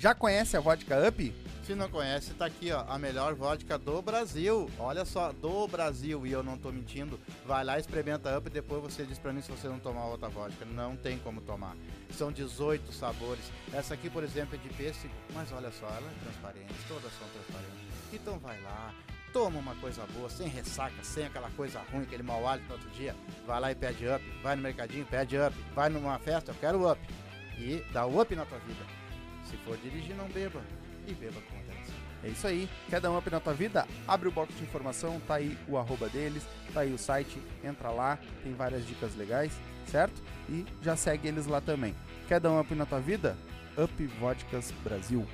Já 0.00 0.14
conhece 0.14 0.56
a 0.56 0.60
vodka 0.60 0.96
Up? 1.06 1.34
Se 1.62 1.74
não 1.74 1.86
conhece, 1.90 2.32
tá 2.32 2.46
aqui, 2.46 2.72
ó, 2.72 2.86
a 2.88 2.98
melhor 2.98 3.34
vodka 3.34 3.76
do 3.76 4.00
Brasil. 4.00 4.66
Olha 4.78 5.04
só, 5.04 5.30
do 5.30 5.68
Brasil, 5.68 6.26
e 6.26 6.32
eu 6.32 6.42
não 6.42 6.56
tô 6.56 6.72
mentindo. 6.72 7.20
Vai 7.44 7.62
lá, 7.62 7.78
experimenta 7.78 8.34
Up 8.38 8.48
e 8.48 8.50
depois 8.50 8.82
você 8.82 9.04
diz 9.04 9.18
pra 9.18 9.30
mim 9.30 9.42
se 9.42 9.50
você 9.50 9.68
não 9.68 9.78
tomar 9.78 10.06
outra 10.06 10.30
vodka. 10.30 10.64
Não 10.64 10.96
tem 10.96 11.18
como 11.18 11.42
tomar. 11.42 11.76
São 12.16 12.32
18 12.32 12.90
sabores. 12.94 13.52
Essa 13.74 13.92
aqui, 13.92 14.08
por 14.08 14.24
exemplo, 14.24 14.54
é 14.54 14.58
de 14.58 14.70
pêssego, 14.70 15.12
mas 15.34 15.52
olha 15.52 15.70
só, 15.70 15.84
ela 15.84 16.10
é 16.10 16.24
transparente, 16.24 16.74
todas 16.88 17.12
são 17.18 17.28
transparentes. 17.34 17.94
Então 18.10 18.38
vai 18.38 18.58
lá, 18.62 18.94
toma 19.34 19.58
uma 19.58 19.74
coisa 19.74 20.06
boa, 20.14 20.30
sem 20.30 20.48
ressaca, 20.48 21.04
sem 21.04 21.26
aquela 21.26 21.50
coisa 21.50 21.78
ruim, 21.92 22.04
aquele 22.04 22.22
mau 22.22 22.48
hálito 22.48 22.66
no 22.68 22.72
outro 22.72 22.88
dia. 22.92 23.14
Vai 23.46 23.60
lá 23.60 23.70
e 23.70 23.74
pede 23.74 24.06
Up, 24.08 24.24
vai 24.42 24.56
no 24.56 24.62
mercadinho, 24.62 25.04
pede 25.04 25.36
Up, 25.36 25.54
vai 25.74 25.90
numa 25.90 26.18
festa, 26.18 26.52
eu 26.52 26.56
quero 26.58 26.90
Up. 26.90 26.98
E 27.58 27.84
dá 27.92 28.06
Up 28.06 28.34
na 28.34 28.46
tua 28.46 28.58
vida. 28.60 28.99
Se 29.50 29.56
for 29.58 29.76
dirigir, 29.78 30.14
não 30.16 30.28
beba. 30.28 30.62
E 31.06 31.12
beba 31.12 31.40
com 31.40 31.56
moderação. 31.56 31.94
É 32.22 32.28
isso 32.28 32.46
aí. 32.46 32.68
Quer 32.88 33.00
dar 33.00 33.10
um 33.10 33.18
up 33.18 33.28
na 33.30 33.40
tua 33.40 33.54
vida? 33.54 33.86
Abre 34.06 34.28
o 34.28 34.32
box 34.32 34.54
de 34.54 34.62
informação, 34.62 35.20
tá 35.26 35.36
aí 35.36 35.56
o 35.66 35.76
arroba 35.76 36.08
deles, 36.08 36.46
tá 36.72 36.80
aí 36.80 36.92
o 36.92 36.98
site, 36.98 37.38
entra 37.64 37.90
lá, 37.90 38.18
tem 38.44 38.52
várias 38.54 38.86
dicas 38.86 39.16
legais, 39.16 39.52
certo? 39.86 40.22
E 40.48 40.64
já 40.82 40.96
segue 40.96 41.28
eles 41.28 41.46
lá 41.46 41.60
também. 41.60 41.94
Quer 42.28 42.38
dar 42.40 42.50
um 42.50 42.60
up 42.60 42.74
na 42.74 42.86
tua 42.86 43.00
vida? 43.00 43.36
Up 43.76 44.06
Vodkas 44.20 44.70
Brasil. 44.84 45.26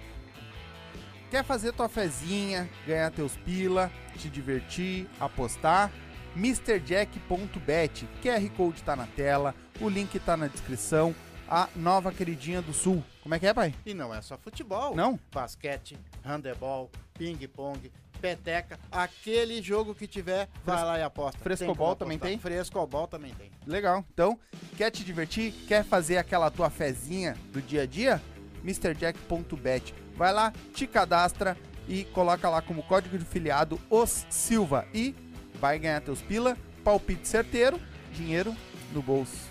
Quer 1.31 1.45
fazer 1.45 1.73
tua 1.73 1.89
fezinha, 1.89 2.71
ganhar 2.87 3.11
teus 3.11 3.37
pila, 3.37 3.91
te 4.17 4.31
divertir, 4.31 5.09
apostar? 5.19 5.91
MrJack.bet. 6.37 8.07
QR 8.23 8.51
Code 8.57 8.83
tá 8.83 8.95
na 8.95 9.07
tela, 9.07 9.55
o 9.81 9.89
link 9.89 10.19
tá 10.21 10.37
na 10.37 10.47
descrição. 10.47 11.15
A 11.49 11.69
nova 11.77 12.13
queridinha 12.13 12.61
do 12.61 12.73
Sul. 12.73 13.03
Como 13.23 13.35
é 13.35 13.39
que 13.39 13.47
é, 13.47 13.55
pai? 13.55 13.75
E 13.85 13.95
não 13.95 14.15
é 14.15 14.21
só 14.21 14.37
futebol. 14.37 14.95
Não? 14.97 15.19
Basquete, 15.33 15.99
handebol, 16.25 16.91
ping-pong, 17.15 17.93
peteca. 18.21 18.79
Aquele 18.91 19.63
jogo 19.63 19.95
que 19.95 20.07
tiver, 20.07 20.49
vai 20.65 20.85
lá 20.85 20.99
e 20.99 21.03
aposta. 21.03 21.39
Frescobol 21.41 21.89
como 21.89 21.97
também 21.97 22.19
tem? 22.19 22.39
Frescobol 22.39 23.07
também 23.07 23.33
tem. 23.35 23.51
Legal. 23.67 24.05
Então, 24.13 24.39
quer 24.77 24.91
te 24.91 25.05
divertir? 25.05 25.53
Quer 25.69 25.85
fazer 25.85 26.19
aquela 26.19 26.51
tua 26.51 26.71
fezinha 26.71 27.37
do 27.53 27.63
dia 27.63 27.83
a 27.83 27.87
dia? 27.87 28.21
MrJack.bet. 28.65 29.95
Vai 30.17 30.33
lá, 30.33 30.53
te 30.75 30.87
cadastra 30.87 31.57
e 31.89 32.05
coloca 32.07 32.49
lá 32.49 32.61
como 32.61 32.83
código 32.83 33.17
de 33.17 33.25
filiado 33.25 33.81
os 33.89 34.27
Silva 34.29 34.87
e 34.93 35.15
vai 35.61 35.79
ganhar 35.79 36.01
teus 36.01 36.21
pila, 36.21 36.57
palpite 36.83 37.29
certeiro, 37.29 37.81
dinheiro 38.13 38.55
no 38.93 39.03
bolso. 39.03 39.47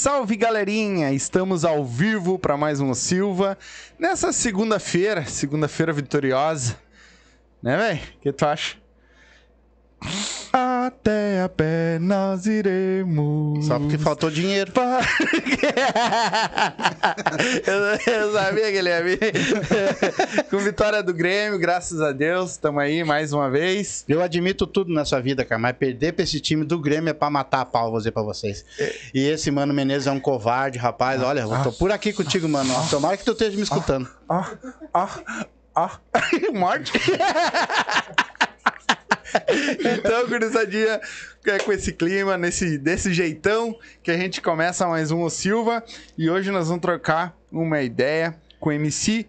Salve, 0.00 0.34
galerinha! 0.34 1.12
Estamos 1.12 1.62
ao 1.62 1.84
vivo 1.84 2.38
para 2.38 2.56
mais 2.56 2.80
um 2.80 2.94
Silva 2.94 3.58
nessa 3.98 4.32
segunda-feira, 4.32 5.26
segunda-feira 5.26 5.92
vitoriosa, 5.92 6.74
né, 7.62 7.76
velho? 7.76 8.00
O 8.16 8.20
que 8.22 8.32
tu 8.32 8.46
acha? 8.46 8.78
Até 10.86 11.42
a 11.42 11.48
pé 11.48 11.98
nós 12.00 12.46
iremos. 12.46 13.66
Só 13.66 13.78
porque 13.78 13.98
faltou 13.98 14.30
dinheiro. 14.30 14.72
Pa- 14.72 15.00
eu, 17.66 18.12
eu 18.14 18.32
sabia 18.32 18.70
que 18.70 18.76
ele 18.78 18.88
ia 18.88 19.02
vir. 19.02 19.18
Com 20.50 20.58
vitória 20.58 21.02
do 21.02 21.12
Grêmio, 21.12 21.58
graças 21.58 22.00
a 22.00 22.12
Deus, 22.12 22.52
estamos 22.52 22.82
aí 22.82 23.04
mais 23.04 23.32
uma 23.32 23.50
vez. 23.50 24.04
Eu 24.08 24.22
admito 24.22 24.66
tudo 24.66 24.92
na 24.92 25.04
sua 25.04 25.20
vida, 25.20 25.44
cara, 25.44 25.58
mas 25.58 25.76
perder 25.76 26.12
pra 26.12 26.24
esse 26.24 26.40
time 26.40 26.64
do 26.64 26.78
Grêmio 26.78 27.10
é 27.10 27.14
pra 27.14 27.30
matar 27.30 27.60
a 27.60 27.64
pau, 27.64 27.90
vou 27.90 27.98
dizer 27.98 28.12
pra 28.12 28.22
vocês. 28.22 28.64
E 29.14 29.26
esse 29.26 29.50
Mano 29.50 29.74
Menezes 29.74 30.06
é 30.06 30.12
um 30.12 30.20
covarde, 30.20 30.78
rapaz. 30.78 31.22
Olha, 31.22 31.40
eu 31.40 31.62
tô 31.62 31.72
por 31.72 31.90
aqui 31.92 32.12
contigo, 32.12 32.48
mano. 32.48 32.72
Tomara 32.88 33.16
que 33.16 33.24
tu 33.24 33.32
esteja 33.32 33.56
me 33.56 33.62
escutando. 33.62 34.08
Ó, 34.28 34.44
ó, 34.94 35.08
ó. 35.74 35.90
Morte. 36.54 36.92
então, 39.96 40.26
gurizadinha, 40.28 41.00
é 41.46 41.58
com 41.58 41.72
esse 41.72 41.92
clima, 41.92 42.36
nesse, 42.36 42.78
desse 42.78 43.12
jeitão, 43.12 43.76
que 44.02 44.10
a 44.10 44.16
gente 44.16 44.40
começa 44.40 44.86
mais 44.86 45.10
um 45.10 45.22
O 45.22 45.30
Silva. 45.30 45.82
E 46.16 46.28
hoje 46.30 46.50
nós 46.50 46.68
vamos 46.68 46.82
trocar 46.82 47.36
uma 47.50 47.80
ideia 47.80 48.34
com 48.58 48.70
o 48.70 48.72
MC 48.72 49.26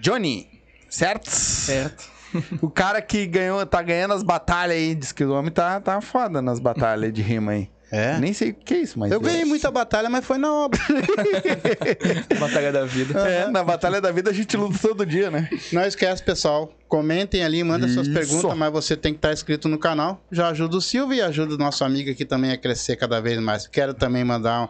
Johnny, 0.00 0.48
certo? 0.88 1.30
Certo. 1.30 2.12
O 2.60 2.68
cara 2.68 3.00
que 3.00 3.26
ganhou, 3.26 3.64
tá 3.64 3.80
ganhando 3.80 4.14
as 4.14 4.22
batalhas 4.22 4.76
aí, 4.76 4.94
diz 4.94 5.12
que 5.12 5.24
o 5.24 5.32
homem 5.32 5.52
tá, 5.52 5.80
tá 5.80 6.00
foda 6.00 6.42
nas 6.42 6.58
batalhas 6.58 7.12
de 7.12 7.22
rima 7.22 7.52
aí. 7.52 7.70
É? 7.94 8.18
Nem 8.18 8.32
sei 8.32 8.50
o 8.50 8.54
que 8.54 8.74
é 8.74 8.78
isso, 8.78 8.98
mas. 8.98 9.12
Eu 9.12 9.20
ganhei 9.20 9.42
é. 9.42 9.44
muita 9.44 9.70
batalha, 9.70 10.10
mas 10.10 10.24
foi 10.24 10.36
na 10.36 10.52
obra. 10.52 10.80
Batalha 12.40 12.72
da 12.72 12.84
vida. 12.84 13.20
É, 13.20 13.48
na 13.48 13.62
Batalha 13.62 14.00
da 14.00 14.10
Vida 14.10 14.30
a 14.30 14.32
gente 14.32 14.56
luta 14.56 14.76
todo 14.82 15.06
dia, 15.06 15.30
né? 15.30 15.48
Não 15.72 15.82
esquece, 15.82 16.20
pessoal. 16.20 16.74
Comentem 16.88 17.44
ali, 17.44 17.62
manda 17.62 17.86
suas 17.86 18.08
perguntas, 18.08 18.56
mas 18.56 18.72
você 18.72 18.96
tem 18.96 19.12
que 19.12 19.18
estar 19.18 19.32
inscrito 19.32 19.68
no 19.68 19.78
canal. 19.78 20.20
Já 20.30 20.48
ajuda 20.48 20.76
o 20.76 20.80
Silvio 20.80 21.14
e 21.14 21.22
ajuda 21.22 21.54
o 21.54 21.58
nosso 21.58 21.84
amigo 21.84 22.10
aqui 22.10 22.24
também 22.24 22.50
a 22.50 22.58
crescer 22.58 22.96
cada 22.96 23.20
vez 23.20 23.38
mais. 23.38 23.68
Quero 23.68 23.94
também 23.94 24.24
mandar 24.24 24.68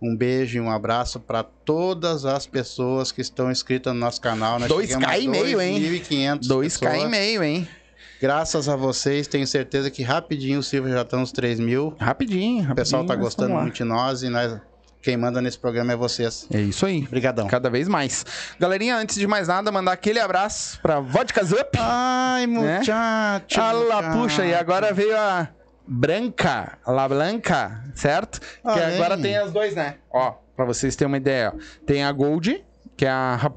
um, 0.00 0.12
um 0.12 0.16
beijo 0.16 0.58
e 0.58 0.60
um 0.60 0.70
abraço 0.70 1.18
para 1.18 1.42
todas 1.42 2.24
as 2.24 2.46
pessoas 2.46 3.10
que 3.10 3.20
estão 3.20 3.50
inscritas 3.50 3.92
no 3.92 3.98
nosso 3.98 4.20
canal. 4.20 4.60
Nós 4.60 4.70
2K 4.70 4.80
chegamos 4.82 5.08
a 5.08 5.18
e 5.18 5.26
meio, 5.26 5.60
hein? 5.60 5.82
2.500 5.82 6.40
2K 6.42 6.60
pessoas. 6.60 7.02
e 7.02 7.06
meio, 7.06 7.42
hein? 7.42 7.68
Graças 8.20 8.68
a 8.68 8.76
vocês, 8.76 9.26
tenho 9.26 9.46
certeza 9.46 9.90
que 9.90 10.02
rapidinho 10.02 10.58
o 10.58 10.62
Silvio 10.62 10.92
já 10.92 11.00
está 11.00 11.16
nos 11.16 11.32
3 11.32 11.58
mil. 11.58 11.94
Rapidinho, 11.98 12.56
rapidinho. 12.56 12.72
O 12.72 12.74
pessoal 12.74 13.06
tá 13.06 13.14
gostando 13.16 13.54
muito 13.54 13.76
de 13.76 13.84
nós 13.84 14.22
e 14.22 14.28
nós, 14.28 14.60
quem 15.00 15.16
manda 15.16 15.40
nesse 15.40 15.58
programa 15.58 15.94
é 15.94 15.96
vocês. 15.96 16.46
É 16.52 16.60
isso 16.60 16.84
aí. 16.84 17.04
Obrigadão. 17.04 17.46
Cada 17.46 17.70
vez 17.70 17.88
mais. 17.88 18.26
Galerinha, 18.58 18.96
antes 18.96 19.16
de 19.16 19.26
mais 19.26 19.48
nada, 19.48 19.72
mandar 19.72 19.92
aquele 19.92 20.20
abraço 20.20 20.78
pra 20.82 21.00
Vodkas 21.00 21.50
Up. 21.50 21.78
Ai, 21.78 22.46
muchacho. 22.46 22.92
Ah 22.92 23.72
lá, 23.72 24.02
muchacho. 24.02 24.18
puxa, 24.18 24.44
e 24.44 24.54
agora 24.54 24.92
veio 24.92 25.16
a 25.16 25.48
Branca, 25.88 26.78
a 26.84 26.92
La 26.92 27.08
Blanca, 27.08 27.84
certo? 27.94 28.38
Que 28.38 28.46
Olha 28.64 28.94
agora 28.94 29.16
tem 29.16 29.36
as 29.38 29.50
dois, 29.50 29.74
né? 29.74 29.96
Ó, 30.12 30.34
pra 30.54 30.66
vocês 30.66 30.94
terem 30.94 31.10
uma 31.10 31.16
ideia, 31.16 31.54
ó. 31.56 31.58
Tem 31.86 32.04
a 32.04 32.12
Gold, 32.12 32.62
que 33.00 33.06
é 33.06 33.10
a 33.10 33.50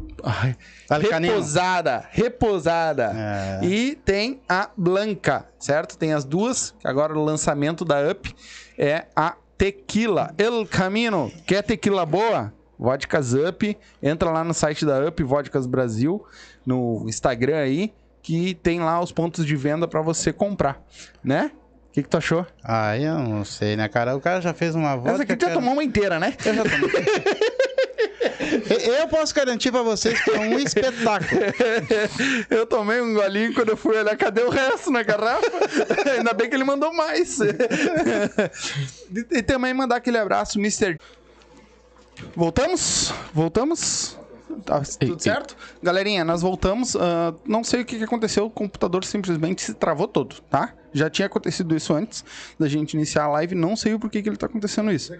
canino. 1.09 1.33
reposada, 1.33 2.05
reposada. 2.11 3.11
É. 3.13 3.65
E 3.65 3.93
tem 3.93 4.39
a 4.47 4.69
Blanca, 4.77 5.45
certo? 5.59 5.97
Tem 5.97 6.13
as 6.13 6.23
duas, 6.23 6.73
agora 6.81 7.13
o 7.13 7.21
lançamento 7.21 7.83
da 7.83 8.09
Up 8.09 8.33
é 8.77 9.05
a 9.13 9.35
Tequila. 9.57 10.33
El 10.37 10.65
Camino, 10.65 11.29
quer 11.45 11.61
tequila 11.61 12.05
boa? 12.05 12.53
Vodkas 12.79 13.33
Up, 13.33 13.77
entra 14.01 14.31
lá 14.31 14.45
no 14.45 14.53
site 14.53 14.85
da 14.85 15.05
Up, 15.05 15.21
Vodkas 15.21 15.65
Brasil, 15.65 16.23
no 16.65 17.03
Instagram 17.09 17.57
aí, 17.57 17.93
que 18.21 18.53
tem 18.53 18.79
lá 18.79 19.01
os 19.01 19.11
pontos 19.11 19.45
de 19.45 19.57
venda 19.57 19.89
pra 19.89 20.01
você 20.01 20.31
comprar, 20.31 20.81
né? 21.21 21.51
O 21.89 21.91
que, 21.91 22.01
que 22.01 22.07
tu 22.07 22.15
achou? 22.15 22.47
Ah, 22.63 22.97
eu 22.97 23.19
não 23.19 23.43
sei, 23.43 23.75
né, 23.75 23.89
cara? 23.89 24.15
O 24.15 24.21
cara 24.21 24.39
já 24.39 24.53
fez 24.53 24.73
uma 24.73 24.95
vodka. 24.95 25.11
Essa 25.11 25.23
aqui 25.23 25.35
tu 25.35 25.41
já 25.41 25.47
cara. 25.47 25.59
tomou 25.59 25.73
uma 25.73 25.83
inteira, 25.83 26.17
né? 26.17 26.33
Eu 26.45 26.53
já 26.53 26.63
tomei. 26.63 26.89
eu 28.73 29.07
posso 29.07 29.33
garantir 29.33 29.71
pra 29.71 29.81
vocês 29.81 30.21
que 30.21 30.31
é 30.31 30.39
um 30.39 30.59
espetáculo. 30.59 31.41
Eu 32.49 32.65
tomei 32.65 33.01
um 33.01 33.13
golinho 33.13 33.53
quando 33.53 33.69
eu 33.69 33.77
fui 33.77 33.97
olhar, 33.97 34.15
cadê 34.15 34.41
o 34.41 34.49
resto 34.49 34.91
na 34.91 35.03
garrafa? 35.03 35.47
Ainda 36.17 36.33
bem 36.33 36.49
que 36.49 36.55
ele 36.55 36.63
mandou 36.63 36.93
mais. 36.93 37.39
e, 39.31 39.41
também 39.41 39.73
mandar 39.73 39.97
aquele 39.97 40.17
abraço, 40.17 40.59
Mr. 40.59 40.97
Voltamos? 42.35 43.13
Voltamos? 43.33 44.17
Tá 44.65 44.81
tudo 44.99 45.21
certo? 45.21 45.57
Galerinha, 45.81 46.23
nós 46.23 46.41
voltamos. 46.41 46.95
ah, 46.95 47.33
não 47.45 47.63
sei 47.63 47.81
o 47.81 47.85
que, 47.85 47.97
que 47.97 48.03
aconteceu, 48.03 48.45
o 48.45 48.49
computador 48.49 49.03
simplesmente 49.03 49.61
se 49.61 49.73
travou 49.73 50.07
todo, 50.07 50.41
tá? 50.49 50.73
Já 50.93 51.09
tinha 51.09 51.25
acontecido 51.25 51.75
isso 51.75 51.93
antes 51.93 52.23
da 52.59 52.67
gente 52.67 52.93
iniciar 52.93 53.23
a 53.23 53.27
live, 53.29 53.55
não 53.55 53.75
sei 53.75 53.95
o 53.95 53.99
porquê 53.99 54.21
que 54.21 54.29
ele 54.29 54.37
tá 54.37 54.45
acontecendo 54.45 54.91
isso. 54.91 55.13
É, 55.13 55.19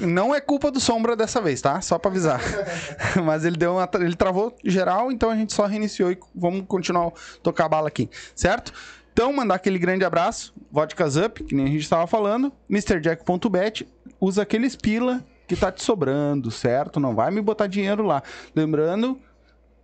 não 0.00 0.34
é 0.34 0.40
culpa 0.40 0.70
do 0.70 0.78
Sombra 0.78 1.16
dessa 1.16 1.40
vez, 1.40 1.60
tá? 1.60 1.80
Só 1.80 1.98
pra 1.98 2.10
avisar. 2.10 2.40
Mas 3.24 3.44
ele 3.44 3.56
deu 3.56 3.72
uma, 3.72 3.88
ele 3.94 4.14
travou 4.14 4.54
geral, 4.64 5.10
então 5.10 5.30
a 5.30 5.36
gente 5.36 5.54
só 5.54 5.66
reiniciou 5.66 6.12
e 6.12 6.18
vamos 6.34 6.64
continuar 6.66 7.08
a 7.08 7.12
tocar 7.42 7.64
a 7.64 7.68
bala 7.68 7.88
aqui, 7.88 8.10
certo? 8.34 8.72
Então, 9.12 9.32
mandar 9.32 9.54
aquele 9.54 9.78
grande 9.78 10.04
abraço, 10.04 10.52
Vodkas 10.72 11.16
Up, 11.16 11.42
que 11.44 11.54
nem 11.54 11.66
a 11.66 11.68
gente 11.68 11.82
estava 11.82 12.06
falando, 12.06 12.52
MrJack.bet, 12.68 13.86
usa 14.20 14.42
aqueles 14.42 14.74
pila 14.74 15.24
que 15.46 15.54
tá 15.54 15.70
te 15.70 15.84
sobrando, 15.84 16.50
certo? 16.50 16.98
Não 16.98 17.14
vai 17.14 17.30
me 17.30 17.40
botar 17.40 17.66
dinheiro 17.66 18.02
lá. 18.02 18.22
Lembrando, 18.56 19.18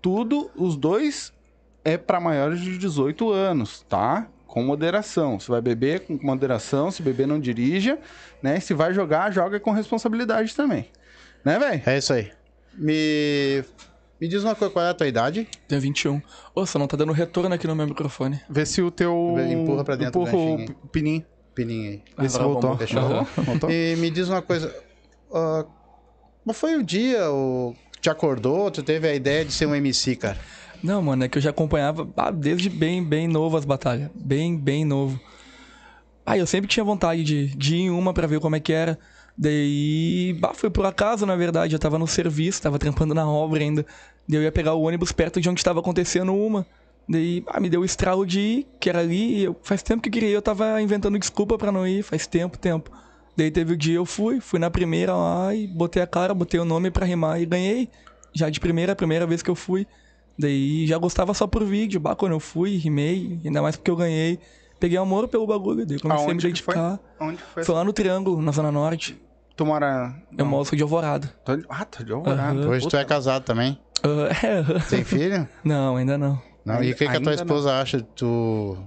tudo, 0.02 0.50
os 0.56 0.76
dois 0.76 1.32
é 1.84 1.96
para 1.96 2.20
maiores 2.20 2.60
de 2.60 2.76
18 2.76 3.30
anos, 3.30 3.84
tá? 3.88 4.26
Com 4.50 4.64
moderação. 4.64 5.38
Se 5.38 5.48
vai 5.48 5.60
beber, 5.60 6.00
com 6.00 6.18
moderação. 6.20 6.90
Se 6.90 7.02
beber, 7.02 7.26
não 7.26 7.38
dirija. 7.38 7.98
Né? 8.42 8.58
Se 8.58 8.74
vai 8.74 8.92
jogar, 8.92 9.32
joga 9.32 9.60
com 9.60 9.70
responsabilidade 9.70 10.56
também. 10.56 10.88
Né, 11.44 11.56
velho? 11.56 11.82
É 11.86 11.98
isso 11.98 12.12
aí. 12.12 12.32
Me... 12.74 13.64
Me 14.20 14.28
diz 14.28 14.42
uma 14.42 14.54
coisa, 14.54 14.74
qual 14.74 14.84
é 14.84 14.90
a 14.90 14.94
tua 14.94 15.06
idade? 15.06 15.48
Tenho 15.66 15.80
21. 15.80 16.20
Ô, 16.54 16.66
só 16.66 16.78
não 16.78 16.86
tá 16.86 16.96
dando 16.96 17.12
retorno 17.12 17.54
aqui 17.54 17.66
no 17.66 17.76
meu 17.76 17.86
microfone. 17.86 18.40
Vê 18.50 18.66
se 18.66 18.82
o 18.82 18.90
teu... 18.90 19.36
Empurra 19.38 19.84
pra 19.84 19.96
dentro 19.96 20.20
Empurra 20.20 20.32
do 20.32 20.38
o 20.38 20.56
ganchinho 20.56 20.76
pininho. 20.92 21.24
Pininho 21.54 21.90
aí. 21.92 22.02
Vê 22.18 22.28
se 22.28 22.38
voltou. 22.38 22.76
Voltou? 23.36 23.70
E 23.70 23.94
me 23.96 24.10
diz 24.10 24.28
uma 24.28 24.42
coisa. 24.42 24.74
ah, 25.32 25.64
qual 26.44 26.54
foi 26.54 26.76
o 26.76 26.82
dia 26.82 27.30
o 27.30 27.74
que 27.92 28.00
te 28.00 28.10
acordou? 28.10 28.70
Tu 28.70 28.82
teve 28.82 29.08
a 29.08 29.14
ideia 29.14 29.44
de 29.44 29.52
ser 29.52 29.66
um 29.66 29.74
MC, 29.74 30.16
cara? 30.16 30.38
Não, 30.82 31.02
mano, 31.02 31.24
é 31.24 31.28
que 31.28 31.36
eu 31.38 31.42
já 31.42 31.50
acompanhava 31.50 32.08
ah, 32.16 32.30
desde 32.30 32.70
bem, 32.70 33.04
bem 33.04 33.28
novo 33.28 33.56
as 33.56 33.64
batalhas. 33.64 34.10
Bem, 34.14 34.56
bem 34.56 34.84
novo. 34.84 35.20
Ah, 36.24 36.38
eu 36.38 36.46
sempre 36.46 36.68
tinha 36.68 36.84
vontade 36.84 37.22
de, 37.24 37.48
de 37.48 37.76
ir 37.76 37.80
em 37.80 37.90
uma 37.90 38.14
pra 38.14 38.26
ver 38.26 38.40
como 38.40 38.56
é 38.56 38.60
que 38.60 38.72
era. 38.72 38.98
Daí, 39.36 40.36
bah, 40.38 40.54
foi 40.54 40.70
por 40.70 40.86
acaso, 40.86 41.26
na 41.26 41.36
verdade. 41.36 41.74
Eu 41.74 41.78
tava 41.78 41.98
no 41.98 42.06
serviço, 42.06 42.62
tava 42.62 42.78
trampando 42.78 43.14
na 43.14 43.28
obra 43.28 43.62
ainda. 43.62 43.84
Daí 44.28 44.38
eu 44.38 44.42
ia 44.42 44.52
pegar 44.52 44.74
o 44.74 44.82
ônibus 44.82 45.12
perto 45.12 45.40
de 45.40 45.48
onde 45.48 45.64
tava 45.64 45.80
acontecendo 45.80 46.34
uma. 46.34 46.66
Daí, 47.08 47.42
ah, 47.48 47.58
me 47.58 47.68
deu 47.68 47.80
o 47.80 47.84
estralo 47.84 48.24
de 48.24 48.40
ir, 48.40 48.66
que 48.78 48.88
era 48.88 49.00
ali. 49.00 49.44
Eu, 49.44 49.56
faz 49.62 49.82
tempo 49.82 50.02
que 50.02 50.08
eu 50.08 50.12
queria 50.12 50.28
ir, 50.28 50.32
eu 50.32 50.42
tava 50.42 50.80
inventando 50.80 51.18
desculpa 51.18 51.58
pra 51.58 51.72
não 51.72 51.86
ir, 51.86 52.02
faz 52.02 52.26
tempo, 52.26 52.58
tempo. 52.58 52.90
Daí 53.36 53.50
teve 53.50 53.72
o 53.72 53.76
dia 53.76 53.96
eu 53.96 54.04
fui, 54.04 54.40
fui 54.40 54.58
na 54.58 54.70
primeira 54.70 55.14
lá 55.14 55.54
e 55.54 55.66
botei 55.66 56.02
a 56.02 56.06
cara, 56.06 56.34
botei 56.34 56.60
o 56.60 56.64
nome 56.64 56.90
pra 56.90 57.06
rimar 57.06 57.40
e 57.40 57.46
ganhei. 57.46 57.88
Já 58.32 58.48
de 58.48 58.60
primeira, 58.60 58.92
a 58.92 58.96
primeira 58.96 59.26
vez 59.26 59.42
que 59.42 59.50
eu 59.50 59.54
fui. 59.54 59.86
Daí 60.40 60.86
já 60.86 60.96
gostava 60.96 61.34
só 61.34 61.46
por 61.46 61.62
vídeo, 61.64 62.00
bah, 62.00 62.16
quando 62.16 62.32
eu 62.32 62.40
fui, 62.40 62.76
rimei, 62.76 63.38
ainda 63.44 63.60
mais 63.60 63.76
porque 63.76 63.90
eu 63.90 63.96
ganhei. 63.96 64.38
Peguei 64.78 64.96
amor 64.96 65.28
pelo 65.28 65.46
bagulho, 65.46 65.84
daí 65.84 65.98
comecei 66.00 66.24
a 66.24 66.26
me 66.28 66.32
Aonde 66.32 66.52
que 66.52 66.62
foi? 66.62 66.74
dedicar. 66.74 66.98
Onde 67.20 67.42
foi? 67.42 67.64
Foi 67.64 67.74
lá 67.74 67.84
no 67.84 67.92
Triângulo, 67.92 68.40
na 68.40 68.50
Zona 68.50 68.72
Norte. 68.72 69.20
Tu 69.54 69.66
mora... 69.66 70.14
Eu 70.38 70.46
moro 70.46 70.64
sou 70.64 70.74
de 70.74 70.82
Alvorada. 70.82 71.30
Tô 71.44 71.52
Ah, 71.68 71.84
tá 71.84 72.02
de 72.02 72.10
Alvorada. 72.10 72.58
Aham. 72.60 72.70
Hoje 72.70 72.88
tu 72.88 72.96
é 72.96 73.04
casado 73.04 73.44
também. 73.44 73.78
É, 74.02 74.80
Tem 74.88 75.04
filho? 75.04 75.46
não, 75.62 75.96
ainda 75.96 76.16
não. 76.16 76.40
Não. 76.64 76.82
E 76.82 76.92
o 76.92 76.94
que, 76.96 77.06
que 77.06 77.16
a 77.16 77.20
tua 77.20 77.32
não. 77.36 77.42
esposa 77.42 77.74
acha 77.78 77.98
de 77.98 78.04
tu 78.16 78.78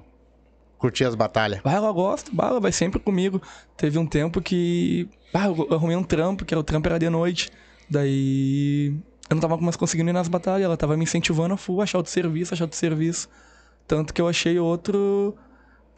curtir 0.80 1.06
as 1.06 1.14
batalhas? 1.14 1.62
Bah, 1.62 1.74
ela 1.74 1.92
gosta, 1.92 2.32
bah, 2.34 2.48
ela 2.48 2.60
vai 2.60 2.72
sempre 2.72 3.00
comigo. 3.00 3.40
Teve 3.78 4.00
um 4.00 4.08
tempo 4.08 4.42
que. 4.42 5.08
Bah, 5.32 5.46
eu 5.46 5.68
arrumei 5.76 5.96
um 5.96 6.04
trampo, 6.04 6.44
que 6.44 6.54
era 6.56 6.60
o 6.60 6.64
trampo 6.64 6.88
era 6.88 6.98
de 6.98 7.10
noite. 7.10 7.52
Daí. 7.88 8.96
Eu 9.30 9.36
não 9.36 9.42
tava 9.42 9.58
mais 9.58 9.76
conseguindo 9.76 10.10
ir 10.10 10.14
nas 10.14 10.28
batalhas, 10.28 10.66
ela 10.66 10.78
tava 10.78 10.98
me 10.98 11.04
incentivando 11.04 11.54
a 11.54 11.58
full, 11.58 11.82
achar 11.82 11.98
outro 11.98 12.12
serviço, 12.12 12.54
achar 12.54 12.66
outro 12.66 12.78
serviço. 12.78 13.30
Tanto 13.88 14.14
que 14.14 14.22
eu 14.22 14.28
achei 14.28 14.60
outro 14.60 15.36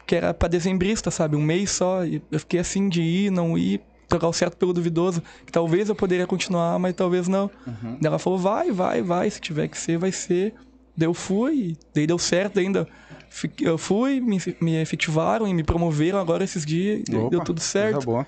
que 0.06 0.14
era 0.14 0.32
pra 0.32 0.48
dezembrista, 0.48 1.10
sabe? 1.10 1.36
Um 1.36 1.42
mês 1.42 1.70
só. 1.70 2.04
E 2.04 2.22
eu 2.30 2.38
fiquei 2.40 2.60
assim 2.60 2.88
de 2.88 3.02
ir, 3.02 3.30
não 3.30 3.58
ir, 3.58 3.80
trocar 4.08 4.28
o 4.28 4.32
certo 4.32 4.56
pelo 4.56 4.72
duvidoso. 4.72 5.22
Que 5.44 5.52
talvez 5.52 5.88
eu 5.88 5.94
poderia 5.94 6.26
continuar, 6.26 6.78
mas 6.78 6.94
talvez 6.94 7.26
não. 7.26 7.50
Uhum. 7.66 7.98
Ela 8.02 8.18
falou, 8.18 8.38
vai, 8.38 8.70
vai, 8.70 9.02
vai, 9.02 9.28
se 9.28 9.40
tiver 9.40 9.68
que 9.68 9.76
ser, 9.76 9.98
vai 9.98 10.12
ser. 10.12 10.54
Daí 10.96 11.08
eu 11.08 11.14
fui, 11.14 11.76
daí 11.94 12.06
deu 12.06 12.18
certo 12.18 12.58
ainda. 12.58 12.88
Eu 13.60 13.76
fui, 13.76 14.20
me, 14.20 14.38
me 14.60 14.80
efetivaram 14.80 15.46
e 15.46 15.52
me 15.52 15.62
promoveram 15.62 16.18
agora 16.18 16.42
esses 16.42 16.64
dias, 16.64 17.02
Opa, 17.12 17.28
deu 17.28 17.40
tudo 17.40 17.60
certo. 17.60 18.06
boa. 18.06 18.26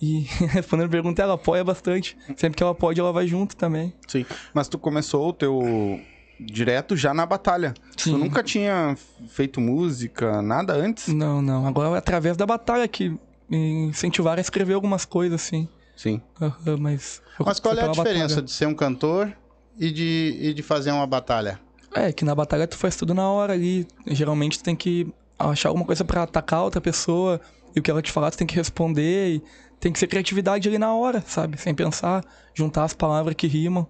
E 0.00 0.20
respondendo 0.48 0.86
a 0.86 0.90
pergunta, 0.90 1.22
ela 1.22 1.34
apoia 1.34 1.62
bastante. 1.62 2.16
Sempre 2.36 2.56
que 2.56 2.62
ela 2.62 2.74
pode, 2.74 2.98
ela 2.98 3.12
vai 3.12 3.26
junto 3.26 3.54
também. 3.54 3.92
Sim. 4.08 4.24
Mas 4.54 4.68
tu 4.68 4.78
começou 4.78 5.28
o 5.28 5.32
teu 5.32 6.00
direto 6.38 6.96
já 6.96 7.12
na 7.12 7.26
batalha. 7.26 7.74
Sim. 7.96 8.12
Tu 8.12 8.18
nunca 8.18 8.42
tinha 8.42 8.96
feito 9.28 9.60
música, 9.60 10.40
nada 10.40 10.74
antes? 10.74 11.08
Não, 11.08 11.42
não. 11.42 11.66
Agora 11.66 11.94
é 11.94 11.98
através 11.98 12.36
da 12.36 12.46
batalha 12.46 12.88
que 12.88 13.14
me 13.48 13.88
incentivaram 13.88 14.38
a 14.38 14.40
escrever 14.40 14.74
algumas 14.74 15.04
coisas, 15.04 15.42
assim. 15.42 15.68
Sim. 15.96 16.22
Aham, 16.40 16.78
mas. 16.78 17.20
Mas 17.38 17.60
qual 17.60 17.74
é 17.76 17.84
a 17.84 17.88
diferença 17.88 18.28
batalha. 18.28 18.42
de 18.42 18.50
ser 18.50 18.66
um 18.66 18.74
cantor 18.74 19.30
e 19.78 19.90
de, 19.90 20.38
e 20.40 20.54
de 20.54 20.62
fazer 20.62 20.92
uma 20.92 21.06
batalha? 21.06 21.60
É, 21.94 22.12
que 22.12 22.24
na 22.24 22.34
batalha 22.34 22.66
tu 22.66 22.78
faz 22.78 22.96
tudo 22.96 23.12
na 23.12 23.28
hora 23.28 23.52
ali. 23.52 23.86
Geralmente 24.06 24.58
tu 24.58 24.64
tem 24.64 24.76
que 24.76 25.12
achar 25.38 25.68
alguma 25.68 25.84
coisa 25.84 26.04
pra 26.04 26.22
atacar 26.22 26.62
outra 26.62 26.80
pessoa. 26.80 27.40
E 27.74 27.80
o 27.80 27.82
que 27.82 27.90
ela 27.90 28.00
te 28.00 28.10
falar, 28.10 28.30
tu 28.30 28.38
tem 28.38 28.46
que 28.46 28.56
responder. 28.56 29.36
E 29.36 29.42
tem 29.80 29.90
que 29.90 29.98
ser 29.98 30.06
criatividade 30.06 30.68
ali 30.68 30.78
na 30.78 30.94
hora, 30.94 31.24
sabe? 31.26 31.58
Sem 31.58 31.74
pensar, 31.74 32.22
juntar 32.54 32.84
as 32.84 32.92
palavras 32.92 33.34
que 33.34 33.46
rimam. 33.46 33.86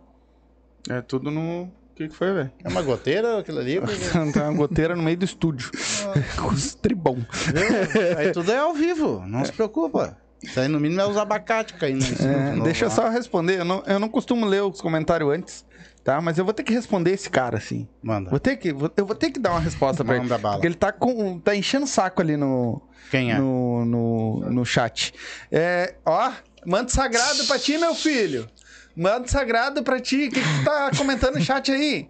É 0.88 1.02
tudo 1.02 1.30
no. 1.30 1.64
O 1.64 1.94
que, 1.94 2.09
que 2.09 2.14
foi, 2.14 2.32
velho? 2.32 2.50
É 2.64 2.68
uma 2.68 2.80
goteira 2.80 3.40
aquilo 3.40 3.59
ali? 3.59 3.78
Tá 4.32 4.49
uma 4.49 4.56
goteira 4.56 4.97
no 4.97 5.02
meio 5.02 5.18
do 5.18 5.25
estúdio. 5.25 5.70
Com 6.40 6.49
os 6.49 6.75
tribom. 6.75 7.16
Viu? 7.16 8.18
Aí 8.18 8.32
tudo 8.32 8.50
é 8.50 8.59
ao 8.59 8.73
vivo, 8.73 9.23
não 9.26 9.44
se 9.44 9.52
preocupa. 9.52 10.16
Isso 10.42 10.59
aí 10.59 10.68
no 10.68 10.80
mínimo 10.80 11.00
é 11.02 11.06
os 11.06 11.18
abacates 11.18 11.76
caindo. 11.78 12.02
É, 12.02 12.59
deixa 12.62 12.87
eu 12.87 12.90
só 12.90 13.11
responder. 13.11 13.59
Eu 13.59 13.64
não, 13.64 13.82
eu 13.87 13.99
não 13.99 14.09
costumo 14.09 14.47
ler 14.47 14.62
os 14.62 14.80
comentários 14.80 15.30
antes, 15.30 15.66
tá? 16.04 16.21
Mas 16.21 16.38
eu 16.38 16.45
vou 16.45 16.52
ter 16.54 16.62
que 16.62 16.73
responder 16.73 17.12
esse 17.12 17.28
cara, 17.30 17.59
assim. 17.59 17.87
Manda. 18.02 18.30
Vou 18.30 18.38
ter 18.40 18.57
que, 18.57 18.73
vou- 18.73 18.90
eu 18.97 19.07
vou 19.07 19.14
ter 19.16 19.30
que 19.30 19.38
dar 19.40 19.50
uma 19.52 19.61
resposta 19.61 20.04
pra 20.04 20.14
ele. 20.14 20.23
Manda 20.25 20.38
bala. 20.38 20.54
Porque 20.57 20.66
ele 20.66 20.75
tá, 20.75 20.92
com, 20.92 21.38
tá 21.38 21.54
enchendo 21.54 21.85
o 21.85 21.88
saco 21.88 22.21
ali 22.23 22.37
no, 22.37 22.80
Quem 23.11 23.33
é? 23.33 23.38
no, 23.38 23.85
no, 23.85 24.40
no 24.50 24.64
chat. 24.66 25.12
É, 25.50 25.95
ó, 26.04 26.33
manto 26.66 26.92
sagrado 26.92 27.45
pra 27.47 27.59
ti, 27.59 27.76
meu 27.78 27.95
filho. 27.95 28.49
Manto 28.97 29.30
sagrado 29.30 29.83
pra 29.83 30.00
ti. 30.00 30.26
O 30.26 30.30
que, 30.30 30.40
que 30.40 30.59
tu 30.59 30.64
tá 30.64 30.90
comentando 30.97 31.35
no 31.37 31.40
chat 31.42 31.71
aí? 31.71 32.09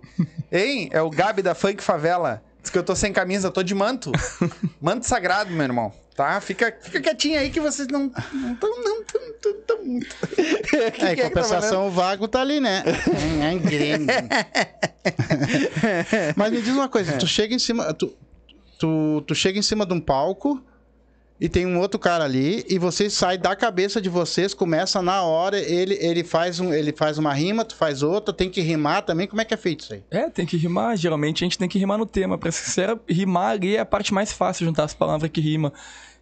Hein? 0.51 0.89
É 0.93 1.01
o 1.03 1.11
Gabi 1.11 1.43
da 1.43 1.55
Funk 1.55 1.83
Favela. 1.83 2.43
Diz 2.63 2.71
que 2.71 2.77
eu 2.79 2.83
tô 2.83 2.95
sem 2.97 3.13
camisa, 3.13 3.51
tô 3.51 3.63
de 3.63 3.75
manto. 3.75 4.11
Manto 4.81 5.07
sagrado, 5.07 5.51
meu 5.51 5.63
irmão. 5.63 5.93
Tá? 6.15 6.41
Fica, 6.41 6.77
fica 6.83 7.01
quietinho 7.01 7.39
aí 7.39 7.51
que 7.51 7.61
vocês 7.61 7.89
não 7.89 8.07
estão. 8.07 8.25
Não 8.33 8.55
tão, 8.57 8.83
não 8.83 9.05
tão, 9.05 9.21
tão, 9.41 9.55
tão 9.67 9.85
muito. 9.85 10.15
Que 10.27 10.77
É, 10.77 11.07
em 11.07 11.13
é 11.13 11.17
que 11.17 11.23
tá 11.23 11.29
compensação, 11.29 11.87
o 11.87 11.91
Vago 11.91 12.29
tá 12.29 12.41
ali, 12.41 12.61
né? 12.61 12.83
É, 12.87 13.55
é 13.55 13.59
grande. 13.59 14.07
Mas 16.37 16.53
me 16.53 16.61
diz 16.61 16.75
uma 16.75 16.89
coisa, 16.89 17.17
tu 17.17 17.27
chega 17.27 17.55
em 17.55 17.59
cima. 17.59 17.95
Tu, 17.95 18.15
tu, 18.79 19.25
tu 19.27 19.35
chega 19.35 19.59
em 19.59 19.63
cima 19.63 19.87
de 19.87 19.95
um 19.95 20.01
palco 20.01 20.63
e 21.41 21.49
tem 21.49 21.65
um 21.65 21.79
outro 21.79 21.99
cara 21.99 22.23
ali, 22.23 22.67
e 22.69 22.79
vocês 22.79 23.15
saem 23.15 23.41
da 23.41 23.57
cabeça 23.57 23.99
de 23.99 24.11
vocês, 24.11 24.53
começa 24.53 25.01
na 25.01 25.23
hora, 25.23 25.59
ele, 25.59 25.97
ele, 25.99 26.23
faz 26.23 26.61
um, 26.61 26.71
ele 26.71 26.93
faz 26.93 27.17
uma 27.17 27.33
rima, 27.33 27.65
tu 27.65 27.75
faz 27.75 28.03
outra, 28.03 28.35
tem 28.35 28.51
que 28.51 28.61
rimar 28.61 29.03
também. 29.03 29.27
Como 29.27 29.41
é 29.41 29.45
que 29.47 29.55
é 29.55 29.57
feito 29.57 29.81
isso 29.81 29.95
aí? 29.95 30.03
É, 30.11 30.29
tem 30.29 30.45
que 30.45 30.59
rimar. 30.59 30.99
Geralmente 30.99 31.43
a 31.43 31.47
gente 31.47 31.57
tem 31.57 31.67
que 31.67 31.79
rimar 31.79 31.97
no 31.97 32.05
tema. 32.05 32.37
Pra 32.37 32.53
ser 32.53 32.65
sincero, 32.65 33.01
rimar 33.09 33.53
ali 33.53 33.77
é 33.77 33.81
a 33.81 33.87
parte 33.87 34.13
mais 34.13 34.31
fácil, 34.31 34.67
juntar 34.67 34.85
as 34.85 34.93
palavras 34.93 35.31
que 35.31 35.41
rima. 35.41 35.73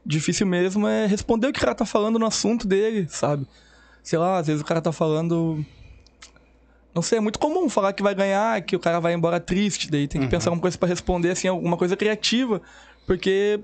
Difícil 0.07 0.47
mesmo 0.47 0.87
é 0.87 1.07
responder 1.07 1.49
o 1.49 1.53
que 1.53 1.59
o 1.59 1.63
cara 1.63 1.75
tá 1.75 1.85
falando 1.85 2.17
no 2.17 2.27
assunto 2.27 2.69
dele, 2.69 3.09
sabe? 3.11 3.45
Sei 4.05 4.19
lá, 4.21 4.39
às 4.39 4.47
vezes 4.47 4.63
o 4.63 4.65
cara 4.65 4.81
tá 4.81 4.93
falando. 4.93 5.65
Não 6.95 7.03
sei, 7.03 7.19
é 7.19 7.21
muito 7.21 7.41
comum 7.41 7.69
falar 7.69 7.93
que 7.93 8.05
vai 8.05 8.15
ganhar, 8.15 8.63
que 8.63 8.77
o 8.77 8.79
cara 8.79 9.01
vai 9.01 9.15
embora 9.15 9.41
triste, 9.41 9.91
daí 9.91 10.07
tem 10.07 10.21
que 10.21 10.29
pensar 10.29 10.51
uma 10.53 10.61
coisa 10.61 10.79
pra 10.79 10.89
responder, 10.89 11.31
assim, 11.31 11.49
alguma 11.49 11.77
coisa 11.77 11.97
criativa, 11.97 12.63
porque 13.07 13.61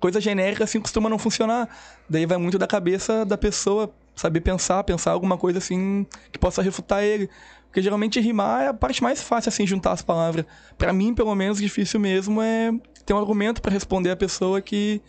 coisa 0.00 0.20
genérica 0.20 0.64
assim 0.64 0.80
costuma 0.80 1.08
não 1.08 1.18
funcionar. 1.18 1.68
Daí 2.08 2.26
vai 2.26 2.38
muito 2.38 2.58
da 2.58 2.66
cabeça 2.66 3.24
da 3.24 3.36
pessoa 3.36 3.92
saber 4.14 4.40
pensar, 4.40 4.82
pensar 4.84 5.12
alguma 5.12 5.36
coisa 5.36 5.58
assim 5.58 6.06
que 6.32 6.38
possa 6.38 6.62
refutar 6.62 7.02
ele. 7.02 7.28
Porque 7.66 7.82
geralmente 7.82 8.18
rimar 8.20 8.62
é 8.62 8.68
a 8.68 8.74
parte 8.74 9.02
mais 9.02 9.22
fácil 9.22 9.50
assim 9.50 9.66
juntar 9.66 9.92
as 9.92 10.02
palavras. 10.02 10.46
Pra 10.76 10.92
mim, 10.92 11.14
pelo 11.14 11.34
menos, 11.34 11.58
difícil 11.58 12.00
mesmo 12.00 12.40
é 12.40 12.72
ter 13.04 13.12
um 13.12 13.18
argumento 13.18 13.60
pra 13.60 13.72
responder 13.72 14.10
a 14.10 14.16
pessoa 14.16 14.60
que 14.60 15.02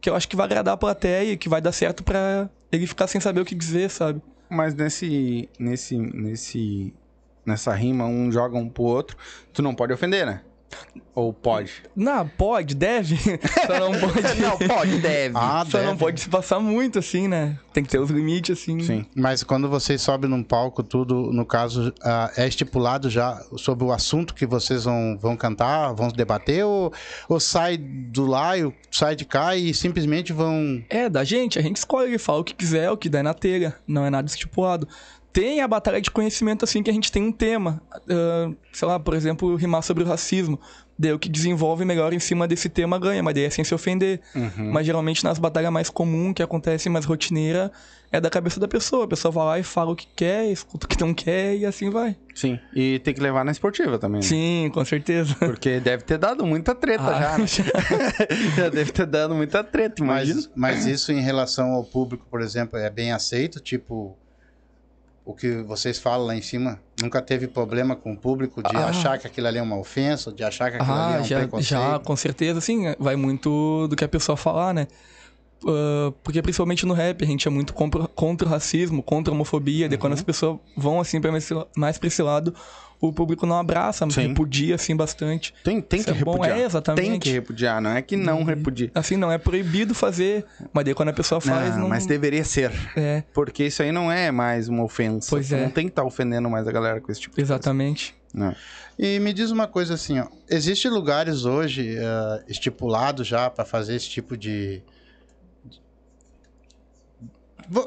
que 0.00 0.10
eu 0.10 0.14
acho 0.14 0.28
que 0.28 0.36
vai 0.36 0.46
agradar 0.46 0.74
a 0.74 0.76
plateia 0.76 1.32
e 1.32 1.36
que 1.36 1.48
vai 1.48 1.60
dar 1.60 1.72
certo 1.72 2.04
pra 2.04 2.48
ele 2.70 2.86
ficar 2.86 3.06
sem 3.06 3.20
saber 3.20 3.40
o 3.40 3.44
que 3.44 3.54
dizer, 3.54 3.90
sabe? 3.90 4.20
Mas 4.48 4.74
nesse. 4.74 5.48
nesse. 5.58 5.96
nesse. 5.96 6.94
nessa 7.44 7.74
rima, 7.74 8.06
um 8.06 8.30
joga 8.30 8.56
um 8.56 8.68
pro 8.68 8.84
outro, 8.84 9.16
tu 9.52 9.62
não 9.62 9.74
pode 9.74 9.92
ofender, 9.92 10.24
né? 10.26 10.42
Ou 11.14 11.32
pode? 11.32 11.72
Não, 11.94 12.28
pode, 12.28 12.74
deve. 12.74 13.16
Só 13.16 13.80
não 13.80 13.92
pode. 13.98 14.40
não, 14.40 14.58
pode, 14.58 14.98
deve. 14.98 15.34
Ah, 15.34 15.64
Só 15.66 15.78
não 15.78 15.86
deve. 15.86 15.98
pode 15.98 16.20
se 16.20 16.28
passar 16.28 16.60
muito, 16.60 16.98
assim, 16.98 17.26
né? 17.26 17.58
Tem 17.72 17.82
que 17.82 17.88
ter 17.88 17.98
os 17.98 18.10
limites, 18.10 18.58
assim. 18.60 18.78
Sim. 18.80 19.06
Mas 19.14 19.42
quando 19.42 19.66
vocês 19.66 20.02
sobem 20.02 20.28
num 20.28 20.42
palco, 20.42 20.82
tudo, 20.82 21.32
no 21.32 21.46
caso, 21.46 21.90
ah, 22.02 22.30
é 22.36 22.46
estipulado 22.46 23.08
já 23.08 23.42
sobre 23.56 23.84
o 23.86 23.92
assunto 23.92 24.34
que 24.34 24.44
vocês 24.44 24.84
vão, 24.84 25.16
vão 25.18 25.36
cantar, 25.38 25.94
vão 25.94 26.08
debater, 26.08 26.66
ou, 26.66 26.92
ou 27.30 27.40
sai 27.40 27.78
do 27.78 28.26
lá, 28.26 28.50
sai 28.90 29.16
de 29.16 29.24
cá 29.24 29.56
e 29.56 29.72
simplesmente 29.72 30.34
vão. 30.34 30.84
É, 30.90 31.08
da 31.08 31.24
gente, 31.24 31.58
a 31.58 31.62
gente 31.62 31.78
escolhe, 31.78 32.18
fala 32.18 32.40
o 32.40 32.44
que 32.44 32.54
quiser, 32.54 32.90
o 32.90 32.96
que 32.96 33.08
der 33.08 33.24
na 33.24 33.32
telha. 33.32 33.74
Não 33.86 34.04
é 34.04 34.10
nada 34.10 34.28
estipulado. 34.28 34.86
Tem 35.36 35.60
a 35.60 35.68
batalha 35.68 36.00
de 36.00 36.10
conhecimento, 36.10 36.64
assim, 36.64 36.82
que 36.82 36.88
a 36.88 36.92
gente 36.94 37.12
tem 37.12 37.22
um 37.22 37.30
tema. 37.30 37.82
Uh, 37.94 38.56
sei 38.72 38.88
lá, 38.88 38.98
por 38.98 39.12
exemplo, 39.12 39.54
rimar 39.54 39.82
sobre 39.82 40.02
o 40.02 40.06
racismo. 40.06 40.58
Daí 40.98 41.12
o 41.12 41.18
que 41.18 41.28
desenvolve 41.28 41.84
melhor 41.84 42.14
em 42.14 42.18
cima 42.18 42.48
desse 42.48 42.70
tema 42.70 42.98
ganha, 42.98 43.22
mas 43.22 43.34
daí 43.34 43.44
é 43.44 43.50
sem 43.50 43.62
se 43.62 43.74
ofender. 43.74 44.22
Uhum. 44.34 44.72
Mas 44.72 44.86
geralmente 44.86 45.22
nas 45.22 45.38
batalhas 45.38 45.70
mais 45.70 45.90
comuns, 45.90 46.32
que 46.32 46.42
acontecem 46.42 46.90
mais 46.90 47.04
rotineira, 47.04 47.70
é 48.10 48.18
da 48.18 48.30
cabeça 48.30 48.58
da 48.58 48.66
pessoa. 48.66 49.04
A 49.04 49.08
pessoa 49.08 49.30
vai 49.30 49.44
lá 49.44 49.58
e 49.58 49.62
fala 49.62 49.90
o 49.92 49.94
que 49.94 50.06
quer, 50.16 50.50
escuta 50.50 50.86
o 50.86 50.88
que 50.88 50.98
não 50.98 51.12
quer 51.12 51.54
e 51.54 51.66
assim 51.66 51.90
vai. 51.90 52.16
Sim. 52.34 52.58
E 52.74 52.98
tem 53.00 53.12
que 53.12 53.20
levar 53.20 53.44
na 53.44 53.52
esportiva 53.52 53.98
também. 53.98 54.22
Né? 54.22 54.26
Sim, 54.26 54.70
com 54.72 54.82
certeza. 54.86 55.34
Porque 55.38 55.80
deve 55.80 56.02
ter 56.02 56.16
dado 56.16 56.46
muita 56.46 56.74
treta 56.74 57.04
Ah, 57.04 57.20
já, 57.20 57.38
né? 57.38 57.46
já 58.56 58.68
deve 58.72 58.90
ter 58.90 59.04
dado 59.04 59.34
muita 59.34 59.62
treta, 59.62 60.02
imagina. 60.02 60.40
Mas, 60.56 60.84
mas 60.84 60.86
isso 60.86 61.12
em 61.12 61.20
relação 61.20 61.72
ao 61.72 61.84
público, 61.84 62.24
por 62.30 62.40
exemplo, 62.40 62.78
é 62.78 62.88
bem 62.88 63.12
aceito? 63.12 63.60
Tipo, 63.60 64.16
o 65.26 65.34
que 65.34 65.60
vocês 65.62 65.98
falam 65.98 66.24
lá 66.28 66.36
em 66.36 66.40
cima, 66.40 66.80
nunca 67.02 67.20
teve 67.20 67.48
problema 67.48 67.96
com 67.96 68.12
o 68.12 68.16
público 68.16 68.62
de 68.62 68.76
Ah. 68.76 68.86
achar 68.90 69.18
que 69.18 69.26
aquilo 69.26 69.48
ali 69.48 69.58
é 69.58 69.62
uma 69.62 69.76
ofensa, 69.76 70.32
de 70.32 70.44
achar 70.44 70.70
que 70.70 70.76
aquilo 70.76 70.92
ali 70.96 71.14
é 71.14 71.16
Ah, 71.16 71.20
um 71.20 71.24
já, 71.24 71.38
preconceito? 71.40 71.68
já, 71.80 71.98
com 71.98 72.14
certeza, 72.16 72.60
sim. 72.60 72.94
Vai 72.98 73.16
muito 73.16 73.88
do 73.88 73.96
que 73.96 74.04
a 74.04 74.08
pessoa 74.08 74.36
falar, 74.36 74.72
né? 74.72 74.86
Ah, 75.66 76.12
porque 76.22 76.40
principalmente 76.42 76.86
no 76.86 76.94
rap, 76.94 77.22
a 77.24 77.26
gente 77.26 77.46
é 77.48 77.50
muito 77.50 77.74
contra, 77.74 78.06
contra 78.06 78.46
o 78.46 78.50
racismo, 78.50 79.02
contra 79.02 79.32
a 79.32 79.34
homofobia. 79.34 79.88
Daí 79.88 79.98
quando 79.98 80.12
Uhum. 80.12 80.18
as 80.18 80.22
pessoas 80.22 80.58
vão 80.76 81.00
assim 81.00 81.20
pra 81.20 81.36
esse- 81.36 81.54
mais 81.76 81.98
pra 81.98 82.06
esse 82.06 82.22
lado, 82.22 82.54
o 83.00 83.12
público 83.12 83.46
não 83.46 83.58
abraça, 83.58 84.08
Sim. 84.10 84.28
repudia 84.28 84.74
assim 84.74 84.96
bastante. 84.96 85.52
Tem, 85.62 85.80
tem 85.80 86.00
Isso 86.00 86.12
que 86.12 86.20
é 86.20 86.24
bom, 86.24 86.32
repudiar. 86.32 86.58
é, 86.58 86.62
exatamente. 86.64 87.10
Tem 87.10 87.18
que 87.20 87.30
repudiar, 87.30 87.80
não 87.80 87.90
é 87.90 88.02
que 88.02 88.16
não 88.16 88.42
repudia. 88.44 88.90
Assim, 88.94 89.16
não 89.16 89.30
é 89.30 89.38
proibido 89.38 89.94
fazer, 89.94 90.44
mas 90.72 90.84
daí 90.84 90.94
quando 90.94 91.10
a 91.10 91.12
pessoa 91.12 91.40
faz, 91.40 91.74
Não, 91.74 91.82
não. 91.82 91.88
Mas 91.88 92.06
deveria 92.06 92.44
ser. 92.44 92.72
É, 92.96 93.22
Porque 93.32 93.64
isso 93.64 93.82
aí 93.82 93.92
não 93.92 94.10
é 94.10 94.30
mais 94.30 94.68
uma 94.68 94.82
ofensa. 94.84 95.28
Pois 95.30 95.52
é. 95.52 95.62
Não 95.62 95.70
tem 95.70 95.84
que 95.86 95.92
estar 95.92 96.04
ofendendo 96.04 96.48
mais 96.48 96.66
a 96.66 96.72
galera 96.72 97.00
com 97.00 97.10
esse 97.12 97.20
tipo 97.20 97.36
de 97.36 97.42
exatamente. 97.42 98.12
coisa. 98.12 98.26
Não. 98.48 98.54
E 98.98 99.18
me 99.20 99.32
diz 99.32 99.50
uma 99.50 99.66
coisa 99.66 99.94
assim, 99.94 100.18
ó, 100.18 100.26
existem 100.50 100.90
lugares 100.90 101.44
hoje 101.44 101.96
eh, 101.98 102.42
estipulados 102.48 103.26
já 103.26 103.48
para 103.48 103.64
fazer 103.64 103.94
esse 103.94 104.08
tipo 104.10 104.36
de 104.36 104.82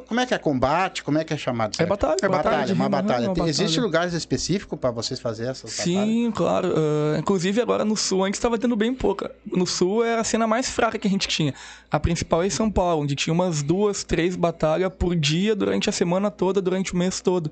como 0.07 0.19
é 0.19 0.25
que 0.25 0.33
é 0.33 0.37
combate? 0.37 1.03
Como 1.03 1.17
é 1.17 1.23
que 1.23 1.33
é 1.33 1.37
chamado? 1.37 1.73
isso 1.73 1.81
É 1.81 1.85
batalha, 1.85 2.17
É 2.21 2.27
batalha, 2.27 2.65
de 2.65 2.73
uma 2.73 2.89
batalha. 2.89 3.25
é 3.25 3.27
uma 3.27 3.33
Tem- 3.35 3.43
Existem 3.45 3.67
batalha. 3.67 3.81
lugares 3.85 4.13
específicos 4.13 4.77
para 4.79 4.91
vocês 4.91 5.19
fazerem 5.19 5.51
essas 5.51 5.71
batalhas? 5.71 6.05
Sim, 6.05 6.31
claro. 6.35 6.73
ah, 6.75 7.17
inclusive 7.19 7.61
agora 7.61 7.83
no 7.85 7.95
Sul, 7.95 8.23
antes 8.25 8.37
estava 8.37 8.57
tendo 8.57 8.75
bem 8.75 8.93
pouca. 8.93 9.31
No 9.45 9.65
Sul 9.65 10.03
é 10.03 10.15
a 10.19 10.23
cena 10.23 10.45
mais 10.47 10.69
fraca 10.69 10.97
que 10.97 11.07
a 11.07 11.09
gente 11.11 11.27
tinha. 11.27 11.53
A 11.91 11.99
principal 11.99 12.43
é 12.43 12.47
em 12.47 12.49
São 12.49 12.69
Paulo, 12.69 13.03
onde 13.03 13.15
tinha 13.15 13.33
umas 13.33 13.63
duas, 13.63 14.03
três 14.03 14.35
batalhas 14.35 14.91
por 14.97 15.15
dia 15.15 15.55
durante 15.55 15.89
a 15.89 15.91
semana 15.91 16.29
toda, 16.29 16.61
durante 16.61 16.93
o 16.93 16.97
mês 16.97 17.21
todo. 17.21 17.51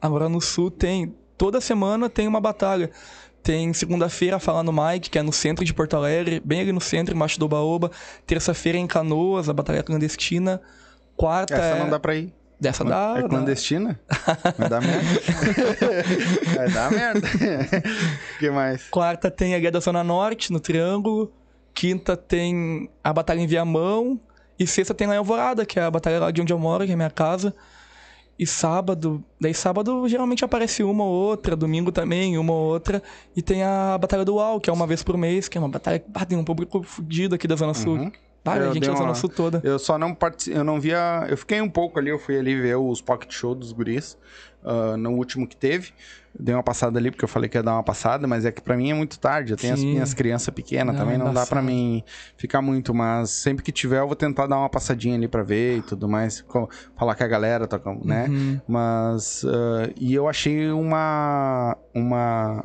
Agora 0.00 0.28
no 0.28 0.40
Sul 0.40 0.70
tem. 0.70 1.14
Toda 1.36 1.60
semana 1.60 2.08
tem 2.08 2.28
uma 2.28 2.40
batalha. 2.40 2.90
Tem 3.42 3.72
segunda-feira 3.74 4.38
Fala 4.38 4.62
no 4.62 4.72
Mike, 4.72 5.10
que 5.10 5.18
é 5.18 5.22
no 5.22 5.32
centro 5.32 5.64
de 5.64 5.74
Porto 5.74 5.94
Alegre, 5.96 6.40
bem 6.42 6.60
ali 6.60 6.72
no 6.72 6.80
centro, 6.80 7.14
embaixo 7.14 7.38
do 7.38 7.46
Baoba. 7.46 7.90
Terça-feira 8.26 8.78
em 8.78 8.86
Canoas, 8.86 9.48
a 9.48 9.52
batalha 9.52 9.82
clandestina. 9.82 10.62
Quarta 11.16 11.54
Essa 11.54 11.76
é... 11.76 11.78
não 11.78 11.90
dá 11.90 11.98
pra 12.00 12.14
ir. 12.14 12.32
Dessa 12.60 12.84
dá. 12.84 13.14
é 13.18 13.22
dá. 13.22 13.28
clandestina? 13.28 14.00
Vai 14.56 14.68
dar 14.68 14.80
merda. 14.80 15.08
Vai 16.56 16.70
dar 16.70 16.90
merda. 16.90 17.26
O 17.26 18.38
que 18.38 18.50
mais? 18.50 18.88
Quarta 18.88 19.30
tem 19.30 19.54
a 19.54 19.58
Guia 19.58 19.70
da 19.70 19.80
Zona 19.80 20.04
Norte, 20.04 20.52
no 20.52 20.60
Triângulo. 20.60 21.32
Quinta 21.74 22.16
tem 22.16 22.88
a 23.02 23.12
Batalha 23.12 23.40
em 23.40 23.46
Viamão. 23.46 24.18
E 24.58 24.66
sexta 24.66 24.94
tem 24.94 25.06
lá 25.06 25.14
em 25.14 25.18
Alvorada, 25.18 25.66
que 25.66 25.78
é 25.78 25.82
a 25.82 25.90
batalha 25.90 26.20
lá 26.20 26.30
de 26.30 26.40
onde 26.40 26.52
eu 26.52 26.58
moro, 26.58 26.84
que 26.84 26.90
é 26.92 26.94
a 26.94 26.96
minha 26.96 27.10
casa. 27.10 27.52
E 28.38 28.46
sábado, 28.46 29.22
daí 29.40 29.54
sábado 29.54 30.08
geralmente 30.08 30.44
aparece 30.44 30.82
uma 30.82 31.04
ou 31.04 31.10
outra, 31.10 31.54
domingo 31.54 31.92
também, 31.92 32.36
uma 32.38 32.52
ou 32.52 32.72
outra. 32.72 33.02
E 33.36 33.42
tem 33.42 33.62
a 33.62 33.96
Batalha 33.98 34.24
do 34.24 34.34
UAU, 34.36 34.60
que 34.60 34.70
é 34.70 34.72
uma 34.72 34.86
vez 34.86 35.02
por 35.02 35.16
mês, 35.16 35.48
que 35.48 35.58
é 35.58 35.60
uma 35.60 35.68
batalha 35.68 35.98
que 35.98 36.06
ah, 36.14 36.24
tem 36.24 36.36
um 36.36 36.44
público 36.44 36.82
fudido 36.82 37.34
aqui 37.34 37.46
da 37.46 37.56
Zona 37.56 37.74
Sul. 37.74 37.96
Uhum. 37.96 38.12
Ah, 38.46 38.56
Eu 38.58 38.70
a 38.70 38.74
gente 38.74 38.88
uma- 38.90 39.14
toda. 39.34 39.60
Eu 39.64 39.78
só 39.78 39.96
não 39.98 40.14
participei, 40.14 40.58
eu 40.60 40.64
não 40.64 40.78
via. 40.80 41.26
Eu 41.28 41.36
fiquei 41.36 41.60
um 41.60 41.68
pouco 41.70 41.98
ali, 41.98 42.10
eu 42.10 42.18
fui 42.18 42.38
ali 42.38 42.60
ver 42.60 42.76
os 42.76 43.00
pocket 43.00 43.32
show 43.32 43.54
dos 43.54 43.72
guris 43.72 44.18
ah, 44.64 44.96
no 44.96 45.12
último 45.12 45.46
que 45.48 45.56
teve. 45.56 45.92
Dei 46.36 46.52
uma 46.52 46.64
passada 46.64 46.98
ali, 46.98 47.12
porque 47.12 47.24
eu 47.24 47.28
falei 47.28 47.48
que 47.48 47.56
ia 47.56 47.62
dar 47.62 47.74
uma 47.74 47.82
passada, 47.84 48.26
mas 48.26 48.44
é 48.44 48.50
que 48.50 48.60
pra 48.60 48.76
mim 48.76 48.90
é 48.90 48.94
muito 48.94 49.20
tarde. 49.20 49.52
Eu 49.52 49.56
tenho 49.56 49.72
as 49.72 49.78
Sim. 49.78 49.92
minhas 49.92 50.12
crianças 50.12 50.52
pequenas 50.52 50.92
Não, 50.94 51.00
também, 51.04 51.16
não 51.16 51.26
dá 51.32 51.46
pra 51.46 51.60
embaçado. 51.60 51.66
mim 51.66 52.02
ficar 52.36 52.60
muito, 52.60 52.92
mas 52.92 53.30
sempre 53.30 53.62
que 53.62 53.70
tiver 53.70 54.00
eu 54.00 54.06
vou 54.08 54.16
tentar 54.16 54.48
dar 54.48 54.58
uma 54.58 54.68
passadinha 54.68 55.14
ali 55.14 55.28
pra 55.28 55.44
ver 55.44 55.78
e 55.78 55.82
tudo 55.82 56.08
mais. 56.08 56.44
Falar 56.98 57.14
com 57.14 57.22
a 57.24 57.28
galera, 57.28 57.68
tocar, 57.68 57.94
né? 58.04 58.26
Uhum. 58.28 58.60
Mas. 58.66 59.44
ah, 59.46 59.90
e 59.96 60.12
eu 60.12 60.28
achei 60.28 60.70
uma. 60.72 61.76
Uma. 61.94 62.64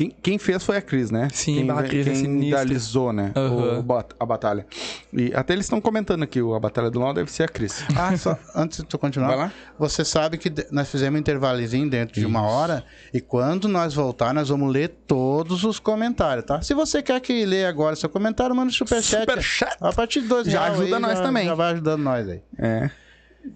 Quem, 0.00 0.16
quem 0.22 0.38
fez 0.38 0.64
foi 0.64 0.78
a 0.78 0.80
Cris, 0.80 1.10
né? 1.10 1.28
Sim, 1.30 1.56
quem, 1.56 1.70
a 1.70 1.82
Cris 1.82 2.06
é 2.06 2.10
quem 2.10 2.20
sinistra. 2.22 2.62
idealizou, 2.62 3.12
né? 3.12 3.32
Aham. 3.36 3.84
o 3.86 4.04
a 4.18 4.24
batalha. 4.24 4.64
E 5.12 5.30
até 5.34 5.52
eles 5.52 5.66
estão 5.66 5.78
comentando 5.78 6.22
aqui, 6.22 6.40
a 6.40 6.58
batalha 6.58 6.90
do 6.90 6.98
LoL 6.98 7.12
deve 7.12 7.30
ser 7.30 7.42
a 7.42 7.48
Cris. 7.48 7.84
Ah, 7.94 8.16
só, 8.16 8.34
antes 8.54 8.78
de 8.78 8.84
tu 8.86 8.98
continuar, 8.98 9.28
Vai 9.28 9.36
lá? 9.36 9.52
você 9.78 10.02
sabe 10.02 10.38
que 10.38 10.50
nós 10.72 10.90
fizemos 10.90 11.18
um 11.18 11.20
intervalozinho 11.20 11.90
dentro 11.90 12.14
de 12.18 12.24
uma 12.24 12.40
hora 12.40 12.82
e 13.12 13.20
quando 13.20 13.68
nós 13.68 13.92
voltar, 13.92 14.32
nós 14.32 14.48
vamos 14.48 14.72
ler 14.72 14.88
todos 15.06 15.64
os 15.64 15.78
comentários, 15.78 16.46
tá? 16.46 16.62
Se 16.62 16.72
você 16.72 17.02
quer 17.02 17.20
que 17.20 17.44
lê 17.44 17.66
agora 17.66 17.94
seu 17.94 18.08
comentário, 18.08 18.56
manda 18.56 18.70
um 18.70 18.72
superchat. 18.72 19.20
Superchat. 19.20 19.76
A 19.82 19.92
partir 19.92 20.22
de 20.22 20.28
dois 20.28 20.46
Já 20.46 20.60
reais 20.64 20.80
ajuda 20.80 20.96
aí, 20.96 21.02
nós 21.02 21.18
já- 21.18 21.24
também. 21.24 21.44
Já 21.44 21.54
vai 21.54 21.72
ajudando 21.72 22.02
nós 22.02 22.26
aí. 22.26 22.40
É. 22.58 22.90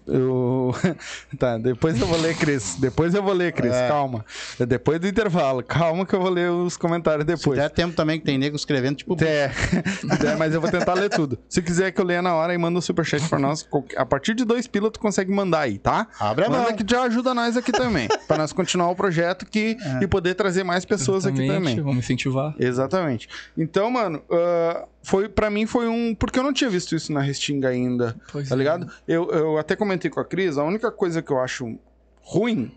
Eu... 0.07 0.73
tá, 1.37 1.57
depois 1.57 1.99
eu 1.99 2.07
vou 2.07 2.19
ler, 2.19 2.35
Cris. 2.37 2.75
Depois 2.79 3.13
eu 3.13 3.23
vou 3.23 3.33
ler, 3.33 3.51
Cris. 3.53 3.73
É. 3.73 3.87
Calma. 3.87 4.25
É 4.59 4.65
Depois 4.65 4.99
do 4.99 5.07
intervalo. 5.07 5.63
Calma 5.63 6.05
que 6.05 6.13
eu 6.13 6.21
vou 6.21 6.29
ler 6.29 6.51
os 6.51 6.77
comentários 6.77 7.23
Se 7.23 7.35
depois. 7.35 7.59
der 7.59 7.69
tempo 7.69 7.95
também 7.95 8.19
que 8.19 8.25
tem 8.25 8.37
nego 8.37 8.55
escrevendo, 8.55 8.97
tipo, 8.97 9.17
É, 9.23 9.51
É, 10.25 10.35
mas 10.35 10.53
eu 10.53 10.61
vou 10.61 10.69
tentar 10.69 10.93
ler 10.93 11.09
tudo. 11.09 11.37
Se 11.49 11.61
quiser 11.61 11.91
que 11.91 11.99
eu 11.99 12.05
leia 12.05 12.21
na 12.21 12.33
hora 12.35 12.53
e 12.53 12.57
manda 12.57 12.77
um 12.77 12.81
superchat 12.81 13.27
pra 13.27 13.39
nós, 13.39 13.67
a 13.97 14.05
partir 14.05 14.33
de 14.33 14.45
dois 14.45 14.67
pila 14.67 14.91
tu 14.91 14.99
consegue 14.99 15.31
mandar 15.31 15.61
aí, 15.61 15.77
tá? 15.77 16.07
Abre 16.19 16.45
a 16.45 16.49
Manda 16.49 16.63
mão. 16.63 16.73
que 16.75 16.85
já 16.87 17.03
ajuda 17.03 17.33
nós 17.33 17.57
aqui 17.57 17.71
também. 17.71 18.07
pra 18.27 18.37
nós 18.37 18.53
continuar 18.53 18.89
o 18.89 18.95
projeto 18.95 19.45
que, 19.45 19.77
e 20.01 20.07
poder 20.07 20.35
trazer 20.35 20.63
mais 20.63 20.85
pessoas 20.85 21.25
aqui 21.25 21.41
Exatamente, 21.43 21.69
também. 21.69 21.83
Vamos 21.83 21.97
incentivar. 22.05 22.53
Exatamente. 22.59 23.27
Então, 23.57 23.89
mano, 23.89 24.21
ah, 24.31 24.85
foi 25.05 25.29
para 25.29 25.49
mim 25.49 25.65
foi 25.65 25.87
um. 25.87 26.15
Porque 26.15 26.39
eu 26.39 26.43
não 26.43 26.51
tinha 26.51 26.69
visto 26.69 26.95
isso 26.95 27.13
na 27.13 27.21
Restinga 27.21 27.69
ainda. 27.69 28.15
Pois 28.31 28.49
tá 28.49 28.55
é. 28.55 28.57
ligado? 28.57 28.89
Eu, 29.07 29.29
eu 29.31 29.57
até 29.57 29.75
comentei 29.75 29.94
com 30.09 30.19
a 30.19 30.25
Cris, 30.25 30.57
a 30.57 30.63
única 30.63 30.91
coisa 30.91 31.21
que 31.21 31.31
eu 31.31 31.39
acho 31.39 31.77
ruim 32.21 32.71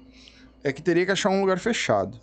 é 0.63 0.73
que 0.73 0.83
teria 0.83 1.07
que 1.07 1.13
achar 1.13 1.31
um 1.31 1.41
lugar 1.41 1.59
fechado. 1.59 2.21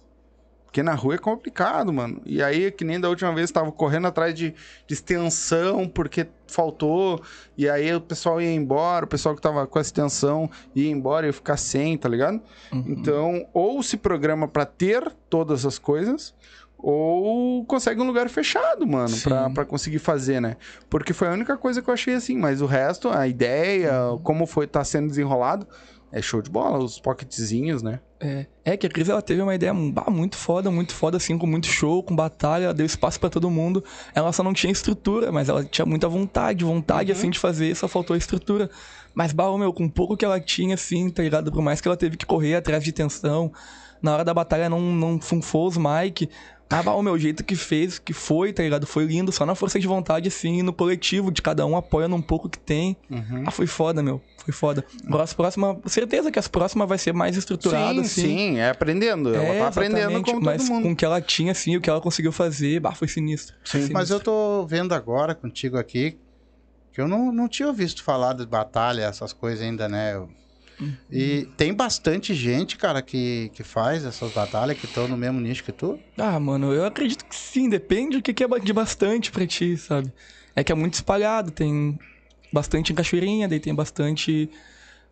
Porque 0.75 0.83
na 0.83 0.93
rua 0.93 1.15
é 1.15 1.17
complicado, 1.17 1.93
mano. 1.93 2.21
E 2.25 2.43
aí, 2.43 2.69
que 2.69 2.83
nem 2.83 2.99
da 2.99 3.07
última 3.07 3.33
vez, 3.33 3.49
tava 3.49 3.71
correndo 3.71 4.07
atrás 4.07 4.35
de, 4.35 4.53
de 4.85 4.93
extensão, 4.93 5.87
porque 5.87 6.27
faltou. 6.47 7.21
E 7.57 7.69
aí 7.69 7.95
o 7.95 8.01
pessoal 8.01 8.41
ia 8.41 8.51
embora, 8.51 9.05
o 9.05 9.07
pessoal 9.07 9.33
que 9.33 9.41
tava 9.41 9.65
com 9.65 9.79
a 9.79 9.81
extensão 9.81 10.49
ia 10.75 10.91
embora 10.91 11.25
e 11.25 11.29
ia 11.29 11.33
ficar 11.33 11.55
sem, 11.55 11.97
tá 11.97 12.09
ligado? 12.09 12.41
Uhum. 12.73 12.83
Então, 12.87 13.47
ou 13.53 13.81
se 13.81 13.95
programa 13.95 14.49
pra 14.49 14.65
ter 14.65 15.09
todas 15.29 15.65
as 15.65 15.79
coisas, 15.79 16.35
ou 16.87 17.65
consegue 17.65 17.99
um 17.99 18.05
lugar 18.05 18.29
fechado, 18.29 18.85
mano, 18.85 19.17
pra, 19.23 19.49
pra 19.49 19.65
conseguir 19.65 19.97
fazer, 19.99 20.39
né? 20.39 20.55
Porque 20.89 21.13
foi 21.13 21.27
a 21.27 21.31
única 21.31 21.57
coisa 21.57 21.81
que 21.81 21.89
eu 21.89 21.93
achei 21.93 22.13
assim, 22.13 22.37
mas 22.37 22.61
o 22.61 22.67
resto, 22.67 23.09
a 23.09 23.27
ideia, 23.27 24.11
Uhum. 24.11 24.19
como 24.19 24.45
foi 24.45 24.67
tá 24.67 24.83
sendo 24.83 25.07
desenrolado, 25.07 25.67
é 26.11 26.21
show 26.21 26.41
de 26.41 26.49
bola, 26.49 26.77
os 26.77 26.99
pocketzinhos, 26.99 27.81
né? 27.81 27.99
É, 28.19 28.45
é 28.63 28.77
que 28.77 28.85
a 28.85 28.89
Cris 28.89 29.09
ela 29.09 29.21
teve 29.21 29.41
uma 29.41 29.53
ideia 29.55 29.73
muito 29.73 30.37
foda, 30.37 30.69
muito 30.69 30.93
foda, 30.93 31.17
assim, 31.17 31.37
com 31.37 31.47
muito 31.47 31.67
show, 31.67 32.03
com 32.03 32.15
batalha, 32.15 32.73
deu 32.73 32.85
espaço 32.85 33.19
pra 33.19 33.29
todo 33.29 33.49
mundo. 33.49 33.83
Ela 34.13 34.31
só 34.31 34.43
não 34.43 34.53
tinha 34.53 34.71
estrutura, 34.71 35.31
mas 35.31 35.49
ela 35.49 35.63
tinha 35.65 35.85
muita 35.85 36.07
vontade, 36.07 36.63
vontade, 36.63 37.11
assim, 37.11 37.29
de 37.31 37.39
fazer, 37.39 37.75
só 37.75 37.87
faltou 37.87 38.13
a 38.13 38.17
estrutura. 38.17 38.69
Mas, 39.13 39.33
bah, 39.33 39.55
meu, 39.57 39.73
com 39.73 39.89
pouco 39.89 40.15
que 40.15 40.23
ela 40.23 40.39
tinha, 40.39 40.75
assim, 40.75 41.09
tá 41.09 41.23
ligado? 41.23 41.51
Por 41.51 41.61
mais 41.61 41.81
que 41.81 41.87
ela 41.87 41.97
teve 41.97 42.15
que 42.15 42.25
correr 42.25 42.55
atrás 42.55 42.83
de 42.83 42.91
tensão, 42.91 43.51
na 44.05 44.13
hora 44.13 44.23
da 44.23 44.33
batalha 44.33 44.69
não, 44.69 44.79
não 44.79 45.19
funfou 45.19 45.67
os 45.67 45.75
mic. 45.77 46.29
Ah, 46.67 46.81
o 46.95 47.01
meu 47.03 47.17
jeito 47.17 47.43
que 47.43 47.55
fez, 47.55 47.99
que 47.99 48.11
foi, 48.11 48.51
tá 48.51 48.63
ligado? 48.63 48.87
Foi 48.87 49.05
lindo, 49.05 49.31
só 49.31 49.45
na 49.45 49.53
força 49.53 49.79
de 49.79 49.85
vontade, 49.85 50.27
assim, 50.29 50.63
no 50.63 50.73
coletivo, 50.73 51.31
de 51.31 51.39
cada 51.39 51.63
um 51.63 51.77
apoiando 51.77 52.15
um 52.15 52.21
pouco 52.21 52.49
que 52.49 52.57
tem. 52.57 52.97
Ah, 53.45 53.51
foi 53.51 53.67
foda, 53.67 54.01
meu. 54.01 54.19
Foi 54.43 54.51
foda. 54.51 54.83
Agora 55.05 55.23
as 55.23 55.31
próximas. 55.31 55.77
Certeza 55.85 56.31
que 56.31 56.39
as 56.39 56.47
próximas 56.47 56.89
vai 56.89 56.97
ser 56.97 57.13
mais 57.13 57.37
estruturado, 57.37 57.93
sim, 57.95 57.99
assim. 58.01 58.21
sim, 58.21 58.57
é 58.57 58.69
aprendendo. 58.71 59.33
Ela 59.33 59.43
É, 59.45 59.59
tá 59.59 59.67
aprendendo 59.67 59.99
exatamente, 59.99 60.25
como 60.31 60.43
mas 60.43 60.61
todo 60.63 60.71
mundo. 60.73 60.83
com 60.85 60.91
o 60.93 60.95
que 60.95 61.05
ela 61.05 61.21
tinha, 61.21 61.51
assim, 61.51 61.77
o 61.77 61.81
que 61.81 61.89
ela 61.89 62.01
conseguiu 62.01 62.31
fazer, 62.31 62.79
bah, 62.79 62.93
foi 62.93 63.07
sinistro. 63.07 63.55
Foi 63.63 63.81
Mas 63.81 63.87
sinistro. 64.07 64.15
eu 64.15 64.19
tô 64.21 64.65
vendo 64.67 64.93
agora 64.93 65.35
contigo 65.35 65.77
aqui 65.77 66.17
que 66.91 66.99
eu 66.99 67.07
não, 67.07 67.31
não 67.31 67.47
tinha 67.47 67.71
visto 67.71 68.01
falar 68.03 68.33
de 68.33 68.45
batalha, 68.45 69.03
essas 69.03 69.31
coisas 69.33 69.61
ainda, 69.61 69.87
né? 69.87 70.15
Eu- 70.15 70.29
E 71.09 71.47
tem 71.57 71.73
bastante 71.73 72.33
gente, 72.33 72.77
cara, 72.77 73.01
que, 73.01 73.49
que 73.53 73.63
faz 73.63 74.03
essas 74.05 74.31
batalhas, 74.31 74.77
que 74.77 74.85
estão 74.85 75.07
no 75.07 75.15
mesmo 75.15 75.39
nicho 75.39 75.63
que 75.63 75.71
tu. 75.71 75.99
Ah, 76.17 76.39
mano, 76.39 76.73
eu 76.73 76.85
acredito 76.85 77.25
que 77.25 77.35
sim, 77.35 77.69
depende 77.69 78.17
do 78.17 78.23
que 78.23 78.33
que 78.33 78.43
é 78.43 78.47
de 78.47 78.73
bastante 78.73 79.31
pra 79.31 79.47
ti, 79.47 79.77
sabe? 79.77 80.11
É 80.55 80.63
que 80.63 80.71
é 80.71 80.75
muito 80.75 80.95
espalhado, 80.95 81.51
tem 81.51 81.97
bastante 82.51 82.91
em 82.91 82.95
Cachoeirinha, 82.95 83.47
daí 83.47 83.59
tem 83.59 83.73
bastante 83.73 84.49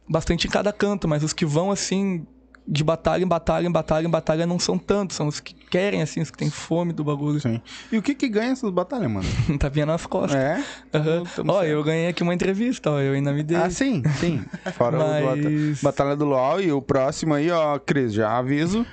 bastante 0.07 0.47
em 0.47 0.49
cada 0.49 0.73
canto, 0.73 1.07
mas 1.07 1.23
os 1.23 1.33
que 1.33 1.45
vão 1.45 1.71
assim 1.71 2.25
de 2.67 2.83
batalha 2.83 3.23
em 3.23 3.27
batalha, 3.27 3.67
em 3.67 3.71
batalha, 3.71 4.07
em 4.07 4.09
batalha, 4.09 4.45
não 4.47 4.57
são 4.57 4.77
tantos. 4.77 5.17
São 5.17 5.27
os 5.27 5.39
que 5.39 5.53
querem, 5.53 6.01
assim, 6.01 6.21
os 6.21 6.31
que 6.31 6.37
têm 6.37 6.49
fome 6.49 6.93
do 6.93 7.03
bagulho. 7.03 7.39
Sim. 7.39 7.61
E 7.91 7.97
o 7.97 8.01
que 8.01 8.15
que 8.15 8.27
ganha 8.29 8.51
essas 8.51 8.69
batalhas, 8.71 9.11
mano? 9.11 9.27
tá 9.59 9.69
vindo 9.69 9.87
nas 9.87 10.05
costas. 10.05 10.39
É? 10.39 10.63
Aham. 10.93 11.23
Tamo 11.35 11.51
Ó, 11.51 11.59
certo. 11.59 11.69
eu 11.71 11.83
ganhei 11.83 12.07
aqui 12.07 12.23
uma 12.23 12.33
entrevista, 12.33 12.91
ó, 12.91 12.99
eu 12.99 13.13
ainda 13.13 13.33
me 13.33 13.43
dei. 13.43 13.57
Ah, 13.57 13.69
sim, 13.69 14.01
sim. 14.19 14.43
Fora 14.73 14.97
o 14.97 15.35
do 15.35 15.49
Mas- 15.49 15.81
Batalha 15.81 16.15
do 16.15 16.25
Luau 16.25 16.61
e 16.61 16.71
o 16.71 16.81
próximo 16.81 17.33
aí, 17.33 17.49
ó, 17.51 17.77
Cris, 17.79 18.13
já 18.13 18.37
aviso 18.37 18.85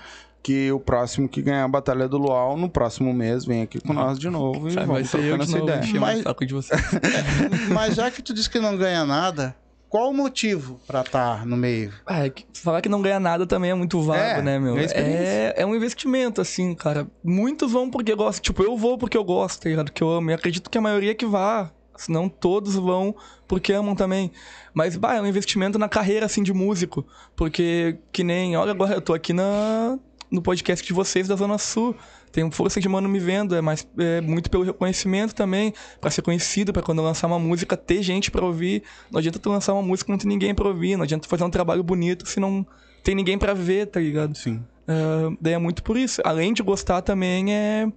que 0.42 0.72
o 0.72 0.80
próximo 0.80 1.28
que 1.28 1.42
ganhar 1.42 1.64
a 1.64 1.68
Batalha 1.68 2.08
do 2.08 2.16
Luau 2.16 2.56
no 2.56 2.68
próximo 2.68 3.12
mês 3.12 3.44
vem 3.44 3.60
aqui 3.62 3.78
com 3.78 3.92
nós 3.92 4.18
de 4.18 4.30
novo 4.30 4.68
e 4.68 4.72
Sabe, 4.72 4.86
vai 4.86 4.96
vamos 4.96 5.10
ser 5.10 5.18
eu 5.18 5.22
trocando 5.38 5.42
essa 5.44 5.58
novo, 5.58 5.70
ideia. 5.70 6.00
Mas-. 6.00 6.24
Mas 7.70 7.94
já 7.94 8.10
que 8.10 8.22
tu 8.22 8.32
disse 8.32 8.48
que 8.48 8.58
não 8.58 8.76
ganha 8.76 9.04
nada, 9.04 9.54
qual 9.90 10.10
o 10.10 10.14
motivo 10.14 10.80
pra 10.86 11.00
estar 11.00 11.44
no 11.44 11.56
meio? 11.56 11.92
Ah, 12.06 12.24
é 12.24 12.32
falar 12.54 12.80
que 12.80 12.88
não 12.88 13.02
ganha 13.02 13.18
nada 13.18 13.44
também 13.44 13.72
é 13.72 13.74
muito 13.74 14.00
vago, 14.00 14.20
É, 14.20 14.40
né, 14.40 14.56
meu? 14.56 14.78
É, 14.78 15.52
é 15.56 15.66
um 15.66 15.74
investimento, 15.74 16.40
assim, 16.40 16.76
cara. 16.76 17.08
Muitos 17.24 17.72
vão 17.72 17.90
porque 17.90 18.14
gostam. 18.14 18.40
Tipo, 18.40 18.62
eu 18.62 18.76
vou 18.76 18.96
porque 18.96 19.18
eu 19.18 19.24
gosto, 19.24 19.62
tá 19.62 19.68
ligado? 19.68 19.90
Que 19.90 20.00
eu 20.00 20.08
amo. 20.08 20.30
E 20.30 20.34
acredito 20.34 20.70
que 20.70 20.78
a 20.78 20.80
maioria 20.80 21.12
que 21.12 21.26
vá. 21.26 21.72
Senão 21.96 22.28
todos 22.28 22.76
vão 22.76 23.16
porque 23.48 23.72
amam 23.72 23.96
também. 23.96 24.30
Mas, 24.72 24.96
bah, 24.96 25.16
é 25.16 25.20
um 25.20 25.26
investimento 25.26 25.76
na 25.76 25.88
carreira, 25.88 26.24
assim, 26.24 26.42
de 26.44 26.52
músico. 26.52 27.04
Porque, 27.34 27.98
que 28.12 28.22
nem... 28.22 28.56
Olha, 28.56 28.70
agora 28.70 28.94
eu 28.94 29.00
tô 29.00 29.12
aqui 29.12 29.32
na, 29.32 29.98
no 30.30 30.40
podcast 30.40 30.86
de 30.86 30.92
vocês 30.92 31.26
da 31.26 31.34
Zona 31.34 31.58
Sul. 31.58 31.96
Tem 32.32 32.48
força 32.50 32.80
de 32.80 32.88
mano 32.88 33.08
me 33.08 33.18
vendo, 33.18 33.56
é 33.56 33.60
mais 33.60 33.86
é 33.98 34.20
muito 34.20 34.48
pelo 34.50 34.62
reconhecimento 34.62 35.34
também, 35.34 35.74
pra 36.00 36.10
ser 36.10 36.22
conhecido, 36.22 36.72
pra 36.72 36.80
quando 36.82 36.98
eu 36.98 37.04
lançar 37.04 37.26
uma 37.26 37.38
música 37.38 37.76
ter 37.76 38.02
gente 38.02 38.30
pra 38.30 38.44
ouvir. 38.44 38.82
Não 39.10 39.18
adianta 39.18 39.38
tu 39.38 39.50
lançar 39.50 39.72
uma 39.72 39.82
música 39.82 40.10
e 40.10 40.12
não 40.12 40.18
ter 40.18 40.28
ninguém 40.28 40.54
pra 40.54 40.68
ouvir, 40.68 40.96
não 40.96 41.02
adianta 41.04 41.22
tu 41.26 41.28
fazer 41.28 41.42
um 41.44 41.50
trabalho 41.50 41.82
bonito 41.82 42.26
se 42.28 42.38
não 42.38 42.64
tem 43.02 43.14
ninguém 43.14 43.36
pra 43.38 43.52
ver, 43.54 43.86
tá 43.86 43.98
ligado? 43.98 44.36
Sim. 44.36 44.62
É, 44.86 44.92
daí 45.40 45.54
é 45.54 45.58
muito 45.58 45.82
por 45.82 45.96
isso. 45.96 46.20
Além 46.24 46.52
de 46.52 46.62
gostar 46.62 47.02
também 47.02 47.54
é 47.54 47.88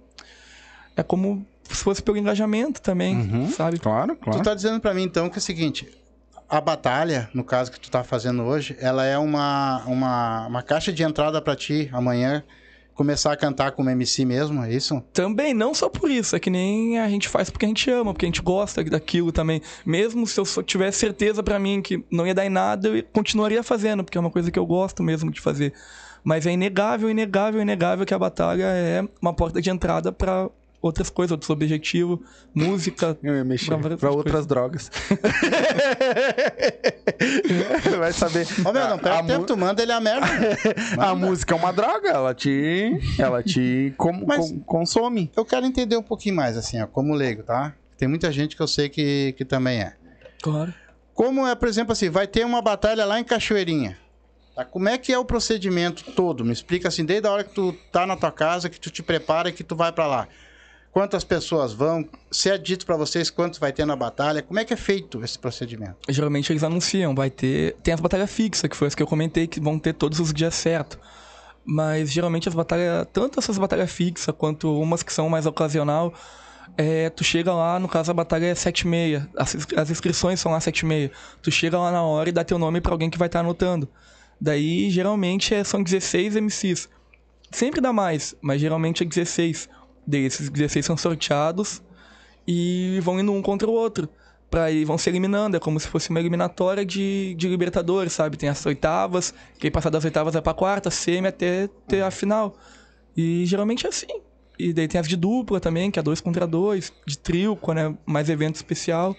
é 0.96 1.02
como 1.02 1.44
se 1.64 1.82
fosse 1.82 2.02
pelo 2.02 2.16
engajamento 2.16 2.80
também, 2.80 3.16
Uhum. 3.16 3.50
sabe? 3.50 3.78
Claro, 3.78 4.16
claro. 4.16 4.38
Tu 4.40 4.44
tá 4.44 4.54
dizendo 4.54 4.80
pra 4.80 4.92
mim 4.94 5.02
então 5.02 5.28
que 5.28 5.36
é 5.36 5.38
o 5.38 5.42
seguinte, 5.42 5.88
a 6.48 6.60
batalha, 6.60 7.28
no 7.34 7.42
caso 7.42 7.70
que 7.72 7.80
tu 7.80 7.90
tá 7.90 8.04
fazendo 8.04 8.42
hoje, 8.42 8.76
ela 8.80 9.04
é 9.04 9.16
uma, 9.18 9.82
uma, 9.86 10.46
uma 10.46 10.62
caixa 10.62 10.92
de 10.92 11.02
entrada 11.02 11.40
pra 11.40 11.56
ti 11.56 11.88
amanhã 11.92 12.44
começar 12.94 13.32
a 13.32 13.36
cantar 13.36 13.72
como 13.72 13.90
MC 13.90 14.24
mesmo, 14.24 14.62
é 14.62 14.72
isso? 14.72 15.02
Também, 15.12 15.52
não 15.52 15.74
só 15.74 15.88
por 15.88 16.10
isso, 16.10 16.36
é 16.36 16.40
que 16.40 16.50
nem 16.50 16.98
a 16.98 17.08
gente 17.08 17.28
faz 17.28 17.50
porque 17.50 17.64
a 17.64 17.68
gente 17.68 17.90
ama, 17.90 18.12
porque 18.12 18.26
a 18.26 18.28
gente 18.28 18.42
gosta 18.42 18.82
daquilo 18.84 19.32
também. 19.32 19.60
Mesmo 19.84 20.26
se 20.26 20.38
eu 20.38 20.44
só 20.44 20.62
tivesse 20.62 20.98
certeza 20.98 21.42
pra 21.42 21.58
mim 21.58 21.82
que 21.82 22.04
não 22.10 22.26
ia 22.26 22.34
dar 22.34 22.46
em 22.46 22.50
nada, 22.50 22.88
eu 22.88 23.02
continuaria 23.12 23.62
fazendo, 23.62 24.04
porque 24.04 24.16
é 24.16 24.20
uma 24.20 24.30
coisa 24.30 24.50
que 24.50 24.58
eu 24.58 24.66
gosto 24.66 25.02
mesmo 25.02 25.30
de 25.30 25.40
fazer. 25.40 25.72
Mas 26.22 26.46
é 26.46 26.52
inegável, 26.52 27.10
inegável, 27.10 27.60
inegável 27.60 28.06
que 28.06 28.14
a 28.14 28.18
batalha 28.18 28.64
é 28.64 29.06
uma 29.20 29.34
porta 29.34 29.60
de 29.60 29.68
entrada 29.68 30.10
pra 30.10 30.48
outras 30.86 31.10
coisas, 31.10 31.32
outros 31.32 31.50
objetivos, 31.50 32.18
música. 32.54 33.16
Eu 33.22 33.34
ia 33.36 33.44
mexer 33.44 33.76
Pra 33.78 33.96
pra, 33.96 34.10
outras 34.10 34.46
drogas. 34.46 34.90
Vai 37.98 38.12
saber. 38.12 38.46
Ô 38.64 38.72
meu, 38.72 38.88
não 38.88 38.96
A- 38.96 38.98
perde 38.98 39.18
a 39.18 39.22
tempo, 39.22 39.46
tu 39.46 39.56
manda 39.56 39.82
ele 39.82 39.90
a 39.92 40.00
merda. 40.00 40.26
A 40.98 41.14
música 41.14 41.54
é 41.54 41.58
uma 41.58 41.72
droga, 41.72 42.08
ela 42.10 42.34
te, 42.34 42.98
ela 43.18 43.42
te 43.42 43.94
com- 43.96 44.24
Mas- 44.26 44.50
com- 44.50 44.60
consome. 44.60 45.30
Eu 45.36 45.44
quero 45.44 45.66
entender 45.66 45.96
um 45.96 46.02
pouquinho 46.02 46.36
mais, 46.36 46.56
assim, 46.56 46.80
ó, 46.82 46.86
como 46.86 47.14
leigo, 47.14 47.42
tá? 47.42 47.74
Tem 47.96 48.08
muita 48.08 48.30
gente 48.32 48.56
que 48.56 48.62
eu 48.62 48.68
sei 48.68 48.88
que, 48.88 49.34
que 49.36 49.44
também 49.44 49.80
é. 49.80 49.94
Claro. 50.42 50.74
Como 51.14 51.46
é, 51.46 51.54
por 51.54 51.68
exemplo, 51.68 51.92
assim, 51.92 52.10
vai 52.10 52.26
ter 52.26 52.44
uma 52.44 52.60
batalha 52.60 53.04
lá 53.04 53.20
em 53.20 53.24
Cachoeirinha. 53.24 53.96
Tá? 54.54 54.64
Como 54.64 54.88
é 54.88 54.98
que 54.98 55.12
é 55.12 55.18
o 55.18 55.24
procedimento 55.24 56.04
todo? 56.12 56.44
Me 56.44 56.52
explica 56.52 56.88
assim, 56.88 57.04
desde 57.04 57.26
a 57.28 57.30
hora 57.30 57.44
que 57.44 57.54
tu 57.54 57.72
tá 57.92 58.04
na 58.06 58.16
tua 58.16 58.32
casa, 58.32 58.68
que 58.68 58.80
tu 58.80 58.90
te 58.90 59.02
prepara 59.02 59.48
e 59.48 59.52
que 59.52 59.62
tu 59.64 59.76
vai 59.76 59.92
pra 59.92 60.06
lá. 60.06 60.28
Quantas 60.94 61.24
pessoas 61.24 61.72
vão? 61.72 62.08
Se 62.30 62.48
é 62.48 62.56
dito 62.56 62.86
pra 62.86 62.96
vocês 62.96 63.28
quantos 63.28 63.58
vai 63.58 63.72
ter 63.72 63.84
na 63.84 63.96
batalha? 63.96 64.40
Como 64.40 64.60
é 64.60 64.64
que 64.64 64.72
é 64.72 64.76
feito 64.76 65.24
esse 65.24 65.36
procedimento? 65.36 65.96
Geralmente 66.08 66.52
eles 66.52 66.62
anunciam, 66.62 67.12
vai 67.16 67.30
ter. 67.30 67.74
Tem 67.82 67.92
as 67.92 67.98
batalhas 67.98 68.30
fixas, 68.30 68.70
que 68.70 68.76
foi 68.76 68.86
as 68.86 68.94
que 68.94 69.02
eu 69.02 69.06
comentei, 69.08 69.48
que 69.48 69.58
vão 69.58 69.76
ter 69.76 69.92
todos 69.94 70.20
os 70.20 70.32
dias 70.32 70.54
certo. 70.54 70.96
Mas 71.64 72.12
geralmente 72.12 72.48
as 72.48 72.54
batalhas, 72.54 73.08
tanto 73.12 73.40
essas 73.40 73.58
batalhas 73.58 73.90
fixas 73.90 74.32
quanto 74.38 74.72
umas 74.80 75.02
que 75.02 75.12
são 75.12 75.28
mais 75.28 75.46
ocasional, 75.46 76.14
é, 76.78 77.10
tu 77.10 77.24
chega 77.24 77.52
lá, 77.52 77.76
no 77.80 77.88
caso 77.88 78.12
a 78.12 78.14
batalha 78.14 78.46
é 78.46 78.54
7 78.54 78.82
e 78.82 78.86
meia, 78.86 79.28
as, 79.36 79.56
as 79.76 79.90
inscrições 79.90 80.38
são 80.38 80.52
lá 80.52 80.60
7 80.60 80.78
e 80.78 80.86
meia. 80.86 81.10
Tu 81.42 81.50
chega 81.50 81.76
lá 81.76 81.90
na 81.90 82.04
hora 82.04 82.28
e 82.28 82.32
dá 82.32 82.44
teu 82.44 82.56
nome 82.56 82.80
pra 82.80 82.92
alguém 82.92 83.10
que 83.10 83.18
vai 83.18 83.26
estar 83.26 83.40
anotando. 83.40 83.88
Daí 84.40 84.88
geralmente 84.90 85.56
é- 85.56 85.64
são 85.64 85.82
16 85.82 86.36
MCs. 86.36 86.88
Sempre 87.50 87.80
dá 87.80 87.92
mais, 87.92 88.36
mas 88.40 88.60
geralmente 88.60 89.02
é 89.02 89.06
16. 89.06 89.68
Daí 90.06 90.24
esses 90.24 90.48
16 90.50 90.84
são 90.84 90.96
sorteados 90.96 91.82
e 92.46 92.98
vão 93.02 93.18
indo 93.18 93.32
um 93.32 93.42
contra 93.42 93.68
o 93.68 93.72
outro. 93.72 94.08
Pra, 94.50 94.70
e 94.70 94.84
vão 94.84 94.96
se 94.96 95.08
eliminando, 95.08 95.56
é 95.56 95.60
como 95.60 95.80
se 95.80 95.88
fosse 95.88 96.10
uma 96.10 96.20
eliminatória 96.20 96.84
de, 96.84 97.34
de 97.36 97.48
Libertadores, 97.48 98.12
sabe? 98.12 98.36
Tem 98.36 98.48
as 98.48 98.64
oitavas, 98.66 99.34
quem 99.58 99.70
passar 99.70 99.90
das 99.90 100.04
oitavas 100.04 100.34
vai 100.34 100.42
pra 100.42 100.54
quarta, 100.54 100.90
semi 100.90 101.26
até 101.26 101.68
ter 101.88 102.02
a 102.02 102.10
final. 102.10 102.56
E 103.16 103.44
geralmente 103.46 103.86
é 103.86 103.88
assim. 103.88 104.06
E 104.58 104.72
daí 104.72 104.86
tem 104.86 105.00
as 105.00 105.08
de 105.08 105.16
dupla 105.16 105.58
também, 105.58 105.90
que 105.90 105.98
é 105.98 106.02
dois 106.02 106.20
contra 106.20 106.46
dois, 106.46 106.92
de 107.04 107.18
trio, 107.18 107.56
quando 107.56 107.78
é 107.78 107.94
mais 108.06 108.28
evento 108.28 108.56
especial. 108.56 109.16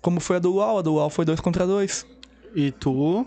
Como 0.00 0.18
foi 0.18 0.36
a 0.36 0.38
do 0.40 0.54
UAU, 0.54 0.78
a 0.78 0.82
do 0.82 0.94
UAU 0.94 1.10
foi 1.10 1.24
dois 1.24 1.38
contra 1.38 1.66
dois. 1.66 2.04
E 2.54 2.72
tu. 2.72 3.24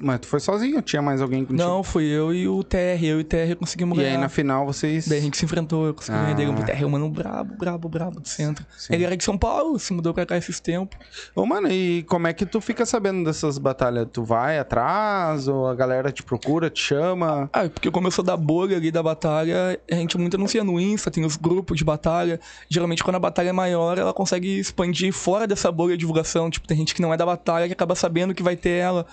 Mas 0.00 0.20
tu 0.20 0.26
foi 0.28 0.38
sozinho? 0.40 0.80
Tinha 0.82 1.02
mais 1.02 1.20
alguém 1.20 1.44
contigo? 1.44 1.58
Não, 1.68 1.82
fui 1.82 2.04
eu 2.04 2.32
e 2.32 2.46
o 2.48 2.62
TR, 2.62 3.02
eu 3.02 3.18
e 3.18 3.22
o 3.22 3.24
TR 3.24 3.56
conseguimos 3.58 3.98
E 3.98 4.00
ganhar. 4.02 4.14
aí 4.14 4.18
na 4.18 4.28
final 4.28 4.64
vocês. 4.64 5.08
Daí 5.08 5.18
a 5.18 5.22
gente 5.22 5.36
se 5.36 5.44
enfrentou, 5.44 5.86
eu 5.86 5.94
consegui 5.94 6.16
Ah. 6.16 6.22
ganhar 6.22 6.34
dele. 6.36 6.50
O 6.50 6.64
TR 6.64 6.84
um 6.84 6.90
mano 6.90 7.08
brabo, 7.10 7.54
brabo, 7.56 7.88
brabo 7.88 8.20
do 8.20 8.28
centro. 8.28 8.64
Sim. 8.76 8.94
Ele 8.94 9.04
era 9.04 9.16
de 9.16 9.24
São 9.24 9.36
Paulo, 9.36 9.78
se 9.78 9.92
mudou 9.92 10.14
pra 10.14 10.24
cá 10.24 10.36
esses 10.36 10.60
tempos. 10.60 10.96
Ô, 11.34 11.44
mano, 11.44 11.68
e 11.70 12.04
como 12.04 12.26
é 12.26 12.32
que 12.32 12.46
tu 12.46 12.60
fica 12.60 12.86
sabendo 12.86 13.24
dessas 13.24 13.58
batalhas? 13.58 14.06
Tu 14.12 14.22
vai 14.22 14.58
atrás? 14.58 15.48
Ou 15.48 15.66
a 15.66 15.74
galera 15.74 16.12
te 16.12 16.22
procura, 16.22 16.70
te 16.70 16.80
chama? 16.82 17.50
Ah, 17.52 17.68
porque 17.68 17.90
como 17.90 18.06
eu 18.06 18.10
sou 18.12 18.24
da 18.24 18.36
bolha 18.36 18.76
ali 18.76 18.90
da 18.90 19.02
batalha, 19.02 19.80
a 19.90 19.94
gente 19.94 20.16
muito 20.16 20.36
anuncia 20.36 20.62
no 20.62 20.78
Insta, 20.78 21.10
tem 21.10 21.24
os 21.24 21.36
grupos 21.36 21.76
de 21.76 21.84
batalha. 21.84 22.38
Geralmente, 22.68 23.02
quando 23.02 23.16
a 23.16 23.20
batalha 23.20 23.48
é 23.48 23.52
maior, 23.52 23.98
ela 23.98 24.12
consegue 24.14 24.58
expandir 24.60 25.12
fora 25.12 25.46
dessa 25.46 25.72
bolha 25.72 25.94
de 25.96 26.00
divulgação. 26.00 26.48
Tipo, 26.50 26.66
tem 26.66 26.76
gente 26.76 26.94
que 26.94 27.02
não 27.02 27.12
é 27.12 27.16
da 27.16 27.26
batalha 27.26 27.66
que 27.66 27.72
acaba 27.72 27.94
sabendo 27.94 28.32
que 28.34 28.42
vai 28.42 28.56
ter 28.56 28.70
ela. 28.70 29.06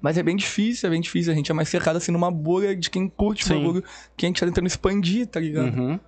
Mas 0.00 0.16
é 0.18 0.22
bem 0.22 0.34
difícil, 0.36 0.86
é 0.86 0.90
bem 0.90 1.00
difícil. 1.00 1.32
A 1.32 1.36
gente 1.36 1.50
é 1.50 1.54
mais 1.54 1.68
cercado 1.68 1.96
assim 1.96 2.10
numa 2.12 2.30
bolha 2.30 2.74
de 2.74 2.88
quem 2.90 3.08
curte 3.08 3.44
Sim. 3.44 3.54
o 3.54 3.66
bagulho, 3.66 3.84
que 4.16 4.24
a 4.24 4.28
gente 4.28 4.40
tá 4.40 4.46
tentando 4.46 4.66
expandir, 4.66 5.26
tá 5.26 5.38
ligado? 5.40 5.76
Uhum. 5.76 6.00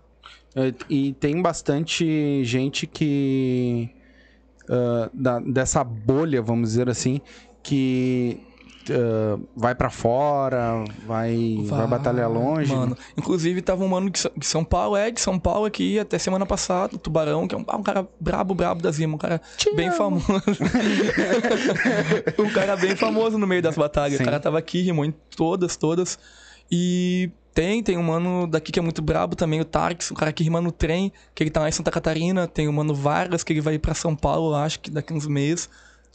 É, 0.55 0.73
E 0.89 1.13
tem 1.15 1.41
bastante 1.43 2.43
gente 2.45 2.87
que. 2.87 3.91
ah, 4.69 5.11
da- 5.13 5.41
dessa 5.41 5.83
bolha, 5.85 6.41
vamos 6.43 6.71
dizer 6.71 6.89
assim, 6.89 7.21
que 7.63 8.41
ah, 8.91 9.39
vai 9.57 9.75
pra 9.75 9.91
fora, 9.91 10.85
vai, 11.07 11.59
vai, 11.65 11.87
batalhar 11.87 12.31
longe. 12.31 12.75
Mano, 12.75 12.97
inclusive 13.17 13.61
tava 13.63 13.85
um 13.85 13.89
mano 13.89 14.11
de 14.11 14.47
São 14.47 14.65
Paulo, 14.65 14.97
é 14.97 15.11
de 15.11 15.21
São 15.21 15.39
Paulo 15.39 15.67
aqui 15.67 15.99
até 15.99 16.19
semana 16.19 16.47
passada, 16.47 16.97
o 16.97 16.99
Tubarão, 16.99 17.47
que 17.47 17.55
é 17.55 17.59
um, 17.59 17.65
ah, 17.69 17.77
um 17.77 17.83
cara 17.83 18.09
brabo, 18.19 18.55
brabo 18.55 18.83
da 18.83 18.91
Zima, 18.91 19.15
um 19.15 19.19
cara 19.19 19.41
bem 19.75 19.91
famoso. 19.93 20.27
um 22.39 22.51
cara 22.51 22.77
bem 22.77 22.97
famoso 22.97 23.39
no 23.39 23.47
meio 23.47 23.63
das 23.63 23.77
batalhas. 23.77 24.17
Sim. 24.17 24.23
O 24.23 24.27
cara 24.27 24.41
tava 24.41 24.59
aqui, 24.59 24.83
rimou 24.83 25.05
em 25.05 25.15
todas, 25.37 25.77
todas. 25.77 26.19
E 26.71 27.31
tem, 27.55 27.83
tem 27.83 27.99
um 27.99 28.03
mano 28.03 28.47
daqui 28.47 28.73
que 28.73 28.79
é 28.79 28.83
muito 28.83 29.03
brabo 29.03 29.37
também, 29.37 29.61
o 29.61 29.65
Tarks, 29.65 30.11
um 30.11 30.15
cara 30.15 30.33
que 30.33 30.43
rima 30.43 30.61
no 30.61 30.73
trem, 30.73 31.13
que 31.35 31.43
ele 31.43 31.51
tá 31.51 31.61
lá 31.61 31.69
em 31.69 31.73
Santa 31.73 31.91
Catarina. 31.91 32.47
Tem 32.47 32.67
o 32.67 32.73
mano 32.73 32.95
Vargas, 32.95 33.45
que 33.45 33.53
ele 33.53 33.61
vai 33.61 33.75
ir 33.75 33.79
pra 33.79 33.95
São 33.95 34.17
Paulo, 34.17 34.55
acho 34.55 34.81
que 34.81 34.91
daqui 34.91 35.13
uns 35.13 35.27
meses. 35.27 35.69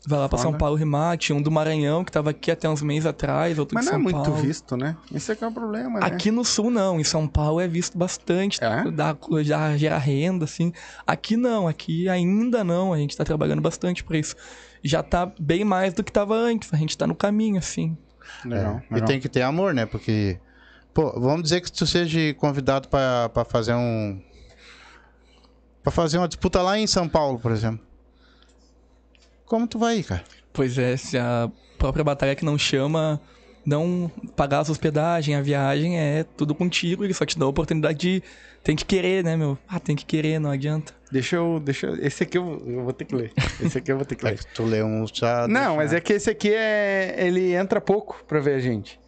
Vai 0.10 0.20
lá 0.20 0.30
pra 0.30 0.38
São. 0.38 0.54
Paulo 0.54 0.76
rimar. 0.78 1.17
Tinha 1.17 1.36
um 1.38 1.41
do 1.41 1.52
Maranhão, 1.52 2.02
que 2.06 2.12
tava 2.12 2.30
aqui 2.30 2.50
até 2.50 2.70
uns 2.70 2.82
meses 2.82 3.06
atrás, 3.06 3.60
outro 3.60 3.76
Mas 3.76 3.84
de 3.86 3.91
não 3.91 3.98
é 4.00 4.02
São 4.02 4.04
muito 4.04 4.24
Paulo. 4.32 4.41
visto, 4.41 4.78
né? 4.78 4.96
Esse 5.13 5.34
é 5.34 5.36
que 5.36 5.43
é 5.43 5.48
o 5.48 5.52
problema, 5.52 6.00
né? 6.00 6.06
Aqui 6.06 6.32
no 6.32 6.46
sul 6.46 6.72
não, 6.72 6.98
em 6.98 7.04
São 7.04 7.28
Paulo 7.28 7.60
é 7.60 7.67
visto 7.67 7.98
bastante, 7.98 8.63
É? 8.63 8.89
dá, 8.89 9.13
já 9.43 9.76
gera 9.76 9.98
renda, 9.98 10.46
assim. 10.46 10.72
Aqui 11.06 11.36
não, 11.36 11.67
aqui 11.67 12.08
ainda 12.08 12.63
não, 12.63 12.93
a 12.93 12.98
gente 12.98 13.17
tá 13.17 13.26
trabalhando 13.26 13.62
bastante 13.62 14.02
pra 14.02 14.17
isso. 14.17 14.34
Já 14.82 15.04
tá 15.04 15.30
bem 15.38 15.65
mais 15.65 15.93
do 15.93 16.02
que 16.04 16.12
tava 16.12 16.36
antes, 16.36 16.74
a 16.74 16.78
gente 16.78 16.98
tá 16.98 17.06
no 17.06 17.13
caminho, 17.15 17.58
assim. 17.58 17.98
Legal, 18.46 18.82
É, 18.89 18.98
E 18.98 19.02
tem 19.02 19.20
que 19.20 19.28
ter 19.28 19.41
amor, 19.41 19.74
né? 19.74 19.86
Porque, 19.86 20.39
pô, 20.93 21.12
vamos 21.20 21.43
dizer 21.43 21.60
que 21.60 21.70
tu 21.72 21.86
seja 21.86 22.34
convidado 22.36 22.88
pra 22.88 23.28
pra 23.30 23.43
fazer 23.43 23.74
um. 23.74 24.22
Pra 25.84 25.91
fazer 25.91 26.17
uma 26.17 26.28
disputa 26.28 26.62
lá 26.62 26.78
em 26.78 26.88
São 26.88 27.08
Paulo, 27.10 27.39
por 27.39 27.52
exemplo. 27.52 27.86
Como 29.47 29.65
tu 29.67 29.79
vai 29.79 29.97
ir, 29.99 30.03
cara? 30.03 30.23
Pois 30.53 30.77
é, 30.77 30.95
se 30.97 31.17
a 31.17 31.49
própria 31.77 32.03
batalha 32.03 32.36
que 32.36 32.43
não 32.45 32.57
chama, 32.57 33.19
não 33.65 34.12
pagar 34.36 34.60
as 34.60 34.69
hospedagem, 34.69 35.36
a 35.36 35.41
viagem 35.41 35.97
é 35.99 36.23
tudo 36.36 36.53
contigo, 36.53 37.03
ele 37.03 37.13
só 37.13 37.25
te 37.25 37.38
dá 37.39 37.45
a 37.45 37.49
oportunidade 37.49 37.97
de. 37.97 38.23
Tem 38.63 38.75
que 38.75 38.83
querer, 38.83 39.23
né, 39.23 39.38
meu? 39.38 39.57
Ah, 39.67 39.79
tem 39.79 39.95
que 39.95 40.03
querer, 40.05 40.39
não 40.39 40.49
adianta. 40.51 40.93
Deixa 41.12 41.38
eu. 41.38 41.60
Deixa 41.63 41.88
eu, 41.88 41.95
esse 42.05 42.23
aqui 42.23 42.38
eu, 42.38 42.62
eu 42.67 42.83
vou 42.83 42.91
ter 42.91 43.05
que 43.05 43.15
ler. 43.15 43.31
Esse 43.62 43.77
aqui 43.77 43.91
eu 43.91 43.95
vou 43.95 44.05
ter 44.05 44.15
que 44.15 44.25
É 44.27 44.31
ler. 44.31 44.38
que 44.39 44.47
tu 44.53 44.63
lê 44.65 44.83
um 44.83 45.05
já. 45.13 45.47
Não, 45.47 45.62
deixa- 45.62 45.75
mas 45.77 45.93
é 45.93 46.01
que 46.01 46.13
esse 46.13 46.29
aqui 46.29 46.53
é. 46.53 47.15
Ele 47.17 47.53
entra 47.53 47.79
pouco 47.79 48.21
pra 48.27 48.39
ver 48.39 48.55
a 48.55 48.60
gente. 48.60 48.99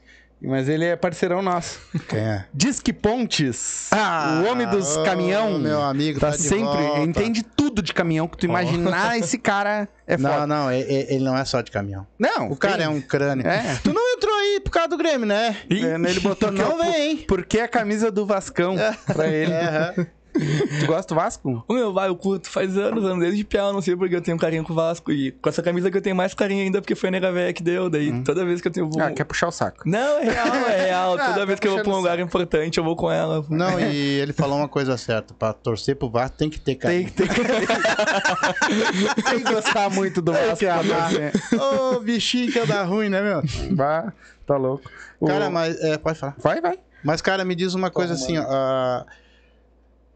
Mas 0.41 0.69
ele 0.69 0.85
é 0.85 0.95
parceirão 0.95 1.41
nosso. 1.41 1.79
Quem 2.07 2.19
é? 2.19 2.45
Disque 2.53 2.93
Pontes. 2.93 3.89
Ah, 3.91 4.41
o 4.43 4.49
homem 4.49 4.65
dos 4.67 4.95
ô, 4.95 5.03
caminhão. 5.03 5.59
meu 5.59 5.81
amigo, 5.81 6.17
tá, 6.19 6.27
tá 6.31 6.37
sempre. 6.37 6.63
volta. 6.63 6.99
Entende 7.01 7.43
tudo 7.43 7.81
de 7.81 7.93
caminhão 7.93 8.25
que 8.27 8.37
tu 8.37 8.45
imaginar. 8.45 9.17
Esse 9.17 9.37
cara 9.37 9.87
é 10.07 10.17
Não, 10.17 10.31
foda. 10.31 10.47
não, 10.47 10.71
e- 10.71 10.81
ele 11.09 11.23
não 11.25 11.37
é 11.37 11.43
só 11.43 11.59
de 11.61 11.69
caminhão. 11.71 12.07
Não. 12.17 12.49
O 12.51 12.55
cara 12.55 12.77
tem- 12.77 12.85
é 12.85 12.89
um 12.89 13.01
crânio. 13.01 13.45
É. 13.45 13.77
Tu 13.83 13.91
não 13.93 14.13
entrou 14.13 14.33
aí 14.35 14.61
por 14.63 14.71
causa 14.71 14.87
do 14.89 14.97
Grêmio, 14.97 15.25
né? 15.27 15.57
É, 15.69 16.09
Ele 16.09 16.19
botou 16.21 16.49
Não 16.51 16.79
ó, 16.79 16.83
vem, 16.83 17.17
Porque 17.17 17.59
a 17.59 17.67
camisa 17.67 18.09
do 18.09 18.25
Vascão 18.25 18.75
pra 19.13 19.27
ele. 19.27 19.51
É. 19.51 19.93
Tu 20.33 20.85
gosta 20.85 21.13
do 21.13 21.19
Vasco? 21.19 21.63
O 21.67 21.73
meu, 21.73 21.91
vai, 21.91 22.07
eu 22.09 22.15
curto 22.15 22.49
faz 22.49 22.77
anos, 22.77 23.03
anos 23.03 23.19
desde 23.19 23.43
piau, 23.43 23.73
não 23.73 23.81
sei 23.81 23.95
porque 23.95 24.15
eu 24.15 24.21
tenho 24.21 24.37
carinho 24.37 24.63
com 24.63 24.73
o 24.73 24.75
Vasco. 24.75 25.11
E 25.11 25.31
com 25.31 25.49
essa 25.49 25.61
camisa 25.63 25.89
que 25.89 25.97
eu 25.97 26.01
tenho 26.01 26.15
mais 26.15 26.33
carinho 26.33 26.63
ainda, 26.63 26.81
porque 26.81 26.95
foi 26.95 27.09
a 27.09 27.11
nega 27.11 27.31
véia 27.31 27.51
que 27.51 27.63
deu. 27.63 27.89
Daí 27.89 28.21
toda 28.23 28.45
vez 28.45 28.61
que 28.61 28.67
eu 28.67 28.71
tenho. 28.71 28.89
Vou... 28.89 29.01
Ah, 29.01 29.11
quer 29.11 29.23
puxar 29.23 29.47
o 29.47 29.51
saco. 29.51 29.83
Não, 29.85 30.19
é 30.19 30.23
real, 30.23 30.47
é 30.67 30.85
real. 30.85 31.13
Ah, 31.19 31.25
Toda 31.25 31.39
tá 31.39 31.45
vez 31.45 31.59
que 31.59 31.67
eu 31.67 31.71
vou 31.73 31.81
pra 31.83 31.91
um 31.91 31.95
lugar 31.97 32.19
importante, 32.19 32.77
eu 32.77 32.83
vou 32.83 32.95
com 32.95 33.11
ela. 33.11 33.43
Não, 33.49 33.79
e 33.79 34.19
ele 34.19 34.31
falou 34.33 34.57
uma 34.57 34.67
coisa 34.69 34.95
certa. 34.97 35.33
Pra 35.33 35.51
torcer 35.53 35.95
pro 35.95 36.09
Vasco 36.09 36.37
tem 36.37 36.49
que 36.49 36.59
ter 36.59 36.75
carinho. 36.75 37.09
tem, 37.11 37.27
que- 37.27 37.35
tem 39.23 39.43
que 39.43 39.51
gostar 39.53 39.89
muito 39.89 40.21
do 40.21 40.31
Vasco. 40.31 40.57
que 40.57 40.65
pra 40.65 40.79
amar. 40.79 41.09
torcer. 41.11 41.33
Ô, 41.59 41.99
bichinho 41.99 42.51
que 42.51 42.65
dá 42.65 42.83
ruim, 42.83 43.09
né, 43.09 43.21
meu? 43.21 43.41
Bah, 43.75 44.13
tá 44.45 44.57
louco. 44.57 44.89
O- 45.19 45.27
Cara, 45.27 45.49
mas... 45.49 45.79
É, 45.81 45.97
pode 45.97 46.19
falar. 46.19 46.35
Vai, 46.37 46.61
vai. 46.61 46.77
Mas, 47.03 47.21
cara, 47.21 47.43
me 47.45 47.55
diz 47.55 47.73
uma 47.73 47.89
coisa 47.89 48.13
assim, 48.13 48.37
ó. 48.37 49.03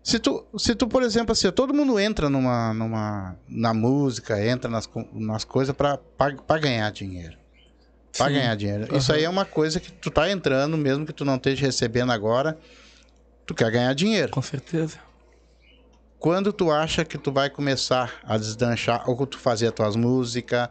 Se, 0.04 0.20
tu, 0.20 0.46
se 0.58 0.76
tu, 0.76 0.88
por 0.88 1.02
exemplo, 1.02 1.32
assim, 1.32 1.50
todo 1.52 1.74
mundo 1.74 1.98
entra 1.98 2.30
numa, 2.30 2.74
numa, 2.74 3.38
na 3.48 3.74
música, 3.74 4.46
entra 4.46 4.70
nas, 4.70 4.88
nas 5.14 5.46
coisas 5.46 5.74
pra 5.76 6.60
ganhar 6.60 6.92
dinheiro. 6.92 7.38
Sim. 8.14 8.26
ganhar 8.26 8.56
dinheiro. 8.56 8.96
Isso 8.96 9.12
aí 9.12 9.24
é 9.24 9.30
uma 9.30 9.46
coisa 9.46 9.80
que 9.80 9.92
tu 9.92 10.12
tá 10.12 10.30
entrando, 10.30 10.78
mesmo 10.78 11.06
que 11.06 11.14
tu 11.14 11.26
não 11.26 11.36
esteja 11.36 11.66
recebendo 11.66 12.12
agora, 12.12 12.58
tu 13.46 13.56
quer 13.56 13.72
ganhar 13.72 13.94
dinheiro. 13.94 14.32
Com 14.32 14.42
certeza. 14.42 15.00
Quando 16.20 16.54
tu 16.54 16.72
acha 16.72 17.04
que 17.04 17.18
tu 17.18 17.32
vai 17.32 17.50
começar 17.50 18.14
a 18.24 18.38
desdanchar, 18.38 19.10
ou 19.10 19.26
tu 19.26 19.40
fazer 19.40 19.68
as 19.68 19.74
tuas 19.74 19.96
músicas, 19.96 20.70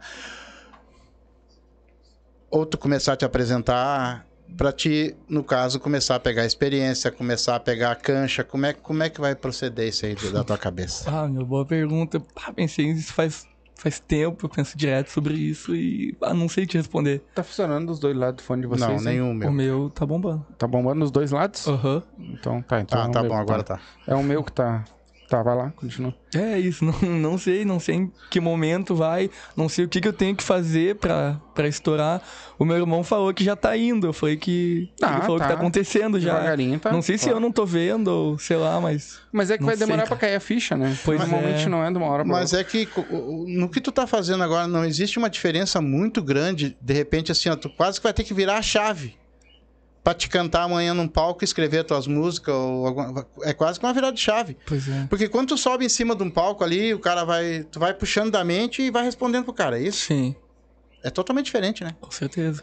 ou 2.50 2.64
tu 2.64 2.78
começar 2.78 3.14
a 3.14 3.16
te 3.16 3.24
apresentar, 3.24 4.26
pra 4.56 4.72
ti, 4.72 5.14
no 5.28 5.42
caso, 5.44 5.78
começar 5.80 6.16
a 6.16 6.20
pegar 6.20 6.44
experiência, 6.44 7.10
começar 7.10 7.56
a 7.56 7.60
pegar 7.60 7.92
a 7.92 7.96
cancha, 7.96 8.44
como 8.44 8.66
é, 8.66 8.72
como 8.72 9.02
é 9.02 9.10
que 9.10 9.20
vai 9.20 9.34
proceder 9.34 9.88
isso 9.88 10.06
aí 10.06 10.14
da 10.32 10.44
tua 10.44 10.58
cabeça? 10.58 11.10
Ah, 11.12 11.28
meu, 11.28 11.44
boa 11.44 11.64
pergunta. 11.66 12.22
Ah, 12.36 12.52
pensei 12.52 12.92
nisso 12.92 13.12
faz, 13.12 13.46
faz 13.76 14.00
tempo, 14.00 14.46
eu 14.46 14.48
penso 14.48 14.76
direto 14.78 15.10
sobre 15.10 15.34
isso 15.34 15.74
e 15.74 16.16
ah, 16.22 16.32
não 16.34 16.48
sei 16.48 16.66
te 16.66 16.76
responder. 16.76 17.22
Tá 17.34 17.42
funcionando 17.42 17.86
dos 17.86 17.98
dois 17.98 18.16
lados 18.16 18.42
do 18.42 18.46
fone 18.46 18.62
de 18.62 18.68
vocês? 18.68 18.88
não, 18.88 18.96
hein? 18.96 19.04
nenhum 19.04 19.30
O 19.30 19.34
meu. 19.34 19.52
meu 19.52 19.90
tá 19.90 20.06
bombando. 20.06 20.46
Tá 20.58 20.66
bombando 20.66 21.00
nos 21.00 21.10
dois 21.10 21.30
lados? 21.30 21.66
Aham. 21.68 22.02
Então 22.18 22.62
tá, 22.62 22.80
então. 22.80 23.00
Ah, 23.00 23.06
é 23.06 23.10
tá 23.10 23.20
meu 23.22 23.30
bom, 23.30 23.36
agora 23.36 23.62
tá. 23.62 23.80
É 24.06 24.14
o 24.14 24.22
meu 24.22 24.42
que 24.42 24.52
tá. 24.52 24.84
Tá, 25.32 25.42
vai 25.42 25.56
lá, 25.56 25.72
continua. 25.74 26.14
É 26.34 26.58
isso, 26.58 26.84
não, 26.84 26.92
não 27.08 27.38
sei, 27.38 27.64
não 27.64 27.80
sei 27.80 27.94
em 27.94 28.12
que 28.30 28.38
momento 28.38 28.94
vai, 28.94 29.30
não 29.56 29.66
sei 29.66 29.86
o 29.86 29.88
que, 29.88 29.98
que 29.98 30.06
eu 30.06 30.12
tenho 30.12 30.36
que 30.36 30.42
fazer 30.42 30.96
pra, 30.96 31.40
pra 31.54 31.66
estourar. 31.66 32.20
O 32.58 32.66
meu 32.66 32.76
irmão 32.76 33.02
falou 33.02 33.32
que 33.32 33.42
já 33.42 33.56
tá 33.56 33.74
indo, 33.74 34.06
eu 34.06 34.12
falei 34.12 34.36
que. 34.36 34.92
Ah, 35.00 35.14
ele 35.14 35.22
falou 35.22 35.38
tá. 35.38 35.46
que 35.46 35.52
tá 35.54 35.58
acontecendo 35.58 36.20
já. 36.20 36.34
Devagarinho, 36.34 36.78
tá? 36.78 36.92
Não 36.92 37.00
sei 37.00 37.16
se 37.16 37.30
eu 37.30 37.40
não 37.40 37.50
tô 37.50 37.64
vendo, 37.64 38.08
ou 38.08 38.38
sei 38.38 38.58
lá, 38.58 38.78
mas. 38.78 39.20
Mas 39.32 39.50
é 39.50 39.56
que 39.56 39.64
vai 39.64 39.74
sei, 39.74 39.86
demorar 39.86 40.02
cara. 40.02 40.16
pra 40.16 40.28
cair 40.28 40.36
a 40.36 40.40
ficha, 40.40 40.76
né? 40.76 40.94
Pois 41.02 41.18
Normalmente 41.18 41.64
é. 41.64 41.68
não 41.70 41.82
é 41.82 41.90
de 41.90 41.96
uma 41.96 42.08
hora 42.08 42.24
pra 42.24 42.32
Mas 42.34 42.52
outra. 42.52 42.60
é 42.60 42.64
que 42.64 42.86
no 43.46 43.70
que 43.70 43.80
tu 43.80 43.90
tá 43.90 44.06
fazendo 44.06 44.44
agora 44.44 44.66
não 44.66 44.84
existe 44.84 45.16
uma 45.16 45.30
diferença 45.30 45.80
muito 45.80 46.22
grande, 46.22 46.76
de 46.78 46.92
repente 46.92 47.32
assim, 47.32 47.48
ó, 47.48 47.56
tu 47.56 47.70
quase 47.70 47.98
que 47.98 48.04
vai 48.04 48.12
ter 48.12 48.22
que 48.22 48.34
virar 48.34 48.58
a 48.58 48.62
chave 48.62 49.14
pra 50.04 50.14
te 50.14 50.28
cantar 50.28 50.62
amanhã 50.64 50.92
num 50.94 51.06
palco 51.06 51.42
e 51.42 51.46
escrever 51.46 51.84
tuas 51.84 52.06
músicas 52.06 52.54
ou 52.54 52.86
alguma- 52.88 53.26
é 53.42 53.52
quase 53.52 53.78
que 53.78 53.86
uma 53.86 53.92
virada 53.92 54.12
de 54.14 54.20
chave. 54.20 54.56
Pois 54.66 54.88
é. 54.88 55.06
Porque 55.08 55.28
quando 55.28 55.48
tu 55.48 55.56
sobe 55.58 55.84
em 55.84 55.88
cima 55.88 56.14
de 56.16 56.22
um 56.22 56.30
palco 56.30 56.64
ali, 56.64 56.92
o 56.92 56.98
cara 56.98 57.24
vai, 57.24 57.64
tu 57.70 57.78
vai 57.78 57.94
puxando 57.94 58.30
da 58.30 58.42
mente 58.44 58.82
e 58.82 58.90
vai 58.90 59.04
respondendo 59.04 59.44
pro 59.44 59.52
cara, 59.52 59.78
é 59.78 59.82
isso? 59.82 60.06
Sim, 60.06 60.34
É 61.04 61.10
totalmente 61.10 61.46
diferente, 61.46 61.82
né? 61.84 61.94
com 62.00 62.10
certeza. 62.10 62.62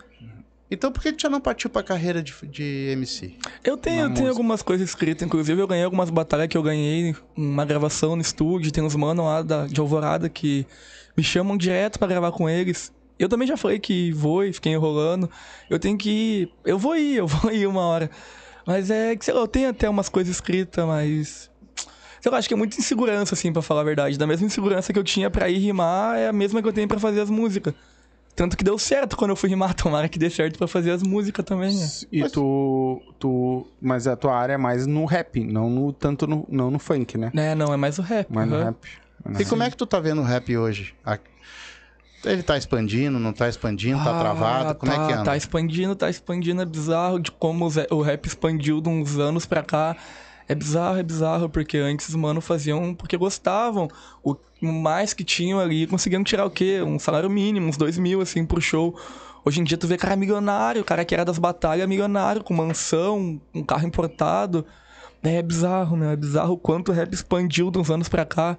Então 0.72 0.92
por 0.92 1.02
que 1.02 1.12
tu 1.12 1.22
já 1.24 1.30
não 1.30 1.42
partiu 1.42 1.68
pra 1.70 1.82
carreira 1.82 2.22
de, 2.22 2.32
de 2.46 2.90
MC? 2.92 3.34
Eu 3.64 3.76
tenho, 3.76 4.04
eu 4.04 4.14
tenho 4.14 4.30
algumas 4.30 4.62
coisas 4.62 4.88
escritas, 4.88 5.26
inclusive 5.26 5.60
eu 5.60 5.66
ganhei 5.68 5.84
algumas 5.84 6.12
batalhas 6.12 6.48
que 6.48 6.56
eu 6.56 6.62
ganhei, 6.62 7.16
uma 7.36 7.66
gravação 7.66 8.16
no 8.16 8.22
estúdio, 8.22 8.72
tem 8.72 8.84
uns 8.84 8.96
manos 8.96 9.26
lá 9.26 9.42
da, 9.42 9.66
de 9.66 9.80
Alvorada 9.80 10.30
que 10.30 10.68
me 11.18 11.24
chamam 11.24 11.58
direto 11.58 11.98
pra 11.98 12.08
gravar 12.08 12.32
com 12.32 12.48
eles. 12.48 12.92
Eu 13.20 13.28
também 13.28 13.48
já 13.48 13.58
falei 13.58 13.78
que 13.80 14.12
vou 14.14 14.46
e 14.46 14.54
fiquei 14.54 14.72
enrolando. 14.72 15.30
Eu 15.70 15.78
tenho 15.78 15.98
que 15.98 16.10
ir. 16.10 16.54
Eu 16.66 16.80
vou 16.80 16.96
ir, 16.96 17.18
eu 17.18 17.28
vou 17.28 17.52
ir 17.52 17.68
uma 17.68 17.82
hora. 17.82 18.10
Mas 18.66 18.90
é 18.90 19.16
que, 19.16 19.26
sei 19.26 19.34
lá, 19.34 19.42
eu 19.42 19.48
tenho 19.48 19.70
até 19.70 19.90
umas 19.90 20.08
coisas 20.08 20.34
escritas, 20.34 20.86
mas. 20.86 21.52
Sei 22.22 22.32
lá, 22.32 22.38
acho 22.38 22.48
que 22.48 22.54
é 22.54 22.58
muita 22.58 22.78
insegurança, 22.80 23.34
assim, 23.34 23.52
pra 23.52 23.62
falar 23.62 23.82
a 23.82 23.84
verdade. 23.84 24.18
Da 24.18 24.26
mesma 24.28 24.46
insegurança 24.46 24.92
que 24.94 25.00
eu 25.00 25.04
tinha 25.04 25.30
pra 25.30 25.50
ir 25.50 25.58
rimar, 25.58 26.18
é 26.18 26.28
a 26.28 26.34
mesma 26.34 26.62
que 26.62 26.68
eu 26.68 26.74
tenho 26.74 26.88
pra 26.88 27.00
fazer 27.00 27.22
as 27.22 27.30
músicas. 27.30 27.74
Tanto 28.36 28.56
que 28.56 28.64
deu 28.64 28.78
certo 28.78 29.18
quando 29.18 29.32
eu 29.32 29.36
fui 29.36 29.50
rimar, 29.50 29.74
tomara 29.76 30.08
que 30.08 30.18
dê 30.18 30.30
certo 30.30 30.58
pra 30.58 30.68
fazer 30.68 30.92
as 30.92 31.04
músicas 31.04 31.44
também, 31.44 31.76
né? 31.76 31.90
E 32.12 32.24
tu, 32.30 33.02
tu. 33.20 33.68
Mas 33.82 34.08
a 34.08 34.16
tua 34.16 34.34
área 34.36 34.54
é 34.54 34.58
mais 34.58 34.88
no 34.88 35.04
rap, 35.06 35.44
não 35.44 35.70
no 35.70 35.92
tanto 35.92 36.26
no, 36.26 36.46
não 36.50 36.72
no 36.72 36.80
funk, 36.80 37.18
né? 37.18 37.32
É, 37.36 37.54
não, 37.54 37.74
é 37.74 37.78
mais 37.78 38.00
o 38.00 38.02
rap. 38.02 38.32
Mais 38.32 38.48
no 38.48 38.56
aham. 38.56 38.66
rap. 38.66 39.42
E 39.42 39.46
como 39.46 39.64
é 39.64 39.70
que 39.70 39.76
tu 39.76 39.86
tá 39.86 40.00
vendo 40.00 40.22
o 40.22 40.24
rap 40.24 40.56
hoje? 40.56 40.94
Ele 42.26 42.44
tá 42.44 42.58
expandindo, 42.58 43.18
não 43.18 43.32
tá 43.32 43.48
expandindo, 43.48 44.04
tá 44.04 44.16
Ah, 44.16 44.20
travado? 44.20 44.76
Como 44.76 44.92
tá, 44.92 45.04
é 45.04 45.08
que 45.08 45.14
anda? 45.14 45.24
Tá 45.24 45.38
expandindo, 45.38 45.96
tá 45.96 46.10
expandindo. 46.10 46.62
É 46.62 46.66
bizarro 46.66 47.20
de 47.20 47.32
como 47.32 47.70
o 47.92 48.02
rap 48.02 48.26
expandiu 48.26 48.82
de 48.82 48.90
uns 48.90 49.18
anos 49.18 49.46
pra 49.46 49.64
cá. 49.64 49.96
É 50.48 50.56
bizarro, 50.56 50.98
é 50.98 51.04
bizarro, 51.04 51.48
porque 51.48 51.78
antes 51.78 52.10
os 52.10 52.16
mano 52.16 52.42
faziam 52.42 52.94
porque 52.94 53.16
gostavam. 53.16 53.88
O 54.24 54.36
mais 54.62 55.14
que 55.14 55.24
tinham 55.24 55.60
ali, 55.60 55.88
conseguiam 55.88 56.24
tirar 56.24 56.46
o 56.46 56.50
quê? 56.50 56.82
Um 56.82 57.00
salário 57.00 57.30
mínimo, 57.30 57.68
uns 57.68 57.78
dois 57.78 57.98
mil, 57.98 58.20
assim, 58.20 58.46
por 58.46 58.62
show. 58.62 59.00
Hoje 59.46 59.62
em 59.62 59.64
dia 59.64 59.78
tu 59.78 59.88
vê 59.88 59.96
cara 59.96 60.16
milionário, 60.16 60.84
cara 60.84 61.06
que 61.06 61.14
era 61.14 61.24
das 61.24 61.40
batalhas 61.40 61.88
milionário, 61.88 62.44
com 62.44 62.54
mansão, 62.54 63.40
um 63.54 63.64
carro 63.64 63.88
importado. 63.88 64.66
É 65.24 65.42
bizarro, 65.42 65.96
meu. 65.96 66.10
É 66.10 66.16
bizarro 66.16 66.54
o 66.54 66.58
quanto 66.58 66.92
o 66.92 66.96
rap 66.96 67.14
expandiu 67.14 67.72
de 67.72 67.78
uns 67.78 67.90
anos 67.90 68.10
pra 68.10 68.26
cá. 68.26 68.58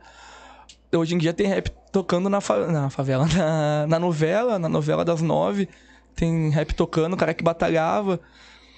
Hoje 0.93 1.15
em 1.15 1.19
dia 1.19 1.33
tem 1.33 1.47
rap 1.47 1.71
tocando 1.93 2.29
na, 2.29 2.41
fa- 2.41 2.67
na 2.67 2.91
favela, 2.91 3.27
na, 3.33 3.87
na 3.87 3.99
novela, 3.99 4.59
na 4.59 4.69
novela 4.69 5.05
das 5.05 5.23
nove. 5.23 5.69
Tem 6.17 6.51
rap 6.51 6.75
tocando, 6.75 7.17
cara 7.17 7.33
que 7.33 7.43
batalhava. 7.45 8.21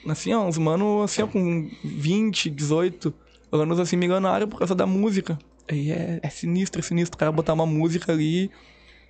Assim, 0.07 0.33
ó, 0.35 0.43
uns 0.45 0.59
mano, 0.59 1.03
assim, 1.03 1.23
ó, 1.23 1.27
com 1.27 1.71
20, 1.85 2.51
18 2.51 3.13
anos, 3.51 3.79
assim, 3.81 3.97
milionário 3.97 4.47
por 4.49 4.59
causa 4.59 4.75
da 4.75 4.87
música. 4.87 5.39
Aí 5.71 5.91
é, 5.93 6.19
é 6.23 6.29
sinistro, 6.29 6.81
é 6.81 6.83
sinistro. 6.83 7.17
O 7.17 7.19
cara 7.19 7.33
botar 7.33 7.53
uma 7.55 7.67
música 7.67 8.13
ali, 8.13 8.51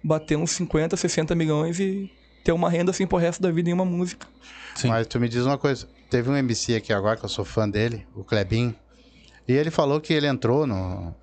bater 0.03 0.37
uns 0.37 0.51
50, 0.53 0.97
60 0.97 1.35
milhões 1.35 1.81
e 1.81 2.11
ter 2.45 2.53
uma 2.53 2.69
renda, 2.71 2.91
assim, 2.91 3.07
pro 3.07 3.19
resto 3.19 3.43
da 3.43 3.51
vida 3.51 3.71
em 3.71 3.73
uma 3.73 3.85
música. 3.85 4.27
Sim. 4.77 4.89
Mas 4.89 5.07
tu 5.07 5.19
me 5.19 5.29
diz 5.29 5.45
uma 5.45 5.59
coisa. 5.59 5.89
Teve 6.11 6.31
um 6.31 6.37
MC 6.37 6.77
aqui 6.77 6.93
agora, 6.93 7.17
que 7.17 7.25
eu 7.25 7.29
sou 7.29 7.45
fã 7.45 7.69
dele, 7.69 8.07
o 8.15 8.23
Klebin. 8.23 8.75
E 9.49 9.53
ele 9.53 9.71
falou 9.71 10.01
que 10.01 10.13
ele 10.13 10.27
entrou 10.27 10.67
no, 10.67 11.15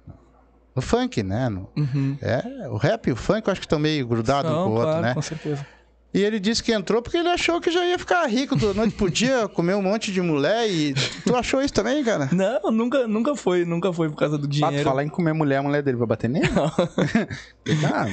no 0.75 0.81
funk, 0.81 1.21
né? 1.23 1.49
No- 1.49 1.69
Uhum. 1.75 2.17
é, 2.21 2.67
o 2.69 2.77
rap 2.77 3.07
e 3.07 3.11
o 3.11 3.15
funk 3.15 3.47
eu 3.47 3.51
acho 3.51 3.61
que 3.61 3.65
estão 3.67 3.79
meio 3.79 4.05
grudados 4.07 4.51
um 4.51 4.55
Não, 4.55 4.63
com 4.65 4.69
o 4.69 4.73
outro, 4.73 4.87
claro, 4.87 5.01
né? 5.01 5.13
com 5.13 5.21
certeza. 5.21 5.65
E 6.11 6.23
ele 6.23 6.39
disse 6.39 6.63
que 6.63 6.71
entrou 6.73 7.03
porque 7.03 7.17
ele 7.17 7.29
achou 7.29 7.61
que 7.61 7.69
já 7.69 7.85
ia 7.85 7.99
ficar 7.99 8.25
rico 8.25 8.55
da 8.55 8.73
noite 8.73 8.95
pro 8.95 9.11
dia, 9.11 9.47
comer 9.53 9.75
um 9.75 9.81
monte 9.83 10.11
de 10.11 10.19
mulher 10.21 10.67
e... 10.67 10.93
Tu 11.23 11.35
achou 11.35 11.61
isso 11.61 11.71
também, 11.73 12.03
cara? 12.03 12.27
Não, 12.31 12.71
nunca, 12.71 13.07
nunca 13.07 13.35
foi, 13.35 13.63
nunca 13.63 13.93
foi 13.93 14.09
por 14.09 14.15
causa 14.17 14.35
do 14.35 14.45
Ah, 14.45 14.47
tu 14.47 14.51
dinheiro. 14.51 14.83
falar 14.83 15.03
em 15.03 15.07
comer 15.09 15.33
mulher, 15.33 15.57
a 15.57 15.61
mulher 15.63 15.83
dele 15.83 15.97
vai 15.97 16.07
bater 16.07 16.27
nele? 16.27 16.47
Cuidado. 17.63 18.11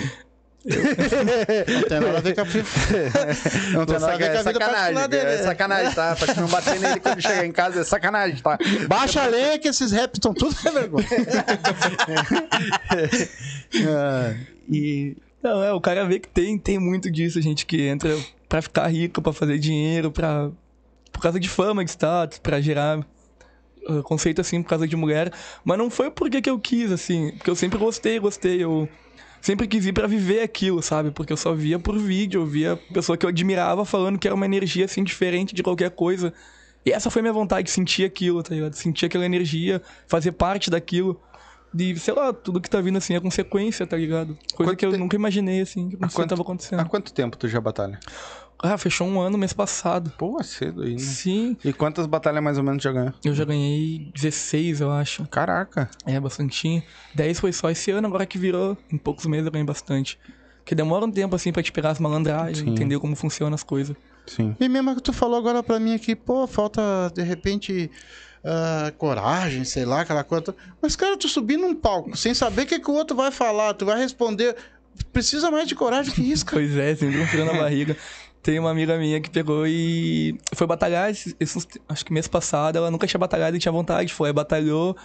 Não 0.66 1.82
tem 1.88 2.00
nada 2.00 2.18
a 2.18 2.20
ver 2.20 2.34
com 2.34 2.40
a... 2.40 2.44
Não 3.72 3.86
tem 3.86 3.98
nada 3.98 4.12
a 4.12 4.16
ver 4.16 4.32
com 4.32 4.38
a 4.38 4.42
vida 4.42 4.58
particular 4.58 5.08
dele. 5.08 5.30
é 5.30 5.42
sacanagem, 5.42 5.94
tá? 5.94 6.16
Pra 6.16 6.34
te 6.34 6.40
não 6.40 6.48
bater 6.48 6.80
nele 6.80 7.00
quando 7.00 7.22
chegar 7.22 7.46
em 7.46 7.52
casa 7.52 7.80
é 7.80 7.84
sacanagem, 7.84 8.36
tá? 8.38 8.58
Baixa 8.88 9.22
a 9.22 9.26
lenha 9.26 9.58
que 9.58 9.68
esses 9.68 9.92
raps 9.92 10.18
estão 10.18 10.34
tudo 10.34 10.54
sem 10.54 10.72
vergonha. 10.72 11.06
E 14.68 15.16
Não, 15.40 15.62
é, 15.62 15.72
o 15.72 15.80
cara 15.80 16.04
vê 16.04 16.18
que 16.18 16.28
tem, 16.28 16.58
tem 16.58 16.76
muito 16.76 17.08
disso, 17.08 17.40
gente 17.40 17.64
que 17.64 17.82
entra 17.82 18.18
pra 18.48 18.60
ficar 18.60 18.88
rico, 18.88 19.22
pra 19.22 19.32
fazer 19.32 19.58
dinheiro, 19.58 20.10
pra. 20.10 20.50
por 21.12 21.22
causa 21.22 21.38
de 21.38 21.48
fama, 21.48 21.84
de 21.84 21.90
status, 21.90 22.38
pra 22.38 22.60
gerar 22.60 22.98
uh, 23.88 24.02
conceito 24.02 24.40
assim 24.40 24.60
por 24.60 24.70
causa 24.70 24.88
de 24.88 24.96
mulher. 24.96 25.32
Mas 25.64 25.78
não 25.78 25.88
foi 25.88 26.10
porque 26.10 26.42
que 26.42 26.50
eu 26.50 26.58
quis, 26.58 26.90
assim, 26.90 27.30
porque 27.36 27.48
eu 27.48 27.54
sempre 27.54 27.78
gostei, 27.78 28.18
gostei. 28.18 28.60
Eu 28.62 28.88
sempre 29.46 29.68
quis 29.68 29.86
ir 29.86 29.92
pra 29.92 30.08
viver 30.08 30.40
aquilo, 30.42 30.82
sabe? 30.82 31.12
Porque 31.12 31.32
eu 31.32 31.36
só 31.36 31.54
via 31.54 31.78
por 31.78 31.96
vídeo, 31.96 32.42
eu 32.42 32.46
via 32.46 32.76
pessoa 32.92 33.16
que 33.16 33.24
eu 33.24 33.30
admirava 33.30 33.84
falando 33.84 34.18
que 34.18 34.26
era 34.26 34.34
uma 34.34 34.44
energia, 34.44 34.84
assim, 34.86 35.04
diferente 35.04 35.54
de 35.54 35.62
qualquer 35.62 35.90
coisa. 35.90 36.32
E 36.84 36.90
essa 36.90 37.10
foi 37.10 37.22
minha 37.22 37.32
vontade, 37.32 37.70
sentir 37.70 38.04
aquilo, 38.04 38.42
tá 38.42 38.54
ligado? 38.54 38.74
Sentir 38.74 39.06
aquela 39.06 39.24
energia, 39.24 39.80
fazer 40.08 40.32
parte 40.32 40.68
daquilo. 40.70 41.20
De, 41.72 41.96
sei 41.98 42.14
lá, 42.14 42.32
tudo 42.32 42.60
que 42.60 42.70
tá 42.70 42.80
vindo, 42.80 42.96
assim, 42.96 43.14
é 43.14 43.20
consequência, 43.20 43.86
tá 43.86 43.96
ligado? 43.96 44.36
Coisa 44.54 44.70
Quanto 44.72 44.76
que 44.78 44.86
eu 44.86 44.92
te- 44.92 44.96
nunca 44.98 45.14
imaginei, 45.16 45.60
assim, 45.60 45.90
que 45.90 45.96
quanto, 45.96 46.28
tava 46.30 46.42
acontecendo. 46.42 46.80
há 46.80 46.84
quanto 46.84 47.12
tempo 47.12 47.36
tu 47.36 47.46
já 47.48 47.60
batalha? 47.60 47.98
Ah, 48.58 48.78
fechou 48.78 49.06
um 49.06 49.20
ano 49.20 49.36
mês 49.36 49.52
passado. 49.52 50.10
Pô, 50.16 50.38
é 50.40 50.42
cedo 50.42 50.82
ainda. 50.82 51.00
Sim, 51.02 51.56
E 51.64 51.72
quantas 51.72 52.06
batalhas 52.06 52.42
mais 52.42 52.56
ou 52.58 52.64
menos 52.64 52.82
já 52.82 52.90
ganhou? 52.92 53.12
eu 53.24 53.34
já 53.34 53.44
ganhei 53.44 54.10
16, 54.14 54.80
eu 54.80 54.90
acho. 54.90 55.26
Caraca. 55.28 55.90
É, 56.06 56.18
bastantinho. 56.18 56.82
10 57.14 57.38
foi 57.40 57.52
só 57.52 57.70
esse 57.70 57.90
ano, 57.90 58.06
agora 58.06 58.24
que 58.24 58.38
virou. 58.38 58.76
Em 58.90 58.96
poucos 58.96 59.26
meses 59.26 59.46
eu 59.46 59.52
ganhei 59.52 59.66
bastante. 59.66 60.18
Porque 60.58 60.74
demora 60.74 61.04
um 61.04 61.10
tempo, 61.12 61.36
assim, 61.36 61.52
pra 61.52 61.62
te 61.62 61.70
pegar 61.70 61.90
as 61.90 62.00
malandragens, 62.00 62.58
Sim. 62.58 62.70
entender 62.70 62.98
como 62.98 63.14
funcionam 63.14 63.54
as 63.54 63.62
coisas. 63.62 63.94
Sim. 64.26 64.56
E 64.58 64.68
mesmo 64.68 64.94
que 64.96 65.02
tu 65.02 65.12
falou 65.12 65.38
agora 65.38 65.62
pra 65.62 65.78
mim 65.78 65.94
aqui, 65.94 66.16
pô, 66.16 66.46
falta 66.46 66.82
de 67.14 67.22
repente 67.22 67.88
ah, 68.44 68.92
coragem, 68.98 69.64
sei 69.64 69.84
lá, 69.84 70.00
aquela 70.00 70.24
coisa. 70.24 70.54
Mas, 70.80 70.96
cara, 70.96 71.16
tu 71.16 71.28
subir 71.28 71.56
num 71.56 71.74
palco 71.74 72.16
sem 72.16 72.32
saber 72.32 72.62
o 72.62 72.66
que, 72.66 72.78
que 72.78 72.90
o 72.90 72.94
outro 72.94 73.16
vai 73.16 73.30
falar, 73.30 73.74
tu 73.74 73.84
vai 73.84 73.98
responder. 73.98 74.56
Precisa 75.12 75.50
mais 75.50 75.68
de 75.68 75.74
coragem 75.74 76.12
que 76.14 76.22
isso, 76.22 76.44
cara. 76.46 76.62
Pois 76.62 76.76
é, 76.76 76.94
sempre 76.96 77.20
um 77.20 77.26
frio 77.26 77.44
na 77.44 77.52
barriga. 77.52 77.96
Tem 78.46 78.60
uma 78.60 78.70
amiga 78.70 78.96
minha 78.96 79.20
que 79.20 79.28
pegou 79.28 79.66
e 79.66 80.38
foi 80.54 80.68
batalhar, 80.68 81.10
esses- 81.10 81.34
esses- 81.40 81.66
acho 81.88 82.04
que 82.04 82.12
mês 82.12 82.28
passado, 82.28 82.76
ela 82.76 82.92
nunca 82.92 83.04
tinha 83.04 83.18
batalhado 83.18 83.56
e 83.56 83.58
tinha 83.58 83.72
vontade, 83.72 84.14
foi, 84.14 84.32
batalhou, 84.32 84.96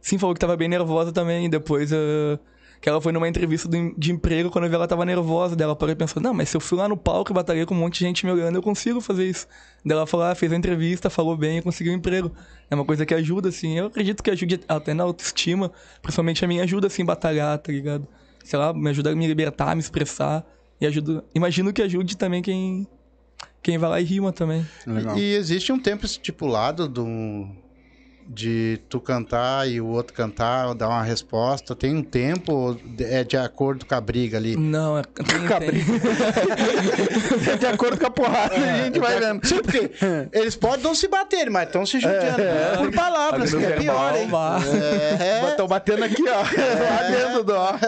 sim, 0.00 0.16
falou 0.16 0.32
que 0.34 0.40
tava 0.40 0.56
bem 0.56 0.68
nervosa 0.68 1.12
também, 1.12 1.50
depois 1.50 1.92
ah, 1.92 2.38
que 2.80 2.88
ela 2.88 2.98
foi 2.98 3.12
numa 3.12 3.28
entrevista 3.28 3.68
de 3.94 4.10
emprego, 4.10 4.48
quando 4.50 4.64
eu 4.64 4.70
vi 4.70 4.76
ela 4.76 4.88
tava 4.88 5.04
nervosa, 5.04 5.54
dela 5.54 5.76
parou 5.76 5.92
e 5.92 5.96
pensou, 5.96 6.22
não, 6.22 6.32
mas 6.32 6.48
se 6.48 6.56
eu 6.56 6.62
fui 6.62 6.78
lá 6.78 6.88
no 6.88 6.96
palco 6.96 7.30
e 7.30 7.34
batalhei 7.34 7.66
com 7.66 7.74
um 7.74 7.78
monte 7.78 7.98
de 7.98 8.06
gente 8.06 8.24
me 8.24 8.32
olhando, 8.32 8.56
eu 8.56 8.62
consigo 8.62 9.02
fazer 9.02 9.26
isso. 9.26 9.46
Daí 9.84 9.94
ela 9.94 10.06
falou, 10.06 10.24
ah, 10.24 10.34
fez 10.34 10.50
a 10.50 10.56
entrevista, 10.56 11.10
falou 11.10 11.36
bem 11.36 11.58
e 11.58 11.62
conseguiu 11.62 11.92
um 11.92 11.96
emprego. 11.96 12.32
É 12.70 12.74
uma 12.74 12.86
coisa 12.86 13.04
que 13.04 13.12
ajuda, 13.12 13.50
assim, 13.50 13.78
eu 13.78 13.84
acredito 13.84 14.22
que 14.22 14.30
ajude 14.30 14.60
até 14.66 14.94
na 14.94 15.04
autoestima, 15.04 15.70
principalmente 16.00 16.42
a 16.42 16.48
mim 16.48 16.60
ajuda, 16.60 16.86
assim, 16.86 17.04
batalhar, 17.04 17.58
tá 17.58 17.70
ligado? 17.70 18.08
Sei 18.42 18.58
lá, 18.58 18.72
me 18.72 18.88
ajuda 18.88 19.10
a 19.10 19.14
me 19.14 19.26
libertar, 19.26 19.72
a 19.72 19.74
me 19.74 19.82
expressar. 19.82 20.42
E 20.80 20.86
ajuda. 20.86 21.24
Imagino 21.34 21.72
que 21.72 21.82
ajude 21.82 22.16
também 22.16 22.42
quem. 22.42 22.86
Quem 23.62 23.76
vai 23.76 23.90
lá 23.90 24.00
e 24.00 24.04
rima 24.04 24.32
também. 24.32 24.66
Legal. 24.86 25.18
E 25.18 25.34
existe 25.34 25.72
um 25.72 25.78
tempo 25.78 26.06
estipulado 26.06 26.88
do, 26.88 27.48
de 28.28 28.78
tu 28.88 29.00
cantar 29.00 29.68
e 29.68 29.80
o 29.80 29.86
outro 29.86 30.14
cantar, 30.14 30.72
dar 30.74 30.88
uma 30.88 31.02
resposta. 31.02 31.74
Tem 31.74 31.96
um 31.96 32.02
tempo, 32.02 32.52
ou 32.52 32.76
é 33.00 33.24
de 33.24 33.38
acordo 33.38 33.86
com 33.86 33.94
a 33.94 34.00
briga 34.00 34.36
ali. 34.36 34.54
Não, 34.56 34.98
é. 34.98 35.02
Tem, 35.02 35.26
tem. 35.70 35.82
de 37.58 37.66
acordo 37.66 37.98
com 37.98 38.06
a 38.06 38.10
porrada, 38.10 38.54
a 38.54 38.84
gente 38.84 38.98
vai 38.98 39.18
vendo. 39.18 39.46
Sim, 39.46 39.62
porque 39.62 39.90
eles 40.32 40.54
podem 40.54 40.84
não 40.84 40.94
se 40.94 41.08
bater, 41.08 41.48
mas 41.50 41.66
estão 41.66 41.86
se 41.86 41.98
judiando 41.98 42.42
por 42.78 42.92
palavras, 42.92 43.52
que 43.52 43.64
é 43.64 43.70
pior, 43.72 44.14
hein? 44.14 44.28
vá. 44.28 44.60
É, 45.18 45.50
Estão 45.50 45.66
batendo 45.66 46.04
aqui, 46.04 46.22
ó. 46.28 46.42
Lá 46.42 47.02
dentro 47.10 47.42
do 47.44 47.54
ó. 47.54 47.72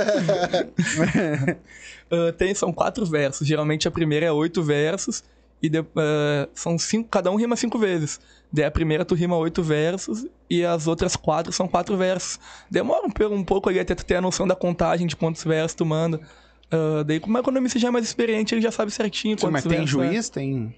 Ah, 2.10 2.32
tem, 2.32 2.54
são 2.54 2.72
quatro 2.72 3.04
versos. 3.06 3.46
Geralmente 3.46 3.86
a 3.86 3.90
primeira 3.90 4.26
é 4.26 4.32
oito 4.32 4.62
versos. 4.62 5.22
E 5.62 5.68
de- 5.68 5.84
ah, 5.96 6.48
são 6.54 6.78
cinco. 6.78 7.08
Cada 7.08 7.30
um 7.30 7.36
rima 7.36 7.54
cinco 7.56 7.78
vezes. 7.78 8.20
Daí 8.52 8.64
a 8.64 8.70
primeira 8.70 9.04
tu 9.04 9.14
rima 9.14 9.36
oito 9.36 9.62
versos. 9.62 10.26
E 10.48 10.64
as 10.64 10.86
outras 10.86 11.14
quatro 11.16 11.52
são 11.52 11.68
quatro 11.68 11.96
versos. 11.96 12.40
Demora 12.70 13.06
um, 13.06 13.34
um 13.34 13.44
pouco 13.44 13.68
ali 13.68 13.78
até 13.78 13.94
tu 13.94 14.04
ter 14.04 14.16
a 14.16 14.20
noção 14.20 14.46
da 14.46 14.56
contagem 14.56 15.06
de 15.06 15.14
quantos 15.16 15.44
versos 15.44 15.74
tu 15.74 15.84
manda. 15.86 16.20
Ah, 16.70 17.02
daí, 17.04 17.20
como 17.20 17.36
é 17.38 17.42
quando 17.42 17.56
o 17.56 17.58
MC 17.58 17.78
já 17.78 17.88
é 17.88 17.90
mais 17.90 18.04
experiente, 18.04 18.54
ele 18.54 18.62
já 18.62 18.70
sabe 18.72 18.90
certinho 18.90 19.36
Sim, 19.38 19.46
quantos 19.46 19.52
mas 19.52 19.62
tem 19.64 19.78
versos 19.84 20.00
é. 20.02 20.06
juiz, 20.08 20.28
tem. 20.28 20.74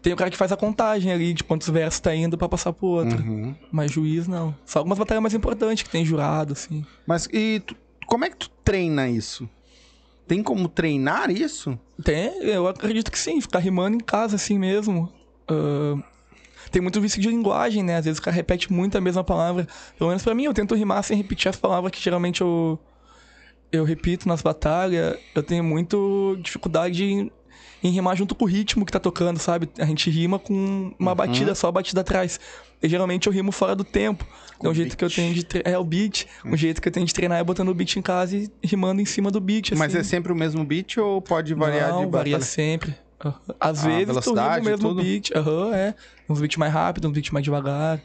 Tem 0.00 0.12
o 0.14 0.16
cara 0.16 0.30
que 0.30 0.36
faz 0.36 0.50
a 0.50 0.56
contagem 0.56 1.12
ali 1.12 1.34
de 1.34 1.44
quantos 1.44 1.68
versos 1.68 2.00
tá 2.00 2.14
indo 2.14 2.38
pra 2.38 2.48
passar 2.48 2.72
pro 2.72 2.86
outro. 2.86 3.18
Uhum. 3.22 3.54
Mas 3.70 3.92
juiz 3.92 4.26
não. 4.26 4.56
Só 4.64 4.78
algumas 4.78 4.98
batalhas 4.98 5.22
mais 5.22 5.34
importantes 5.34 5.82
que 5.82 5.90
tem 5.90 6.04
jurado, 6.06 6.54
assim. 6.54 6.86
Mas 7.06 7.28
e 7.30 7.60
tu- 7.66 7.76
como 8.06 8.24
é 8.24 8.30
que 8.30 8.36
tu 8.36 8.50
treina 8.64 9.06
isso? 9.08 9.46
Tem 10.26 10.42
como 10.42 10.68
treinar 10.68 11.30
isso? 11.30 11.78
Tem, 12.02 12.42
eu 12.42 12.66
acredito 12.66 13.10
que 13.10 13.18
sim, 13.18 13.40
ficar 13.40 13.58
rimando 13.58 13.96
em 13.96 14.00
casa 14.00 14.36
assim 14.36 14.58
mesmo. 14.58 15.12
Ah, 15.48 16.02
tem 16.70 16.82
muito 16.82 17.00
vício 17.00 17.20
de 17.20 17.28
linguagem, 17.28 17.82
né? 17.82 17.98
Às 17.98 18.04
vezes 18.04 18.18
o 18.18 18.22
cara 18.22 18.34
repete 18.34 18.72
muito 18.72 18.96
a 18.96 19.00
mesma 19.00 19.22
palavra. 19.22 19.66
Pelo 19.98 20.08
menos 20.08 20.22
pra 20.22 20.34
mim, 20.34 20.44
eu 20.44 20.54
tento 20.54 20.74
rimar 20.74 21.04
sem 21.04 21.16
repetir 21.16 21.48
as 21.48 21.56
palavras 21.56 21.92
que 21.92 22.00
geralmente 22.00 22.40
eu, 22.40 22.78
eu 23.70 23.84
repito 23.84 24.26
nas 24.26 24.42
batalhas. 24.42 25.16
Eu 25.34 25.42
tenho 25.42 25.62
muito 25.62 26.36
dificuldade 26.42 27.30
em, 27.84 27.90
rimar 27.90 28.16
junto 28.16 28.34
com 28.34 28.44
o 28.44 28.48
ritmo 28.48 28.84
que 28.86 28.90
tá 28.90 28.98
tocando, 28.98 29.38
sabe? 29.38 29.68
A 29.78 29.84
gente 29.84 30.10
rima 30.10 30.38
com 30.38 30.92
uma 30.98 31.14
batida 31.14 31.54
só, 31.54 31.68
a 31.68 31.72
batida 31.72 32.00
atrás. 32.00 32.40
E 32.82 32.88
geralmente 32.88 33.26
eu 33.26 33.32
rimo 33.32 33.52
fora 33.52 33.76
do 33.76 33.84
tempo. 33.84 34.26
Com 34.58 34.66
é 34.66 34.70
um 34.70 34.72
o 34.72 34.74
jeito 34.74 34.96
que 34.96 35.04
eu 35.04 35.08
beat. 35.08 35.16
tenho 35.16 35.34
de 35.34 35.44
treinar. 35.44 35.72
É 35.72 35.78
o 35.78 35.84
beat. 35.84 36.26
Um 36.44 36.56
jeito 36.56 36.80
que 36.80 36.88
eu 36.88 36.92
tenho 36.92 37.06
de 37.06 37.12
treinar 37.14 37.38
é 37.38 37.44
botando 37.44 37.68
o 37.68 37.74
beat 37.74 37.96
em 37.96 38.02
casa 38.02 38.36
e 38.36 38.50
rimando 38.62 39.00
em 39.00 39.04
cima 39.04 39.30
do 39.30 39.40
beat. 39.40 39.72
Mas 39.72 39.92
assim. 39.92 39.98
é 39.98 40.02
sempre 40.02 40.32
o 40.32 40.34
mesmo 40.36 40.64
beat 40.64 40.96
ou 40.96 41.20
pode 41.20 41.52
variar 41.54 41.90
Não, 41.90 42.04
de 42.06 42.10
varia 42.10 42.38
batalha? 42.38 42.50
sempre. 42.50 42.94
Às 43.60 43.84
vezes 43.84 44.16
tu 44.24 44.34
rima 44.34 44.58
o 44.58 44.64
mesmo 44.64 44.88
tudo? 44.88 45.02
beat. 45.02 45.30
Aham, 45.34 45.74
é. 45.74 45.94
Uns 46.28 46.40
beats 46.40 46.56
mais 46.56 46.72
rápidos, 46.72 47.10
uns 47.10 47.14
beats 47.14 47.30
mais 47.30 47.44
devagar. 47.44 48.00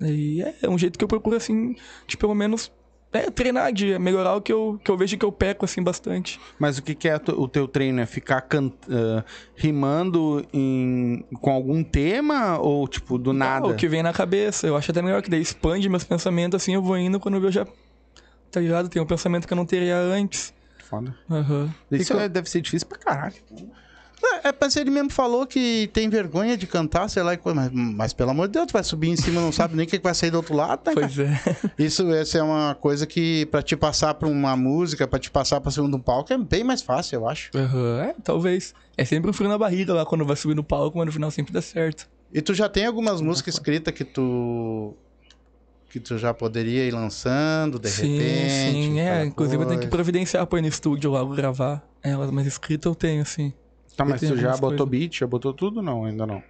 E 0.00 0.42
é, 0.42 0.54
é 0.62 0.68
um 0.68 0.78
jeito 0.78 0.98
que 0.98 1.04
eu 1.04 1.08
procuro, 1.08 1.36
assim, 1.36 1.76
de 2.06 2.16
pelo 2.16 2.34
menos 2.34 2.70
é, 3.12 3.30
treinar, 3.30 3.72
de 3.72 3.98
melhorar 3.98 4.34
o 4.34 4.40
que 4.40 4.52
eu, 4.52 4.80
que 4.82 4.90
eu 4.90 4.96
vejo 4.96 5.16
que 5.18 5.24
eu 5.24 5.30
peco, 5.30 5.64
assim, 5.64 5.82
bastante. 5.82 6.40
Mas 6.58 6.78
o 6.78 6.82
que, 6.82 6.94
que 6.94 7.08
é 7.08 7.16
o 7.16 7.46
teu 7.46 7.68
treino? 7.68 8.00
É 8.00 8.06
ficar 8.06 8.40
can- 8.42 8.72
ah, 8.90 9.24
rimando 9.54 10.44
em- 10.52 11.24
com 11.40 11.50
algum 11.50 11.82
tema 11.84 12.58
ou, 12.58 12.86
tipo, 12.88 13.18
do 13.18 13.32
nada? 13.32 13.66
Ah, 13.66 13.70
o 13.70 13.74
que 13.74 13.86
vem 13.88 14.02
na 14.02 14.12
cabeça. 14.12 14.66
Eu 14.66 14.76
acho 14.76 14.90
até 14.90 15.02
melhor 15.02 15.20
que 15.22 15.30
daí 15.30 15.40
expande 15.40 15.88
meus 15.88 16.04
pensamentos, 16.04 16.60
assim, 16.62 16.74
eu 16.74 16.82
vou 16.82 16.96
indo 16.96 17.20
quando 17.20 17.36
eu 17.36 17.52
já. 17.52 17.66
Tá 18.50 18.60
ligado? 18.60 18.88
Tem 18.88 19.00
um 19.00 19.06
pensamento 19.06 19.46
que 19.46 19.52
eu 19.52 19.56
não 19.56 19.66
teria 19.66 19.96
antes. 19.98 20.52
Foda. 20.88 21.14
Aham. 21.30 21.74
Isso 21.90 22.12
é- 22.14 22.28
deve 22.28 22.48
ser 22.50 22.60
difícil 22.60 22.86
pra 22.88 22.98
caralho. 22.98 23.34
É, 24.24 24.48
é, 24.48 24.54
mas 24.60 24.76
ele 24.76 24.90
mesmo 24.90 25.10
falou 25.10 25.46
que 25.46 25.90
tem 25.92 26.08
vergonha 26.08 26.56
de 26.56 26.66
cantar, 26.66 27.08
sei 27.08 27.22
lá, 27.22 27.36
coisa, 27.36 27.54
mas, 27.54 27.70
mas 27.72 28.12
pelo 28.12 28.30
amor 28.30 28.46
de 28.46 28.52
Deus, 28.54 28.66
tu 28.66 28.72
vai 28.72 28.84
subir 28.84 29.08
em 29.08 29.16
cima, 29.16 29.40
não 29.40 29.50
sabe 29.52 29.76
nem 29.76 29.84
o 29.84 29.88
que 29.88 29.98
vai 29.98 30.14
sair 30.14 30.30
do 30.30 30.36
outro 30.36 30.54
lado, 30.54 30.80
né? 30.86 30.92
Pois 30.94 31.18
é. 31.18 31.40
Isso 31.78 32.10
essa 32.12 32.38
é 32.38 32.42
uma 32.42 32.74
coisa 32.74 33.06
que, 33.06 33.46
pra 33.46 33.62
te 33.62 33.76
passar 33.76 34.14
pra 34.14 34.28
uma 34.28 34.56
música, 34.56 35.06
pra 35.08 35.18
te 35.18 35.30
passar 35.30 35.60
pra 35.60 35.70
segundo 35.70 35.98
palco, 35.98 36.32
é 36.32 36.38
bem 36.38 36.62
mais 36.64 36.82
fácil, 36.82 37.16
eu 37.20 37.28
acho. 37.28 37.50
Aham, 37.54 38.00
é, 38.02 38.14
talvez. 38.22 38.74
É 38.96 39.04
sempre 39.04 39.30
um 39.30 39.32
frio 39.32 39.48
na 39.48 39.58
barriga 39.58 39.92
lá 39.92 40.06
quando 40.06 40.24
vai 40.24 40.36
subir 40.36 40.54
no 40.54 40.62
palco, 40.64 40.96
mas 40.98 41.06
no 41.06 41.12
final 41.12 41.30
sempre 41.30 41.52
dá 41.52 41.60
certo. 41.62 42.08
E 42.32 42.40
tu 42.40 42.54
já 42.54 42.68
tem 42.68 42.86
algumas 42.86 43.20
músicas 43.20 43.54
escritas 43.54 43.92
que 43.92 44.04
tu. 44.04 44.96
que 45.90 46.00
tu 46.00 46.16
já 46.16 46.32
poderia 46.32 46.86
ir 46.86 46.92
lançando, 46.92 47.78
de 47.78 47.90
sim, 47.90 48.18
repente. 48.18 48.52
sim. 48.52 49.00
É, 49.00 49.08
aquela 49.10 49.26
inclusive 49.26 49.62
eu 49.62 49.66
tenho 49.66 49.80
que 49.80 49.86
coisa. 49.86 49.96
providenciar 49.96 50.46
pra 50.46 50.58
ir 50.58 50.62
no 50.62 50.68
estúdio 50.68 51.10
logo 51.10 51.34
gravar 51.34 51.82
elas, 52.02 52.30
mas 52.30 52.46
escrita 52.46 52.88
eu 52.88 52.94
tenho, 52.94 53.24
sim. 53.26 53.52
Tá, 53.96 54.04
mas 54.04 54.20
tu 54.20 54.36
já 54.36 54.52
botou 54.52 54.86
coisas. 54.86 54.88
beat? 54.88 55.18
Já 55.20 55.26
botou 55.26 55.52
tudo? 55.52 55.82
Não, 55.82 56.04
ainda 56.04 56.26
não. 56.26 56.42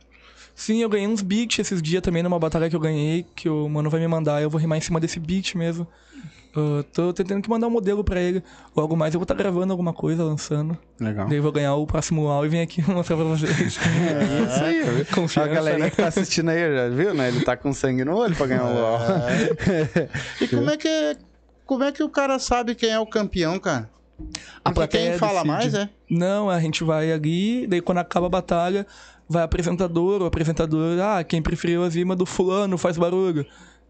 Sim, 0.54 0.82
eu 0.82 0.88
ganhei 0.88 1.08
uns 1.08 1.22
beats 1.22 1.58
esses 1.58 1.80
dias 1.82 2.02
também 2.02 2.22
numa 2.22 2.38
batalha 2.38 2.68
que 2.68 2.76
eu 2.76 2.80
ganhei, 2.80 3.24
que 3.34 3.48
o 3.48 3.68
mano 3.68 3.88
vai 3.88 3.98
me 4.00 4.06
mandar, 4.06 4.42
eu 4.42 4.50
vou 4.50 4.60
rimar 4.60 4.76
em 4.78 4.82
cima 4.82 5.00
desse 5.00 5.18
beat 5.18 5.54
mesmo. 5.54 5.86
Eu 6.54 6.84
tô 6.92 7.14
tentando 7.14 7.40
que 7.42 7.48
mandar 7.48 7.66
um 7.66 7.70
modelo 7.70 8.04
pra 8.04 8.20
ele. 8.20 8.42
Logo 8.76 8.94
mais 8.94 9.14
eu 9.14 9.18
vou 9.18 9.24
estar 9.24 9.34
gravando 9.34 9.72
alguma 9.72 9.94
coisa, 9.94 10.22
lançando. 10.22 10.76
Legal. 11.00 11.26
Daí 11.26 11.38
eu 11.38 11.42
vou 11.42 11.50
ganhar 11.50 11.74
o 11.76 11.86
próximo 11.86 12.28
áudio 12.28 12.48
e 12.48 12.50
vem 12.50 12.60
aqui 12.60 12.82
mostrar 12.92 13.16
pra 13.16 13.24
vocês. 13.24 13.50
É 13.58 13.64
isso 14.44 14.62
aí? 14.62 15.04
Confiança, 15.06 15.50
A 15.50 15.54
galerinha 15.54 15.84
né? 15.86 15.90
que 15.90 15.96
tá 15.96 16.08
assistindo 16.08 16.50
aí, 16.50 16.60
já 16.60 16.88
viu, 16.90 17.14
né? 17.14 17.28
Ele 17.28 17.42
tá 17.42 17.56
com 17.56 17.72
sangue 17.72 18.04
no 18.04 18.14
olho 18.14 18.36
pra 18.36 18.46
ganhar 18.46 18.64
o 18.66 18.74
LOL. 18.74 18.98
E 20.42 20.48
como 20.48 20.70
é 20.70 20.76
que. 20.76 21.16
Como 21.64 21.84
é 21.84 21.90
que 21.92 22.02
o 22.02 22.08
cara 22.10 22.38
sabe 22.38 22.74
quem 22.74 22.90
é 22.90 23.00
o 23.00 23.06
campeão, 23.06 23.58
cara? 23.58 23.88
A 24.64 24.70
Porque 24.70 24.74
plateia 24.74 25.10
quem 25.10 25.18
fala 25.18 25.42
decide. 25.42 25.48
mais, 25.48 25.74
é? 25.74 25.88
Não, 26.08 26.48
a 26.48 26.60
gente 26.60 26.84
vai 26.84 27.12
ali, 27.12 27.66
daí 27.66 27.80
quando 27.80 27.98
acaba 27.98 28.26
a 28.26 28.30
batalha, 28.30 28.86
vai 29.28 29.42
apresentador, 29.42 30.22
o 30.22 30.26
apresentador, 30.26 31.00
ah, 31.00 31.24
quem 31.24 31.42
preferiu 31.42 31.82
a 31.82 31.88
zima 31.88 32.14
do 32.14 32.26
fulano 32.26 32.78
faz 32.78 32.96
barulho. 32.96 33.46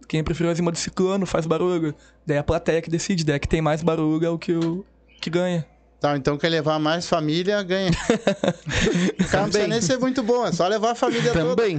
Quem 0.09 0.23
preferiu 0.23 0.51
a 0.51 0.55
zima 0.55 0.73
do 0.73 0.79
ciclano 0.79 1.27
faz 1.27 1.47
barulho. 1.47 1.95
Daí 2.27 2.39
a 2.39 2.43
plateia 2.43 2.83
que 2.83 2.91
decide, 2.91 3.25
daí 3.25 3.39
que 3.39 3.49
tem 3.49 3.61
mais 3.61 3.83
barulho 3.83 4.25
é 4.27 4.31
o 4.31 4.39
que, 4.39 4.53
o, 4.53 4.85
que 5.21 5.31
ganha. 5.31 5.67
Tá, 6.01 6.17
então 6.17 6.37
quem 6.37 6.51
levar 6.51 6.81
mais 6.81 7.09
família 7.09 7.63
ganha. 7.63 7.91
O 7.91 9.25
cara 9.31 9.45
não 9.45 9.51
precisa 9.51 9.69
nem 9.69 9.81
ser 9.81 9.99
muito 9.99 10.21
bom, 10.23 10.45
é 10.45 10.51
só 10.51 10.67
levar 10.67 10.91
a 10.91 10.95
família 10.97 11.33
toda. 11.33 11.55
Também. 11.55 11.79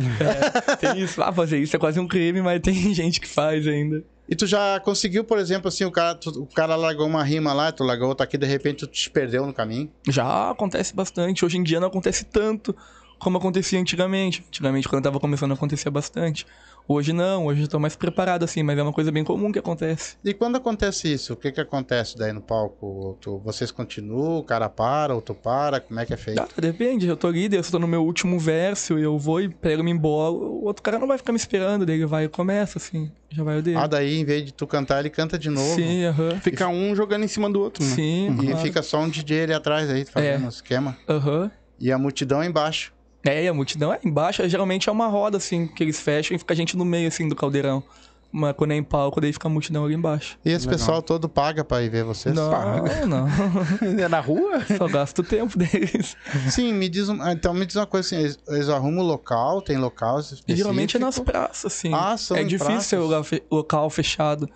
Tem 0.79 1.03
isso, 1.03 1.21
ah, 1.21 1.34
fazer 1.34 1.58
isso 1.60 1.75
é 1.75 1.79
quase 1.79 1.99
um 1.99 2.08
crime, 2.08 2.41
mas 2.41 2.62
tem 2.62 2.73
gente 2.95 3.19
que 3.19 3.27
faz 3.27 3.67
ainda. 3.67 4.03
E 4.27 4.36
tu 4.36 4.47
já 4.47 4.79
conseguiu, 4.79 5.23
por 5.23 5.38
exemplo, 5.38 5.67
assim, 5.67 5.83
o 5.83 5.91
cara, 5.91 6.15
tu- 6.15 6.29
o 6.43 6.47
cara 6.47 6.75
largou 6.75 7.05
uma 7.05 7.23
rima 7.23 7.51
lá, 7.53 7.71
tu 7.71 7.83
largou 7.83 8.07
outra 8.07 8.23
aqui, 8.23 8.38
de 8.38 8.45
repente 8.45 8.79
tu 8.79 8.88
te 8.88 9.09
perdeu 9.09 9.45
no 9.45 9.53
caminho. 9.53 9.91
Já 10.09 10.49
acontece 10.51 10.95
bastante, 10.95 11.43
hoje 11.43 11.57
em 11.57 11.63
dia 11.63 11.79
não 11.79 11.88
acontece 11.89 12.23
tanto 12.25 12.75
como 13.19 13.38
acontecia 13.38 13.79
antigamente. 13.79 14.43
Antigamente, 14.47 14.88
quando 14.88 15.03
tava 15.03 15.19
começando, 15.19 15.53
acontecia 15.53 15.91
bastante. 15.91 16.45
Hoje 16.88 17.13
não, 17.13 17.46
hoje 17.46 17.62
eu 17.62 17.67
tô 17.67 17.80
mais 17.80 17.96
preparado, 17.96 18.43
assim, 18.43 18.62
mas 18.62 18.78
é 18.78 18.84
uma 18.84 18.91
coisa 18.91 19.10
bem 19.12 19.24
comum 19.24 19.52
que 19.52 19.60
acontece. 19.60 20.17
E 20.24 20.34
quando 20.34 20.58
acontece 20.58 21.12
isso, 21.13 21.34
o 21.34 21.36
que 21.38 21.52
que 21.52 21.62
acontece 21.62 22.17
daí 22.17 22.34
no 22.34 22.41
palco? 22.41 23.17
Tu, 23.22 23.39
vocês 23.39 23.72
continuam, 23.72 24.39
o 24.39 24.43
cara 24.43 24.67
para, 24.67 25.15
ou 25.15 25.22
tu 25.22 25.34
para, 25.34 25.80
como 25.80 26.00
é 26.02 26.06
que 26.06 26.13
é 26.13 26.17
feito? 26.17 26.41
Ah, 26.41 26.48
depende, 26.62 27.08
eu 27.08 27.15
tô 27.15 27.30
líder, 27.30 27.58
eu 27.60 27.63
tô 27.63 27.80
no 27.80 27.88
meu 27.88 28.04
último 28.04 28.38
verso, 28.38 28.98
eu 29.00 29.17
vou 29.17 29.39
e 29.39 29.48
pego 29.48 29.82
me 29.82 29.91
embolo, 29.91 30.46
o 30.62 30.65
outro 30.65 30.84
cara 30.84 31.00
não 31.00 31.08
vai 31.08 31.17
ficar 31.17 31.32
me 31.32 31.38
esperando, 31.38 31.86
daí 31.86 31.96
ele 31.96 32.06
vai 32.06 32.26
e 32.26 32.30
começa, 32.30 32.78
assim, 32.78 33.10
já 33.30 33.43
vai 33.43 33.60
o 33.60 33.62
dele. 33.62 33.78
Ah, 33.78 33.88
daí 33.88 34.19
em 34.19 34.26
vez 34.26 34.43
de 34.43 34.52
tu 34.54 34.67
cantar, 34.67 35.00
ele 35.00 35.10
canta 35.10 35.39
de 35.39 35.50
novo. 35.50 35.76
Sim, 35.76 36.04
aham. 36.04 36.39
Fica 36.41 36.67
um 36.67 36.93
jogando 36.93 37.24
em 37.24 37.30
cima 37.30 37.50
do 37.50 37.62
outro, 37.62 37.82
né? 37.84 37.89
Sim, 37.96 38.36
E 38.41 38.46
claro. 38.48 38.58
fica 38.58 38.82
só 38.84 39.00
um 39.00 39.10
DJ 39.10 39.43
ali 39.43 39.54
atrás 39.54 39.89
aí, 39.89 40.04
fazendo 40.06 40.43
É. 40.43 40.46
um 40.46 40.50
esquema. 40.50 40.98
Aham. 41.08 41.50
E 41.80 41.91
a 41.91 41.98
multidão 41.98 42.43
embaixo. 42.43 42.91
É, 43.25 43.43
e 43.43 43.47
a 43.47 43.53
multidão 43.53 43.93
é 43.93 43.99
embaixo, 44.03 44.47
geralmente 44.49 44.89
é 44.89 44.91
uma 44.91 45.07
roda, 45.07 45.38
assim, 45.38 45.65
que 45.67 45.83
eles 45.83 45.99
fecham 45.99 46.36
e 46.36 46.39
fica 46.39 46.53
a 46.53 46.57
gente 46.57 46.75
no 46.75 46.83
meio, 46.83 47.07
assim, 47.07 47.27
do 47.27 47.36
caldeirão. 47.36 47.81
Mas 48.36 48.55
quando 48.55 48.71
é 48.71 48.75
em 48.75 48.83
palco, 48.83 49.21
daí 49.21 49.31
fica 49.31 49.47
a 49.47 49.51
multidão 49.51 49.86
ali 49.86 49.93
embaixo. 49.93 50.39
E 50.43 50.49
esse 50.49 50.65
Legal. 50.65 50.79
pessoal 50.79 51.01
todo 51.03 51.29
paga 51.29 51.63
pra 51.63 51.83
ir 51.83 51.89
ver 51.89 52.03
vocês? 52.03 52.33
Não, 52.33 52.49
não. 53.07 53.27
É 54.01 54.07
na 54.07 54.19
rua? 54.19 54.59
Só 54.75 54.88
gasta 54.88 55.21
o 55.21 55.23
tempo 55.23 55.55
deles. 55.55 56.17
Sim, 56.49 56.73
me 56.73 56.89
diz 56.89 57.07
um, 57.09 57.21
ah, 57.21 57.31
então 57.31 57.53
me 57.53 57.63
diz 57.63 57.75
uma 57.75 57.86
coisa 57.86 58.07
assim, 58.07 58.17
eles, 58.17 58.39
eles 58.47 58.69
arrumam 58.69 59.05
local, 59.05 59.62
tem 59.62 59.77
local 59.77 60.19
específico? 60.19 60.51
E 60.51 60.55
geralmente 60.55 60.97
é 60.97 60.99
nas 60.99 61.19
praças, 61.19 61.65
assim. 61.71 61.93
Ah, 61.93 62.17
são 62.17 62.36
é 62.36 62.43
difícil 62.43 63.07
praças. 63.07 63.27
fe- 63.27 63.43
local 63.51 63.88
fechado. 63.91 64.49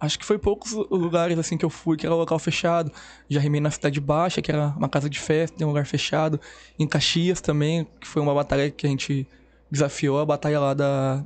Acho 0.00 0.18
que 0.18 0.24
foi 0.24 0.38
poucos 0.38 0.72
lugares 0.72 1.38
assim 1.38 1.58
que 1.58 1.64
eu 1.64 1.68
fui 1.68 1.96
que 1.96 2.06
era 2.06 2.14
local 2.14 2.38
fechado. 2.38 2.90
Já 3.28 3.38
rimei 3.38 3.60
na 3.60 3.70
Cidade 3.70 4.00
Baixa, 4.00 4.40
que 4.40 4.50
era 4.50 4.68
uma 4.76 4.88
casa 4.88 5.10
de 5.10 5.20
festa, 5.20 5.58
tem 5.58 5.66
um 5.66 5.70
lugar 5.70 5.84
fechado. 5.86 6.40
Em 6.78 6.86
Caxias 6.86 7.40
também, 7.40 7.86
que 8.00 8.06
foi 8.06 8.22
uma 8.22 8.34
batalha 8.34 8.70
que 8.70 8.86
a 8.86 8.90
gente 8.90 9.26
desafiou, 9.70 10.18
a 10.18 10.24
batalha 10.24 10.58
lá 10.58 10.72
da, 10.72 11.22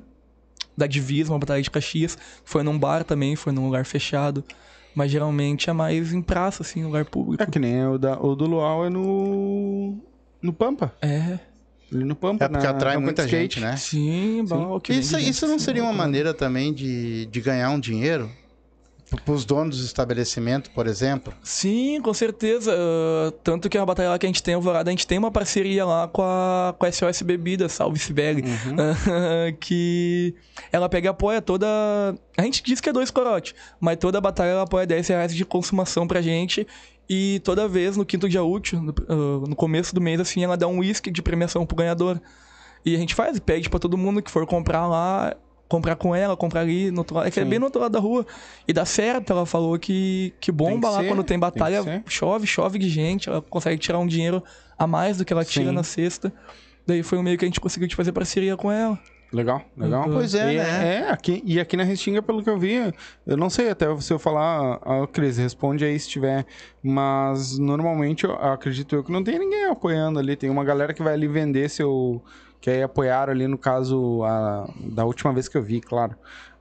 da 0.76 0.86
Divisa, 0.88 1.32
uma 1.32 1.38
batalha 1.38 1.62
de 1.62 1.70
Caxias. 1.70 2.18
Foi 2.44 2.64
num 2.64 2.76
bar 2.76 3.04
também, 3.04 3.36
foi 3.36 3.52
num 3.52 3.64
lugar 3.64 3.84
fechado. 3.84 4.44
Mas 4.92 5.10
geralmente 5.10 5.70
é 5.70 5.72
mais 5.72 6.12
em 6.12 6.20
praça, 6.22 6.62
assim, 6.62 6.84
lugar 6.84 7.04
público. 7.04 7.42
É 7.42 7.46
que 7.46 7.58
nem 7.58 7.86
o, 7.86 7.98
da, 7.98 8.18
o 8.20 8.34
do 8.34 8.46
Luau 8.46 8.84
é 8.84 8.88
no. 8.88 9.98
No 10.42 10.52
Pampa. 10.52 10.92
É, 11.00 11.38
Ali 11.92 12.04
no 12.04 12.16
Pampa. 12.16 12.44
É 12.44 12.48
porque 12.48 12.66
na 12.66 12.70
atrai 12.70 12.96
muita 12.96 13.22
skate. 13.24 13.60
gente, 13.60 13.60
né? 13.60 13.76
sim, 13.76 14.44
bom, 14.46 14.80
que 14.80 14.92
Isso, 14.92 15.16
vende 15.16 15.30
isso 15.30 15.46
não 15.46 15.58
seria 15.58 15.82
sim, 15.82 15.88
uma 15.88 15.94
maneira 15.94 16.34
também 16.34 16.72
de, 16.72 17.26
de 17.26 17.40
ganhar 17.40 17.70
um 17.70 17.78
dinheiro? 17.78 18.30
Para 19.10 19.34
os 19.34 19.44
donos 19.44 19.78
do 19.78 19.84
estabelecimento, 19.84 20.70
por 20.70 20.86
exemplo? 20.86 21.32
Sim, 21.42 22.00
com 22.02 22.12
certeza. 22.14 22.74
Ah, 22.74 23.32
tanto 23.42 23.68
que 23.68 23.76
a 23.76 23.84
batalha 23.84 24.10
lá 24.10 24.18
que 24.18 24.26
a 24.26 24.28
gente 24.28 24.42
tem, 24.42 24.54
Alvorada, 24.54 24.90
a 24.90 24.92
gente 24.92 25.06
tem 25.06 25.18
uma 25.18 25.30
parceria 25.30 25.84
lá 25.84 26.08
com 26.08 26.22
a, 26.22 26.74
com 26.78 26.86
a 26.86 26.92
SOS 26.92 27.22
Bebidas, 27.22 27.72
Salve 27.72 27.98
Sibeli, 27.98 28.42
que 29.60 30.34
ela 30.72 30.88
pega 30.88 31.08
e 31.08 31.10
apoia 31.10 31.42
toda... 31.42 31.66
A 32.36 32.42
gente 32.42 32.62
diz 32.62 32.80
que 32.80 32.88
é 32.88 32.92
dois 32.92 33.10
corote, 33.10 33.54
mas 33.78 33.98
toda 33.98 34.18
a 34.18 34.20
batalha 34.20 34.50
ela 34.50 34.62
apoia 34.62 34.86
10 34.86 35.08
reais 35.08 35.34
de 35.34 35.44
consumação 35.44 36.06
pra 36.06 36.20
gente 36.20 36.66
e 37.08 37.40
toda 37.44 37.68
vez, 37.68 37.96
no 37.96 38.04
quinto 38.04 38.28
dia 38.28 38.42
útil, 38.42 38.80
no, 38.80 38.94
ah, 39.08 39.46
no 39.48 39.54
começo 39.54 39.94
do 39.94 40.00
mês, 40.00 40.20
assim, 40.20 40.42
ela 40.42 40.56
dá 40.56 40.66
um 40.66 40.78
uísque 40.78 41.10
de 41.10 41.22
premiação 41.22 41.66
pro 41.66 41.76
ganhador. 41.76 42.20
E 42.84 42.94
a 42.94 42.98
gente 42.98 43.14
faz, 43.14 43.38
pede 43.38 43.70
pra 43.70 43.78
todo 43.78 43.96
mundo 43.96 44.22
que 44.22 44.30
for 44.30 44.46
comprar 44.46 44.86
lá, 44.86 45.34
comprar 45.68 45.96
com 45.96 46.14
ela, 46.14 46.36
comprar 46.36 46.60
ali, 46.60 46.90
no 46.90 46.98
outro 46.98 47.16
lado, 47.16 47.28
é 47.28 47.30
que 47.30 47.40
é 47.40 47.42
Sim. 47.42 47.48
bem 47.48 47.58
no 47.58 47.66
outro 47.66 47.80
lado 47.80 47.92
da 47.92 47.98
rua. 47.98 48.26
E 48.66 48.72
dá 48.72 48.84
certo, 48.84 49.32
ela 49.32 49.46
falou 49.46 49.78
que, 49.78 50.32
que 50.40 50.52
bomba 50.52 50.90
lá 50.90 51.00
ser, 51.00 51.08
quando 51.08 51.24
tem 51.24 51.38
tem 51.38 51.50
que 51.50 51.58
batalha, 51.58 51.82
ser. 51.82 52.02
chove, 52.06 52.46
chove 52.46 52.78
de 52.78 52.88
gente, 52.88 53.28
ela 53.28 53.42
consegue 53.42 53.78
tirar 53.78 53.98
um 53.98 54.06
dinheiro 54.06 54.42
a 54.78 54.86
mais 54.86 55.18
do 55.18 55.24
que 55.24 55.32
ela 55.32 55.44
tira 55.44 55.68
Sim. 55.70 55.74
na 55.74 55.82
sexta. 55.82 56.32
Daí 56.86 57.02
foi 57.02 57.18
um 57.18 57.22
meio 57.22 57.38
que 57.38 57.44
a 57.44 57.48
gente 57.48 57.60
conseguiu 57.60 57.88
de 57.88 57.96
fazer 57.96 58.12
parceria 58.12 58.56
com 58.56 58.70
ela. 58.70 58.98
Legal, 59.32 59.62
legal. 59.76 60.06
Uhum. 60.06 60.14
Pois 60.14 60.32
é, 60.32 60.52
E 60.52 60.56
né? 60.58 60.98
É, 60.98 61.10
aqui, 61.10 61.42
e 61.44 61.58
aqui 61.58 61.76
na 61.76 61.82
Restinga, 61.82 62.22
pelo 62.22 62.40
que 62.40 62.48
eu 62.48 62.56
vi, 62.56 62.92
eu 63.26 63.36
não 63.36 63.50
sei 63.50 63.68
até 63.68 63.86
se 64.00 64.12
eu 64.12 64.18
falar, 64.18 64.74
a 64.76 65.06
Cris, 65.08 65.38
responde 65.38 65.84
aí 65.84 65.98
se 65.98 66.08
tiver, 66.08 66.46
mas 66.80 67.58
normalmente 67.58 68.22
eu 68.24 68.32
acredito 68.32 68.94
eu 68.94 69.02
que 69.02 69.10
não 69.10 69.24
tem 69.24 69.36
ninguém 69.36 69.64
apoiando 69.64 70.20
ali, 70.20 70.36
tem 70.36 70.48
uma 70.48 70.62
galera 70.62 70.94
que 70.94 71.02
vai 71.02 71.14
ali 71.14 71.26
vender 71.26 71.68
seu, 71.68 72.22
que 72.64 72.70
aí 72.70 72.82
apoiaram 72.82 73.30
ali 73.30 73.46
no 73.46 73.58
caso, 73.58 74.22
a, 74.24 74.66
da 74.86 75.04
última 75.04 75.34
vez 75.34 75.48
que 75.48 75.58
eu 75.58 75.62
vi, 75.62 75.82
claro, 75.82 76.14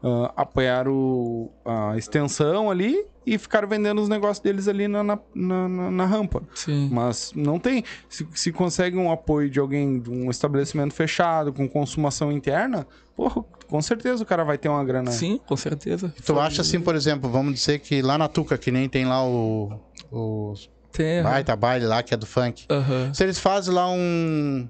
ah, 0.04 0.34
apoiaram 0.36 1.50
a 1.64 1.96
extensão 1.96 2.70
ali 2.70 3.06
e 3.26 3.38
ficaram 3.38 3.70
vendendo 3.70 4.02
os 4.02 4.10
negócios 4.10 4.40
deles 4.44 4.68
ali 4.68 4.86
na, 4.86 5.02
na, 5.02 5.18
na, 5.34 5.70
na- 5.92 6.06
rampa. 6.06 6.44
Sim. 6.54 6.90
Mas 6.92 7.32
não 7.34 7.58
tem. 7.58 7.86
Se, 8.10 8.28
se 8.36 8.52
consegue 8.52 8.98
um 8.98 9.10
apoio 9.10 9.50
de 9.50 9.62
alguém, 9.62 9.98
de 10.02 10.10
um 10.12 10.30
estabelecimento 10.30 10.94
fechado, 10.94 11.54
com 11.54 11.70
consumação 11.70 12.34
interna, 12.34 12.86
porra, 13.16 13.42
com 13.70 13.82
certeza 13.82 14.24
o 14.24 14.26
cara 14.26 14.44
vai 14.44 14.58
ter 14.58 14.68
uma 14.68 14.84
grana. 14.84 15.10
Sim, 15.10 15.40
com 15.48 15.56
certeza. 15.56 16.14
Tu 16.26 16.38
acha 16.38 16.64
assim, 16.64 16.82
por 16.82 16.96
exemplo, 16.96 17.30
vamos 17.30 17.54
dizer 17.54 17.80
que 17.80 18.02
lá 18.02 18.18
na 18.18 18.28
Tuca, 18.28 18.58
que 18.58 18.72
nem 18.72 18.90
tem 18.90 19.06
lá 19.06 19.26
o, 19.26 19.80
o 20.12 20.54
Tem. 20.92 21.24
baita 21.24 21.56
baile 21.56 21.86
lá, 21.86 22.04
que 22.04 22.14
é 22.14 22.18
do 22.18 22.26
funk. 22.26 22.66
Se 23.14 23.24
eles 23.24 23.40
fazem 23.40 23.74
lá 23.74 23.90
um... 23.90 24.68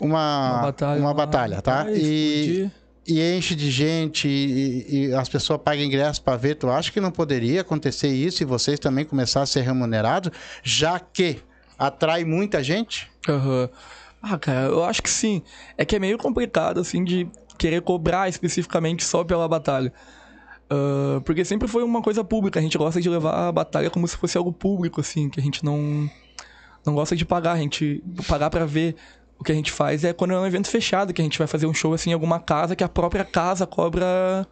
Uma, 0.00 0.50
Uma 0.52 0.62
batalha. 0.62 1.00
uma 1.00 1.14
batalha, 1.14 1.62
tá? 1.62 1.84
Vai 1.84 1.94
E, 1.96 2.70
e 3.06 3.36
enche 3.36 3.54
de 3.54 3.70
gente 3.70 4.28
e, 4.28 5.06
e 5.08 5.14
as 5.14 5.28
pessoas 5.28 5.60
pagam 5.62 5.84
ingresso 5.84 6.22
para 6.22 6.36
ver. 6.36 6.54
Tu 6.56 6.68
acha 6.68 6.92
que 6.92 7.00
não 7.00 7.10
poderia 7.10 7.62
acontecer 7.62 8.08
isso 8.08 8.42
e 8.42 8.46
vocês 8.46 8.78
também 8.78 9.04
começar 9.04 9.42
a 9.42 9.46
ser 9.46 9.62
remunerados, 9.62 10.30
já 10.62 11.00
que 11.00 11.38
atrai 11.78 12.24
muita 12.24 12.62
gente? 12.62 13.10
Aham. 13.28 13.68
Ah, 14.20 14.36
cara, 14.36 14.66
eu 14.66 14.84
acho 14.84 15.02
que 15.02 15.10
sim. 15.10 15.42
É 15.76 15.84
que 15.84 15.94
é 15.94 15.98
meio 15.98 16.18
complicado, 16.18 16.80
assim, 16.80 17.04
de 17.04 17.28
querer 17.56 17.82
cobrar 17.82 18.28
especificamente 18.28 19.04
só 19.04 19.22
pela 19.24 19.48
batalha. 19.48 19.92
Ah, 20.70 21.20
porque 21.24 21.44
sempre 21.44 21.66
foi 21.68 21.82
uma 21.82 22.02
coisa 22.02 22.22
pública. 22.22 22.58
A 22.58 22.62
gente 22.62 22.76
gosta 22.76 23.00
de 23.00 23.08
levar 23.08 23.48
a 23.48 23.52
batalha 23.52 23.90
como 23.90 24.06
se 24.06 24.16
fosse 24.16 24.36
algo 24.36 24.52
público, 24.52 25.00
assim, 25.00 25.28
que 25.30 25.40
a 25.40 25.42
gente 25.42 25.64
não, 25.64 26.10
não 26.84 26.94
gosta 26.94 27.16
de 27.16 27.24
pagar. 27.24 27.52
A 27.52 27.58
gente 27.58 28.02
pagar 28.26 28.50
pra 28.50 28.66
ver. 28.66 28.96
O 29.38 29.44
que 29.44 29.52
a 29.52 29.54
gente 29.54 29.70
faz 29.70 30.04
é 30.04 30.12
quando 30.12 30.34
é 30.34 30.38
um 30.38 30.46
evento 30.46 30.68
fechado, 30.68 31.12
que 31.12 31.22
a 31.22 31.24
gente 31.24 31.38
vai 31.38 31.46
fazer 31.46 31.66
um 31.66 31.74
show 31.74 31.94
assim 31.94 32.10
em 32.10 32.12
alguma 32.12 32.40
casa, 32.40 32.74
que 32.74 32.82
a 32.82 32.88
própria 32.88 33.24
casa 33.24 33.66
cobra 33.66 34.46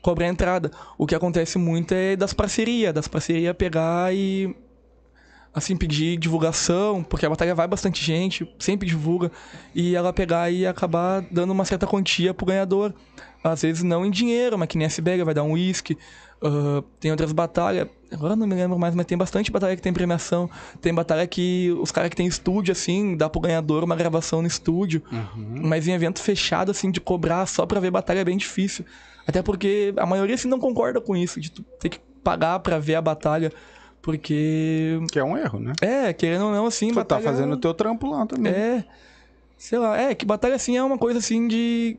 cobra 0.00 0.24
a 0.24 0.28
entrada. 0.28 0.70
O 0.96 1.06
que 1.06 1.14
acontece 1.14 1.58
muito 1.58 1.92
é 1.92 2.14
das 2.14 2.32
parcerias, 2.32 2.94
das 2.94 3.08
parcerias 3.08 3.54
pegar 3.56 4.14
e 4.14 4.54
assim, 5.52 5.76
pedir 5.76 6.16
divulgação, 6.16 7.02
porque 7.02 7.26
a 7.26 7.30
batalha 7.30 7.54
vai 7.54 7.66
bastante 7.66 8.04
gente, 8.04 8.48
sempre 8.58 8.86
divulga, 8.86 9.30
e 9.74 9.96
ela 9.96 10.12
pegar 10.12 10.50
e 10.50 10.66
acabar 10.66 11.20
dando 11.30 11.50
uma 11.50 11.64
certa 11.64 11.86
quantia 11.86 12.32
pro 12.32 12.46
ganhador. 12.46 12.94
Às 13.42 13.62
vezes 13.62 13.82
não 13.82 14.04
em 14.04 14.10
dinheiro, 14.10 14.58
mas 14.58 14.68
que 14.68 14.78
nem 14.78 14.86
a 14.86 15.24
vai 15.24 15.34
dar 15.34 15.42
um 15.42 15.52
uísque. 15.52 15.96
Ah, 16.42 16.82
tem 17.00 17.10
outras 17.10 17.32
batalhas, 17.32 17.88
agora 18.12 18.36
não 18.36 18.46
me 18.46 18.54
lembro 18.54 18.78
mais, 18.78 18.94
mas 18.94 19.06
tem 19.06 19.18
bastante 19.18 19.50
batalha 19.50 19.74
que 19.74 19.82
tem 19.82 19.92
premiação. 19.92 20.48
Tem 20.80 20.94
batalha 20.94 21.26
que 21.26 21.74
os 21.80 21.90
caras 21.90 22.10
que 22.10 22.16
tem 22.16 22.26
estúdio, 22.26 22.72
assim, 22.72 23.16
dá 23.16 23.28
pro 23.28 23.40
ganhador 23.40 23.82
uma 23.84 23.96
gravação 23.96 24.40
no 24.40 24.48
estúdio. 24.48 25.02
Mas 25.36 25.88
em 25.88 25.92
evento 25.92 26.22
fechado, 26.22 26.70
assim, 26.70 26.90
de 26.90 27.00
cobrar 27.00 27.44
só 27.46 27.66
pra 27.66 27.80
ver 27.80 27.90
batalha 27.90 28.20
é 28.20 28.24
bem 28.24 28.36
difícil. 28.36 28.84
Até 29.26 29.42
porque 29.42 29.92
a 29.96 30.06
maioria, 30.06 30.34
assim, 30.36 30.48
não 30.48 30.58
concorda 30.58 31.00
com 31.00 31.16
isso, 31.16 31.40
de 31.40 31.50
tu 31.50 31.62
ter 31.80 31.88
que 31.90 31.98
pagar 32.22 32.58
pra 32.60 32.78
ver 32.78 32.94
a 32.94 33.02
batalha. 33.02 33.52
Porque 34.00 34.98
Que 35.12 35.18
é 35.18 35.24
um 35.24 35.36
erro, 35.36 35.58
né? 35.58 35.72
é, 35.82 36.12
querendo 36.12 36.46
ou 36.46 36.52
não, 36.52 36.66
assim, 36.66 36.88
Tu 36.88 36.94
batalha... 36.94 37.22
tá 37.22 37.30
fazendo 37.30 37.52
o 37.54 37.56
teu 37.56 37.74
trampo 37.74 38.08
lá 38.10 38.24
também. 38.26 38.52
É, 38.52 38.84
sei 39.58 39.78
lá, 39.78 40.00
é 40.00 40.14
que 40.14 40.24
batalha, 40.24 40.54
assim, 40.54 40.76
é 40.76 40.82
uma 40.82 40.96
coisa, 40.96 41.18
assim, 41.18 41.46
de 41.48 41.96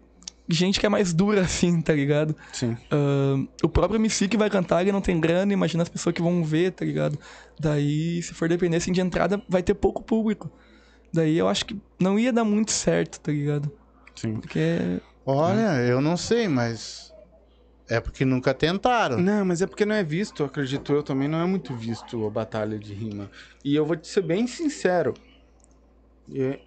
gente 0.50 0.80
que 0.80 0.86
é 0.86 0.90
mais 0.90 1.14
dura, 1.14 1.42
assim, 1.46 1.82
tá 1.82 1.94
ligado? 1.94 2.36
Sim. 2.52 2.76
Ah, 2.92 3.36
o 3.64 3.70
próprio 3.70 3.98
MC 3.98 4.28
que 4.28 4.38
vai 4.38 4.50
cantar, 4.50 4.82
ele 4.82 4.92
não 4.92 5.02
tem 5.02 5.20
grana, 5.20 5.54
imagina 5.54 5.84
as 5.84 5.90
pessoas 5.90 6.14
que 6.14 6.22
vão 6.22 6.44
ver, 6.44 6.72
tá 6.72 6.84
ligado? 6.84 7.18
Daí, 7.60 8.22
se 8.22 8.34
for 8.34 8.50
depender, 8.50 8.78
assim, 8.78 8.92
de 8.92 9.02
entrada, 9.02 9.42
vai 9.48 9.62
ter 9.62 9.74
pouco 9.74 10.02
público. 10.02 10.52
Daí 11.14 11.38
eu 11.38 11.48
acho 11.48 11.66
que 11.66 11.80
não 12.00 12.18
ia 12.20 12.34
dar 12.34 12.44
muito 12.44 12.72
certo, 12.72 13.20
tá 13.20 13.32
ligado? 13.32 13.72
Sim. 14.16 14.36
Porque... 14.36 15.00
Olha, 15.26 15.82
eu 15.82 16.02
não 16.02 16.18
sei, 16.18 16.48
mas 16.48 17.14
é 17.90 18.00
porque 18.00 18.24
nunca 18.24 18.54
tentaram. 18.54 19.18
Não, 19.18 19.44
mas 19.44 19.62
é 19.62 19.68
porque 19.68 19.86
não 19.86 19.96
é 19.96 20.04
visto, 20.04 20.44
acredito 20.44 20.94
eu 20.94 21.02
também, 21.02 21.28
não 21.28 21.42
é 21.42 21.46
muito 21.46 21.76
visto 21.76 22.26
a 22.26 22.30
batalha 22.30 22.78
de 22.78 22.94
rima. 22.94 23.30
E 23.66 23.76
eu 23.76 23.86
vou 23.86 23.96
te 23.96 24.08
ser 24.08 24.22
bem 24.22 24.46
sincero. 24.46 25.14
E, 26.32 26.60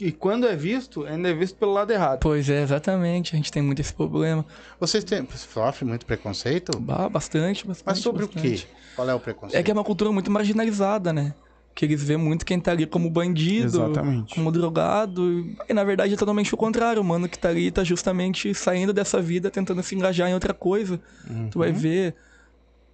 e 0.00 0.12
quando 0.12 0.46
é 0.46 0.56
visto, 0.56 1.04
ainda 1.04 1.28
é 1.28 1.34
visto 1.34 1.56
pelo 1.56 1.72
lado 1.72 1.92
errado. 1.92 2.20
Pois 2.20 2.48
é, 2.48 2.62
exatamente, 2.62 3.34
a 3.34 3.36
gente 3.36 3.50
tem 3.52 3.62
muito 3.62 3.80
esse 3.80 3.92
problema. 3.92 4.44
Vocês 4.80 5.04
têm, 5.04 5.26
sofrem 5.34 5.88
muito 5.88 6.04
preconceito? 6.06 6.78
Bah, 6.78 7.08
bastante, 7.08 7.66
bastante. 7.66 7.86
Mas 7.86 7.98
sobre 7.98 8.24
o 8.24 8.26
bastante. 8.26 8.66
quê? 8.66 8.72
Qual 8.96 9.08
é 9.08 9.14
o 9.14 9.20
preconceito? 9.20 9.58
É 9.60 9.62
que 9.62 9.70
é 9.70 9.74
uma 9.74 9.84
cultura 9.84 10.10
muito 10.12 10.30
marginalizada, 10.30 11.12
né? 11.12 11.34
Que 11.74 11.84
eles 11.84 12.02
vêem 12.02 12.18
muito 12.18 12.44
quem 12.44 12.58
tá 12.58 12.72
ali 12.72 12.86
como 12.86 13.08
bandido, 13.08 13.66
Exatamente. 13.66 14.34
como 14.34 14.50
drogado. 14.50 15.46
E 15.68 15.72
na 15.72 15.84
verdade 15.84 16.14
é 16.14 16.16
totalmente 16.16 16.52
o 16.52 16.56
contrário. 16.56 17.00
O 17.00 17.04
mano 17.04 17.28
que 17.28 17.38
tá 17.38 17.50
ali 17.50 17.70
tá 17.70 17.84
justamente 17.84 18.52
saindo 18.52 18.92
dessa 18.92 19.22
vida, 19.22 19.48
tentando 19.48 19.80
se 19.82 19.94
engajar 19.94 20.28
em 20.28 20.34
outra 20.34 20.52
coisa. 20.52 20.98
Tu 20.98 21.32
Uhum. 21.32 21.50
vai 21.54 21.70
ver. 21.70 22.16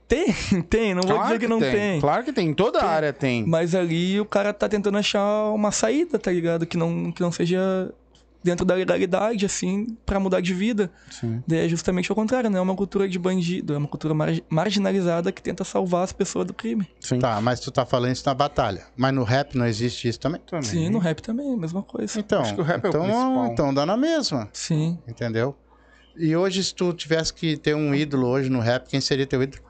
Tem, 0.06 0.26
tem, 0.68 0.94
não 0.94 1.02
vou 1.02 1.12
Claro 1.16 1.26
dizer 1.28 1.38
que, 1.40 1.48
não 1.48 1.58
tem. 1.60 2.00
Claro 2.00 2.24
que 2.24 2.32
tem. 2.32 2.48
Em 2.48 2.54
toda 2.54 2.82
área 2.84 3.12
tem. 3.12 3.46
Mas 3.46 3.74
ali 3.74 4.20
o 4.20 4.24
cara 4.26 4.52
tá 4.52 4.68
tentando 4.68 4.98
achar 4.98 5.50
uma 5.50 5.70
saída, 5.72 6.18
tá 6.18 6.30
ligado? 6.30 6.66
Que 6.66 6.76
não, 6.76 7.10
que 7.10 7.20
não 7.22 7.32
seja 7.32 7.92
dentro 8.42 8.66
da 8.66 8.74
legalidade, 8.74 9.46
assim, 9.46 9.86
pra 10.04 10.20
mudar 10.20 10.42
de 10.42 10.52
vida. 10.52 10.90
Sim. 11.10 11.42
Daí 11.46 11.60
é 11.64 11.68
justamente 11.68 12.12
o 12.12 12.14
contrário, 12.14 12.50
né? 12.50 12.58
É 12.58 12.60
uma 12.60 12.76
cultura 12.76 13.08
de 13.08 13.18
bandido, 13.18 13.72
é 13.72 13.78
uma 13.78 13.88
cultura 13.88 14.12
mar- 14.12 14.38
marginalizada 14.50 15.32
que 15.32 15.42
tenta 15.42 15.64
salvar 15.64 16.04
as 16.04 16.12
pessoas 16.12 16.46
do 16.46 16.52
crime. 16.52 16.86
Sim. 17.00 17.18
Tá, 17.18 17.40
mas 17.40 17.58
tu 17.60 17.70
tá 17.70 17.86
falando 17.86 18.12
isso 18.12 18.22
na 18.26 18.34
batalha. 18.34 18.84
Mas 18.94 19.14
no 19.14 19.24
rap 19.24 19.56
não 19.56 19.64
existe 19.66 20.06
isso 20.08 20.20
também? 20.20 20.42
Também. 20.46 20.62
Sim, 20.68 20.90
no 20.90 20.98
rap 20.98 21.22
também, 21.22 21.50
é 21.52 21.54
a 21.54 21.56
mesma 21.56 21.82
coisa. 21.82 22.20
Então, 22.20 22.42
Acho 22.42 22.54
que 22.54 22.60
o 22.60 22.64
rap 22.64 22.84
é 22.84 22.88
o 22.88 22.90
então, 22.90 23.46
então 23.50 23.72
dá 23.72 23.86
na 23.86 23.96
mesma, 23.96 24.50
Sim. 24.52 24.98
entendeu? 25.08 25.56
E 26.14 26.36
hoje, 26.36 26.62
se 26.62 26.74
tu 26.74 26.92
tivesse 26.92 27.32
que 27.32 27.56
ter 27.56 27.74
um 27.74 27.94
ídolo 27.94 28.28
hoje 28.28 28.50
no 28.50 28.60
rap, 28.60 28.86
quem 28.88 29.00
seria 29.00 29.26
teu 29.26 29.42
ídolo? 29.42 29.62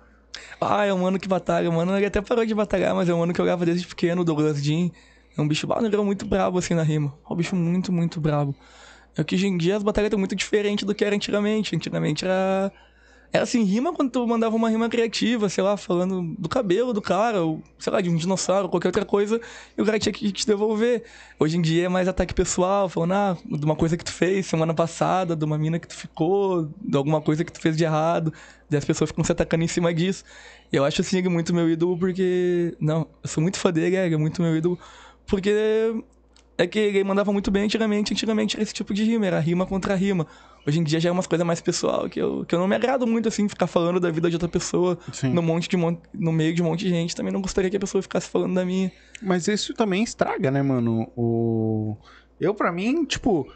Ah, 0.61 0.85
é 0.85 0.93
um 0.93 0.99
mano 0.99 1.19
que 1.19 1.29
batalha. 1.29 1.69
O 1.69 1.73
mano 1.73 1.97
ele 1.97 2.07
até 2.07 2.21
parou 2.21 2.45
de 2.45 2.55
batalhar, 2.55 2.95
mas 2.95 3.09
é 3.09 3.15
um 3.15 3.19
mano 3.19 3.33
que 3.33 3.41
eu 3.41 3.45
olhava 3.45 3.65
desde 3.65 3.87
pequeno, 3.87 4.23
o 4.23 4.25
Douglas 4.25 4.63
Jean. 4.63 4.91
É 5.37 5.41
um 5.41 5.49
bicho, 5.49 5.67
ah, 5.73 5.79
ele 5.79 5.89
era 5.89 6.03
muito 6.03 6.25
brabo 6.27 6.59
assim 6.59 6.75
na 6.75 6.83
rima. 6.83 7.13
É 7.29 7.33
um 7.33 7.37
bicho 7.37 7.57
muito, 7.57 7.93
muito 7.93 8.21
brabo. 8.21 8.55
É 9.17 9.23
que 9.23 9.35
hoje 9.35 9.47
em 9.47 9.57
dia 9.57 9.77
as 9.77 9.83
batalhas 9.83 10.09
estão 10.09 10.19
muito 10.19 10.35
diferentes 10.35 10.85
do 10.85 10.95
que 10.95 11.05
era 11.05 11.15
antigamente. 11.15 11.75
Antigamente 11.75 12.25
era. 12.25 12.73
Era 13.35 13.43
assim, 13.43 13.65
rima 13.65 13.93
quando 13.93 14.13
tu 14.13 14.25
mandava 14.29 14.55
uma 14.55 14.71
rima 14.71 14.89
criativa, 14.89 15.49
sei 15.49 15.65
lá, 15.65 15.77
falando 15.77 16.37
do 16.39 16.49
cabelo 16.49 16.93
do 16.93 17.03
cara, 17.03 17.43
ou, 17.43 17.61
sei 17.81 17.93
lá, 17.93 18.01
de 18.01 18.09
um 18.09 18.15
dinossauro, 18.15 18.69
qualquer 18.69 18.87
outra 18.87 19.05
coisa, 19.05 19.41
e 19.77 19.83
o 19.83 19.85
cara 19.85 19.99
tinha 19.99 20.13
que 20.13 20.31
te 20.31 20.47
devolver. 20.47 21.03
Hoje 21.37 21.59
em 21.59 21.61
dia 21.61 21.87
é 21.87 21.89
mais 21.89 22.07
ataque 22.07 22.33
pessoal, 22.33 22.89
falando, 22.89 23.13
ah, 23.13 23.37
de 23.45 23.65
uma 23.65 23.75
coisa 23.75 23.97
que 23.97 24.05
tu 24.05 24.13
fez 24.13 24.47
semana 24.47 24.73
passada, 24.73 25.35
de 25.35 25.45
uma 25.45 25.59
mina 25.59 25.81
que 25.81 25.89
tu 25.89 25.97
ficou, 25.97 26.71
de 26.81 26.97
alguma 26.97 27.21
coisa 27.21 27.43
que 27.45 27.51
tu 27.51 27.61
fez 27.61 27.77
de 27.77 27.83
errado. 27.83 28.33
Daí 28.71 28.79
as 28.79 28.85
pessoas 28.85 29.11
ficam 29.11 29.25
se 29.25 29.33
atacando 29.33 29.65
em 29.65 29.69
cima 29.69 29.93
disso. 29.93 30.23
E 30.73 30.77
eu 30.77 30.85
acho 30.85 31.01
assim 31.01 31.19
ele 31.19 31.29
muito 31.29 31.53
meu 31.53 31.69
ídolo 31.69 31.99
porque. 31.99 32.77
Não, 32.79 33.05
eu 33.21 33.29
sou 33.29 33.43
muito 33.43 33.59
fã 33.59 33.73
dele, 33.73 33.97
é, 33.97 34.13
é 34.13 34.17
muito 34.17 34.41
meu 34.41 34.57
ídolo. 34.57 34.79
Porque 35.27 35.93
é 36.57 36.67
que 36.67 36.79
ele 36.79 37.05
mandava 37.05 37.33
muito 37.33 37.51
bem 37.51 37.65
antigamente. 37.65 38.13
Antigamente 38.13 38.57
era 38.57 38.63
esse 38.63 38.73
tipo 38.73 38.95
de 38.95 39.05
rima, 39.05 39.27
era 39.27 39.41
rima 39.41 39.67
contra 39.67 39.95
rima. 39.95 40.27
Hoje 40.67 40.81
em 40.81 40.85
dia 40.85 40.99
já 40.99 41.09
é 41.09 41.13
umas 41.13 41.27
coisas 41.27 41.47
mais 41.47 41.61
pessoal 41.61 42.09
que 42.09 42.21
eu, 42.21 42.45
que 42.47 42.55
eu 42.55 42.59
não 42.59 42.67
me 42.67 42.75
agrado 42.75 43.07
muito, 43.07 43.29
assim, 43.29 43.49
ficar 43.49 43.67
falando 43.67 44.01
da 44.01 44.11
vida 44.11 44.31
de 44.31 44.37
outra 44.37 44.49
pessoa 44.49 44.99
Sim. 45.13 45.31
no, 45.31 45.43
monte 45.43 45.69
de, 45.69 45.77
no 45.77 46.33
meio 46.33 46.55
de 46.55 46.63
um 46.63 46.67
monte 46.67 46.85
de 46.85 46.91
gente. 46.91 47.15
Também 47.15 47.33
não 47.33 47.43
gostaria 47.43 47.69
que 47.69 47.77
a 47.77 47.81
pessoa 47.81 48.01
ficasse 48.01 48.29
falando 48.29 48.55
da 48.55 48.65
minha. 48.65 48.91
Mas 49.21 49.47
isso 49.49 49.75
também 49.75 50.03
estraga, 50.03 50.51
né, 50.51 50.63
mano? 50.63 51.11
O... 51.17 51.97
Eu, 52.41 52.55
pra 52.55 52.73
mim, 52.73 53.05
tipo, 53.05 53.47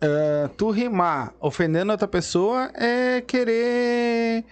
é, 0.00 0.48
tu 0.56 0.70
rimar 0.70 1.34
ofendendo 1.40 1.92
outra 1.92 2.06
pessoa 2.06 2.70
é 2.74 3.20
querer 3.20 4.44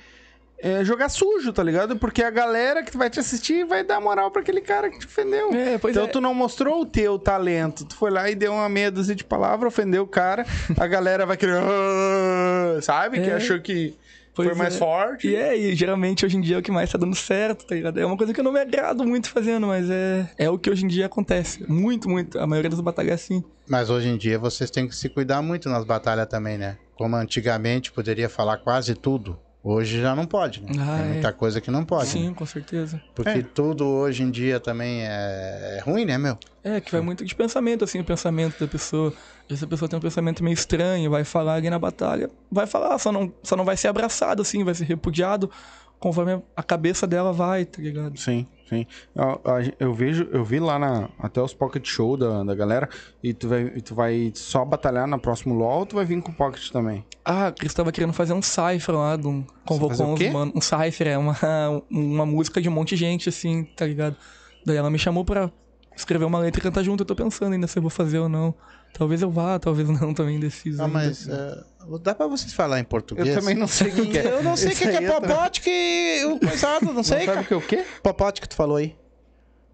é, 0.58 0.84
jogar 0.84 1.08
sujo, 1.08 1.52
tá 1.52 1.62
ligado? 1.62 1.96
Porque 1.96 2.22
a 2.22 2.30
galera 2.30 2.82
que 2.82 2.96
vai 2.96 3.10
te 3.10 3.20
assistir 3.20 3.64
vai 3.66 3.84
dar 3.84 4.00
moral 4.00 4.30
pra 4.30 4.42
aquele 4.42 4.60
cara 4.60 4.90
que 4.90 4.98
te 4.98 5.06
ofendeu. 5.06 5.52
É, 5.52 5.78
pois 5.78 5.94
então 5.94 6.06
é. 6.06 6.10
tu 6.10 6.20
não 6.20 6.34
mostrou 6.34 6.80
o 6.80 6.86
teu 6.86 7.18
talento. 7.18 7.84
Tu 7.84 7.94
foi 7.94 8.10
lá 8.10 8.30
e 8.30 8.34
deu 8.34 8.52
uma 8.52 8.68
meia 8.68 8.90
dúzia 8.90 9.14
de 9.14 9.24
palavras, 9.24 9.72
ofendeu 9.72 10.02
o 10.02 10.06
cara. 10.06 10.44
A 10.78 10.86
galera 10.86 11.26
vai 11.26 11.36
querer. 11.36 11.56
"Ah", 11.62 12.80
Sabe? 12.82 13.20
Que 13.20 13.30
É. 13.30 13.34
achou 13.34 13.60
que 13.60 13.94
Pois 14.34 14.48
foi 14.50 14.58
mais 14.58 14.74
é. 14.74 14.78
forte. 14.78 15.28
E 15.28 15.34
é, 15.36 15.56
e 15.56 15.74
geralmente 15.74 16.24
hoje 16.26 16.36
em 16.36 16.40
dia 16.42 16.56
é 16.56 16.58
o 16.58 16.62
que 16.62 16.70
mais 16.70 16.90
tá 16.92 16.98
dando 16.98 17.14
certo, 17.16 17.66
tá 17.66 17.74
ligado? 17.74 17.98
É 17.98 18.04
uma 18.04 18.16
coisa 18.18 18.34
que 18.34 18.40
eu 18.40 18.44
não 18.44 18.52
me 18.52 18.60
agrado 18.60 19.02
muito 19.04 19.30
fazendo, 19.30 19.66
mas 19.66 19.88
é, 19.88 20.28
é 20.36 20.50
o 20.50 20.58
que 20.58 20.68
hoje 20.70 20.84
em 20.84 20.88
dia 20.88 21.06
acontece. 21.06 21.64
Muito, 21.70 22.08
muito. 22.08 22.38
A 22.38 22.46
maioria 22.46 22.70
das 22.70 22.80
batalhas 22.80 23.12
é 23.12 23.14
assim. 23.14 23.44
Mas 23.68 23.88
hoje 23.88 24.08
em 24.08 24.16
dia 24.18 24.38
vocês 24.38 24.70
têm 24.70 24.86
que 24.86 24.94
se 24.94 25.08
cuidar 25.08 25.40
muito 25.42 25.68
nas 25.70 25.84
batalhas 25.84 26.26
também, 26.28 26.58
né? 26.58 26.76
Como 26.96 27.16
antigamente 27.16 27.90
poderia 27.92 28.28
falar 28.28 28.58
quase 28.58 28.94
tudo, 28.94 29.38
hoje 29.68 30.00
já 30.00 30.14
não 30.14 30.26
pode, 30.26 30.62
né? 30.62 30.70
Ah, 30.78 30.96
Tem 30.98 31.06
é. 31.06 31.12
muita 31.14 31.32
coisa 31.32 31.60
que 31.60 31.70
não 31.70 31.84
pode. 31.84 32.06
Sim, 32.08 32.28
né? 32.28 32.34
com 32.34 32.46
certeza. 32.46 33.02
Porque 33.14 33.30
É. 33.30 33.42
tudo 33.42 33.84
hoje 33.84 34.22
em 34.22 34.30
dia 34.30 34.60
também 34.60 35.02
é, 35.02 35.78
é 35.78 35.80
ruim, 35.84 36.04
né, 36.04 36.16
meu? 36.16 36.38
É, 36.62 36.80
que 36.80 36.92
vai 36.92 37.00
muito 37.00 37.24
de 37.24 37.34
pensamento, 37.34 37.84
assim, 37.84 38.00
o 38.00 38.04
pensamento 38.04 38.58
da 38.60 38.66
pessoa. 38.68 39.12
Se 39.50 39.64
a 39.64 39.66
pessoa 39.66 39.88
tem 39.88 39.96
um 39.98 40.02
pensamento 40.02 40.42
meio 40.42 40.54
estranho, 40.54 41.10
vai 41.10 41.24
falar 41.24 41.54
ali 41.54 41.70
na 41.70 41.78
batalha, 41.78 42.30
vai 42.50 42.66
falar, 42.66 42.98
só 42.98 43.10
não, 43.12 43.32
só 43.42 43.56
não 43.56 43.64
vai 43.64 43.76
ser 43.76 43.88
abraçado, 43.88 44.42
assim, 44.42 44.64
vai 44.64 44.74
ser 44.74 44.84
repudiado 44.84 45.50
conforme 45.98 46.42
a 46.54 46.62
cabeça 46.62 47.06
dela 47.06 47.32
vai, 47.32 47.64
tá 47.64 47.80
ligado? 47.80 48.18
Sim, 48.18 48.46
sim. 48.68 48.86
Eu, 49.14 49.40
eu 49.78 49.94
vejo, 49.94 50.28
eu 50.32 50.44
vi 50.44 50.58
lá 50.60 50.78
na, 50.78 51.08
até 51.18 51.40
os 51.40 51.54
pocket 51.54 51.86
show 51.86 52.16
da, 52.16 52.44
da 52.44 52.54
galera 52.54 52.88
e 53.22 53.32
tu 53.32 53.48
vai, 53.48 53.72
e 53.74 53.80
tu 53.80 53.94
vai 53.94 54.32
só 54.34 54.64
batalhar 54.64 55.06
na 55.06 55.18
próximo 55.18 55.54
LoL 55.54 55.80
ou 55.80 55.86
tu 55.86 55.96
vai 55.96 56.04
vir 56.04 56.20
com 56.22 56.32
pocket 56.32 56.70
também? 56.70 57.04
Ah, 57.24 57.52
Cris 57.52 57.74
tava 57.74 57.92
querendo 57.92 58.12
fazer 58.12 58.32
um 58.32 58.42
cypher 58.42 58.94
lá, 58.94 59.16
de 59.16 59.26
um, 59.26 59.44
convocou 59.64 60.14
uns 60.14 60.32
mano. 60.32 60.52
Um 60.54 60.60
cypher, 60.60 61.08
é 61.08 61.18
uma, 61.18 61.36
uma 61.90 62.26
música 62.26 62.60
de 62.60 62.68
um 62.68 62.72
monte 62.72 62.90
de 62.90 62.96
gente, 62.96 63.28
assim, 63.28 63.64
tá 63.76 63.86
ligado? 63.86 64.16
Daí 64.64 64.76
ela 64.76 64.90
me 64.90 64.98
chamou 64.98 65.24
pra 65.24 65.50
escrever 65.96 66.24
uma 66.24 66.38
letra 66.38 66.60
e 66.60 66.62
cantar 66.62 66.82
junto. 66.82 67.02
Eu 67.02 67.06
tô 67.06 67.14
pensando 67.14 67.52
ainda 67.52 67.66
se 67.66 67.78
eu 67.78 67.82
vou 67.82 67.90
fazer 67.90 68.18
ou 68.18 68.28
não. 68.28 68.54
Talvez 68.92 69.20
eu 69.22 69.30
vá, 69.30 69.58
talvez 69.58 69.88
não, 69.88 70.14
também 70.14 70.36
indeciso. 70.36 70.82
Ah, 70.82 70.88
mas 70.88 71.28
é, 71.28 71.58
dá 72.02 72.14
pra 72.14 72.26
vocês 72.26 72.52
falar 72.52 72.80
em 72.80 72.84
português? 72.84 73.28
Eu 73.28 73.34
também 73.40 73.54
não 73.54 73.66
sei 73.68 73.88
o 73.88 73.94
que, 73.94 74.06
que 74.06 74.18
é. 74.18 74.26
Eu 74.26 74.42
não 74.42 74.56
sei 74.56 74.72
o 74.72 74.76
que, 74.76 74.88
que 74.88 74.96
é 75.04 75.10
popote 75.10 75.60
que 75.60 76.24
o 76.26 76.38
coisado, 76.38 76.92
não 76.92 77.02
sei, 77.02 77.26
Não 77.26 77.34
sabe 77.34 77.40
o 77.42 77.44
que 77.46 77.54
é 77.54 77.56
o 77.56 77.60
quê? 77.62 77.84
Popote 78.02 78.40
que 78.40 78.48
tu 78.48 78.56
falou 78.56 78.76
aí. 78.76 78.96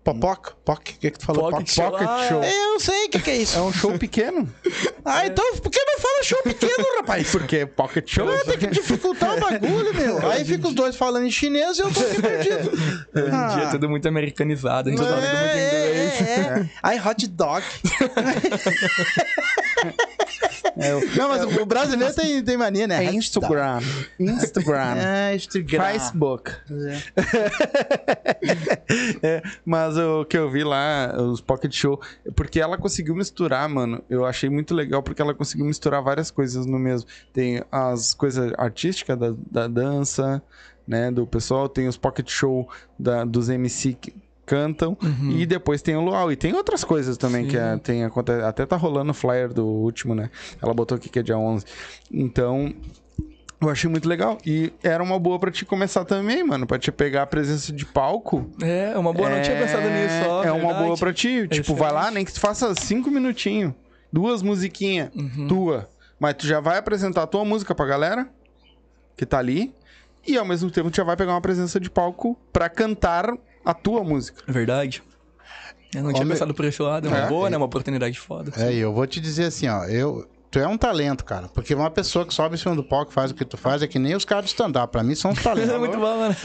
Popoca? 0.04 0.54
Poc? 0.64 0.80
O 0.80 0.82
que 0.98 1.10
que 1.12 1.18
tu 1.18 1.24
falou? 1.24 1.48
Pocket 1.48 1.66
Poc- 1.68 1.74
show. 1.76 1.90
Pocket 1.92 2.08
Ah, 2.08 2.26
show. 2.28 2.42
Eu 2.42 2.72
não 2.72 2.80
sei 2.80 3.04
o 3.04 3.08
que 3.10 3.20
que 3.20 3.30
é 3.30 3.36
isso. 3.36 3.56
É 3.56 3.62
um 3.62 3.72
show 3.72 3.96
pequeno. 3.96 4.52
Ah, 5.04 5.24
então 5.28 5.44
por 5.58 5.70
que 5.70 5.78
não 5.78 6.00
fala 6.00 6.22
show 6.24 6.42
pequeno, 6.42 6.84
rapaz? 6.96 7.30
Porque 7.30 7.56
é 7.58 7.66
pocket 7.66 8.12
show. 8.12 8.28
Ah, 8.28 8.44
tem 8.44 8.58
que 8.58 8.66
dificultar 8.66 9.36
o 9.36 9.40
bagulho, 9.40 9.94
meu. 9.94 10.18
Aí 10.28 10.44
fica 10.44 10.66
os 10.66 10.74
dois 10.74 10.96
falando 10.96 11.24
em 11.24 11.30
chinês 11.30 11.78
e 11.78 11.82
eu 11.82 11.92
tô 11.92 12.00
aqui 12.00 12.20
perdido. 12.20 12.70
Hoje 13.14 13.26
em 13.26 13.54
dia 13.54 13.64
é 13.64 13.70
tudo 13.70 13.88
muito 13.88 14.08
americanizado, 14.08 14.88
a 14.88 14.92
gente 14.92 15.00
fala 15.00 15.14
tudo 15.14 15.28
muito 15.28 15.56
inglês. 15.56 15.81
É, 16.22 16.40
é, 16.40 16.60
é. 16.60 16.70
Ai, 16.82 17.00
hot 17.00 17.26
dog. 17.28 17.64
É, 20.76 20.94
o- 20.94 21.16
Não, 21.16 21.28
mas 21.28 21.42
o 21.56 21.66
brasileiro 21.66 22.14
tem, 22.14 22.42
tem 22.42 22.56
mania, 22.56 22.86
né? 22.86 23.04
é 23.04 23.12
Instagram. 23.12 23.80
Instagram. 24.18 24.96
É, 24.96 25.34
Instagram. 25.34 25.82
Facebook. 25.84 26.50
É. 26.70 27.02
É, 29.22 29.42
mas 29.64 29.96
o 29.96 30.24
que 30.24 30.36
eu 30.36 30.50
vi 30.50 30.64
lá, 30.64 31.14
os 31.16 31.40
Pocket 31.40 31.72
Show, 31.74 32.00
porque 32.34 32.60
ela 32.60 32.76
conseguiu 32.76 33.14
misturar, 33.14 33.68
mano. 33.68 34.02
Eu 34.10 34.24
achei 34.24 34.50
muito 34.50 34.74
legal 34.74 35.02
porque 35.02 35.22
ela 35.22 35.34
conseguiu 35.34 35.64
misturar 35.64 36.02
várias 36.02 36.30
coisas 36.30 36.66
no 36.66 36.78
mesmo. 36.78 37.08
Tem 37.32 37.62
as 37.70 38.12
coisas 38.14 38.52
artísticas 38.58 39.16
da, 39.18 39.32
da 39.50 39.68
dança, 39.68 40.42
né, 40.86 41.10
do 41.10 41.26
pessoal, 41.26 41.68
tem 41.68 41.86
os 41.88 41.96
Pocket 41.96 42.28
Show 42.28 42.68
da, 42.98 43.24
dos 43.24 43.48
MC 43.48 43.94
que 43.94 44.12
cantam 44.44 44.96
e 45.30 45.46
depois 45.46 45.82
tem 45.82 45.96
o 45.96 46.00
Luau 46.00 46.30
e 46.32 46.36
tem 46.36 46.52
outras 46.54 46.82
coisas 46.84 47.16
também 47.16 47.46
que 47.46 47.56
é, 47.56 47.74
Sim. 47.74 47.78
tem 47.78 48.04
até 48.44 48.66
tá 48.66 48.76
rolando 48.76 49.12
o 49.12 49.14
flyer 49.14 49.52
do 49.52 49.64
último, 49.64 50.14
né? 50.14 50.30
Ela 50.60 50.74
botou 50.74 50.96
aqui 50.96 51.08
que 51.08 51.18
é 51.18 51.22
dia 51.22 51.38
11. 51.38 51.64
Então, 52.12 52.74
eu 53.60 53.70
achei 53.70 53.88
muito 53.88 54.08
legal. 54.08 54.38
E 54.44 54.72
era 54.82 55.02
uma 55.02 55.18
boa 55.18 55.38
pra 55.38 55.50
te 55.50 55.64
começar 55.64 56.04
também, 56.04 56.42
mano. 56.42 56.66
Pra 56.66 56.78
te 56.78 56.90
pegar 56.90 57.22
a 57.22 57.26
presença 57.26 57.72
de 57.72 57.86
palco. 57.86 58.50
É, 58.60 58.98
uma 58.98 59.12
boa, 59.12 59.30
não 59.30 59.40
tinha 59.40 59.56
pensado 59.56 59.88
nisso, 59.88 60.28
ó. 60.28 60.44
É 60.44 60.50
uma 60.50 60.66
verdade. 60.66 60.84
boa 60.84 60.96
pra 60.96 61.12
ti. 61.12 61.46
tipo, 61.48 61.72
excelente. 61.72 61.78
vai 61.78 61.92
lá, 61.92 62.10
nem 62.10 62.24
que 62.24 62.32
tu 62.32 62.40
faça 62.40 62.74
cinco 62.74 63.10
minutinhos. 63.10 63.72
Duas 64.12 64.42
musiquinhas. 64.42 65.10
Uhum. 65.14 65.46
Tua. 65.46 65.88
Mas 66.18 66.34
tu 66.34 66.46
já 66.46 66.60
vai 66.60 66.78
apresentar 66.78 67.22
a 67.22 67.26
tua 67.26 67.44
música 67.44 67.74
pra 67.74 67.86
galera 67.86 68.28
que 69.16 69.24
tá 69.24 69.38
ali. 69.38 69.72
E 70.26 70.36
ao 70.36 70.44
mesmo 70.44 70.70
tempo 70.70 70.90
tu 70.90 70.96
já 70.96 71.04
vai 71.04 71.16
pegar 71.16 71.32
uma 71.32 71.40
presença 71.40 71.80
de 71.80 71.88
palco 71.88 72.36
pra 72.52 72.68
cantar 72.68 73.26
a 73.64 73.74
tua 73.74 74.02
música. 74.04 74.42
Verdade. 74.46 75.02
Eu 75.94 76.02
não 76.02 76.12
tinha 76.12 76.26
pensado 76.26 76.54
por 76.54 76.64
esse 76.64 76.80
lado. 76.80 77.06
É 77.06 77.10
uma 77.10 77.18
É. 77.18 77.26
boa, 77.28 77.50
né? 77.50 77.56
Uma 77.56 77.66
oportunidade 77.66 78.18
foda. 78.18 78.50
É, 78.56 78.72
e 78.72 78.78
eu 78.78 78.92
vou 78.92 79.06
te 79.06 79.20
dizer 79.20 79.44
assim, 79.46 79.68
ó, 79.68 79.84
eu. 79.84 80.26
Tu 80.50 80.58
é 80.58 80.66
um 80.66 80.76
talento, 80.76 81.24
cara. 81.24 81.48
Porque 81.48 81.74
uma 81.74 81.90
pessoa 81.90 82.26
que 82.26 82.32
sobe 82.34 82.54
em 82.54 82.58
cima 82.58 82.74
do 82.76 82.84
palco 82.84 83.10
e 83.10 83.14
faz 83.14 83.30
o 83.30 83.34
que 83.34 83.44
tu 83.44 83.56
faz 83.56 83.82
é 83.82 83.86
que 83.86 83.98
nem 83.98 84.14
os 84.14 84.24
caras 84.24 84.44
de 84.44 84.50
stand-up. 84.50 84.90
Pra 84.92 85.02
mim 85.02 85.14
são 85.14 85.30
os 85.32 85.38
É 85.38 85.42
talentos. 85.44 85.78
muito 85.78 85.98
bom, 85.98 86.18
mano. 86.18 86.36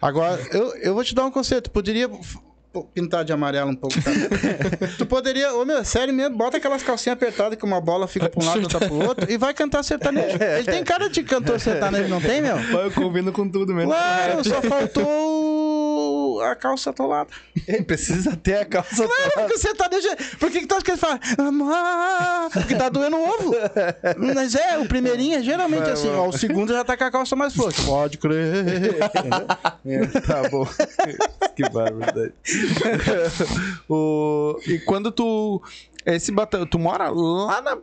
Agora, 0.00 0.40
eu, 0.52 0.74
eu 0.76 0.94
vou 0.94 1.04
te 1.04 1.14
dar 1.14 1.24
um 1.26 1.30
conselho. 1.30 1.60
Tu 1.62 1.70
poderia 1.70 2.08
pintar 2.92 3.24
de 3.24 3.32
amarelo 3.32 3.70
um 3.70 3.76
pouco, 3.76 3.94
tu 4.98 5.06
poderia... 5.06 5.54
Ô, 5.54 5.64
meu, 5.64 5.84
sério 5.84 6.12
mesmo, 6.12 6.36
bota 6.36 6.56
aquelas 6.56 6.82
calcinhas 6.82 7.16
apertadas 7.16 7.56
que 7.56 7.64
uma 7.64 7.80
bola 7.80 8.08
fica 8.08 8.28
pra 8.28 8.42
um 8.42 8.46
lado 8.46 8.60
e 8.60 8.64
outra 8.64 8.80
pro 8.80 8.94
outro 9.06 9.30
e 9.30 9.38
vai 9.38 9.54
cantar 9.54 9.84
sertanejo. 9.84 10.36
Ele 10.42 10.64
tem 10.64 10.82
cara 10.82 11.08
de 11.08 11.22
cantor 11.22 11.60
sertanejo, 11.60 12.08
não 12.08 12.20
tem, 12.20 12.42
meu? 12.42 12.56
Eu 12.58 12.90
combino 12.90 13.30
com 13.30 13.48
tudo 13.48 13.72
mesmo. 13.72 13.92
Claro, 13.92 14.42
só 14.42 14.60
faltou 14.60 15.33
a 16.52 16.56
calça 16.56 16.90
atolada. 16.90 17.30
Precisa 17.86 18.36
ter 18.36 18.56
a 18.58 18.64
calça. 18.64 19.02
Não, 19.06 19.30
porque 19.34 19.54
o 19.54 19.58
sertanejo... 19.58 20.08
é- 20.08 20.16
Por 20.38 20.50
que, 20.50 20.60
que 20.60 20.66
tu 20.66 20.74
acha 20.74 20.84
que 20.84 20.90
ele 20.92 20.98
fala? 20.98 21.20
Amar, 21.38 22.50
porque 22.50 22.74
tá 22.74 22.88
doendo 22.88 23.16
o 23.16 23.28
ovo. 23.28 23.54
Mas 24.34 24.54
é, 24.54 24.78
o 24.78 24.86
primeirinho 24.86 25.38
é 25.38 25.42
geralmente 25.42 25.88
assim. 25.90 26.08
Ó, 26.10 26.28
o 26.28 26.32
segundo 26.32 26.72
já 26.72 26.84
tá 26.84 26.96
com 26.96 27.04
a 27.04 27.10
calça 27.10 27.34
mais 27.36 27.54
forte. 27.54 27.82
Pode 27.82 28.18
crer. 28.18 28.98
tá 30.26 30.48
bom. 30.50 30.66
que 31.54 31.68
barbaridade. 31.68 32.34
o... 33.88 34.58
E 34.66 34.78
quando 34.80 35.10
tu. 35.10 35.62
Esse 36.06 36.30
bata... 36.30 36.66
Tu 36.66 36.78
mora 36.78 37.08
lá 37.08 37.62
na. 37.62 37.78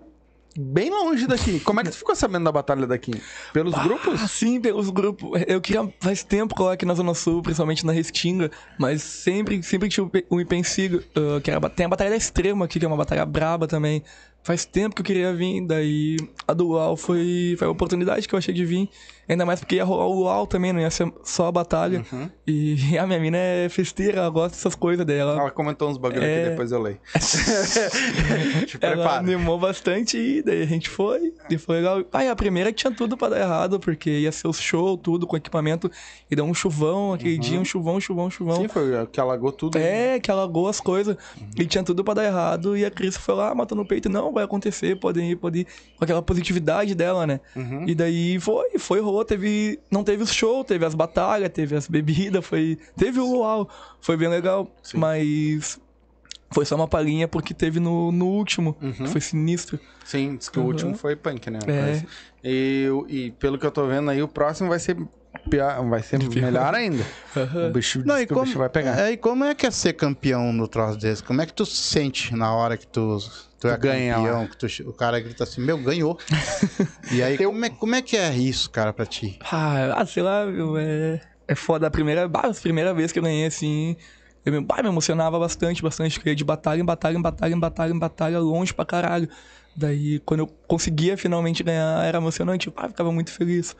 Bem 0.57 0.89
longe 0.89 1.27
daqui. 1.27 1.59
Como 1.59 1.79
é 1.79 1.83
que 1.83 1.91
tu 1.91 1.97
ficou 1.97 2.15
sabendo 2.15 2.43
da 2.45 2.51
batalha 2.51 2.85
daqui? 2.85 3.11
Pelos 3.53 3.73
Ah, 3.73 3.83
grupos? 3.83 4.19
sim, 4.31 4.59
pelos 4.59 4.89
grupos. 4.89 5.41
Eu 5.47 5.61
queria 5.61 5.91
faz 5.99 6.23
tempo 6.23 6.55
colar 6.55 6.73
aqui 6.73 6.85
na 6.85 6.93
Zona 6.93 7.13
Sul, 7.13 7.41
principalmente 7.41 7.85
na 7.85 7.91
Restinga, 7.93 8.51
mas 8.77 9.01
sempre, 9.01 9.61
sempre 9.63 9.89
tinha 9.89 10.09
um 10.29 10.39
empecilho, 10.39 11.03
uh, 11.15 11.39
que 11.41 11.49
era, 11.49 11.69
tem 11.69 11.85
a 11.85 11.89
Batalha 11.89 12.09
da 12.09 12.17
Extrema 12.17 12.65
aqui, 12.65 12.79
que 12.79 12.85
é 12.85 12.87
uma 12.87 12.97
batalha 12.97 13.25
braba 13.25 13.67
também. 13.67 14.03
Faz 14.43 14.65
tempo 14.65 14.95
que 14.95 15.01
eu 15.01 15.05
queria 15.05 15.33
vir, 15.33 15.65
daí 15.67 16.17
a 16.47 16.53
do 16.53 16.69
UAU 16.69 16.97
foi, 16.97 17.55
foi 17.59 17.67
a 17.67 17.71
oportunidade 17.71 18.27
que 18.27 18.33
eu 18.33 18.39
achei 18.39 18.53
de 18.53 18.65
vir. 18.65 18.89
Ainda 19.32 19.45
mais 19.45 19.61
porque 19.61 19.75
ia 19.75 19.84
rolar 19.86 20.07
o 20.07 20.23
UAU 20.23 20.45
também, 20.45 20.73
não 20.73 20.82
ia 20.82 20.89
ser 20.89 21.11
só 21.23 21.47
a 21.47 21.51
batalha. 21.51 22.03
Uhum. 22.11 22.29
E 22.45 22.75
a 22.99 23.07
minha 23.07 23.19
mina 23.19 23.38
é 23.38 23.69
festeira, 23.69 24.17
ela 24.19 24.29
gosta 24.29 24.57
dessas 24.57 24.75
coisas 24.75 25.05
dela. 25.05 25.39
Ela 25.39 25.49
comentou 25.51 25.89
uns 25.89 25.97
bagulho 25.97 26.21
É. 26.23 26.41
aqui, 26.41 26.49
depois 26.49 26.71
eu 26.71 26.82
leio. 26.82 26.99
Te 28.67 28.77
Ela 28.82 28.95
prepara. 28.95 29.19
animou 29.19 29.57
bastante 29.57 30.17
e 30.17 30.41
daí 30.41 30.61
a 30.61 30.65
gente 30.65 30.89
foi. 30.89 31.34
E 31.49 31.57
foi 31.57 31.77
legal. 31.77 32.03
Ah, 32.11 32.23
e 32.25 32.29
a 32.29 32.36
primeira 32.36 32.71
que 32.71 32.77
tinha 32.77 32.91
tudo 32.91 33.15
pra 33.15 33.29
dar 33.29 33.39
errado, 33.39 33.79
porque 33.79 34.09
ia 34.09 34.32
ser 34.32 34.47
o 34.47 34.53
show, 34.53 34.97
tudo, 34.97 35.25
com 35.25 35.38
equipamento. 35.38 35.89
E 36.29 36.36
deu 36.36 36.43
um 36.45 36.53
chuvão 36.53 37.13
aquele 37.13 37.38
dia, 37.38 37.59
um 37.59 37.65
chuvão, 37.65 37.99
chuvão, 38.01 38.29
chuvão. 38.29 38.57
Sim, 38.57 38.67
foi 38.67 39.05
que 39.07 39.19
alagou 39.19 39.51
tudo. 39.51 39.77
É, 39.77 40.19
que 40.19 40.29
alagou 40.29 40.67
as 40.67 40.79
coisas. 40.82 41.15
E 41.57 41.65
tinha 41.65 41.84
tudo 41.84 42.03
pra 42.03 42.13
dar 42.13 42.25
errado. 42.25 42.75
E 42.75 42.84
a 42.86 42.91
Cris 42.91 43.15
foi 43.17 43.36
lá, 43.36 43.55
matou 43.55 43.77
no 43.77 43.86
peito. 43.86 44.09
Não, 44.09 44.32
vai 44.34 44.43
acontecer, 44.43 44.97
podem 44.97 45.32
ir, 45.32 45.36
podem 45.38 45.61
ir. 45.61 45.67
Com 45.97 46.03
aquela 46.03 46.21
positividade 46.21 46.93
dela, 46.95 47.25
né? 47.25 47.39
Uhum. 47.55 47.86
E 47.88 47.95
daí 47.95 48.39
foi, 48.39 48.77
foi, 48.77 48.99
rolou. 48.99 49.20
Teve. 49.26 49.80
Não 49.91 50.03
teve 50.03 50.24
o 50.24 50.28
show, 50.28 50.63
teve 50.63 50.86
as 50.86 50.93
batalhas, 50.95 51.49
teve 51.49 51.76
as 51.76 51.88
bebidas, 51.88 52.45
foi. 52.45 52.78
Teve 52.97 53.19
o 53.19 53.32
luau. 53.32 53.69
Foi 54.01 54.15
bem 54.17 54.28
legal. 54.30 54.69
Sim. 54.84 54.97
Mas. 54.97 55.80
Foi 56.53 56.65
só 56.65 56.76
uma 56.76 56.88
palhinha 56.88 57.30
porque 57.30 57.53
teve 57.53 57.80
no, 57.80 58.11
no 58.11 58.26
último, 58.28 58.76
Uhum. 58.82 58.91
que 58.91 59.07
foi 59.07 59.22
sinistro. 59.22 59.80
Sim, 60.03 60.36
diz 60.36 60.49
que 60.49 60.59
o 60.59 60.63
Uhum. 60.63 60.67
último 60.67 60.95
foi 60.97 61.15
punk, 61.15 61.49
né? 61.49 61.59
É. 61.65 61.82
Mas- 61.82 62.05
E, 62.43 62.89
o- 62.91 63.05
e 63.07 63.32
pelo 63.32 63.57
que 63.57 63.65
eu 63.65 63.72
tô 63.72 63.88
vendo 63.88 64.09
aí, 64.11 64.22
o 64.22 64.28
próximo 64.28 64.67
vai 64.67 64.78
ser 64.80 64.97
pior, 65.49 65.88
vai 65.88 66.01
ser 66.03 66.19
Pior. 66.19 66.43
melhor 66.43 66.74
ainda. 66.76 67.05
Aham. 67.38 67.67
O 67.69 67.72
bicho, 67.72 67.99
Não, 68.05 68.15
diz 68.15 68.24
e 68.24 68.28
que 68.28 68.34
o 68.34 68.36
como, 68.36 68.45
bicho 68.47 68.57
vai 68.59 68.67
pegar. 68.67 68.99
É, 68.99 69.11
e 69.11 69.17
como 69.17 69.45
é 69.45 69.55
que 69.55 69.65
é 69.65 69.72
ser 69.72 69.93
campeão 69.93 70.51
no 70.51 70.67
troço 70.67 70.97
desse? 70.99 71.24
Como 71.24 71.39
é 71.41 71.45
que 71.45 71.53
tu 71.53 71.65
se 71.65 71.78
sente 71.78 72.36
na 72.36 72.53
hora 72.53 72.76
que 72.76 72.86
tu, 72.88 73.17
tu 73.62 73.68
é 73.68 73.78
ganha 73.78 74.16
campeão? 74.16 74.47
Que 74.47 74.57
tu- 74.57 74.89
o 74.89 74.93
cara 74.93 75.20
grita 75.20 75.43
assim, 75.43 75.62
meu, 75.62 75.78
ganhou. 75.78 76.18
e 77.14 77.22
aí, 77.22 77.38
como 77.38 77.64
é, 77.66 77.70
como 77.70 77.95
é 77.95 78.01
que 78.01 78.18
é 78.18 78.36
isso, 78.36 78.70
cara, 78.70 78.91
pra 78.91 79.05
ti? 79.05 79.38
Ah, 79.51 79.93
ah, 80.01 80.05
sei 80.05 80.24
lá, 80.24 80.45
meu, 80.45 80.78
é, 80.78 81.22
é 81.47 81.55
foda. 81.55 81.88
A 81.88 81.91
primeira, 81.91 82.26
a 82.26 82.53
primeira 82.53 82.93
vez 82.93 83.12
que 83.12 83.20
eu 83.20 83.24
ganhei, 83.24 83.45
assim, 83.45 83.95
eu 84.43 84.51
me, 84.51 84.59
bah, 84.62 84.82
me 84.82 84.89
emocionava 84.89 85.38
bastante, 85.39 85.82
bastante. 85.84 86.20
Queria 86.20 86.36
de 86.36 86.43
batalha 86.43 86.82
em 86.82 86.86
batalha, 86.86 87.16
em 87.18 87.22
batalha, 87.22 87.53
em 87.53 87.59
batalha, 87.59 87.93
em 87.93 87.99
batalha, 87.99 88.39
longe 88.39 88.74
pra 88.74 88.84
caralho. 88.86 89.30
Daí, 89.76 90.20
quando 90.26 90.41
eu 90.41 90.47
conseguia 90.68 91.16
finalmente 91.16 91.62
ganhar, 91.64 92.03
era 92.03 92.18
emocionante. 92.18 92.68
Eu, 92.68 92.89
ficava 92.89 93.12
muito 93.12 93.32
feliz. 93.32 93.76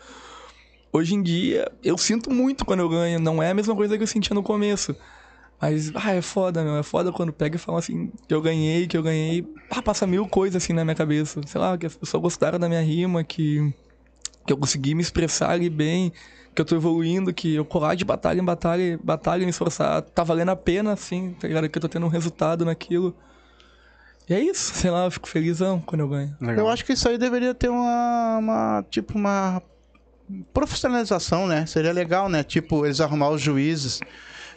Hoje 0.94 1.16
em 1.16 1.24
dia, 1.24 1.72
eu 1.84 1.98
sinto 1.98 2.30
muito 2.30 2.66
quando 2.66 2.82
eu 2.82 2.90
ganho. 2.90 3.20
Não 3.20 3.42
é 3.42 3.50
a 3.50 3.54
mesma 3.54 3.76
coisa 3.76 3.98
que 3.98 4.04
eu 4.04 4.08
sentia 4.08 4.34
no 4.34 4.44
começo. 4.44 4.96
Mas, 5.62 5.92
ah, 5.94 6.14
é 6.14 6.22
foda, 6.22 6.64
meu. 6.64 6.78
É 6.78 6.84
foda 6.84 7.12
quando 7.12 7.32
pega 7.32 7.56
e 7.56 7.60
fala 7.60 7.80
assim, 7.80 8.12
que 8.28 8.34
eu 8.34 8.42
ganhei, 8.42 8.88
que 8.88 8.98
eu 8.98 9.04
ganhei. 9.04 9.48
Ah, 9.70 9.82
passa 9.82 10.08
mil 10.08 10.28
coisas 10.28 10.62
assim 10.62 10.74
na 10.74 10.84
minha 10.84 10.96
cabeça. 10.96 11.40
Sei 11.46 11.62
lá, 11.62 11.78
que 11.78 11.86
as 11.86 11.96
pessoas 11.96 12.22
gostaram 12.22 12.58
da 12.58 12.68
minha 12.68 12.82
rima, 12.82 13.24
que 13.24 13.72
que 14.46 14.54
eu 14.54 14.58
consegui 14.58 14.96
me 14.96 15.02
expressar 15.02 15.52
ali 15.52 15.70
bem, 15.70 16.12
que 16.54 16.62
eu 16.62 16.66
tô 16.66 16.76
evoluindo, 16.76 17.34
que 17.34 17.56
eu 17.56 17.66
colar 17.66 17.96
de 17.96 18.04
batalha 18.04 18.40
em 18.40 18.44
batalha, 18.44 19.00
batalha, 19.04 19.44
me 19.44 19.50
esforçar, 19.50 20.02
tá 20.02 20.24
valendo 20.24 20.50
a 20.50 20.56
pena, 20.56 20.94
assim, 20.94 21.36
tá 21.40 21.48
ligado? 21.48 21.70
Que 21.70 21.78
eu 21.78 21.82
tô 21.82 21.90
tendo 21.90 22.06
um 22.06 22.10
resultado 22.10 22.66
naquilo. 22.66 23.16
E 24.28 24.34
é 24.34 24.40
isso, 24.40 24.74
sei 24.74 24.92
lá, 24.92 25.06
eu 25.06 25.12
fico 25.12 25.28
felizão 25.28 25.80
quando 25.80 26.02
eu 26.02 26.08
ganho. 26.08 26.36
Legal. 26.40 26.66
Eu 26.66 26.70
acho 26.70 26.86
que 26.86 26.94
isso 26.94 27.08
aí 27.08 27.18
deveria 27.18 27.54
ter 27.54 27.70
uma, 27.70 28.38
uma, 28.38 28.86
tipo, 28.90 29.18
uma 29.18 29.62
profissionalização, 30.54 31.48
né? 31.48 31.66
Seria 31.66 31.92
legal, 31.92 32.30
né? 32.30 32.44
Tipo, 32.44 32.86
eles 32.86 33.02
arrumar 33.02 33.30
os 33.30 33.42
juízes, 33.42 34.00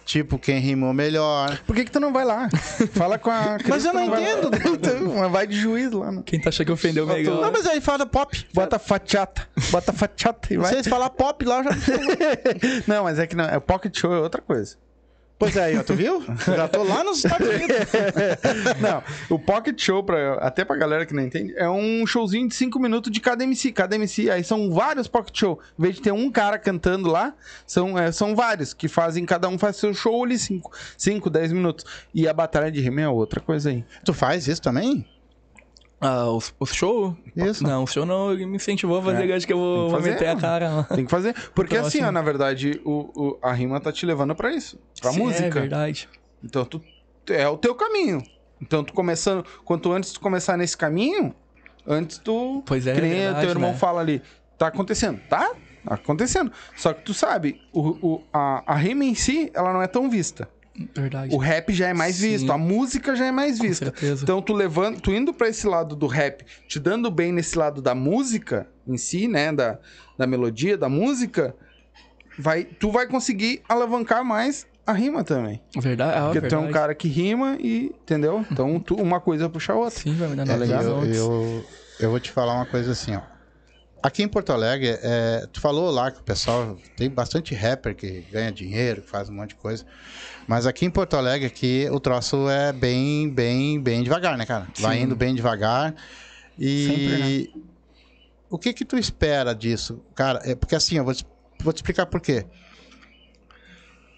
tipo, 0.05 0.39
quem 0.39 0.59
rimou 0.59 0.93
melhor. 0.93 1.59
Por 1.67 1.75
que 1.75 1.85
que 1.85 1.91
tu 1.91 1.99
não 2.01 2.13
vai 2.13 2.25
lá? 2.25 2.49
Fala 2.93 3.19
com 3.19 3.31
a... 3.31 3.57
Cris, 3.59 3.69
Mas 3.69 3.85
eu 3.85 3.93
não 3.95 4.09
vai 4.11 4.21
lá. 4.23 4.31
entendo. 4.33 4.51
Então, 4.75 5.15
mas 5.17 5.31
vai 5.33 5.47
de 5.47 5.59
juiz 5.59 5.91
lá. 5.93 6.11
Né? 6.13 6.23
Quem 6.27 6.41
tá 6.41 6.49
achando 6.51 6.67
que 6.67 6.73
ofendeu 6.73 7.07
tu- 7.07 7.13
melhor. 7.13 7.41
Não, 7.41 7.53
mas 7.53 7.67
aí 7.67 7.81
fala 7.81 8.05
pop. 8.07 8.47
Bota 8.53 8.79
fatiata. 8.79 9.49
Bota 9.71 9.93
fatiata 9.93 10.53
e 10.53 10.57
vai. 10.59 10.73
Vocês 10.73 10.87
falar 10.89 11.11
pop 11.11 11.45
lá, 11.45 11.59
eu 11.59 11.65
já... 11.65 11.71
Não, 12.87 13.05
mas 13.05 13.19
é 13.19 13.27
que 13.27 13.35
não. 13.37 13.45
É 13.45 13.59
pocket 13.61 13.97
show 13.99 14.13
é 14.13 14.19
outra 14.19 14.41
coisa. 14.43 14.77
Pois 15.39 15.57
é, 15.57 15.83
tu 15.83 15.95
viu? 15.95 16.23
Já 16.47 16.69
tô 16.69 16.85
lá 16.85 17.03
nos 17.03 17.25
Estados 17.25 17.49
Unidos. 17.49 17.77
Não, 18.81 19.03
o 19.29 19.39
Pocket 19.39 19.81
Show, 19.81 20.03
pra, 20.03 20.35
até 20.35 20.65
pra 20.65 20.77
galera 20.77 21.05
que 21.05 21.13
não 21.13 21.23
entende, 21.23 21.53
é 21.57 21.69
um 21.69 22.07
showzinho 22.07 22.49
de 22.49 22.55
5 22.55 22.79
minutos 22.79 23.11
de 23.11 23.21
cada 23.21 23.43
MC. 23.43 23.73
Cada 23.73 23.97
MC, 23.97 24.31
aí 24.31 24.45
são 24.45 24.71
vários 24.71 25.09
Pocket 25.09 25.37
Show. 25.37 25.61
Em 25.79 25.83
vez 25.83 25.97
de 25.97 26.03
ter 26.03 26.13
um 26.13 26.31
cara 26.31 26.59
cantando 26.59 27.11
lá, 27.11 27.35
são, 27.67 27.99
é, 27.99 28.13
são 28.13 28.35
vários 28.35 28.73
que 28.73 28.87
fazem, 28.87 29.27
cada 29.27 29.49
um 29.49 29.59
faz 29.59 29.77
seu 29.77 29.93
show 29.93 30.25
ali 30.25 30.39
5, 30.39 30.71
5, 30.97 31.29
10 31.29 31.53
minutos. 31.53 31.85
E 32.15 32.29
a 32.29 32.33
batalha 32.33 32.71
de 32.71 32.81
rima 32.81 33.01
é 33.01 33.09
outra 33.09 33.41
coisa 33.41 33.71
aí. 33.71 33.85
Tu 34.05 34.15
faz 34.15 34.47
isso 34.47 34.63
também? 34.63 35.05
Ah, 36.01 36.27
os, 36.31 36.53
os 36.61 36.75
show? 36.75 37.17
Isso. 37.35 37.63
Não, 37.65 37.85
o 37.85 37.87
show 37.87 38.05
não 38.05 38.33
ele 38.33 38.45
me 38.47 38.57
incentivou 38.57 38.99
a 38.99 39.03
fazer, 39.03 39.31
É. 39.31 39.35
acho 39.37 39.47
que 39.47 39.53
eu 39.53 39.57
vou, 39.59 39.85
que 39.87 39.91
vou 39.93 40.01
fazer, 40.01 40.11
meter 40.13 40.25
a 40.27 40.29
mano. 40.31 40.41
cara 40.41 40.69
lá. 40.71 40.83
Tem 40.85 41.05
que 41.05 41.11
fazer. 41.11 41.35
Porque 41.55 41.77
assim, 41.77 42.03
ó, 42.03 42.13
na 42.13 42.21
verdade, 42.21 42.81
o, 42.85 43.11
o- 43.15 43.39
a 43.43 43.53
rima 43.53 43.81
tá 43.81 43.91
te 43.91 44.05
levando 44.05 44.35
pra 44.35 44.53
isso. 44.53 44.79
Pra 45.01 45.13
Sim, 45.13 45.21
É 45.21 45.23
música. 45.25 45.61
verdade. 45.61 46.09
Então, 46.43 46.65
tu, 46.65 46.83
é 47.29 47.49
o 47.49 47.57
teu 47.57 47.75
caminho. 47.75 48.23
Então, 48.61 48.85
tu 48.85 48.93
começando. 48.93 49.45
Quanto 49.65 49.91
antes 49.93 50.13
tu 50.13 50.21
começar 50.21 50.57
nesse 50.59 50.77
caminho, 50.77 51.35
antes 51.87 52.19
tu. 52.19 52.63
Pois 52.67 52.87
é, 52.87 52.93
nem 53.01 53.11
o 53.13 53.15
verdade, 53.17 53.41
teu 53.41 53.51
irmão 53.51 53.71
né? 53.73 53.77
fala 53.79 54.01
ali. 54.01 54.21
Tá 54.59 54.67
acontecendo, 54.69 55.21
tá? 55.29 55.53
Tá 55.87 55.95
acontecendo. 55.95 56.53
Só 56.77 56.93
que 56.93 57.03
tu 57.03 57.15
sabe, 57.15 57.61
o, 57.73 57.81
o- 58.15 58.23
a, 58.33 58.63
a 58.73 58.77
rima 58.77 59.05
em 59.05 59.15
si, 59.15 59.51
ela 59.55 59.73
não 59.73 59.83
é 59.83 59.87
tão 59.87 60.09
vista. 60.11 60.49
Verdade. 60.95 61.33
O 61.35 61.39
rap 61.39 61.73
já 61.73 61.89
é 61.89 61.95
mais 61.95 62.17
Sim. 62.17 62.31
visto, 62.31 62.51
a 62.51 62.59
música 62.59 63.15
já 63.15 63.27
é 63.27 63.31
mais 63.33 63.59
Com 63.59 63.65
vista. 63.67 63.85
certeza. 63.87 64.25
Então, 64.25 64.43
tu 64.43 64.53
levando, 64.53 65.01
tu 65.01 65.13
indo 65.13 65.33
pra 65.33 65.49
esse 65.49 65.67
lado 65.67 65.95
do 65.95 66.07
rap, 66.09 66.45
te 66.67 66.81
dando 66.81 67.11
bem 67.11 67.33
nesse 67.33 67.57
lado 67.57 67.81
da 67.81 67.95
música 67.95 68.67
em 68.87 68.97
si, 68.97 69.29
né? 69.29 69.53
Da, 69.53 69.79
da 70.19 70.27
melodia, 70.27 70.77
da 70.77 70.89
música, 70.89 71.55
vai, 72.39 72.65
tu 72.65 72.91
vai 72.91 73.07
conseguir 73.07 73.63
alavancar 73.69 74.25
mais 74.25 74.67
a 74.87 74.93
rima 74.93 75.23
também. 75.23 75.63
Verdade, 75.77 76.19
ah, 76.19 76.25
Porque 76.25 76.41
tu 76.49 76.55
é 76.55 76.59
um 76.59 76.63
verdade. 76.63 76.73
cara 76.73 76.95
que 76.95 77.09
rima 77.09 77.57
e. 77.61 77.87
Entendeu? 78.03 78.45
Então 78.51 78.79
tu- 78.81 78.97
uma 78.97 79.21
coisa 79.21 79.49
puxa 79.49 79.73
a 79.73 79.77
outra. 79.77 79.99
Sim, 80.01 80.17
vai 80.17 80.29
me 80.29 80.37
dar 80.37 80.45
novos 80.45 80.63
ligado? 80.63 80.87
eu, 80.89 81.05
eu, 81.15 81.65
eu 82.01 82.11
vou 82.11 82.19
te 82.21 82.31
falar 82.33 82.55
uma 82.55 82.67
coisa 82.67 82.91
assim, 82.93 83.15
ó. 83.15 83.21
Aqui 84.03 84.23
em 84.23 84.29
Porto 84.29 84.53
Alegre, 84.53 84.99
é, 85.03 85.47
tu 85.51 85.63
falou 85.63 85.91
lá 85.91 86.11
que 86.11 86.21
o 86.21 86.23
pessoal 86.23 86.77
tem 86.95 87.09
bastante 87.09 87.55
rapper 87.55 87.97
que 87.97 88.21
ganha 88.31 88.53
dinheiro, 88.53 89.01
que 89.01 89.09
faz 89.09 89.31
um 89.31 89.33
monte 89.33 89.51
de 89.51 89.55
coisa. 89.55 89.87
Mas 90.47 90.67
aqui 90.67 90.85
em 90.85 90.91
Porto 90.91 91.15
Alegre, 91.17 91.47
aqui, 91.47 91.89
o 91.91 91.99
troço 91.99 92.49
é 92.49 92.73
bem, 92.73 93.29
bem, 93.31 93.81
bem 93.81 94.03
devagar, 94.03 94.37
né, 94.37 94.45
cara? 94.45 94.69
Vai 94.79 94.99
Sim. 94.99 95.03
indo 95.05 95.17
bem 95.17 95.35
devagar. 95.35 95.95
E 96.59 96.87
Sempre, 96.87 97.65
o 98.51 98.59
que 98.59 98.73
que 98.73 98.85
tu 98.85 98.97
espera 98.99 99.55
disso? 99.55 100.01
Cara, 100.15 100.41
é 100.45 100.55
porque 100.55 100.75
assim, 100.75 100.97
eu 100.97 101.05
vou 101.05 101.15
te, 101.15 101.27
vou 101.63 101.73
te 101.73 101.77
explicar 101.79 102.07
por 102.07 102.21
quê. 102.21 102.47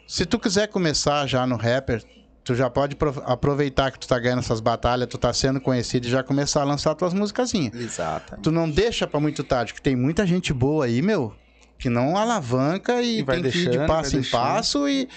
Se 0.06 0.24
tu 0.24 0.38
quiser 0.38 0.68
começar 0.68 1.26
já 1.26 1.46
no 1.46 1.56
rapper, 1.56 2.02
tu 2.44 2.54
já 2.54 2.70
pode 2.70 2.94
pro- 2.94 3.22
aproveitar 3.24 3.90
que 3.90 3.98
tu 3.98 4.06
tá 4.06 4.18
ganhando 4.18 4.38
essas 4.38 4.60
batalhas, 4.60 5.08
tu 5.08 5.18
tá 5.18 5.32
sendo 5.32 5.60
conhecido 5.60 6.06
e 6.06 6.10
já 6.10 6.22
começar 6.22 6.60
a 6.60 6.64
lançar 6.64 6.94
tuas 6.94 7.12
musicazinhas. 7.12 7.74
Exato. 7.74 8.36
Tu 8.40 8.52
não 8.52 8.70
deixa 8.70 9.06
pra 9.06 9.18
muito 9.18 9.42
tarde, 9.42 9.74
que 9.74 9.82
tem 9.82 9.96
muita 9.96 10.24
gente 10.26 10.52
boa 10.52 10.84
aí, 10.84 11.02
meu, 11.02 11.34
que 11.78 11.88
não 11.90 12.16
alavanca 12.16 13.02
e, 13.02 13.18
E 13.18 13.22
vai 13.24 13.40
tem 13.42 13.50
que 13.50 13.58
ir 13.58 13.70
de 13.70 13.78
passo 13.86 14.12
vai 14.12 14.20
em 14.20 14.24
passo 14.24 14.88
e 14.88 15.08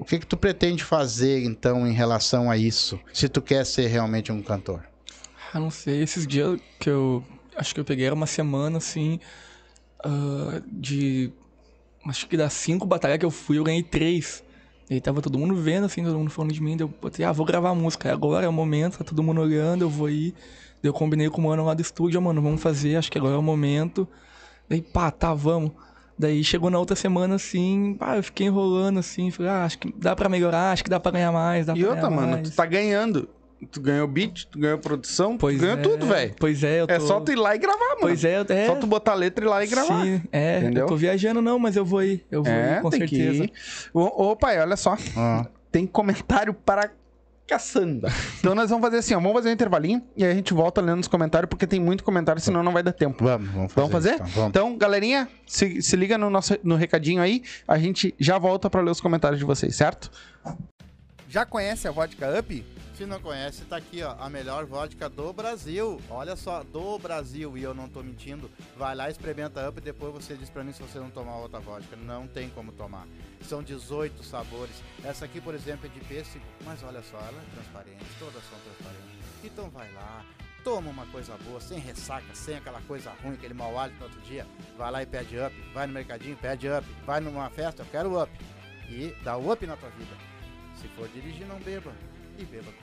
o 0.00 0.04
que 0.04 0.18
que 0.18 0.26
tu 0.26 0.36
pretende 0.36 0.82
fazer 0.82 1.44
então 1.44 1.86
em 1.86 1.92
relação 1.92 2.50
a 2.50 2.56
isso, 2.56 2.98
se 3.12 3.28
tu 3.28 3.40
quer 3.42 3.64
ser 3.64 3.86
realmente 3.86 4.32
um 4.32 4.42
cantor? 4.42 4.82
Ah, 5.52 5.60
não 5.60 5.70
sei, 5.70 6.02
esses 6.02 6.26
dias 6.26 6.58
que 6.78 6.88
eu. 6.90 7.22
Acho 7.56 7.74
que 7.74 7.80
eu 7.80 7.84
peguei 7.84 8.06
era 8.06 8.14
uma 8.14 8.26
semana 8.26 8.78
assim. 8.78 9.20
ah, 10.04 10.60
de. 10.66 11.30
Acho 12.06 12.26
que 12.26 12.36
das 12.36 12.54
cinco 12.54 12.86
batalhas 12.86 13.18
que 13.18 13.24
eu 13.26 13.30
fui, 13.30 13.58
eu 13.58 13.64
ganhei 13.64 13.82
três. 13.82 14.42
E 14.88 14.94
aí 14.94 15.00
tava 15.00 15.20
todo 15.20 15.38
mundo 15.38 15.54
vendo, 15.54 15.84
assim, 15.84 16.02
todo 16.02 16.18
mundo 16.18 16.30
falando 16.30 16.52
de 16.52 16.62
mim. 16.62 16.76
Daí 16.76 16.84
eu 16.84 16.88
botei, 16.88 17.24
ah, 17.24 17.30
vou 17.32 17.44
gravar 17.46 17.74
música. 17.74 18.08
Aí 18.08 18.14
agora 18.14 18.46
é 18.46 18.48
o 18.48 18.52
momento, 18.52 18.98
tá 18.98 19.04
todo 19.04 19.22
mundo 19.22 19.40
olhando, 19.40 19.82
eu 19.82 19.90
vou 19.90 20.08
ir. 20.10 20.32
Daí 20.82 20.88
eu 20.88 20.92
combinei 20.94 21.28
com 21.28 21.40
o 21.42 21.44
mano 21.44 21.64
lá 21.64 21.74
do 21.74 21.82
estúdio, 21.82 22.18
"Ah, 22.18 22.22
mano, 22.22 22.40
vamos 22.40 22.60
fazer, 22.62 22.96
acho 22.96 23.12
que 23.12 23.18
agora 23.18 23.34
é 23.34 23.38
o 23.38 23.42
momento. 23.42 24.08
Daí, 24.68 24.80
pá, 24.80 25.10
tá, 25.10 25.34
vamos. 25.34 25.72
Daí 26.20 26.44
chegou 26.44 26.68
na 26.68 26.78
outra 26.78 26.94
semana, 26.94 27.36
assim, 27.36 27.96
eu 28.14 28.22
fiquei 28.22 28.46
enrolando, 28.46 28.98
assim, 29.00 29.30
falei, 29.30 29.50
ah, 29.50 29.64
acho 29.64 29.78
que 29.78 29.90
dá 29.96 30.14
pra 30.14 30.28
melhorar, 30.28 30.70
acho 30.72 30.84
que 30.84 30.90
dá 30.90 31.00
pra 31.00 31.12
ganhar 31.12 31.32
mais, 31.32 31.64
dá 31.64 31.72
E 31.74 31.82
outra, 31.82 32.10
mano, 32.10 32.32
mais. 32.32 32.50
tu 32.50 32.54
tá 32.54 32.66
ganhando. 32.66 33.26
Tu 33.72 33.80
ganhou 33.80 34.06
beat, 34.06 34.46
tu 34.50 34.58
ganhou 34.58 34.76
produção, 34.78 35.38
Pois 35.38 35.56
tu 35.56 35.60
ganhou 35.62 35.78
é, 35.78 35.82
tudo, 35.82 36.06
velho. 36.06 36.34
Pois 36.38 36.62
é, 36.62 36.80
eu 36.82 36.86
tô... 36.86 36.92
É 36.92 37.00
só 37.00 37.20
tu 37.20 37.32
ir 37.32 37.36
lá 37.36 37.54
e 37.54 37.58
gravar, 37.58 37.78
mano. 37.78 38.00
Pois 38.00 38.22
é, 38.22 38.38
eu- 38.38 38.46
é. 38.48 38.66
Só 38.66 38.74
tu 38.74 38.86
botar 38.86 39.12
a 39.12 39.14
letra 39.14 39.42
e 39.44 39.48
ir 39.48 39.50
lá 39.50 39.64
e 39.64 39.66
gravar. 39.66 40.04
Sim, 40.04 40.22
é, 40.30 40.58
Entendeu? 40.58 40.82
eu 40.82 40.86
tô 40.88 40.96
viajando 40.96 41.40
não, 41.40 41.58
mas 41.58 41.74
eu 41.76 41.84
vou 41.86 42.02
ir, 42.02 42.22
eu 42.30 42.42
vou 42.42 42.52
É, 42.52 42.78
ir, 42.78 42.82
com 42.82 42.90
certeza. 42.90 43.48
ô, 43.94 44.36
pai, 44.36 44.60
olha 44.60 44.76
só. 44.76 44.96
Ah, 45.16 45.46
Tem 45.72 45.86
comentário 45.86 46.52
para 46.52 46.90
caçamba. 47.50 48.08
Então 48.38 48.54
nós 48.54 48.70
vamos 48.70 48.84
fazer 48.84 48.98
assim, 48.98 49.14
ó, 49.14 49.18
vamos 49.18 49.32
fazer 49.34 49.48
um 49.48 49.52
intervalinho 49.52 50.02
e 50.16 50.24
aí 50.24 50.30
a 50.30 50.34
gente 50.34 50.54
volta 50.54 50.80
lendo 50.80 51.00
os 51.00 51.08
comentários, 51.08 51.48
porque 51.48 51.66
tem 51.66 51.80
muito 51.80 52.04
comentário, 52.04 52.40
senão 52.40 52.62
não 52.62 52.72
vai 52.72 52.82
dar 52.82 52.92
tempo. 52.92 53.24
Vamos, 53.24 53.48
vamos 53.50 53.72
fazer. 53.72 53.80
Vamos 53.80 53.92
fazer? 53.92 54.14
Então, 54.14 54.26
vamos. 54.28 54.48
Então, 54.50 54.78
galerinha, 54.78 55.28
se, 55.46 55.82
se 55.82 55.96
liga 55.96 56.16
no 56.16 56.30
nosso 56.30 56.56
no 56.62 56.76
recadinho 56.76 57.20
aí, 57.20 57.42
a 57.66 57.76
gente 57.76 58.14
já 58.18 58.38
volta 58.38 58.70
pra 58.70 58.80
ler 58.80 58.90
os 58.90 59.00
comentários 59.00 59.38
de 59.38 59.44
vocês, 59.44 59.74
certo? 59.74 60.10
Já 61.28 61.44
conhece 61.44 61.88
a 61.88 61.90
vodka 61.90 62.38
Up? 62.38 62.64
Se 63.00 63.06
não 63.06 63.18
conhece, 63.18 63.64
tá 63.64 63.76
aqui, 63.76 64.02
ó, 64.02 64.14
a 64.18 64.28
melhor 64.28 64.66
vodka 64.66 65.08
do 65.08 65.32
Brasil. 65.32 65.98
Olha 66.10 66.36
só, 66.36 66.62
do 66.62 66.98
Brasil, 66.98 67.56
e 67.56 67.62
eu 67.62 67.72
não 67.72 67.88
tô 67.88 68.02
mentindo. 68.02 68.50
Vai 68.76 68.94
lá, 68.94 69.08
experimenta 69.08 69.66
Up 69.66 69.78
e 69.78 69.80
depois 69.80 70.12
você 70.12 70.36
diz 70.36 70.50
pra 70.50 70.62
mim 70.62 70.70
se 70.74 70.82
você 70.82 70.98
não 70.98 71.08
tomar 71.08 71.36
outra 71.36 71.60
vodka. 71.60 71.96
Não 71.96 72.28
tem 72.28 72.50
como 72.50 72.72
tomar. 72.72 73.08
São 73.40 73.62
18 73.62 74.22
sabores. 74.22 74.82
Essa 75.02 75.24
aqui, 75.24 75.40
por 75.40 75.54
exemplo, 75.54 75.86
é 75.86 75.88
de 75.88 75.98
pêssego, 76.00 76.44
mas 76.62 76.82
olha 76.82 77.00
só, 77.00 77.16
ela 77.16 77.40
é 77.40 77.54
transparente, 77.54 78.04
todas 78.18 78.42
são 78.44 78.58
transparentes. 78.58 79.44
Então 79.44 79.70
vai 79.70 79.90
lá, 79.94 80.22
toma 80.62 80.90
uma 80.90 81.06
coisa 81.06 81.38
boa, 81.38 81.58
sem 81.58 81.78
ressaca, 81.78 82.34
sem 82.34 82.56
aquela 82.56 82.82
coisa 82.82 83.12
ruim, 83.22 83.32
aquele 83.32 83.54
mau 83.54 83.78
hálito 83.78 83.98
no 83.98 84.04
outro 84.04 84.20
dia. 84.28 84.46
Vai 84.76 84.90
lá 84.90 85.02
e 85.02 85.06
pede 85.06 85.38
Up. 85.38 85.56
Vai 85.72 85.86
no 85.86 85.94
mercadinho, 85.94 86.36
pede 86.36 86.68
Up. 86.68 86.86
Vai 87.06 87.18
numa 87.20 87.48
festa, 87.48 87.80
eu 87.80 87.86
quero 87.86 88.22
Up. 88.22 88.30
E 88.90 89.16
dá 89.24 89.38
Up 89.38 89.66
na 89.66 89.78
tua 89.78 89.88
vida. 89.88 90.14
Se 90.76 90.86
for 90.88 91.08
dirigir, 91.08 91.46
não 91.46 91.58
beba. 91.60 91.94
E 92.38 92.44
beba. 92.44 92.79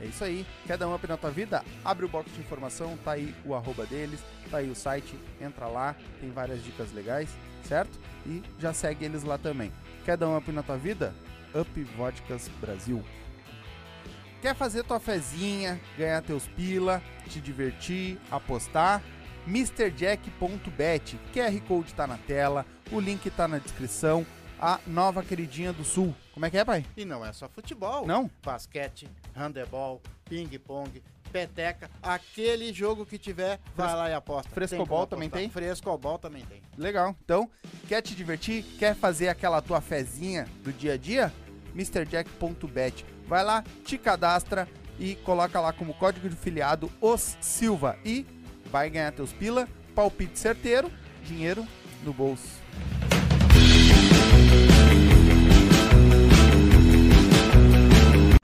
É 0.00 0.04
isso 0.04 0.22
aí. 0.22 0.46
Quer 0.66 0.76
dar 0.76 0.88
um 0.88 0.94
up 0.94 1.06
na 1.06 1.16
tua 1.16 1.30
vida? 1.30 1.64
Abre 1.84 2.04
o 2.04 2.08
box 2.08 2.30
de 2.32 2.40
informação, 2.40 2.98
tá 3.04 3.12
aí 3.12 3.34
o 3.44 3.54
arroba 3.54 3.86
deles, 3.86 4.20
tá 4.50 4.58
aí 4.58 4.70
o 4.70 4.74
site, 4.74 5.18
entra 5.40 5.66
lá, 5.66 5.96
tem 6.20 6.30
várias 6.30 6.62
dicas 6.62 6.92
legais, 6.92 7.30
certo? 7.64 7.98
E 8.26 8.42
já 8.58 8.72
segue 8.72 9.04
eles 9.04 9.22
lá 9.22 9.38
também. 9.38 9.72
Quer 10.04 10.16
dar 10.16 10.28
um 10.28 10.36
up 10.36 10.50
na 10.52 10.62
tua 10.62 10.76
vida? 10.76 11.14
Up 11.54 11.82
Vodkas 11.96 12.48
Brasil. 12.60 13.02
Quer 14.42 14.54
fazer 14.54 14.84
tua 14.84 15.00
fezinha, 15.00 15.80
ganhar 15.96 16.22
teus 16.22 16.46
pila, 16.46 17.02
te 17.28 17.40
divertir, 17.40 18.18
apostar? 18.30 19.02
MrJack.bet. 19.46 21.18
QR 21.32 21.60
Code 21.66 21.94
tá 21.94 22.06
na 22.06 22.18
tela, 22.18 22.66
o 22.90 23.00
link 23.00 23.30
tá 23.30 23.48
na 23.48 23.58
descrição. 23.58 24.26
A 24.58 24.80
nova 24.86 25.22
queridinha 25.22 25.72
do 25.72 25.84
Sul. 25.84 26.14
Como 26.36 26.44
é 26.44 26.50
que 26.50 26.58
é, 26.58 26.66
pai? 26.66 26.84
E 26.94 27.02
não 27.06 27.24
é 27.24 27.32
só 27.32 27.48
futebol. 27.48 28.06
Não? 28.06 28.30
Basquete, 28.44 29.08
handebol, 29.34 30.02
ping-pong, 30.28 31.02
peteca, 31.32 31.90
aquele 32.02 32.74
jogo 32.74 33.06
que 33.06 33.16
tiver, 33.16 33.58
vai 33.74 33.94
lá 33.94 34.10
e 34.10 34.12
aposta. 34.12 34.50
Frescobol 34.50 35.06
também 35.06 35.30
tem? 35.30 35.48
Frescobol 35.48 36.18
também 36.18 36.44
tem. 36.44 36.60
Legal. 36.76 37.16
Então, 37.24 37.50
quer 37.88 38.02
te 38.02 38.14
divertir? 38.14 38.62
Quer 38.78 38.94
fazer 38.94 39.30
aquela 39.30 39.62
tua 39.62 39.80
fezinha 39.80 40.46
do 40.62 40.70
dia 40.74 40.92
a 40.92 40.98
dia? 40.98 41.32
MrJack.bet. 41.74 43.06
Vai 43.26 43.42
lá, 43.42 43.64
te 43.82 43.96
cadastra 43.96 44.68
e 44.98 45.14
coloca 45.14 45.58
lá 45.58 45.72
como 45.72 45.94
código 45.94 46.28
de 46.28 46.36
filiado 46.36 46.92
os 47.00 47.38
Silva 47.40 47.98
e 48.04 48.26
vai 48.70 48.90
ganhar 48.90 49.10
teus 49.12 49.32
pila, 49.32 49.66
palpite 49.94 50.38
certeiro, 50.38 50.92
dinheiro 51.24 51.66
no 52.04 52.12
bolso. 52.12 52.60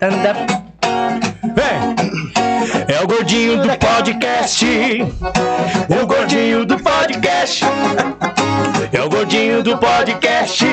Vem! 0.03 1.94
É 2.92 3.00
o 3.05 3.07
gordinho 3.07 3.62
do 3.62 3.68
podcast. 3.78 4.66
O 5.88 6.07
gordinho 6.09 6.66
do 6.66 6.76
podcast. 6.76 7.64
É 8.92 9.00
o 9.00 9.09
gordinho 9.09 9.62
do 9.62 9.78
podcast. 9.78 10.64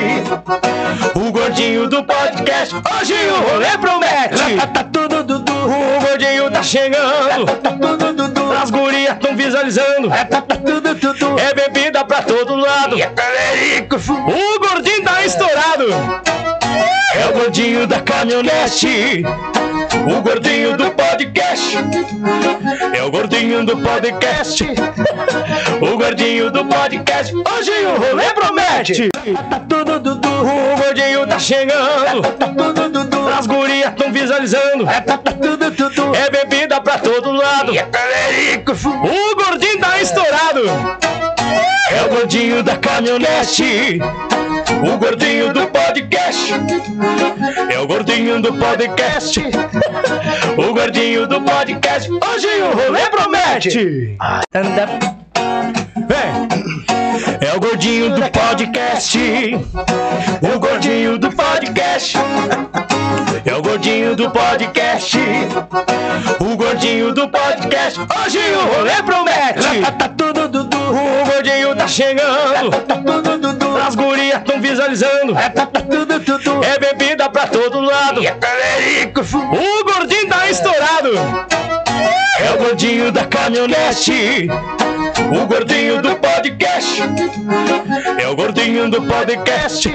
O 1.14 1.30
gordinho 1.30 1.88
do 1.88 2.02
podcast. 2.02 2.74
Hoje 2.74 3.14
o 3.14 3.52
rolê 3.52 3.78
promete. 3.78 4.66
Tá 4.74 4.82
tudo 4.92 5.22
dudu. 5.22 5.52
O 5.52 6.00
gordinho 6.00 6.50
tá 6.50 6.62
chegando. 6.64 7.46
Tá. 7.46 7.70
As 8.60 8.70
gurias 8.72 9.16
tão 9.20 9.36
visualizando. 9.36 10.08
Tá. 10.08 10.42
É 11.38 11.54
bebida 11.54 12.04
pra 12.04 12.20
todo 12.22 12.56
lado. 12.56 12.96
O 12.96 14.58
gordinho 14.58 15.04
tá 15.04 15.24
estourado. 15.24 15.86
É 17.20 17.26
o 17.26 17.32
gordinho 17.34 17.86
da 17.86 18.00
caminhonete. 18.00 19.22
O 20.10 20.22
gordinho 20.22 20.76
do 20.76 20.90
podcast. 20.92 21.76
É 22.96 23.02
o 23.02 23.10
gordinho 23.10 23.66
do 23.66 23.76
podcast. 23.76 24.64
O 25.80 25.96
gordinho 25.96 26.50
do 26.50 26.64
podcast. 26.66 27.34
Hoje 27.34 27.70
o 27.86 27.98
rolê 27.98 28.32
promete. 28.34 29.08
Tá. 29.08 29.62
O 30.72 30.76
gordinho 30.76 31.26
tá 31.26 31.38
chegando. 31.38 32.22
Tá 32.38 32.46
dudu. 32.46 33.28
As 33.28 33.46
gurias 33.46 33.92
tão 33.96 34.12
visualizando. 34.12 34.84
Tá 34.84 35.70
dudu. 35.70 36.14
É 36.14 36.30
bebida 36.30 36.80
pra 36.80 36.98
todo 36.98 37.32
lado. 37.32 37.72
O 37.72 39.36
gordinho 39.36 39.78
tá 39.80 40.00
estourado. 40.00 40.62
É 41.90 42.02
o 42.04 42.08
gordinho 42.10 42.62
da 42.62 42.76
caminhonete. 42.76 43.98
O 44.78 44.98
gordinho 44.98 45.52
do 45.52 45.66
podcast. 45.66 46.52
É 47.72 47.78
o 47.78 47.86
gordinho 47.86 48.40
do 48.40 48.54
podcast. 48.54 49.40
O 50.56 50.72
gordinho 50.72 51.26
do 51.26 51.40
podcast. 51.42 52.10
Hoje 52.10 52.48
o 52.62 52.76
rolê 52.76 53.06
promete. 53.10 54.16
Vem! 56.10 56.48
É 57.40 57.54
o 57.56 57.60
gordinho 57.60 58.10
do 58.10 58.28
podcast. 58.32 59.16
O 60.42 60.58
gordinho 60.58 61.16
do 61.16 61.30
podcast. 61.30 62.18
É 63.46 63.54
o 63.54 63.62
gordinho 63.62 64.16
do 64.16 64.28
podcast. 64.28 65.18
O 66.40 66.56
gordinho 66.56 67.14
do 67.14 67.28
podcast. 67.28 68.00
Hoje 68.00 68.38
o 68.38 68.74
rolê 68.74 69.00
promete. 69.04 69.82
Tá 69.96 70.08
tudo 70.08 70.48
dudu. 70.48 70.78
O 70.78 71.30
gordinho 71.32 71.76
tá 71.76 71.86
chegando. 71.86 72.70
Tá. 72.70 73.86
As 73.86 73.94
gurias 73.94 74.42
tão 74.44 74.60
visualizando. 74.60 75.34
Tá. 75.34 75.68
É 76.66 76.78
bebida 76.80 77.30
pra 77.30 77.46
todo 77.46 77.80
lado. 77.80 78.20
O 78.20 79.84
gordinho 79.84 80.28
tá 80.28 80.50
estourado. 80.50 81.10
É 82.50 82.52
o 82.52 82.58
gordinho 82.58 83.12
da 83.12 83.24
caminhonete. 83.26 84.48
O 85.30 85.46
gordinho 85.46 86.02
do 86.02 86.16
podcast. 86.16 87.00
É 88.20 88.26
o 88.26 88.34
gordinho 88.34 88.90
do 88.90 89.00
podcast. 89.02 89.88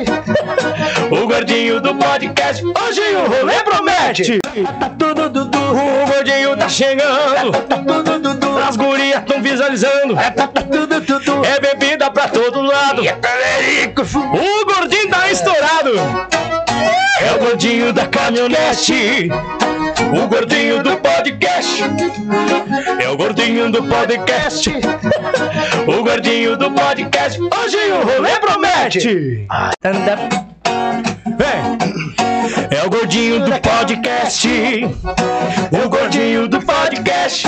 O 1.11 1.27
gordinho 1.27 1.81
do 1.81 1.93
podcast. 1.95 2.63
Hoje 2.63 3.01
o 3.13 3.29
rolê 3.29 3.55
promete. 3.61 4.39
Tá 4.79 4.89
tudo 4.97 5.29
dudu. 5.29 5.59
O 5.59 6.05
gordinho 6.07 6.55
tá 6.55 6.69
chegando. 6.69 7.51
Tá 7.51 7.75
tudo 7.75 8.19
dudu. 8.19 8.57
As 8.57 8.77
gurias 8.77 9.21
tão 9.27 9.41
visualizando. 9.41 10.15
Tá 10.15 10.47
tudo 10.47 11.01
dudu. 11.01 11.41
É 11.43 11.59
bebida 11.59 12.09
pra 12.09 12.29
todo 12.29 12.61
lado. 12.61 13.01
O 13.01 14.65
gordinho 14.65 15.09
tá 15.09 15.29
estourado. 15.29 15.91
É 17.19 17.33
o 17.33 17.39
gordinho 17.39 17.91
da 17.91 18.05
caminhonete. 18.05 19.29
O 20.01 20.27
gordinho 20.27 20.83
do 20.83 20.97
podcast. 20.97 21.83
É 23.01 23.09
o 23.09 23.17
gordinho 23.17 23.71
do 23.71 23.83
podcast. 23.83 24.69
O 25.87 26.03
gordinho 26.03 26.57
do 26.57 26.71
podcast. 26.71 27.39
Hoje 27.39 27.77
o 27.91 28.03
rolê 28.03 28.39
promete. 28.39 29.47
Vem! 31.37 31.77
É 32.77 32.83
o 32.85 32.89
gordinho 32.89 33.39
do 33.45 33.51
podcast. 33.59 34.47
O 35.85 35.89
gordinho 35.89 36.47
do 36.47 36.61
podcast. 36.61 37.47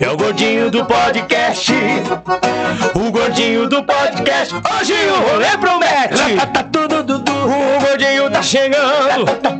É 0.00 0.10
o 0.10 0.16
gordinho 0.16 0.70
do 0.70 0.84
podcast. 0.84 1.72
O 2.94 3.10
gordinho 3.10 3.68
do 3.68 3.82
podcast. 3.82 4.54
Hoje 4.54 4.94
o 4.94 5.30
rolê 5.30 5.56
promete. 5.58 6.36
Tá 6.52 6.62
tudo 6.64 7.02
dudu. 7.02 7.32
O 7.32 7.80
gordinho 7.86 8.30
tá 8.30 8.42
chegando. 8.42 9.24
Tá. 9.40 9.50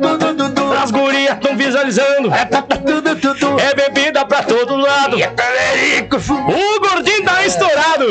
As 0.83 0.91
gurias 0.91 1.37
tão 1.39 1.55
visualizando. 1.55 2.29
Tá. 2.29 2.63
É 3.63 3.75
bebida 3.75 4.25
pra 4.25 4.43
todo 4.43 4.75
lado. 4.75 5.17
O 5.17 6.79
gordinho 6.79 7.23
tá 7.23 7.45
estourado. 7.45 8.05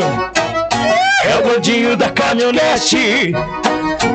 É 1.25 1.37
o 1.37 1.43
gordinho 1.43 1.97
da 1.97 2.09
caminhonete. 2.11 3.33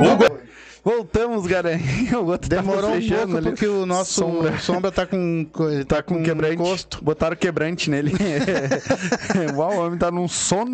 O 0.01 0.15
go- 0.15 0.45
Voltamos, 0.86 1.47
galerinha. 1.47 2.19
O 2.21 2.25
outro 2.27 2.47
tava 2.47 2.61
Demorou 2.61 2.91
um 2.95 3.09
pouco 3.09 3.38
ali. 3.38 3.49
porque 3.49 3.67
o 3.67 3.86
nosso 3.88 4.13
Sombra. 4.13 4.59
sombra, 4.59 4.91
tá 4.91 5.05
com 5.07 5.47
ele 5.71 5.83
tá 5.89 6.03
com 6.03 6.21
Quebrante. 6.23 6.53
encosto. 6.53 7.03
Botaram 7.03 7.36
quebrante 7.36 7.89
nele. 7.89 8.13
Uau, 9.57 9.73
o 9.73 9.86
homem 9.88 9.97
tá 9.97 10.11
num 10.11 10.27
sono. 10.27 10.73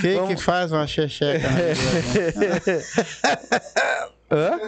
Quem 0.00 0.14
Vamos- 0.14 0.34
que 0.36 0.42
faz 0.42 0.70
uma 0.70 0.86
checheca? 0.86 1.48
Hã? 4.30 4.58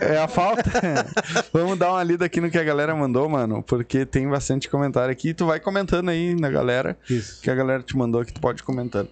É 0.00 0.18
a 0.18 0.28
falta? 0.28 0.62
Vamos 1.52 1.78
dar 1.78 1.90
uma 1.90 2.02
lida 2.02 2.24
aqui 2.24 2.40
no 2.40 2.50
que 2.50 2.58
a 2.58 2.64
galera 2.64 2.94
mandou, 2.94 3.28
mano, 3.28 3.62
porque 3.62 4.06
tem 4.06 4.28
bastante 4.28 4.68
comentário 4.68 5.10
aqui. 5.10 5.34
Tu 5.34 5.44
vai 5.44 5.58
comentando 5.60 6.08
aí 6.08 6.34
na 6.34 6.50
galera. 6.50 6.96
Isso. 7.08 7.42
Que 7.42 7.50
a 7.50 7.54
galera 7.54 7.82
te 7.82 7.96
mandou 7.96 8.24
que 8.24 8.32
tu 8.32 8.40
pode 8.40 8.62
comentando. 8.62 9.08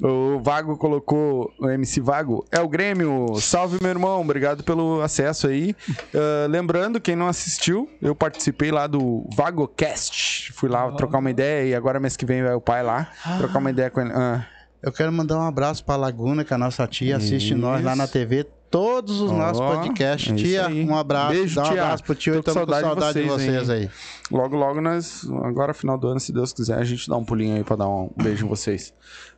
O 0.00 0.40
Vago 0.40 0.76
colocou, 0.76 1.52
o 1.58 1.68
MC 1.68 2.00
Vago, 2.00 2.44
é 2.50 2.60
o 2.60 2.68
Grêmio. 2.68 3.34
Salve, 3.40 3.78
meu 3.80 3.90
irmão. 3.90 4.20
Obrigado 4.20 4.64
pelo 4.64 5.02
acesso 5.02 5.46
aí. 5.46 5.74
Ah, 6.14 6.46
lembrando, 6.48 7.00
quem 7.00 7.16
não 7.16 7.26
assistiu, 7.26 7.88
eu 8.00 8.14
participei 8.14 8.70
lá 8.70 8.86
do 8.86 9.26
VagoCast. 9.34 10.52
Fui 10.52 10.68
lá 10.68 10.90
trocar 10.92 11.18
uma 11.18 11.30
ideia 11.30 11.68
e 11.70 11.74
agora 11.74 11.98
mês 11.98 12.16
que 12.16 12.26
vem 12.26 12.42
vai 12.42 12.54
o 12.54 12.60
pai 12.60 12.82
lá 12.82 13.10
trocar 13.38 13.58
uma 13.58 13.70
ideia 13.70 13.90
com 13.90 14.00
ele. 14.00 14.12
Ah. 14.12 14.44
Eu 14.82 14.90
quero 14.92 15.12
mandar 15.12 15.38
um 15.38 15.46
abraço 15.46 15.84
pra 15.84 15.94
Laguna, 15.96 16.44
que 16.44 16.52
a 16.52 16.58
nossa 16.58 16.86
tia 16.86 17.16
assiste 17.16 17.54
nós 17.54 17.84
lá 17.84 17.94
na 17.94 18.08
TV. 18.08 18.44
Todos 18.68 19.20
os 19.20 19.30
nossos 19.30 19.60
Ó, 19.60 19.76
podcasts. 19.76 20.32
é 20.32 20.34
isso 20.34 20.44
tia, 20.44 20.66
aí. 20.66 20.84
um 20.84 20.96
abraço. 20.96 21.34
Beijo, 21.34 21.54
Dá 21.56 21.62
um 21.62 21.70
tia. 21.70 21.82
abraço 21.82 22.02
pro 22.04 22.14
tio 22.14 22.32
Tô 22.32 22.38
e 22.38 22.42
com 22.42 22.50
estamos 22.50 22.66
com 22.66 22.72
saudade 22.72 22.82
de 22.82 23.00
saudade 23.00 23.22
de 23.22 23.28
vocês, 23.28 23.66
vocês 23.66 23.70
aí. 23.70 23.90
Logo, 24.30 24.56
logo 24.56 24.80
nós, 24.80 25.28
agora 25.44 25.74
final 25.74 25.98
do 25.98 26.08
ano, 26.08 26.18
se 26.18 26.32
Deus 26.32 26.52
quiser, 26.54 26.78
a 26.78 26.84
gente 26.84 27.06
dá 27.08 27.16
um 27.16 27.24
pulinho 27.24 27.54
aí 27.56 27.62
pra 27.62 27.76
dar 27.76 27.86
um 27.86 28.10
beijo 28.16 28.46
em 28.46 28.48
vocês. 28.48 28.92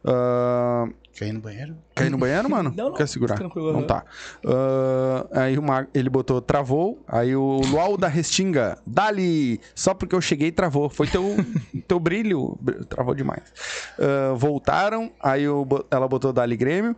Ah, 0.04 0.86
Ir 1.20 1.32
no 1.32 1.40
banheiro? 1.40 1.76
Ir 2.00 2.10
no 2.10 2.18
banheiro, 2.18 2.50
mano? 2.50 2.72
Não, 2.76 2.88
não, 2.88 2.94
Quer 2.96 3.06
segurar? 3.06 3.36
tranquilo, 3.36 3.68
Então 3.70 3.78
aham. 3.80 3.86
tá. 3.86 4.04
Ah, 5.32 5.42
aí 5.42 5.56
o 5.58 5.62
Mag- 5.62 5.88
ele 5.94 6.08
botou 6.10 6.40
travou. 6.40 7.02
Aí 7.06 7.36
o 7.36 7.60
Luau 7.66 7.96
da 7.96 8.08
Restinga, 8.08 8.78
dali! 8.86 9.60
Só 9.74 9.94
porque 9.94 10.14
eu 10.14 10.20
cheguei 10.20 10.50
travou. 10.50 10.88
Foi 10.90 11.06
teu, 11.06 11.36
teu 11.86 12.00
brilho. 12.00 12.58
br- 12.60 12.84
Travou 12.88 13.14
demais. 13.14 13.42
Ah, 13.98 14.34
voltaram. 14.34 15.10
Aí 15.22 15.44
ela 15.90 16.08
botou 16.08 16.32
dali 16.32 16.56
Grêmio. 16.56 16.96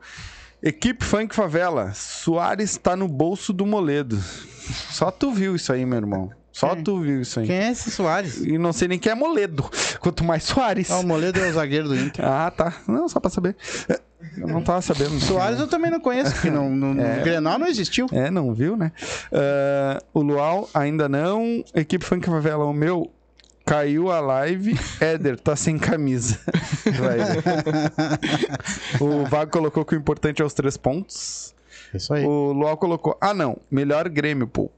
Equipe 0.62 1.04
Funk 1.04 1.34
Favela. 1.34 1.92
Soares 1.94 2.76
tá 2.78 2.96
no 2.96 3.06
bolso 3.06 3.52
do 3.52 3.66
Moledo. 3.66 4.18
Só 4.90 5.10
tu 5.10 5.30
viu 5.30 5.54
isso 5.54 5.72
aí, 5.72 5.84
meu 5.84 5.98
irmão. 5.98 6.30
Só 6.56 6.74
Quem? 6.74 6.84
tu 6.84 7.00
viu 7.00 7.20
isso 7.20 7.38
aí. 7.38 7.46
Quem 7.46 7.56
é 7.56 7.70
esse 7.70 7.90
Soares? 7.90 8.38
E 8.38 8.56
não 8.56 8.72
sei 8.72 8.88
nem 8.88 8.98
quem 8.98 9.12
é 9.12 9.14
Moledo. 9.14 9.70
Quanto 10.00 10.24
mais 10.24 10.42
Soares. 10.42 10.90
Ah, 10.90 11.00
o 11.00 11.06
Moledo 11.06 11.38
é 11.38 11.50
o 11.50 11.52
zagueiro 11.52 11.86
do 11.86 11.94
Inter. 11.94 12.24
Ah, 12.26 12.50
tá. 12.50 12.72
Não, 12.88 13.06
só 13.10 13.20
pra 13.20 13.28
saber. 13.28 13.54
Eu 14.38 14.48
não 14.48 14.62
tava 14.62 14.80
sabendo. 14.80 15.20
Soares 15.20 15.60
eu 15.60 15.68
também 15.68 15.90
não 15.90 16.00
conheço, 16.00 16.32
porque 16.32 16.48
no, 16.48 16.70
no, 16.70 16.94
no 16.94 17.02
Grenal 17.22 17.58
não 17.58 17.66
existiu. 17.66 18.06
É, 18.10 18.30
não 18.30 18.54
viu, 18.54 18.74
né? 18.74 18.90
Ah, 19.30 20.02
o 20.14 20.22
Luau 20.22 20.66
ainda 20.72 21.10
não. 21.10 21.62
Equipe 21.74 22.02
Funk 22.02 22.26
Favela, 22.26 22.64
o 22.64 22.72
meu. 22.72 23.10
Caiu 23.66 24.10
a 24.10 24.20
live. 24.20 24.80
Éder, 24.98 25.38
tá 25.38 25.54
sem 25.56 25.76
camisa. 25.76 26.38
O 28.98 29.26
Vago 29.26 29.50
colocou 29.50 29.84
que 29.84 29.94
o 29.94 29.98
importante 29.98 30.40
é 30.40 30.44
os 30.44 30.54
três 30.54 30.78
pontos. 30.78 31.54
Isso 31.92 32.14
aí. 32.14 32.24
O 32.24 32.52
Luau 32.52 32.78
colocou. 32.78 33.14
Ah, 33.20 33.34
não. 33.34 33.58
Melhor 33.70 34.08
Grêmio, 34.08 34.46
pô. 34.46 34.70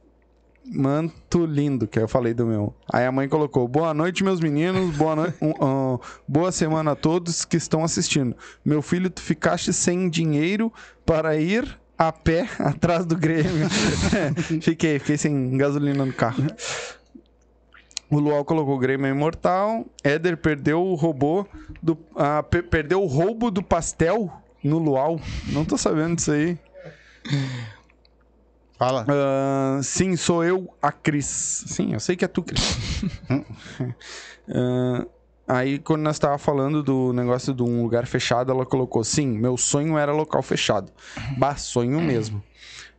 Manto 0.64 1.46
lindo, 1.46 1.86
que 1.86 1.98
eu 1.98 2.06
falei 2.06 2.34
do 2.34 2.44
meu. 2.46 2.74
Aí 2.92 3.06
a 3.06 3.12
mãe 3.12 3.28
colocou: 3.28 3.66
Boa 3.66 3.94
noite, 3.94 4.22
meus 4.22 4.38
meninos. 4.40 4.94
Boa, 4.96 5.16
noi- 5.16 5.32
um, 5.40 5.52
ah, 5.60 5.98
boa 6.26 6.52
semana 6.52 6.92
a 6.92 6.96
todos 6.96 7.44
que 7.44 7.56
estão 7.56 7.82
assistindo. 7.84 8.36
Meu 8.64 8.82
filho, 8.82 9.08
tu 9.08 9.22
ficaste 9.22 9.72
sem 9.72 10.10
dinheiro 10.10 10.70
para 11.06 11.36
ir 11.36 11.78
a 11.96 12.12
pé 12.12 12.46
atrás 12.60 13.06
do 13.06 13.16
Grêmio. 13.16 13.66
fiquei, 14.60 14.98
fiquei 14.98 15.16
sem 15.16 15.56
gasolina 15.56 16.04
no 16.04 16.12
carro. 16.12 16.44
O 18.10 18.18
Luau 18.18 18.44
colocou 18.44 18.74
o 18.76 18.78
Grêmio 18.78 19.06
é 19.06 19.10
imortal. 19.10 19.86
Éder 20.04 20.36
perdeu 20.36 20.82
o 20.82 20.94
robô 20.94 21.46
do. 21.82 21.96
ah, 22.14 22.42
pe- 22.42 22.62
perdeu 22.62 23.02
o 23.02 23.06
roubo 23.06 23.50
do 23.50 23.62
pastel 23.62 24.30
no 24.62 24.78
Luau. 24.78 25.18
Não 25.46 25.64
tô 25.64 25.78
sabendo 25.78 26.16
disso 26.16 26.32
aí. 26.32 26.58
Fala. 28.78 29.04
Ah, 29.08 29.80
sim, 29.82 30.14
sou 30.14 30.44
eu, 30.44 30.72
a 30.80 30.92
Cris. 30.92 31.64
Sim, 31.66 31.94
eu 31.94 32.00
sei 32.00 32.14
que 32.14 32.24
é 32.24 32.28
tu, 32.28 32.42
Cris. 32.42 32.78
Ah, 34.50 35.06
aí, 35.46 35.78
quando 35.78 36.02
nós 36.02 36.18
tava 36.18 36.38
falando 36.38 36.82
do 36.82 37.12
negócio 37.12 37.52
de 37.52 37.62
um 37.62 37.82
lugar 37.82 38.06
fechado, 38.06 38.50
ela 38.50 38.64
colocou: 38.64 39.04
sim, 39.04 39.26
meu 39.26 39.58
sonho 39.58 39.98
era 39.98 40.10
local 40.10 40.42
fechado. 40.42 40.90
Bah, 41.36 41.56
sonho 41.56 42.00
mesmo. 42.00 42.42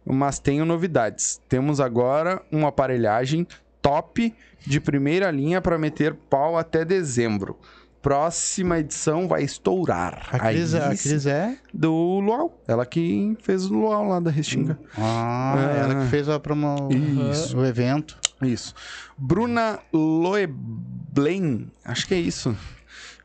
Mas 0.06 0.38
tenho 0.38 0.66
novidades. 0.66 1.42
Temos 1.50 1.80
agora 1.80 2.42
uma 2.52 2.68
aparelhagem 2.68 3.48
top 3.82 4.34
de 4.66 4.80
primeira 4.80 5.32
linha 5.32 5.62
para 5.62 5.78
meter 5.78 6.14
pau 6.14 6.58
até 6.58 6.86
dezembro. 6.86 7.58
Próxima 8.02 8.80
edição 8.80 9.28
vai 9.28 9.44
estourar. 9.44 10.28
A 10.32 10.40
Cris, 10.40 10.74
Aí 10.74 10.82
a 10.82 10.88
Cris 10.90 11.26
é? 11.26 11.58
do 11.74 11.92
Luau. 12.20 12.62
Ela 12.68 12.86
que 12.86 13.36
fez 13.42 13.66
o 13.66 13.74
Luau 13.74 14.08
lá 14.08 14.20
da 14.22 14.32
Restinga. 14.32 14.80
Ah, 14.98 15.56
Ah. 15.58 15.78
ela 15.78 15.96
que 16.04 16.10
fez 16.10 16.30
a 16.30 16.40
promo... 16.40 16.88
Isso. 17.32 17.58
o 17.58 17.66
evento. 17.66 18.18
Isso. 18.42 18.74
Bruna 19.18 19.80
Loeblen, 19.92 21.70
acho 21.84 22.08
que 22.08 22.14
é 22.14 22.20
isso. 22.20 22.56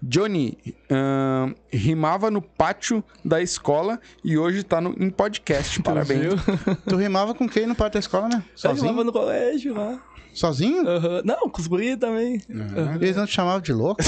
Johnny 0.06 0.58
rimava 1.72 2.30
no 2.30 2.42
pátio 2.42 3.02
da 3.24 3.40
escola 3.40 3.98
e 4.22 4.36
hoje 4.36 4.62
tá 4.62 4.80
no, 4.80 4.94
em 4.98 5.10
podcast. 5.10 5.82
Parabéns. 5.82 6.34
Tu 6.86 6.96
rimava 6.96 7.34
com 7.34 7.48
quem 7.48 7.66
no 7.66 7.74
pátio 7.74 7.94
da 7.94 8.00
escola, 8.00 8.28
né? 8.28 8.44
Sozinho? 8.54 8.88
Sozinho? 8.88 9.04
no 9.04 9.12
colégio 9.12 9.74
lá. 9.74 10.00
Sozinho? 10.34 10.86
Aham. 10.86 11.22
Não, 11.24 11.48
com 11.48 11.60
os 11.60 11.66
guri 11.66 11.96
também. 11.96 12.42
Aham. 12.50 12.96
Eles 12.96 13.16
não 13.16 13.24
te 13.24 13.32
chamavam 13.32 13.60
de 13.60 13.72
louco? 13.72 14.02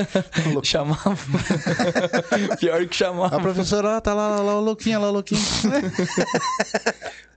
Chamava. 0.64 1.16
Pior 2.58 2.86
que 2.86 2.96
chamava. 2.96 3.36
A 3.36 3.40
professora, 3.40 3.96
ó, 3.96 4.00
tá 4.00 4.14
lá, 4.14 4.28
lá, 4.28 4.42
lá, 4.42 4.58
o 4.58 4.60
louquinho, 4.60 5.00
lá, 5.00 5.10
o 5.10 5.12
louquinho. 5.12 5.40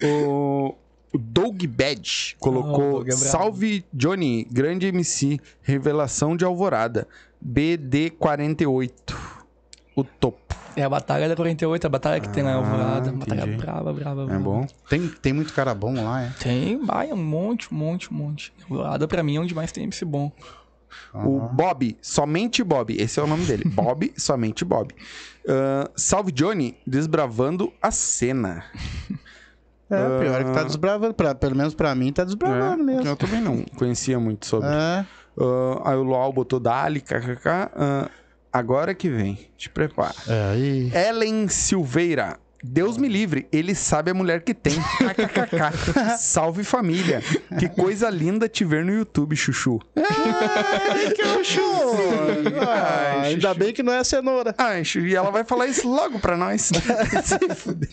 O, 0.02 0.76
o 1.14 1.18
Doug 1.18 1.66
Badge 1.66 2.36
o 2.38 2.40
colocou: 2.40 2.92
Doug 2.92 3.08
é 3.08 3.16
brabo. 3.16 3.26
Salve 3.26 3.86
Johnny, 3.94 4.48
grande 4.50 4.88
MC, 4.88 5.40
revelação 5.62 6.38
de 6.38 6.46
Alvorada, 6.46 7.08
BD48. 7.46 8.92
O 9.96 10.04
topo. 10.04 10.56
É 10.76 10.84
a 10.84 10.90
batalha 10.90 11.28
da 11.28 11.36
48, 11.36 11.86
a 11.86 11.90
batalha 11.90 12.20
que 12.22 12.30
tem 12.30 12.42
lá 12.44 12.52
em 12.52 12.54
Alvorada. 12.56 13.12
Batalha 13.12 13.42
entendi. 13.42 13.58
brava, 13.58 13.92
brava, 13.92 14.22
É 14.24 14.26
brava. 14.26 14.44
bom? 14.44 14.68
Tem, 14.90 15.08
tem 15.08 15.34
muito 15.34 15.52
cara 15.54 15.74
bom 15.76 15.94
lá, 16.02 16.24
é? 16.24 16.34
Tem, 16.40 16.78
vai, 16.86 17.12
um 17.12 17.18
monte, 17.18 17.74
um 17.74 17.78
monte, 17.78 18.14
um 18.14 18.18
monte. 18.18 18.54
Alvorada 18.70 19.08
pra 19.08 19.22
mim 19.24 19.36
é 19.36 19.40
onde 19.42 19.54
mais 19.54 19.72
tem 19.72 19.84
MC 19.84 20.06
bom. 20.06 20.32
O 21.14 21.40
Bob, 21.50 21.98
somente 22.02 22.64
Bob, 22.64 22.96
esse 22.98 23.20
é 23.20 23.24
o 23.24 23.28
nome 23.28 23.46
dele. 23.46 23.64
Bob, 23.70 24.12
somente 24.16 24.64
Bob. 24.64 24.94
Ah, 25.48 25.90
salve 25.96 26.32
Johnny, 26.32 26.78
desbravando 26.88 27.74
a 27.82 27.92
cena. 27.92 28.64
É, 29.90 30.20
pior 30.20 30.42
é 30.42 30.44
que 30.44 30.52
tá 30.52 30.64
desbravando. 30.64 31.14
Pra, 31.14 31.34
pelo 31.36 31.56
menos 31.56 31.74
pra 31.74 31.94
mim, 31.96 32.14
tá 32.14 32.24
desbravando 32.24 32.84
mesmo. 32.84 33.06
Eu 33.06 33.16
também 33.16 33.42
não 33.42 33.64
conhecia 33.76 34.20
muito 34.20 34.46
sobre. 34.46 34.70
É. 34.70 35.06
Ah, 35.40 35.92
aí 35.92 35.98
o 35.98 36.04
Luau 36.04 36.32
botou 36.34 36.60
Dali, 36.60 37.02
kkk. 37.02 37.48
Ah, 37.48 38.10
agora 38.52 38.94
que 38.94 39.10
vem, 39.10 39.50
te 39.58 39.70
prepara. 39.70 40.16
É, 40.28 40.52
aí. 40.52 40.92
Ellen 40.94 41.48
Silveira. 41.48 42.38
Deus 42.64 42.98
me 42.98 43.08
livre, 43.08 43.48
ele 43.52 43.74
sabe 43.74 44.12
a 44.12 44.14
mulher 44.14 44.42
que 44.42 44.54
tem. 44.54 44.74
KKKK. 44.76 46.18
Salve 46.20 46.64
família. 46.64 47.22
Que 47.58 47.70
coisa 47.70 48.10
linda 48.10 48.50
te 48.50 48.66
ver 48.66 48.84
no 48.84 48.92
YouTube, 48.94 49.36
Chuchu. 49.36 49.80
Ai, 49.96 51.12
que 51.12 51.24
luxo! 51.24 51.62
Ah, 52.68 53.20
Ai, 53.22 53.28
ainda 53.30 53.48
Chuchu. 53.50 53.60
bem 53.60 53.74
que 53.74 53.82
não 53.82 53.94
é 53.94 54.04
cenoura. 54.04 54.54
Ah, 54.58 54.84
Chu, 54.84 55.00
e 55.00 55.16
ela 55.16 55.32
vai 55.32 55.44
falar 55.46 55.68
isso 55.68 55.88
logo 55.90 56.20
pra 56.20 56.36
nós. 56.36 56.64
Se 56.64 57.56
fuder. 57.56 57.90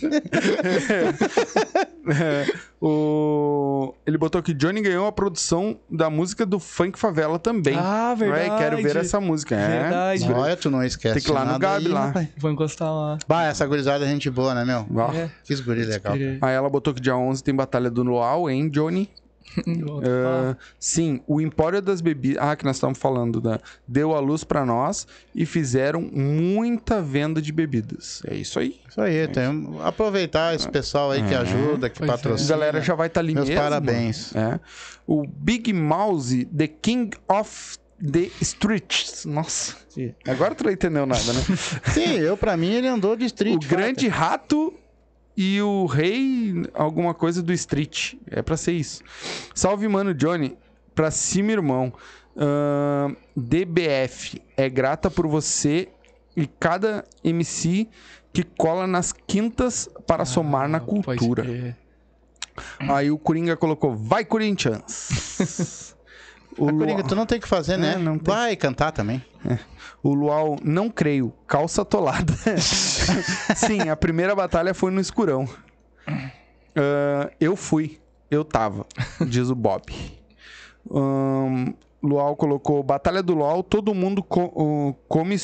É, 2.09 2.47
o... 2.81 3.93
Ele 4.07 4.17
botou 4.17 4.41
que 4.43 4.55
Johnny 4.55 4.81
ganhou 4.81 5.07
a 5.07 5.13
produção 5.13 5.79
da 5.91 6.09
música 6.09 6.47
do 6.47 6.61
Funk 6.61 6.99
Favela 6.99 7.39
também. 7.39 7.77
Ah, 7.77 8.15
verdade. 8.17 8.49
Vai, 8.49 8.59
quero 8.59 8.77
ver 8.77 8.97
essa 8.97 9.21
música. 9.21 9.57
É. 9.57 9.81
Verdade. 9.83 10.33
Olha, 10.33 10.57
tu 10.57 10.71
não 10.71 10.85
esquece 10.85 11.15
Tem 11.15 11.23
que 11.25 11.31
ir 11.31 11.33
lá 11.33 11.45
no 11.45 11.59
Gabi 11.59 11.87
aí, 11.87 11.93
lá. 11.93 12.07
rapaz. 12.07 12.29
Vou 12.37 12.51
encostar 12.51 12.93
lá. 12.93 13.19
Bah, 13.27 13.45
essa 13.45 13.67
gurizada 13.67 14.05
é 14.05 14.09
gente 14.09 14.31
boa, 14.31 14.55
né, 14.57 14.65
meu? 14.65 14.87
Ó. 14.95 15.13
É. 15.13 15.31
Que 15.45 15.55
guri 15.63 15.85
legal. 15.85 16.15
Aí 16.15 16.55
ela 16.55 16.69
botou 16.69 16.93
que 16.93 17.01
dia 17.01 17.17
11 17.17 17.43
tem 17.45 17.55
Batalha 17.55 17.91
do 17.91 18.03
Luau, 18.03 18.51
hein, 18.51 18.69
Johnny? 18.69 19.09
Ah, 20.05 20.49
lá. 20.49 20.57
sim, 20.79 21.21
o 21.27 21.41
Empório 21.41 21.81
das 21.81 22.01
Bebidas. 22.01 22.43
Ah, 22.43 22.57
que 22.57 22.65
nós 22.65 22.77
estamos 22.77 22.99
falando, 22.99 23.41
da... 23.41 23.61
deu 23.87 24.15
a 24.15 24.21
luz 24.21 24.45
pra 24.45 24.67
nós 24.67 25.07
e 25.35 25.47
fizeram 25.47 26.03
muita 26.03 27.01
venda 27.01 27.41
de 27.41 27.53
bebidas. 27.53 28.23
É 28.27 28.35
isso 28.35 28.59
aí. 28.59 28.79
Isso 28.89 29.01
aí, 29.01 29.27
tem... 29.29 29.79
aproveitar 29.83 30.55
esse 30.55 30.69
pessoal 30.69 31.11
aí 31.13 31.23
que 31.27 31.35
ajuda, 31.35 31.89
que 31.89 31.99
Pois 31.99 32.11
é. 32.11 32.13
A 32.13 32.17
patrocina. 32.17 32.51
galera 32.51 32.81
já 32.81 32.95
vai 32.95 33.07
estar 33.07 33.21
ali 33.21 33.35
Meus 33.35 33.49
mesmo. 33.49 33.63
parabéns. 33.63 34.35
É. 34.35 34.61
O 35.07 35.27
Big 35.27 35.73
Mouse, 35.73 36.45
The 36.47 36.67
King 36.67 37.17
of 37.29 37.79
the 38.01 38.31
Streets. 38.41 39.25
Nossa. 39.25 39.77
Agora 40.27 40.55
tu 40.55 40.65
não 40.65 40.71
entendeu 40.71 41.07
nada, 41.07 41.33
né? 41.33 41.41
Sim, 41.93 42.19
eu 42.19 42.37
pra 42.37 42.57
mim 42.57 42.71
ele 42.73 42.89
andou 42.89 43.17
de 43.17 43.25
street. 43.27 43.65
o 43.65 43.69
Grande 43.69 44.09
Rato 44.09 44.75
e 45.37 45.61
o 45.63 45.87
Rei, 45.87 46.65
alguma 46.75 47.15
coisa 47.15 47.43
do 47.43 47.53
Street. 47.53 48.15
É 48.31 48.43
pra 48.43 48.57
ser 48.57 48.73
isso. 48.73 49.03
Salve, 49.55 49.87
mano, 49.89 50.13
Johnny. 50.15 50.57
Pra 50.95 51.11
cima, 51.11 51.53
irmão. 51.53 51.93
Ahn, 52.37 53.15
DBF, 53.35 54.41
é 54.57 54.69
grata 54.69 55.11
por 55.11 55.27
você 55.27 55.89
e 56.37 56.47
cada 56.47 57.05
MC 57.25 57.89
que 58.33 58.43
cola 58.43 58.87
nas 58.87 59.13
quintas 59.13 59.89
para 60.07 60.27
somar 60.27 60.69
na 60.69 60.77
Ah, 60.77 60.81
cultura. 60.81 61.75
Aí 62.79 63.11
o 63.11 63.19
Coringa 63.19 63.57
colocou, 63.57 63.95
vai 63.97 64.25
Corinthians. 64.25 65.95
o, 66.59 66.67
Coringa, 66.67 67.03
Lu... 67.03 67.09
tu 67.09 67.15
não 67.15 67.27
tem 67.27 67.39
o 67.39 67.41
que 67.41 67.49
fazer, 67.49 67.77
né? 67.77 67.95
É, 67.95 67.99
não 67.99 68.19
tem. 68.19 68.35
Vai 68.35 68.57
cantar 68.57 68.93
também. 68.93 69.25
o 70.03 70.15
Luau, 70.15 70.57
não 70.63 70.91
creio, 70.91 71.33
calça 71.47 71.83
atolada. 71.83 72.33
Sim, 73.57 73.89
a 73.89 73.97
primeira 73.97 74.35
batalha 74.35 74.75
foi 74.75 74.91
no 74.91 75.01
escurão. 75.01 75.49
Ah, 76.77 77.31
eu 77.41 77.57
fui, 77.57 77.99
eu 78.31 78.45
tava, 78.45 78.87
diz 79.27 79.49
o 79.49 79.55
Bob. 79.55 79.93
Ahn, 80.91 81.73
Luau 82.07 82.37
colocou 82.37 82.83
Batalha 82.83 83.23
do 83.23 83.35
Luau, 83.35 83.63
todo 83.63 83.95
mundo 83.95 84.23
co- 84.23 84.53
o- 84.55 84.95
come 85.09 85.37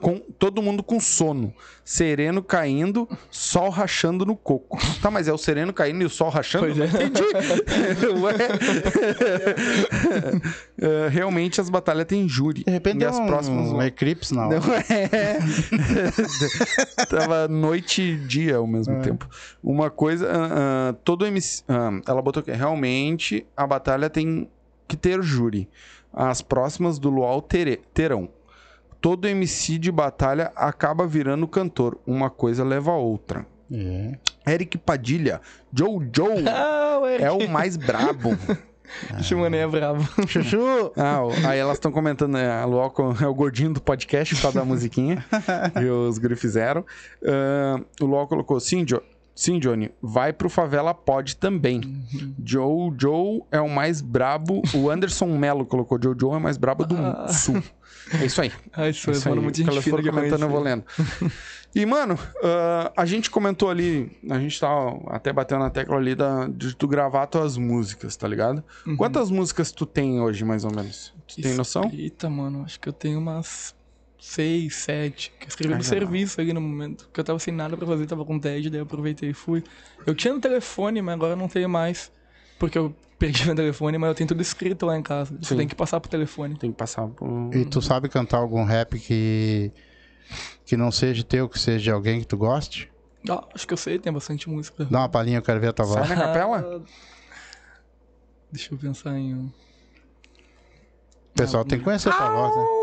com 0.00 0.18
todo 0.38 0.60
mundo 0.62 0.82
com 0.82 0.98
sono, 1.00 1.52
sereno 1.84 2.42
caindo, 2.42 3.08
sol 3.30 3.70
rachando 3.70 4.26
no 4.26 4.36
coco. 4.36 4.78
Tá, 5.00 5.10
mas 5.10 5.26
é 5.28 5.32
o 5.32 5.38
sereno 5.38 5.72
caindo 5.72 6.02
e 6.02 6.04
o 6.04 6.10
sol 6.10 6.28
rachando? 6.28 6.66
Pois 6.66 6.78
é. 6.78 6.84
Entendi. 6.86 7.22
Ué. 8.22 8.34
É, 10.82 11.08
realmente 11.08 11.60
as 11.60 11.70
batalhas 11.70 12.06
têm 12.06 12.28
júri. 12.28 12.64
De 12.64 12.70
repente 12.70 13.02
e 13.02 13.04
as 13.04 13.16
um, 13.18 13.26
próximas 13.26 13.68
um 13.70 13.80
eclipse 13.82 14.34
na 14.34 14.48
hora. 14.48 14.58
não 14.60 14.74
é. 14.74 15.38
Tava 17.08 17.46
noite 17.46 18.02
e 18.02 18.16
dia 18.16 18.56
ao 18.56 18.66
mesmo 18.66 19.00
tempo. 19.00 19.28
Uma 19.62 19.90
coisa. 19.90 20.28
ah, 20.30 20.90
ah, 20.90 20.94
todo 21.04 21.24
MC. 21.26 21.62
ah, 21.68 21.90
ela 22.06 22.20
botou 22.20 22.42
que 22.42 22.50
realmente 22.50 23.46
a 23.56 23.64
batalha 23.66 24.10
tem 24.10 24.48
que 24.88 24.96
ter 24.96 25.22
júri. 25.22 25.68
As 26.12 26.42
próximas 26.42 26.98
do 26.98 27.08
Luau 27.10 27.40
tere- 27.40 27.80
terão. 27.94 28.28
Todo 29.00 29.26
MC 29.26 29.78
de 29.78 29.90
batalha 29.90 30.52
acaba 30.54 31.06
virando 31.06 31.48
cantor. 31.48 31.98
Uma 32.06 32.30
coisa 32.30 32.62
leva 32.64 32.90
a 32.92 32.96
outra. 32.96 33.44
É. 33.72 34.12
Eric 34.52 34.76
Padilha, 34.78 35.40
Jojo, 35.72 36.26
Ah, 36.46 37.00
é 37.18 37.30
o 37.30 37.48
mais 37.48 37.76
brabo. 37.76 38.30
Esse 39.18 39.34
mané 39.34 39.58
é 39.60 39.66
bravo. 39.66 40.06
Chuchu! 40.28 40.92
Ah, 40.98 41.20
aí 41.48 41.58
elas 41.58 41.76
estão 41.78 41.90
comentando, 41.90 42.32
né? 42.34 42.50
A 42.60 42.66
Luau 42.66 42.92
é 43.22 43.26
o 43.26 43.34
gordinho 43.34 43.72
do 43.72 43.80
podcast 43.80 44.34
por 44.34 44.42
causa 44.42 44.58
da 44.58 44.64
musiquinha 44.66 45.24
que 45.78 45.84
os 45.86 46.18
guri 46.18 46.36
fizeram. 46.36 46.84
Ah, 47.26 47.80
o 48.00 48.04
Luau 48.04 48.26
colocou, 48.28 48.60
sim, 48.60 48.84
sim, 49.34 49.58
Johnny, 49.58 49.90
vai 50.00 50.32
pro 50.32 50.48
Favela 50.48 50.92
Pod 50.94 51.36
também. 51.36 51.80
Joe 52.44 52.92
Joe 52.98 53.42
é 53.50 53.60
o 53.60 53.68
mais 53.68 54.00
brabo. 54.00 54.62
O 54.74 54.90
Anderson 54.90 55.26
Melo 55.38 55.64
colocou, 55.66 55.98
Joe 56.02 56.14
Joe 56.18 56.34
é 56.34 56.36
o 56.36 56.40
mais 56.40 56.56
brabo 56.56 56.84
do 56.84 56.96
Ah. 56.96 57.28
Sul. 57.28 57.62
É 58.20 58.24
isso 58.26 58.40
aí. 58.42 58.52
Ai, 58.72 58.90
isso 58.90 59.08
É 59.10 59.12
isso 59.14 59.28
mano, 59.28 59.40
aí. 59.40 59.44
muito 59.44 59.62
elas 59.62 59.84
foram 59.84 60.02
comentando, 60.04 60.42
eu 60.42 60.48
vou 60.48 60.60
lendo. 60.60 60.84
E, 61.74 61.86
mano, 61.86 62.18
ah, 62.42 62.92
a 62.96 63.06
gente 63.06 63.30
comentou 63.30 63.70
ali, 63.70 64.14
a 64.28 64.38
gente 64.38 64.60
tá 64.60 64.68
até 65.06 65.32
batendo 65.32 65.60
na 65.60 65.70
tecla 65.70 65.96
ali 65.96 66.14
da, 66.14 66.46
de 66.48 66.76
tu 66.76 66.86
gravar 66.86 67.26
tuas 67.26 67.56
músicas, 67.56 68.14
tá 68.16 68.28
ligado? 68.28 68.62
Uhum. 68.86 68.96
Quantas 68.96 69.30
músicas 69.30 69.72
tu 69.72 69.86
tem 69.86 70.20
hoje, 70.20 70.44
mais 70.44 70.64
ou 70.64 70.74
menos? 70.74 71.14
Tu 71.26 71.40
tem 71.40 71.54
noção? 71.54 71.90
Eita, 71.92 72.28
mano, 72.28 72.62
acho 72.64 72.78
que 72.78 72.88
eu 72.88 72.92
tenho 72.92 73.18
umas 73.18 73.74
seis, 74.22 74.76
sete. 74.76 75.32
Que 75.36 75.46
eu 75.46 75.48
escrevi 75.48 75.74
no 75.74 75.82
serviço 75.82 76.40
ali 76.40 76.52
no 76.52 76.60
momento. 76.60 77.06
Porque 77.06 77.20
eu 77.20 77.24
tava 77.24 77.38
sem 77.40 77.52
nada 77.52 77.76
pra 77.76 77.84
fazer, 77.84 78.06
tava 78.06 78.24
com 78.24 78.38
TED, 78.38 78.70
daí 78.70 78.78
eu 78.78 78.84
aproveitei 78.84 79.30
e 79.30 79.34
fui. 79.34 79.64
Eu 80.06 80.14
tinha 80.14 80.32
no 80.32 80.40
telefone, 80.40 81.02
mas 81.02 81.14
agora 81.14 81.32
eu 81.32 81.36
não 81.36 81.48
tenho 81.48 81.68
mais. 81.68 82.12
Porque 82.56 82.78
eu 82.78 82.94
perdi 83.18 83.44
meu 83.46 83.56
telefone, 83.56 83.98
mas 83.98 84.08
eu 84.08 84.14
tenho 84.14 84.28
tudo 84.28 84.40
escrito 84.40 84.86
lá 84.86 84.96
em 84.96 85.02
casa. 85.02 85.36
Você 85.42 85.56
tem 85.56 85.66
que 85.66 85.74
passar 85.74 85.98
pro 85.98 86.08
telefone. 86.08 86.56
Tem 86.56 86.70
que 86.70 86.78
passar 86.78 87.08
por... 87.08 87.50
E 87.52 87.64
tu 87.64 87.82
sabe 87.82 88.08
cantar 88.08 88.38
algum 88.38 88.62
rap 88.62 88.96
que, 89.00 89.72
que 90.64 90.76
não 90.76 90.92
seja 90.92 91.24
teu, 91.24 91.48
que 91.48 91.58
seja 91.58 91.82
de 91.82 91.90
alguém 91.90 92.20
que 92.20 92.26
tu 92.26 92.36
goste? 92.36 92.88
Ah, 93.28 93.44
acho 93.52 93.66
que 93.66 93.72
eu 93.72 93.78
sei, 93.78 93.98
tem 93.98 94.12
bastante 94.12 94.48
música. 94.48 94.84
Dá 94.84 95.00
uma 95.00 95.08
palhinha, 95.08 95.38
eu 95.38 95.42
quero 95.42 95.60
ver 95.60 95.68
a 95.68 95.72
tua 95.72 95.84
voz. 95.84 96.06
Sai 96.06 96.16
na 96.16 96.26
capela? 96.26 96.84
Deixa 98.52 98.72
eu 98.72 98.78
pensar 98.78 99.18
em 99.18 99.34
um. 99.34 99.46
O 99.46 101.34
pessoal 101.34 101.64
tem 101.64 101.78
que 101.78 101.84
conhecer 101.84 102.08
a 102.10 102.12
tua 102.12 102.30
voz, 102.30 102.56
né? 102.56 102.81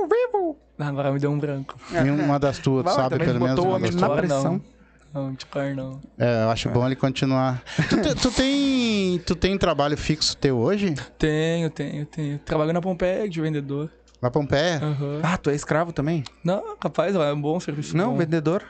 Agora 0.87 1.11
me 1.11 1.19
deu 1.19 1.29
um 1.31 1.37
branco. 1.37 1.75
Em 1.91 2.09
uma 2.09 2.39
das 2.39 2.57
tuas, 2.59 2.83
tu 2.83 2.85
Vai 2.85 2.95
sabe 2.95 3.17
pelo 3.19 3.39
menos 3.41 3.59
uma 3.59 3.79
das 3.79 3.95
na 3.95 4.07
tuas. 4.07 4.19
pressão. 4.19 4.61
Não, 5.13 5.33
de 5.33 5.45
cor 5.47 5.75
não. 5.75 5.99
É, 6.19 6.43
eu 6.43 6.49
acho 6.51 6.69
bom 6.69 6.85
ele 6.85 6.95
continuar. 6.95 7.63
Tu, 7.89 7.99
te- 8.01 8.15
tu 8.15 8.31
tem, 8.31 9.17
tu 9.25 9.35
tem 9.35 9.57
trabalho 9.57 9.97
fixo 9.97 10.37
teu 10.37 10.57
hoje? 10.59 10.93
Tenho, 11.17 11.69
tenho, 11.71 12.05
tenho. 12.05 12.37
Trabalho 12.39 12.71
na 12.73 12.79
Pompeia 12.79 13.27
de 13.27 13.41
vendedor. 13.41 13.89
Lá 14.21 14.29
Pompeia? 14.29 14.79
Aham. 14.83 15.19
Ah, 15.23 15.35
tu 15.37 15.49
é 15.49 15.55
escravo 15.55 15.91
também? 15.91 16.23
Não, 16.43 16.77
capaz, 16.77 17.15
é 17.15 17.33
um 17.33 17.41
bom 17.41 17.59
serviço. 17.59 17.97
Não, 17.97 18.11
bom. 18.11 18.17
vendedor. 18.17 18.63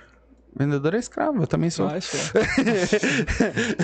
Vendedor 0.56 0.96
é 0.96 0.98
escravo, 0.98 1.42
eu 1.42 1.48
também 1.48 1.70
sou. 1.70 1.88
Eu 1.90 1.96
acho. 1.96 2.18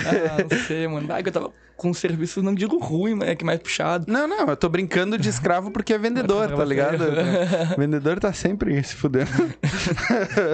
ah, 0.04 0.46
não 0.50 0.58
sei, 0.66 0.88
mano. 0.88 1.06
Ah, 1.12 1.22
que 1.22 1.28
eu 1.28 1.32
tava 1.32 1.52
com 1.76 1.90
um 1.90 1.94
serviço, 1.94 2.42
não 2.42 2.54
digo 2.54 2.78
ruim, 2.78 3.14
mas 3.14 3.28
é 3.28 3.34
que 3.34 3.44
mais 3.44 3.60
puxado. 3.60 4.10
Não, 4.10 4.26
não, 4.26 4.46
eu 4.48 4.56
tô 4.56 4.68
brincando 4.68 5.16
de 5.16 5.28
escravo 5.28 5.70
porque 5.70 5.92
é 5.92 5.98
vendedor, 5.98 6.50
tá 6.56 6.64
ligado? 6.64 7.04
vendedor 7.78 8.18
tá 8.18 8.32
sempre 8.32 8.82
se 8.82 8.94
fudendo. 8.96 9.30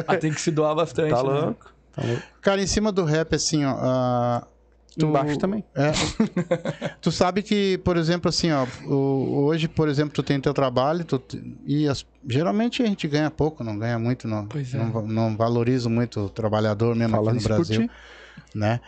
Ah, 0.07 0.17
tem 0.17 0.33
que 0.33 0.41
se 0.41 0.51
doar 0.51 0.75
bastante. 0.75 1.11
Tá 1.11 1.23
né? 1.23 1.29
louco? 1.29 1.73
Tá 1.93 2.03
louco. 2.03 2.23
Cara, 2.41 2.61
em 2.61 2.67
cima 2.67 2.93
do 2.93 3.05
rap, 3.05 3.35
assim, 3.35 3.65
ó. 3.65 3.75
ah, 3.79 4.47
tu- 4.99 5.07
Embaixo 5.07 5.39
também. 5.39 5.65
É. 5.75 5.93
tu 7.01 7.11
sabe 7.13 7.43
que, 7.43 7.79
por 7.79 7.97
exemplo, 7.97 8.29
assim, 8.29 8.51
ó, 8.53 8.67
hoje, 8.87 9.69
por 9.69 9.89
exemplo, 9.89 10.13
tu 10.15 10.23
tem 10.23 10.41
teu 10.41 10.53
trabalho, 10.55 11.05
tu, 11.05 11.23
e 11.67 11.89
as- 11.89 12.05
geralmente 12.29 12.83
a 12.83 12.87
gente 12.87 13.07
ganha 13.09 13.31
pouco, 13.31 13.63
não 13.65 13.79
ganha 13.79 13.99
muito, 13.99 14.27
não, 14.29 14.47
é. 14.55 14.77
não, 14.77 15.03
não 15.07 15.37
valoriza 15.37 15.89
muito 15.89 16.21
o 16.21 16.29
trabalhador 16.29 16.95
mesmo 16.95 17.17
Falando 17.17 17.37
aqui 17.37 17.49
no 17.49 17.55
Brasil, 17.55 17.91
né? 18.55 18.81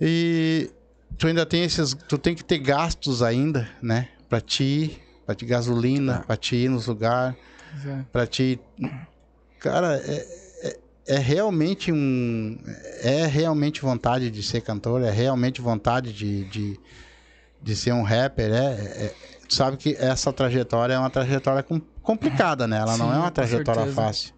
E 0.00 0.70
tu 1.16 1.26
ainda 1.26 1.46
tem 1.46 1.62
esses, 1.64 1.94
tu 2.08 2.18
tem 2.18 2.34
que 2.34 2.44
ter 2.44 2.58
gastos 2.58 3.22
ainda, 3.22 3.68
né? 3.82 4.08
Pra 4.28 4.40
ti, 4.40 4.98
pra 5.24 5.34
ti 5.34 5.46
gasolina, 5.46 6.22
pra 6.26 6.36
ti 6.36 6.56
ir 6.56 6.68
nos 6.68 6.86
lugares, 6.86 7.36
é. 7.86 8.04
pra 8.12 8.26
ti. 8.26 8.58
Cara, 9.60 9.96
é, 9.96 10.45
é, 11.06 11.14
é 11.14 11.18
realmente 11.18 11.92
um. 11.92 12.58
É 13.02 13.26
realmente 13.26 13.80
vontade 13.82 14.30
de 14.30 14.42
ser 14.42 14.60
cantor, 14.60 15.02
é 15.02 15.10
realmente 15.10 15.60
vontade 15.60 16.12
de, 16.12 16.44
de, 16.44 16.80
de 17.62 17.76
ser 17.76 17.92
um 17.92 18.02
rapper. 18.02 18.50
É, 18.52 18.72
é- 19.06 19.14
tu 19.48 19.54
sabe 19.54 19.76
que 19.76 19.94
essa 19.98 20.32
trajetória 20.32 20.94
é 20.94 20.98
uma 20.98 21.10
trajetória 21.10 21.62
com- 21.62 21.80
complicada, 22.02 22.66
né? 22.66 22.78
Ela 22.78 22.96
não 22.96 23.08
Sim, 23.10 23.14
é 23.14 23.18
uma 23.18 23.30
trajetória 23.30 23.92
fácil. 23.92 24.34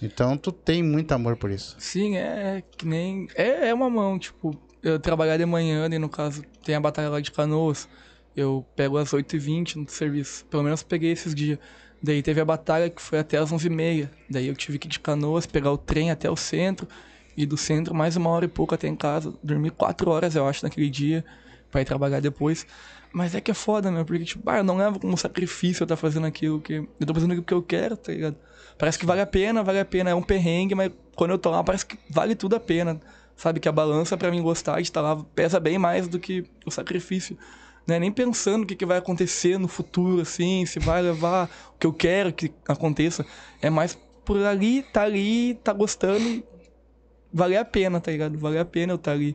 Então 0.00 0.36
tu 0.36 0.52
tem 0.52 0.82
muito 0.82 1.12
amor 1.12 1.36
por 1.36 1.50
isso. 1.50 1.76
Sim, 1.78 2.16
é 2.16 2.62
que 2.76 2.86
nem. 2.86 3.28
É, 3.34 3.68
é 3.68 3.74
uma 3.74 3.90
mão, 3.90 4.18
tipo, 4.18 4.56
eu 4.82 4.98
trabalhar 4.98 5.36
de 5.36 5.44
manhã, 5.46 5.88
e 5.90 5.98
no 5.98 6.08
caso 6.08 6.42
tem 6.64 6.74
a 6.74 6.80
batalha 6.80 7.08
lá 7.08 7.20
de 7.20 7.30
canoas. 7.32 7.88
Eu 8.36 8.64
pego 8.76 8.96
às 8.98 9.10
8h20 9.12 9.74
no 9.76 9.88
serviço. 9.88 10.44
Pelo 10.46 10.62
menos 10.62 10.82
peguei 10.84 11.10
esses 11.10 11.34
dias. 11.34 11.58
Daí 12.02 12.22
teve 12.22 12.40
a 12.40 12.44
batalha 12.44 12.88
que 12.88 13.02
foi 13.02 13.18
até 13.18 13.38
às 13.38 13.52
11h30. 13.52 14.08
Daí 14.30 14.46
eu 14.46 14.54
tive 14.54 14.78
que 14.78 14.86
ir 14.86 14.90
de 14.90 15.00
canoas, 15.00 15.46
pegar 15.46 15.72
o 15.72 15.78
trem 15.78 16.10
até 16.10 16.30
o 16.30 16.36
centro. 16.36 16.88
E 17.36 17.46
do 17.46 17.56
centro 17.56 17.94
mais 17.94 18.16
uma 18.16 18.30
hora 18.30 18.44
e 18.44 18.48
pouco 18.48 18.74
até 18.74 18.88
em 18.88 18.96
casa. 18.96 19.32
Dormi 19.42 19.70
quatro 19.70 20.10
horas, 20.10 20.34
eu 20.34 20.46
acho, 20.46 20.64
naquele 20.64 20.90
dia. 20.90 21.24
Pra 21.70 21.80
ir 21.80 21.84
trabalhar 21.84 22.20
depois. 22.20 22.66
Mas 23.12 23.34
é 23.34 23.40
que 23.40 23.50
é 23.50 23.54
foda, 23.54 23.90
meu. 23.90 24.04
Porque, 24.04 24.24
tipo, 24.24 24.48
ah, 24.48 24.58
eu 24.58 24.64
não 24.64 24.76
levo 24.76 24.98
como 24.98 25.16
sacrifício 25.16 25.82
eu 25.82 25.86
tá 25.86 25.96
fazendo 25.96 26.26
aquilo 26.26 26.60
que... 26.60 26.74
Eu 27.00 27.06
tô 27.06 27.14
fazendo 27.14 27.32
aquilo 27.32 27.44
que 27.44 27.54
eu 27.54 27.62
quero, 27.62 27.96
tá 27.96 28.12
ligado? 28.12 28.36
Parece 28.76 28.98
que 28.98 29.06
vale 29.06 29.20
a 29.20 29.26
pena, 29.26 29.62
vale 29.62 29.80
a 29.80 29.84
pena. 29.84 30.10
É 30.10 30.14
um 30.14 30.22
perrengue, 30.22 30.74
mas 30.74 30.90
quando 31.16 31.32
eu 31.32 31.38
tô 31.38 31.50
lá, 31.50 31.62
parece 31.62 31.84
que 31.84 31.98
vale 32.10 32.34
tudo 32.34 32.56
a 32.56 32.60
pena. 32.60 33.00
Sabe? 33.36 33.60
Que 33.60 33.68
a 33.68 33.72
balança, 33.72 34.16
pra 34.16 34.30
mim 34.30 34.42
gostar 34.42 34.76
de 34.76 34.82
estar 34.82 35.00
lá, 35.00 35.16
pesa 35.34 35.60
bem 35.60 35.78
mais 35.78 36.08
do 36.08 36.18
que 36.18 36.44
o 36.66 36.70
sacrifício. 36.70 37.36
Né? 37.88 37.98
Nem 37.98 38.12
pensando 38.12 38.64
o 38.64 38.66
que, 38.66 38.76
que 38.76 38.84
vai 38.84 38.98
acontecer 38.98 39.58
no 39.58 39.66
futuro, 39.66 40.20
assim, 40.20 40.66
se 40.66 40.78
vai 40.78 41.00
levar 41.00 41.48
o 41.74 41.78
que 41.78 41.86
eu 41.86 41.92
quero 41.92 42.30
que 42.30 42.52
aconteça. 42.68 43.24
É 43.62 43.70
mais 43.70 43.98
por 44.26 44.44
ali, 44.44 44.82
tá 44.82 45.04
ali, 45.04 45.54
tá 45.64 45.72
gostando 45.72 46.20
e 46.20 46.44
valer 47.32 47.56
a 47.56 47.64
pena, 47.64 47.98
tá 47.98 48.10
ligado? 48.10 48.38
Vale 48.38 48.58
a 48.58 48.64
pena 48.64 48.92
eu 48.92 48.96
estar 48.96 49.12
ali. 49.12 49.34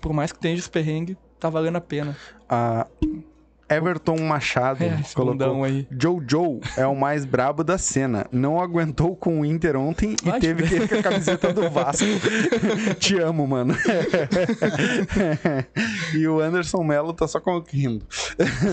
Por, 0.00 0.14
mais 0.14 0.32
que 0.32 0.38
tenha 0.38 0.56
os 0.56 0.68
perrengues, 0.68 1.18
tá 1.38 1.50
valendo 1.50 1.76
a 1.76 1.80
pena. 1.82 2.16
A 2.48 2.86
Everton 3.68 4.16
Machado 4.20 4.84
É, 4.84 5.00
colocou. 5.14 5.64
aí. 5.64 5.86
Jojo 5.90 6.60
é 6.76 6.86
o 6.86 6.94
mais 6.94 7.24
brabo 7.24 7.64
da 7.64 7.78
cena. 7.78 8.26
Não 8.30 8.60
aguentou 8.60 9.16
com 9.16 9.40
o 9.40 9.44
Inter 9.44 9.76
ontem 9.76 10.14
e 10.24 10.40
teve 10.40 10.62
que 10.68 10.74
ir 10.76 10.86
com 10.88 10.94
a 10.96 11.02
camiseta 11.02 11.52
do 11.52 11.68
Vasco. 11.70 12.04
Te 13.00 13.18
amo, 13.18 13.46
mano. 13.46 13.74
e 16.14 16.26
o 16.26 16.40
Anderson 16.40 16.82
Melo 16.82 17.12
tá 17.12 17.26
só 17.26 17.40
com- 17.40 17.62
rindo. 17.68 18.04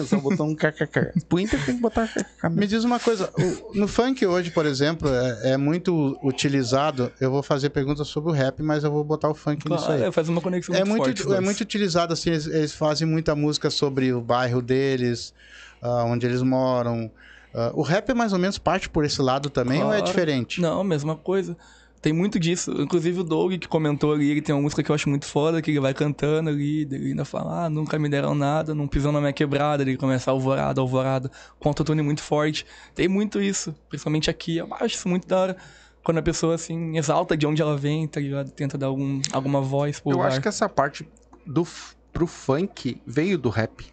só 0.07 0.19
botou 0.19 0.47
um 0.47 0.55
kkk. 0.55 1.11
Pro 1.27 1.39
Inter 1.39 1.63
tem 1.65 1.75
que 1.75 1.81
botar 1.81 2.07
kkk. 2.07 2.49
Me 2.51 2.67
diz 2.67 2.83
uma 2.83 2.99
coisa, 2.99 3.29
o- 3.37 3.77
no 3.77 3.87
funk 3.87 4.25
hoje, 4.25 4.51
por 4.51 4.65
exemplo, 4.65 5.09
é, 5.09 5.53
é 5.53 5.57
muito 5.57 6.17
utilizado. 6.23 7.11
Eu 7.19 7.31
vou 7.31 7.43
fazer 7.43 7.69
perguntas 7.69 8.07
sobre 8.07 8.31
o 8.31 8.33
rap, 8.33 8.61
mas 8.61 8.83
eu 8.83 8.91
vou 8.91 9.03
botar 9.03 9.29
o 9.29 9.35
funk 9.35 9.69
nisso 9.69 9.89
aí. 9.91 9.97
Claro, 9.97 10.11
faz 10.13 10.29
uma 10.29 10.41
conexão 10.41 10.75
É 10.75 10.83
muito, 10.83 11.03
muito, 11.03 11.23
forte. 11.23 11.37
é 11.37 11.41
muito 11.41 11.61
utilizado, 11.61 12.13
assim, 12.13 12.29
eles, 12.31 12.47
eles 12.47 12.73
fazem 12.73 13.07
muita 13.07 13.35
música 13.35 13.69
sobre 13.69 14.13
o 14.13 14.21
bairro 14.21 14.61
deles, 14.83 15.33
ah, 15.81 16.03
onde 16.05 16.25
eles 16.25 16.41
moram, 16.41 17.11
Uh, 17.53 17.69
o 17.79 17.83
rap 17.83 18.09
é 18.09 18.13
mais 18.15 18.33
ou 18.33 18.39
menos 18.39 18.57
parte 18.57 18.89
por 18.89 19.05
esse 19.05 19.21
lado 19.21 19.47
também 19.47 19.79
claro. 19.79 19.95
ou 19.95 19.95
é 19.95 20.01
diferente? 20.01 20.59
Não, 20.59 20.83
mesma 20.83 21.15
coisa. 21.15 21.55
Tem 22.01 22.11
muito 22.11 22.39
disso. 22.39 22.71
Inclusive 22.81 23.19
o 23.19 23.23
Doug 23.23 23.53
que 23.53 23.67
comentou 23.67 24.11
ali, 24.11 24.31
ele 24.31 24.41
tem 24.41 24.53
uma 24.55 24.61
música 24.61 24.81
que 24.81 24.89
eu 24.89 24.95
acho 24.95 25.07
muito 25.07 25.25
foda, 25.25 25.61
que 25.61 25.69
ele 25.69 25.79
vai 25.79 25.93
cantando 25.93 26.49
ali, 26.49 26.81
ele 26.81 27.09
ainda 27.09 27.23
fala, 27.23 27.65
ah, 27.65 27.69
nunca 27.69 27.97
me 27.99 28.09
deram 28.09 28.33
nada, 28.33 28.73
não 28.73 28.87
pisam 28.87 29.11
na 29.11 29.21
minha 29.21 29.31
quebrada, 29.31 29.83
ele 29.83 29.95
começa 29.95 30.31
alvorada, 30.31 30.81
alvorada, 30.81 31.31
com 31.59 31.69
autotune 31.69 32.01
muito 32.01 32.21
forte. 32.21 32.65
Tem 32.95 33.07
muito 33.07 33.39
isso, 33.39 33.73
principalmente 33.87 34.31
aqui. 34.31 34.57
Eu 34.57 34.67
acho 34.73 34.95
isso 34.95 35.07
muito 35.07 35.27
da 35.27 35.37
hora 35.37 35.57
quando 36.03 36.17
a 36.17 36.23
pessoa, 36.23 36.55
assim, 36.55 36.97
exalta 36.97 37.37
de 37.37 37.45
onde 37.45 37.61
ela 37.61 37.77
vem, 37.77 38.07
tá 38.07 38.19
ligado? 38.19 38.49
Tenta 38.49 38.77
dar 38.79 38.87
algum, 38.87 39.21
alguma 39.31 39.61
voz 39.61 39.99
pro 39.99 40.11
Eu 40.11 40.17
lugar. 40.17 40.29
acho 40.29 40.41
que 40.41 40.47
essa 40.47 40.67
parte 40.67 41.07
do, 41.45 41.65
pro 42.11 42.25
funk 42.25 42.99
veio 43.05 43.37
do 43.37 43.49
rap. 43.49 43.92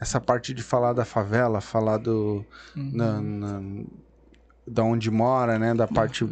Essa 0.00 0.20
parte 0.20 0.52
de 0.52 0.62
falar 0.62 0.92
da 0.92 1.04
favela, 1.04 1.60
falar 1.60 1.98
do... 1.98 2.44
Uhum. 2.76 2.90
Na, 2.92 3.20
na, 3.20 3.62
da 4.66 4.82
onde 4.82 5.10
mora, 5.10 5.58
né? 5.58 5.74
Da 5.74 5.86
parte 5.86 6.26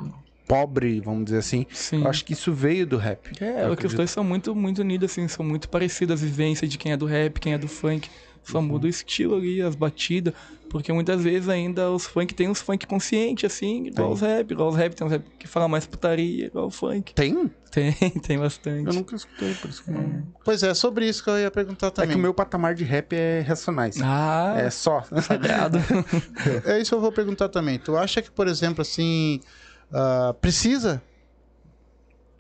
pobre, 0.46 1.00
vamos 1.00 1.24
dizer 1.24 1.38
assim. 1.38 1.66
Sim. 1.70 2.02
Eu 2.02 2.10
acho 2.10 2.24
que 2.24 2.32
isso 2.32 2.52
veio 2.52 2.86
do 2.86 2.96
rap. 2.96 3.32
É, 3.42 3.66
porque 3.68 3.86
os 3.86 3.94
dois 3.94 4.10
são 4.10 4.22
muito, 4.22 4.54
muito 4.54 4.80
unidos, 4.80 5.10
assim, 5.10 5.26
são 5.28 5.44
muito 5.44 5.68
parecidas 5.68 6.22
as 6.22 6.28
vivências 6.28 6.70
de 6.70 6.76
quem 6.76 6.92
é 6.92 6.96
do 6.96 7.06
rap, 7.06 7.40
quem 7.40 7.54
é 7.54 7.58
do 7.58 7.68
funk. 7.68 8.10
Só 8.45 8.59
uhum. 8.59 8.64
muda 8.64 8.86
o 8.86 8.90
estilo 8.90 9.36
ali, 9.36 9.62
as 9.62 9.74
batidas. 9.74 10.34
Porque 10.68 10.90
muitas 10.93 11.22
vezes 11.22 11.49
ainda 11.49 11.90
os 11.90 12.07
funk 12.07 12.32
tem 12.32 12.49
uns 12.49 12.61
funk 12.61 12.86
consciente, 12.86 13.45
assim, 13.45 13.88
igual 13.88 14.09
tem. 14.09 14.14
os 14.14 14.20
rap. 14.22 14.51
Igual 14.51 14.68
os 14.70 14.76
rap, 14.76 14.95
tem 14.95 15.07
uns 15.07 15.11
rap 15.11 15.24
que 15.38 15.47
fala 15.47 15.68
mais 15.68 15.86
putaria, 15.86 16.47
igual 16.47 16.66
o 16.66 16.70
funk. 16.70 17.14
Tem? 17.14 17.51
Tem, 17.70 17.93
tem 18.26 18.38
bastante. 18.38 18.86
Eu 18.86 18.95
nunca 18.95 19.14
escutei, 19.14 19.55
por 19.55 19.68
isso 19.68 19.84
que 19.84 19.90
não... 19.90 20.01
É. 20.01 20.22
Pois 20.45 20.62
é, 20.62 20.72
sobre 20.72 21.07
isso 21.07 21.22
que 21.22 21.28
eu 21.28 21.38
ia 21.38 21.51
perguntar 21.51 21.90
também. 21.90 22.11
É 22.11 22.12
que 22.14 22.18
o 22.18 22.22
meu 22.22 22.32
patamar 22.32 22.74
de 22.74 22.84
rap 22.84 23.12
é 23.12 23.40
Racionais. 23.40 24.01
Ah, 24.03 24.55
é 24.57 24.70
só. 24.70 25.03
Sagrado. 25.22 25.78
é 26.64 26.80
isso 26.80 26.90
que 26.90 26.95
eu 26.95 27.01
vou 27.01 27.12
perguntar 27.12 27.49
também. 27.51 27.78
Tu 27.78 27.95
acha 27.97 28.22
que, 28.22 28.30
por 28.30 28.49
exemplo, 28.49 28.80
assim, 28.80 29.40
uh, 29.90 30.32
precisa 30.34 31.03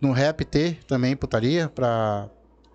no 0.00 0.10
rap 0.10 0.44
ter 0.44 0.80
também 0.86 1.14
putaria 1.14 1.68
pra 1.68 2.28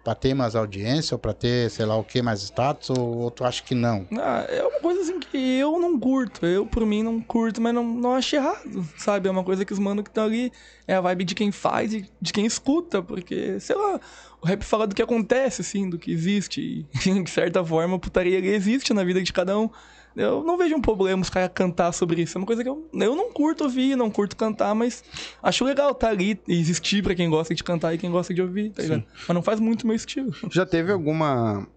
para 0.07 0.15
ter 0.15 0.33
mais 0.33 0.55
audiência 0.55 1.15
ou 1.15 1.19
para 1.19 1.33
ter, 1.33 1.69
sei 1.69 1.85
lá 1.85 1.97
o 1.97 2.03
que, 2.03 2.21
mais 2.21 2.41
status? 2.41 2.91
Ou, 2.91 3.17
ou 3.17 3.29
tu 3.29 3.43
acha 3.43 3.61
que 3.61 3.75
não? 3.75 4.07
Ah, 4.17 4.45
é 4.47 4.63
uma 4.63 4.79
coisa 4.79 5.01
assim 5.01 5.19
que 5.19 5.37
eu 5.37 5.77
não 5.77 5.99
curto. 5.99 6.45
Eu, 6.45 6.65
por 6.65 6.85
mim, 6.85 7.03
não 7.03 7.19
curto, 7.19 7.59
mas 7.59 7.73
não, 7.73 7.83
não 7.83 8.15
acho 8.15 8.33
errado, 8.33 8.87
sabe? 8.97 9.27
É 9.27 9.31
uma 9.31 9.43
coisa 9.43 9.65
que 9.65 9.73
os 9.73 9.79
manos 9.79 10.05
que 10.05 10.09
estão 10.09 10.23
ali 10.23 10.49
é 10.87 10.95
a 10.95 11.01
vibe 11.01 11.25
de 11.25 11.35
quem 11.35 11.51
faz 11.51 11.93
e 11.93 12.09
de 12.21 12.31
quem 12.31 12.45
escuta, 12.45 13.03
porque, 13.03 13.59
sei 13.59 13.75
lá, 13.75 13.99
o 14.41 14.47
rap 14.47 14.63
fala 14.63 14.87
do 14.87 14.95
que 14.95 15.01
acontece, 15.01 15.59
assim, 15.59 15.89
do 15.89 15.99
que 15.99 16.09
existe. 16.09 16.87
E, 17.05 17.11
de 17.21 17.29
certa 17.29 17.61
forma, 17.61 17.97
a 17.97 17.99
putaria 17.99 18.39
existe 18.39 18.93
na 18.93 19.03
vida 19.03 19.21
de 19.21 19.33
cada 19.33 19.59
um. 19.59 19.69
Eu 20.17 20.43
não 20.43 20.57
vejo 20.57 20.75
um 20.75 20.81
problema 20.81 21.21
os 21.21 21.29
caras 21.29 21.51
cantar 21.53 21.91
sobre 21.91 22.23
isso. 22.23 22.37
É 22.37 22.39
uma 22.39 22.47
coisa 22.47 22.63
que 22.63 22.69
eu, 22.69 22.89
eu 22.91 23.15
não 23.15 23.31
curto 23.31 23.65
ouvir, 23.65 23.95
não 23.95 24.09
curto 24.09 24.35
cantar, 24.35 24.73
mas 24.73 25.03
acho 25.43 25.63
legal 25.63 25.91
estar 25.91 26.07
tá 26.07 26.11
ali 26.11 26.39
e 26.47 26.59
existir 26.59 27.03
pra 27.03 27.13
quem 27.13 27.29
gosta 27.29 27.53
de 27.53 27.63
cantar 27.63 27.93
e 27.93 27.99
quem 27.99 28.09
gosta 28.09 28.33
de 28.33 28.41
ouvir, 28.41 28.71
tá 28.71 28.81
ligado? 28.81 29.03
Mas 29.27 29.35
não 29.35 29.43
faz 29.43 29.59
muito 29.59 29.85
meu 29.85 29.95
estilo. 29.95 30.33
Já 30.49 30.65
teve 30.65 30.91
alguma. 30.91 31.67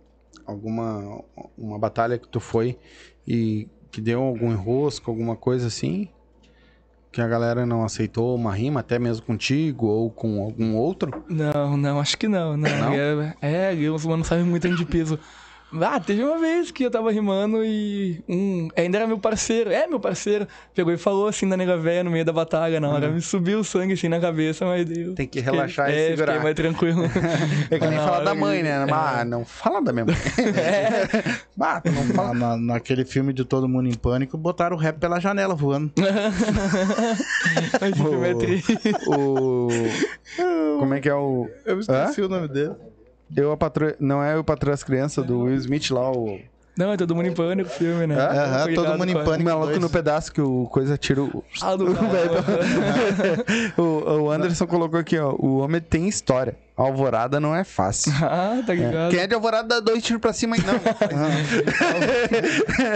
alguma. 0.46 1.22
uma 1.56 1.78
batalha 1.78 2.18
que 2.18 2.26
tu 2.28 2.40
foi 2.40 2.78
e 3.28 3.68
que 3.90 4.00
deu 4.00 4.22
algum 4.22 4.50
enrosco, 4.50 5.10
alguma 5.10 5.36
coisa 5.36 5.66
assim? 5.66 6.08
Que 7.12 7.20
a 7.20 7.26
galera 7.26 7.66
não 7.66 7.84
aceitou 7.84 8.34
uma 8.34 8.54
rima, 8.54 8.80
até 8.80 8.98
mesmo 8.98 9.26
contigo 9.26 9.86
ou 9.86 10.10
com 10.10 10.40
algum 10.40 10.76
outro? 10.76 11.24
Não, 11.28 11.76
não, 11.76 12.00
acho 12.00 12.16
que 12.16 12.28
não. 12.28 12.56
Não, 12.56 12.70
não? 12.70 12.94
é, 13.42 13.74
é 13.74 13.90
os 13.90 14.06
manos 14.06 14.28
sabem 14.28 14.44
muito 14.44 14.68
de 14.74 14.86
peso. 14.86 15.18
Ah, 15.72 16.00
teve 16.00 16.24
uma 16.24 16.38
vez 16.38 16.70
que 16.70 16.84
eu 16.84 16.90
tava 16.90 17.12
rimando 17.12 17.64
e 17.64 18.22
um. 18.28 18.68
Ainda 18.76 18.98
era 18.98 19.06
meu 19.06 19.18
parceiro, 19.18 19.70
é 19.70 19.86
meu 19.86 20.00
parceiro. 20.00 20.46
Pegou 20.74 20.92
e 20.92 20.96
falou 20.96 21.28
assim 21.28 21.46
na 21.46 21.56
nega 21.56 21.76
velha 21.76 22.02
no 22.02 22.10
meio 22.10 22.24
da 22.24 22.32
batalha, 22.32 22.80
na 22.80 22.88
hora 22.88 23.08
uhum. 23.08 23.14
me 23.14 23.22
subiu 23.22 23.60
o 23.60 23.64
sangue 23.64 23.92
assim 23.92 24.08
na 24.08 24.18
cabeça, 24.18 24.64
mas 24.64 24.84
deu. 24.84 25.14
Tem 25.14 25.28
que 25.28 25.38
relaxar 25.38 25.86
fiquei, 25.86 26.00
e 26.00 26.06
é, 26.06 26.10
segurar. 26.10 26.32
Fiquei 26.32 26.42
mais 26.42 26.56
tranquilo. 26.56 27.04
é 27.70 27.78
que 27.78 27.86
nem 27.86 27.98
falar 27.98 28.20
da 28.20 28.34
mãe, 28.34 28.62
né? 28.62 28.70
É. 28.70 28.92
Ah, 28.92 29.24
não 29.24 29.44
fala 29.44 29.80
da 29.80 29.92
minha 29.92 30.06
mãe. 30.06 30.16
é. 30.56 31.40
bah, 31.56 31.80
não 31.84 32.14
fala. 32.14 32.34
Na, 32.34 32.56
naquele 32.56 33.04
filme 33.04 33.32
de 33.32 33.44
Todo 33.44 33.68
Mundo 33.68 33.88
em 33.88 33.94
Pânico, 33.94 34.36
botaram 34.36 34.76
o 34.76 34.78
rap 34.78 34.98
pela 34.98 35.20
janela 35.20 35.54
voando. 35.54 35.92
Mas 37.80 37.92
o 37.92 38.04
filme 38.08 38.28
é 38.28 38.34
triste. 38.34 38.78
O... 39.06 39.68
Como 40.80 40.94
é 40.94 41.00
que 41.00 41.08
é 41.08 41.14
o. 41.14 41.48
Eu 41.64 41.80
esqueci 41.80 42.22
Hã? 42.22 42.24
o 42.24 42.28
nome 42.28 42.48
dele. 42.48 42.74
Eu 43.36 43.52
a 43.52 43.56
patro... 43.56 43.94
Não 43.98 44.22
é 44.22 44.36
o 44.36 44.44
Patrão 44.44 44.72
das 44.72 44.82
Crianças, 44.82 45.24
do 45.24 45.40
Will 45.40 45.56
Smith 45.56 45.90
lá, 45.90 46.10
o... 46.10 46.40
Não, 46.80 46.92
é 46.92 46.96
todo 46.96 47.14
mundo 47.14 47.26
em 47.26 47.34
pânico 47.34 47.68
o 47.68 47.72
filme, 47.72 48.06
né? 48.06 48.14
Aham, 48.14 48.70
é, 48.70 48.74
todo 48.74 48.96
mundo 48.96 49.10
em 49.10 49.12
pânico. 49.12 49.40
O 49.40 49.44
maluco 49.44 49.78
no 49.78 49.90
pedaço 49.90 50.32
que 50.32 50.40
o 50.40 50.66
coisa 50.66 50.96
tira 50.96 51.22
o. 51.22 51.44
Ah, 51.60 51.76
do 51.76 51.88
o, 53.76 54.22
o 54.22 54.30
Anderson 54.30 54.66
colocou 54.66 54.98
aqui, 54.98 55.18
ó. 55.18 55.34
O 55.38 55.58
homem 55.58 55.80
tem 55.80 56.08
história. 56.08 56.56
Alvorada 56.74 57.38
não 57.38 57.54
é 57.54 57.64
fácil. 57.64 58.10
Ah, 58.22 58.62
tá 58.64 58.72
ligado. 58.72 58.94
É. 58.94 59.10
Quem 59.10 59.18
é 59.20 59.26
de 59.26 59.34
Alvorada 59.34 59.68
dá 59.68 59.80
dois 59.80 60.02
tiros 60.02 60.22
pra 60.22 60.32
cima 60.32 60.56
e 60.56 60.60
não. 60.62 60.80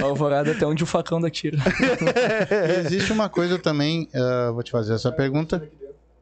alvorada 0.03 0.53
até 0.53 0.67
onde 0.67 0.83
o 0.83 0.87
facão 0.87 1.21
dá 1.21 1.29
tiro. 1.29 1.59
Existe 2.87 3.13
uma 3.13 3.29
coisa 3.29 3.59
também, 3.59 4.09
uh, 4.15 4.55
vou 4.55 4.63
te 4.63 4.71
fazer 4.71 4.95
essa 4.95 5.13
pergunta. 5.13 5.69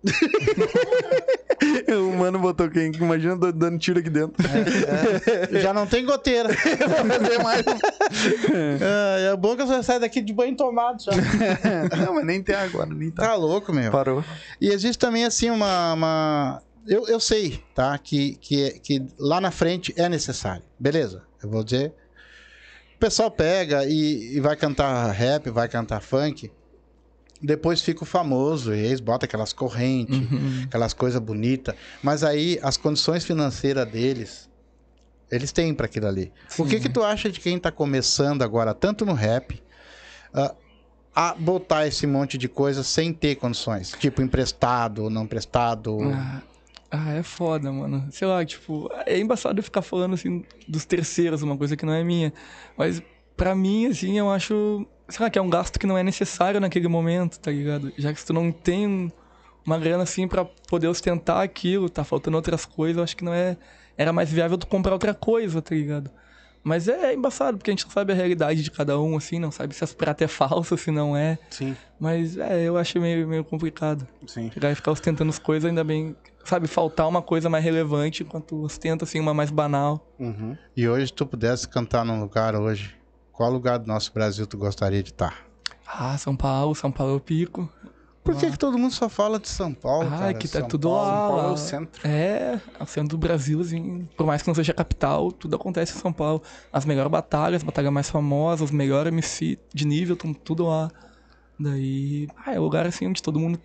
o 1.88 2.16
mano 2.16 2.38
botou 2.38 2.68
quem? 2.68 2.90
Imagina 2.92 3.36
dando 3.36 3.78
tiro 3.78 4.00
aqui 4.00 4.10
dentro. 4.10 4.34
É, 4.46 5.56
é. 5.56 5.60
Já 5.60 5.72
não 5.72 5.86
tem 5.86 6.04
goteira. 6.04 6.48
Mais. 7.42 7.64
É, 8.50 9.32
é 9.32 9.36
bom 9.36 9.56
que 9.56 9.64
você 9.64 9.82
sai 9.82 10.00
daqui 10.00 10.20
de 10.20 10.32
banho 10.32 10.56
tomado 10.56 11.02
já. 11.02 11.12
Não, 11.96 12.14
mas 12.14 12.24
nem 12.24 12.42
tem 12.42 12.56
agora, 12.56 12.92
nem 12.92 13.10
tá. 13.10 13.28
Tá 13.28 13.34
louco, 13.34 13.72
meu. 13.72 13.90
Parou. 13.92 14.24
E 14.60 14.68
existe 14.68 14.98
também, 14.98 15.24
assim, 15.24 15.50
uma. 15.50 15.92
uma... 15.92 16.62
Eu, 16.86 17.06
eu 17.06 17.20
sei, 17.20 17.62
tá? 17.74 17.96
Que, 17.96 18.34
que, 18.40 18.80
que 18.80 19.06
lá 19.18 19.40
na 19.40 19.52
frente 19.52 19.94
é 19.96 20.08
necessário. 20.08 20.64
Beleza, 20.78 21.22
eu 21.42 21.48
vou 21.48 21.62
dizer. 21.62 21.94
O 22.96 22.98
pessoal 22.98 23.30
pega 23.30 23.84
e, 23.84 24.36
e 24.36 24.40
vai 24.40 24.56
cantar 24.56 25.10
rap, 25.12 25.48
vai 25.50 25.68
cantar 25.68 26.00
funk 26.00 26.50
depois 27.42 27.82
fica 27.82 28.04
o 28.04 28.06
famoso, 28.06 28.72
e 28.72 28.78
eles 28.78 29.00
botam 29.00 29.26
aquelas 29.26 29.52
correntes, 29.52 30.30
uhum. 30.30 30.62
aquelas 30.64 30.92
coisas 30.92 31.20
bonitas. 31.20 31.74
Mas 32.02 32.22
aí 32.22 32.58
as 32.62 32.76
condições 32.76 33.24
financeiras 33.24 33.86
deles, 33.90 34.48
eles 35.30 35.50
têm 35.50 35.74
para 35.74 35.86
aquilo 35.86 36.06
ali. 36.06 36.32
Sim. 36.48 36.62
O 36.62 36.66
que 36.66 36.78
que 36.78 36.88
tu 36.88 37.02
acha 37.02 37.30
de 37.30 37.40
quem 37.40 37.58
tá 37.58 37.72
começando 37.72 38.42
agora, 38.42 38.72
tanto 38.72 39.04
no 39.04 39.12
rap, 39.12 39.60
uh, 40.34 40.54
a 41.14 41.34
botar 41.34 41.86
esse 41.86 42.06
monte 42.06 42.38
de 42.38 42.48
coisa 42.48 42.84
sem 42.84 43.12
ter 43.12 43.34
condições? 43.34 43.92
Tipo, 43.98 44.22
emprestado, 44.22 45.10
não 45.10 45.24
emprestado... 45.24 45.98
Ah. 46.02 46.42
Ah, 46.94 47.14
é 47.14 47.22
foda, 47.22 47.72
mano. 47.72 48.06
Sei 48.10 48.28
lá, 48.28 48.44
tipo, 48.44 48.90
é 49.06 49.18
embaçado 49.18 49.62
ficar 49.62 49.80
falando 49.80 50.12
assim 50.12 50.44
dos 50.68 50.84
terceiros, 50.84 51.40
uma 51.40 51.56
coisa 51.56 51.74
que 51.74 51.86
não 51.86 51.94
é 51.94 52.04
minha. 52.04 52.34
Mas 52.76 53.02
para 53.34 53.54
mim, 53.54 53.86
assim, 53.86 54.18
eu 54.18 54.30
acho 54.30 54.86
sei 55.12 55.24
lá, 55.24 55.30
que 55.30 55.38
é 55.38 55.42
um 55.42 55.50
gasto 55.50 55.78
que 55.78 55.86
não 55.86 55.96
é 55.96 56.02
necessário 56.02 56.60
naquele 56.60 56.88
momento, 56.88 57.38
tá 57.38 57.50
ligado? 57.50 57.92
Já 57.96 58.12
que 58.12 58.20
se 58.20 58.26
tu 58.26 58.32
não 58.32 58.50
tem 58.50 59.12
uma 59.64 59.78
grana 59.78 60.02
assim 60.02 60.26
para 60.26 60.44
poder 60.44 60.88
ostentar 60.88 61.40
aquilo, 61.42 61.88
tá 61.88 62.04
faltando 62.04 62.36
outras 62.36 62.64
coisas, 62.64 62.96
eu 62.96 63.04
acho 63.04 63.16
que 63.16 63.24
não 63.24 63.32
é. 63.32 63.56
Era 63.96 64.12
mais 64.12 64.30
viável 64.30 64.56
tu 64.56 64.66
comprar 64.66 64.92
outra 64.92 65.14
coisa, 65.14 65.60
tá 65.60 65.74
ligado? 65.74 66.10
Mas 66.64 66.86
é 66.86 67.12
embaçado, 67.12 67.58
porque 67.58 67.70
a 67.70 67.72
gente 67.72 67.84
não 67.84 67.92
sabe 67.92 68.12
a 68.12 68.16
realidade 68.16 68.62
de 68.62 68.70
cada 68.70 68.98
um, 68.98 69.16
assim, 69.16 69.38
não 69.38 69.50
sabe 69.50 69.74
se 69.74 69.82
as 69.82 69.92
pratas 69.92 70.24
é 70.24 70.28
falsa, 70.28 70.76
se 70.76 70.90
não 70.90 71.16
é. 71.16 71.36
Sim. 71.50 71.76
Mas 71.98 72.36
é, 72.36 72.62
eu 72.62 72.76
acho 72.76 73.00
meio, 73.00 73.26
meio 73.26 73.44
complicado. 73.44 74.06
Sim. 74.26 74.50
Chegar 74.50 74.70
e 74.70 74.74
ficar 74.74 74.92
ostentando 74.92 75.30
as 75.30 75.40
coisas, 75.40 75.68
ainda 75.68 75.82
bem, 75.82 76.16
sabe, 76.44 76.68
faltar 76.68 77.08
uma 77.08 77.20
coisa 77.20 77.50
mais 77.50 77.64
relevante 77.64 78.22
enquanto 78.22 78.62
ostenta, 78.62 79.04
assim, 79.04 79.18
uma 79.18 79.34
mais 79.34 79.50
banal. 79.50 80.06
Uhum. 80.20 80.56
E 80.76 80.88
hoje, 80.88 81.08
se 81.08 81.12
tu 81.12 81.26
pudesse 81.26 81.68
cantar 81.68 82.04
num 82.04 82.20
lugar 82.20 82.54
hoje, 82.54 82.94
qual 83.32 83.50
lugar 83.50 83.78
do 83.78 83.86
nosso 83.86 84.12
Brasil 84.12 84.46
tu 84.46 84.56
gostaria 84.56 85.02
de 85.02 85.10
estar? 85.10 85.46
Ah, 85.86 86.16
São 86.18 86.36
Paulo, 86.36 86.74
São 86.74 86.90
Paulo 86.92 87.14
é 87.14 87.16
o 87.16 87.20
pico. 87.20 87.68
Por 88.22 88.36
que, 88.36 88.52
que 88.52 88.56
todo 88.58 88.78
mundo 88.78 88.92
só 88.94 89.08
fala 89.08 89.40
de 89.40 89.48
São 89.48 89.74
Paulo? 89.74 90.08
Ah, 90.12 90.18
cara? 90.18 90.34
que 90.34 90.46
tá 90.46 90.60
São 90.60 90.68
tudo 90.68 90.88
Paulo, 90.88 91.02
lá. 91.02 91.10
São 91.10 91.28
Paulo 91.28 91.48
é 91.48 91.52
o 91.52 91.56
centro. 91.56 92.08
É, 92.08 92.60
é 92.78 92.82
o 92.82 92.86
centro 92.86 93.16
do 93.16 93.18
Brasil, 93.18 93.60
assim. 93.60 94.08
Por 94.16 94.24
mais 94.24 94.42
que 94.42 94.48
não 94.48 94.54
seja 94.54 94.70
a 94.70 94.74
capital, 94.74 95.32
tudo 95.32 95.56
acontece 95.56 95.96
em 95.96 96.00
São 96.00 96.12
Paulo. 96.12 96.40
As 96.72 96.84
melhores 96.84 97.10
batalhas, 97.10 97.56
as 97.62 97.64
batalhas 97.64 97.92
mais 97.92 98.08
famosas, 98.08 98.66
os 98.66 98.70
melhores 98.70 99.12
MC 99.12 99.58
de 99.74 99.84
nível, 99.84 100.14
estão 100.14 100.32
tudo 100.32 100.66
lá. 100.66 100.88
Daí. 101.58 102.28
Ah, 102.46 102.54
é 102.54 102.60
um 102.60 102.62
lugar 102.62 102.86
assim 102.86 103.08
onde 103.08 103.20
todo 103.20 103.40
mundo. 103.40 103.58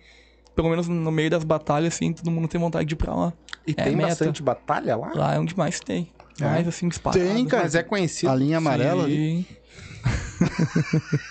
Pelo 0.56 0.70
menos 0.70 0.88
no 0.88 1.12
meio 1.12 1.30
das 1.30 1.44
batalhas, 1.44 1.94
assim, 1.94 2.12
todo 2.12 2.28
mundo 2.28 2.48
tem 2.48 2.60
vontade 2.60 2.84
de 2.84 2.94
ir 2.94 2.96
pra 2.96 3.14
lá. 3.14 3.32
E 3.64 3.72
é 3.76 3.84
tem 3.84 3.96
bastante 3.96 4.42
batalha 4.42 4.96
lá? 4.96 5.12
Lá 5.14 5.34
é 5.34 5.38
onde 5.38 5.56
mais 5.56 5.78
tem. 5.78 6.10
É. 6.40 6.44
Mais 6.44 6.68
assim, 6.68 6.88
disparado. 6.88 7.24
Tem, 7.24 7.44
cara, 7.46 7.64
mas 7.64 7.74
é 7.74 7.82
conhecido. 7.82 8.30
A 8.30 8.34
linha 8.34 8.58
amarela 8.58 9.04
Sim. 9.06 9.10
ali. 9.12 9.46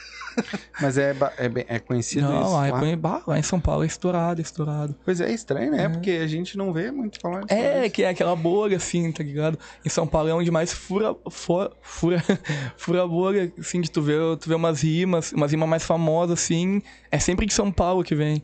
Mas 0.80 0.98
é, 0.98 1.16
é, 1.38 1.50
bem- 1.50 1.66
é 1.68 1.80
conhecido 1.80 2.28
Não, 2.28 2.42
isso. 2.42 2.52
lá, 2.52 2.68
é 2.68 2.72
lá? 2.72 3.24
lá 3.26 3.40
em 3.40 3.44
São 3.44 3.60
Paulo 3.60 3.84
é 3.84 3.88
estourado, 3.88 4.40
é 4.40 4.44
estourado. 4.44 4.96
Pois 5.04 5.20
é, 5.20 5.32
estranho, 5.32 5.72
né? 5.72 5.90
Porque 5.90 6.12
a 6.12 6.28
gente 6.28 6.58
não 6.58 6.72
vê 6.72 6.92
muito 6.92 7.20
falar 7.20 7.42
disso. 7.42 7.54
É, 7.60 7.90
que 7.90 8.04
é 8.04 8.10
aquela 8.10 8.36
bolha, 8.36 8.78
assim, 8.78 9.12
tá 9.12 9.24
ligado? 9.24 9.58
Em 9.84 9.90
São 9.90 10.06
Paulo 10.06 10.30
é 10.30 10.34
onde 10.34 10.52
mais 10.52 10.72
fura, 10.72 11.16
fura, 11.30 11.72
fura, 11.82 12.24
fura 12.78 13.04
a 13.04 13.08
bolha, 13.08 13.52
assim, 13.58 13.82
de 13.82 13.90
tu 13.90 14.02
ver, 14.02 14.20
tu 14.38 14.48
ver 14.50 14.56
umas 14.56 14.82
rimas, 14.84 15.32
umas 15.32 15.52
rimas 15.52 15.68
mais 15.70 15.84
famosas, 15.84 16.40
assim, 16.40 16.82
é 17.12 17.18
sempre 17.18 17.46
de 17.46 17.54
São 17.54 17.72
Paulo 17.72 18.04
que 18.04 18.14
vem. 18.14 18.44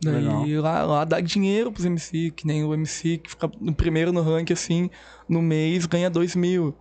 Daí 0.00 0.58
lá, 0.60 0.82
lá 0.82 1.04
dá 1.04 1.20
dinheiro 1.20 1.72
pros 1.72 1.84
MC, 1.86 2.30
que 2.30 2.46
nem 2.46 2.62
o 2.64 2.74
MC 2.74 3.18
que 3.18 3.30
fica 3.30 3.50
no 3.60 3.74
primeiro 3.74 4.12
no 4.12 4.22
ranking, 4.22 4.52
assim, 4.52 4.90
no 5.28 5.40
mês 5.40 5.86
ganha 5.86 6.10
dois 6.10 6.36
mil. 6.36 6.76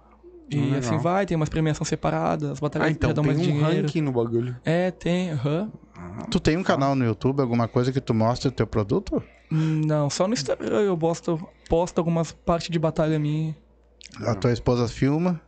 E 0.49 0.57
legal. 0.57 0.78
assim 0.80 0.97
vai, 0.97 1.26
tem 1.26 1.36
umas 1.36 1.49
premiações 1.49 1.88
separadas, 1.88 2.51
as 2.51 2.59
batalhas 2.59 2.88
Ah, 2.88 2.91
então 2.91 3.09
já 3.09 3.13
dão 3.13 3.24
tem 3.24 3.34
mais 3.34 3.39
um 3.47 3.51
dinheiro. 3.51 3.88
ranking 3.88 4.01
no 4.01 4.11
bagulho. 4.11 4.55
É, 4.63 4.91
tem, 4.91 5.32
aham. 5.32 5.72
Tu 6.30 6.39
tem 6.39 6.55
um 6.57 6.63
canal 6.63 6.93
no 6.95 7.03
YouTube, 7.03 7.39
alguma 7.41 7.68
coisa 7.68 7.91
que 7.91 7.99
tu 8.01 8.13
mostra 8.13 8.49
o 8.49 8.51
teu 8.51 8.68
produto? 8.68 9.24
Não, 9.49 10.09
só 10.09 10.28
no 10.28 10.34
Instagram 10.34 10.82
eu 10.82 10.97
posto, 10.97 11.39
posto 11.70 11.97
algumas 11.97 12.32
partes 12.32 12.70
de 12.70 12.78
batalha 12.78 13.18
minha. 13.18 13.55
A 14.20 14.36
tua 14.36 14.51
esposa 14.51 14.88
filma? 14.88 15.41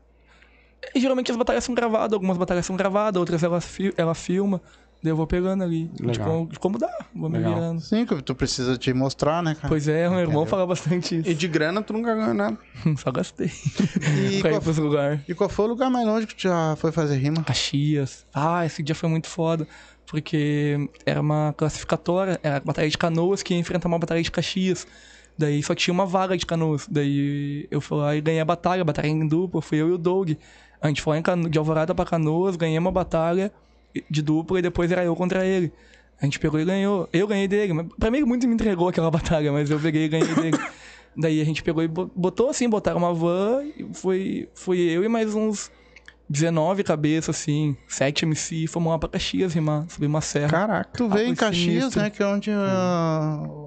E 0.96 1.00
geralmente 1.00 1.30
as 1.32 1.38
batalhas 1.38 1.64
são 1.64 1.76
gravadas, 1.76 2.14
algumas 2.14 2.38
batalhas 2.38 2.66
são 2.66 2.76
gravadas, 2.76 3.20
outras 3.20 3.44
ela, 3.44 3.60
fi- 3.62 3.94
ela 3.98 4.16
filma. 4.16 4.62
Daí 5.08 5.12
eu 5.14 5.16
vou 5.16 5.26
pegando 5.26 5.64
ali. 5.64 5.88
De 5.94 6.04
Legal. 6.06 6.28
como, 6.28 6.50
de 6.50 6.60
como 6.60 6.78
dá, 6.78 6.92
vou 7.16 7.30
me 7.30 7.38
virando. 7.40 7.80
Sim, 7.80 8.06
que 8.06 8.22
tu 8.22 8.36
precisa 8.36 8.78
te 8.78 8.92
mostrar, 8.94 9.42
né, 9.42 9.56
cara? 9.56 9.70
Pois 9.70 9.88
é, 9.88 10.10
meu 10.10 10.20
irmão 10.20 10.46
fala 10.46 10.68
bastante 10.68 11.20
isso. 11.20 11.30
E 11.30 11.34
de 11.34 11.48
grana 11.48 11.82
tu 11.82 11.94
nunca 11.94 12.14
ganhou 12.14 12.34
nada. 12.34 12.58
Só 12.98 13.10
gastei. 13.10 13.50
E 13.50 14.40
pra 14.44 14.50
ir 14.50 14.54
qual, 14.56 14.62
pros 14.62 14.78
lugares. 14.78 15.22
e 15.26 15.34
qual 15.34 15.50
foi 15.50 15.64
o 15.64 15.68
lugar 15.70 15.90
mais 15.90 16.06
longe 16.06 16.28
que 16.28 16.36
tu 16.36 16.42
já 16.44 16.76
foi 16.76 16.92
fazer 16.92 17.16
rima? 17.18 17.42
Caxias. 17.44 18.26
Ah, 18.34 18.66
esse 18.66 18.84
dia 18.84 18.94
foi 18.94 19.08
muito 19.08 19.28
foda. 19.28 19.66
Porque 20.06 20.90
era 21.06 21.22
uma 21.22 21.54
classificatória, 21.58 22.40
era 22.44 22.58
a 22.58 22.60
batalha 22.60 22.90
de 22.90 22.98
canoas 22.98 23.42
que 23.44 23.54
ia 23.54 23.60
enfrentar 23.60 23.88
uma 23.88 24.00
batalha 24.00 24.22
de 24.22 24.30
Caxias. 24.32 24.86
Daí 25.38 25.62
só 25.64 25.74
tinha 25.76 25.94
uma 25.94 26.06
vaga 26.06 26.36
de 26.38 26.46
canoas. 26.46 26.88
Daí 26.90 27.68
eu 27.72 27.80
fui 27.80 27.98
lá 27.98 28.16
e 28.16 28.22
ganhei 28.22 28.40
a 28.42 28.46
batalha, 28.46 28.82
a 28.82 28.86
batalha 28.86 29.08
em 29.08 29.28
dupla, 29.28 29.62
fui 29.62 29.78
eu 29.78 29.88
e 29.90 29.92
o 29.92 29.98
Doug. 29.98 30.32
A 30.82 30.88
gente 30.90 31.02
foi 31.02 31.18
em 31.18 31.22
Cano- 31.22 31.50
de 31.50 31.58
Alvorada 31.58 31.94
pra 31.96 32.06
Canoas, 32.06 32.56
ganhei 32.56 32.78
uma 32.78 32.92
batalha 32.92 33.52
de 34.10 34.22
dupla 34.22 34.60
e 34.60 34.62
depois 34.62 34.92
era 34.92 35.04
eu 35.04 35.16
contra 35.16 35.46
ele. 35.46 35.72
A 36.22 36.26
gente 36.26 36.40
pegou 36.40 36.60
e 36.60 36.66
ganhou. 36.66 37.08
Eu 37.14 37.28
ganhei 37.28 37.48
dele. 37.48 37.74
Mas 37.74 37.88
pra 38.00 38.10
mim 38.10 38.22
muito 38.24 38.48
me 38.48 38.54
entregou 38.54 38.88
aquela 38.90 39.10
batalha, 39.12 39.52
mas 39.52 39.70
eu 39.70 39.80
peguei 39.80 40.06
e 40.06 40.08
ganhei 40.10 40.34
dele. 40.36 40.58
Daí 41.16 41.42
a 41.42 41.46
gente 41.46 41.64
pegou 41.64 41.82
e 41.84 41.88
bo- 41.88 42.12
botou 42.16 42.50
assim, 42.50 42.70
botaram 42.70 43.00
uma 43.00 43.14
van 43.14 43.64
e 43.76 43.86
foi, 43.94 44.48
foi 44.54 44.78
eu 44.80 45.04
e 45.04 45.08
mais 45.08 45.34
uns 45.34 45.72
19 46.30 46.84
cabeças, 46.84 47.36
assim, 47.36 47.76
7 47.88 48.26
MC, 48.26 48.68
fomos 48.68 48.92
lá 48.92 49.00
pra 49.00 49.10
Caxias 49.10 49.54
rimar, 49.54 49.86
subir 49.90 50.06
uma 50.08 50.22
serra. 50.22 50.50
Caraca. 50.50 50.90
Tu 50.96 51.06
Ah, 51.06 51.08
veio 51.16 51.30
em 51.30 51.36
Caxias, 51.36 51.64
sinistro. 51.80 52.02
né? 52.02 52.10
Que 52.12 52.22
é 52.22 52.28
onde 52.28 52.52
ah, 52.52 53.40
o 53.48 53.67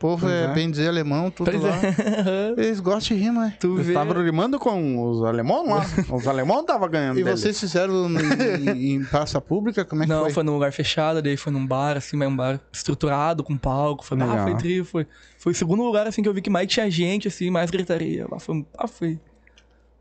povo 0.00 0.26
é, 0.26 0.44
é. 0.44 0.48
bem 0.48 0.70
dizer 0.70 0.88
alemão, 0.88 1.30
tudo 1.30 1.50
Pois 1.50 1.62
lá. 1.62 1.76
é. 1.76 2.54
Eles 2.56 2.80
gostam 2.80 3.14
de 3.16 3.22
rima, 3.22 3.48
é. 3.48 3.50
tu 3.60 3.76
Eles 3.76 3.88
estavam 3.88 4.24
rimando 4.24 4.58
com 4.58 5.10
os 5.10 5.22
alemãos 5.22 5.68
lá. 5.68 5.86
Os 6.10 6.26
alemãos 6.26 6.62
estavam 6.62 6.88
ganhando. 6.88 7.20
E 7.20 7.22
deles. 7.22 7.38
vocês 7.38 7.60
fizeram 7.60 8.08
em, 8.10 8.94
em 8.96 9.04
praça 9.04 9.40
pública? 9.40 9.84
Como 9.84 10.02
é 10.02 10.06
que 10.06 10.10
Não, 10.12 10.22
foi? 10.22 10.32
foi 10.32 10.42
num 10.42 10.54
lugar 10.54 10.72
fechado, 10.72 11.20
daí 11.20 11.36
foi 11.36 11.52
num 11.52 11.66
bar, 11.66 11.98
assim, 11.98 12.16
mas 12.16 12.28
um 12.28 12.34
bar 12.34 12.58
estruturado, 12.72 13.44
com 13.44 13.56
palco. 13.58 14.04
Foi, 14.04 14.18
ah, 14.22 14.42
foi 14.42 14.56
tri, 14.56 14.82
foi. 14.82 15.06
Foi 15.38 15.52
o 15.52 15.54
segundo 15.54 15.82
lugar, 15.82 16.06
assim, 16.06 16.22
que 16.22 16.28
eu 16.28 16.34
vi 16.34 16.40
que 16.40 16.50
mais 16.50 16.66
tinha 16.66 16.90
gente, 16.90 17.28
assim, 17.28 17.50
mais 17.50 17.70
gritaria. 17.70 18.26
Lá 18.30 18.40
foi, 18.40 18.66
ah, 18.78 18.88
foi, 18.88 19.18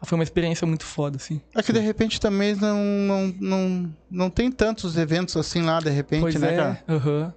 foi 0.01 0.17
uma 0.17 0.23
experiência 0.23 0.65
muito 0.65 0.85
foda, 0.85 1.17
assim. 1.17 1.41
É 1.53 1.61
que 1.61 1.73
de 1.73 1.79
repente 1.79 2.21
também 2.21 2.55
não, 2.55 2.77
não, 2.77 3.35
não, 3.39 3.95
não 4.09 4.29
tem 4.29 4.49
tantos 4.49 4.97
eventos 4.97 5.35
assim 5.35 5.61
lá, 5.61 5.79
de 5.81 5.89
repente, 5.89 6.21
pois 6.21 6.35
né, 6.35 6.53
é, 6.53 6.55
cara? 6.55 6.83
aham. 6.87 7.33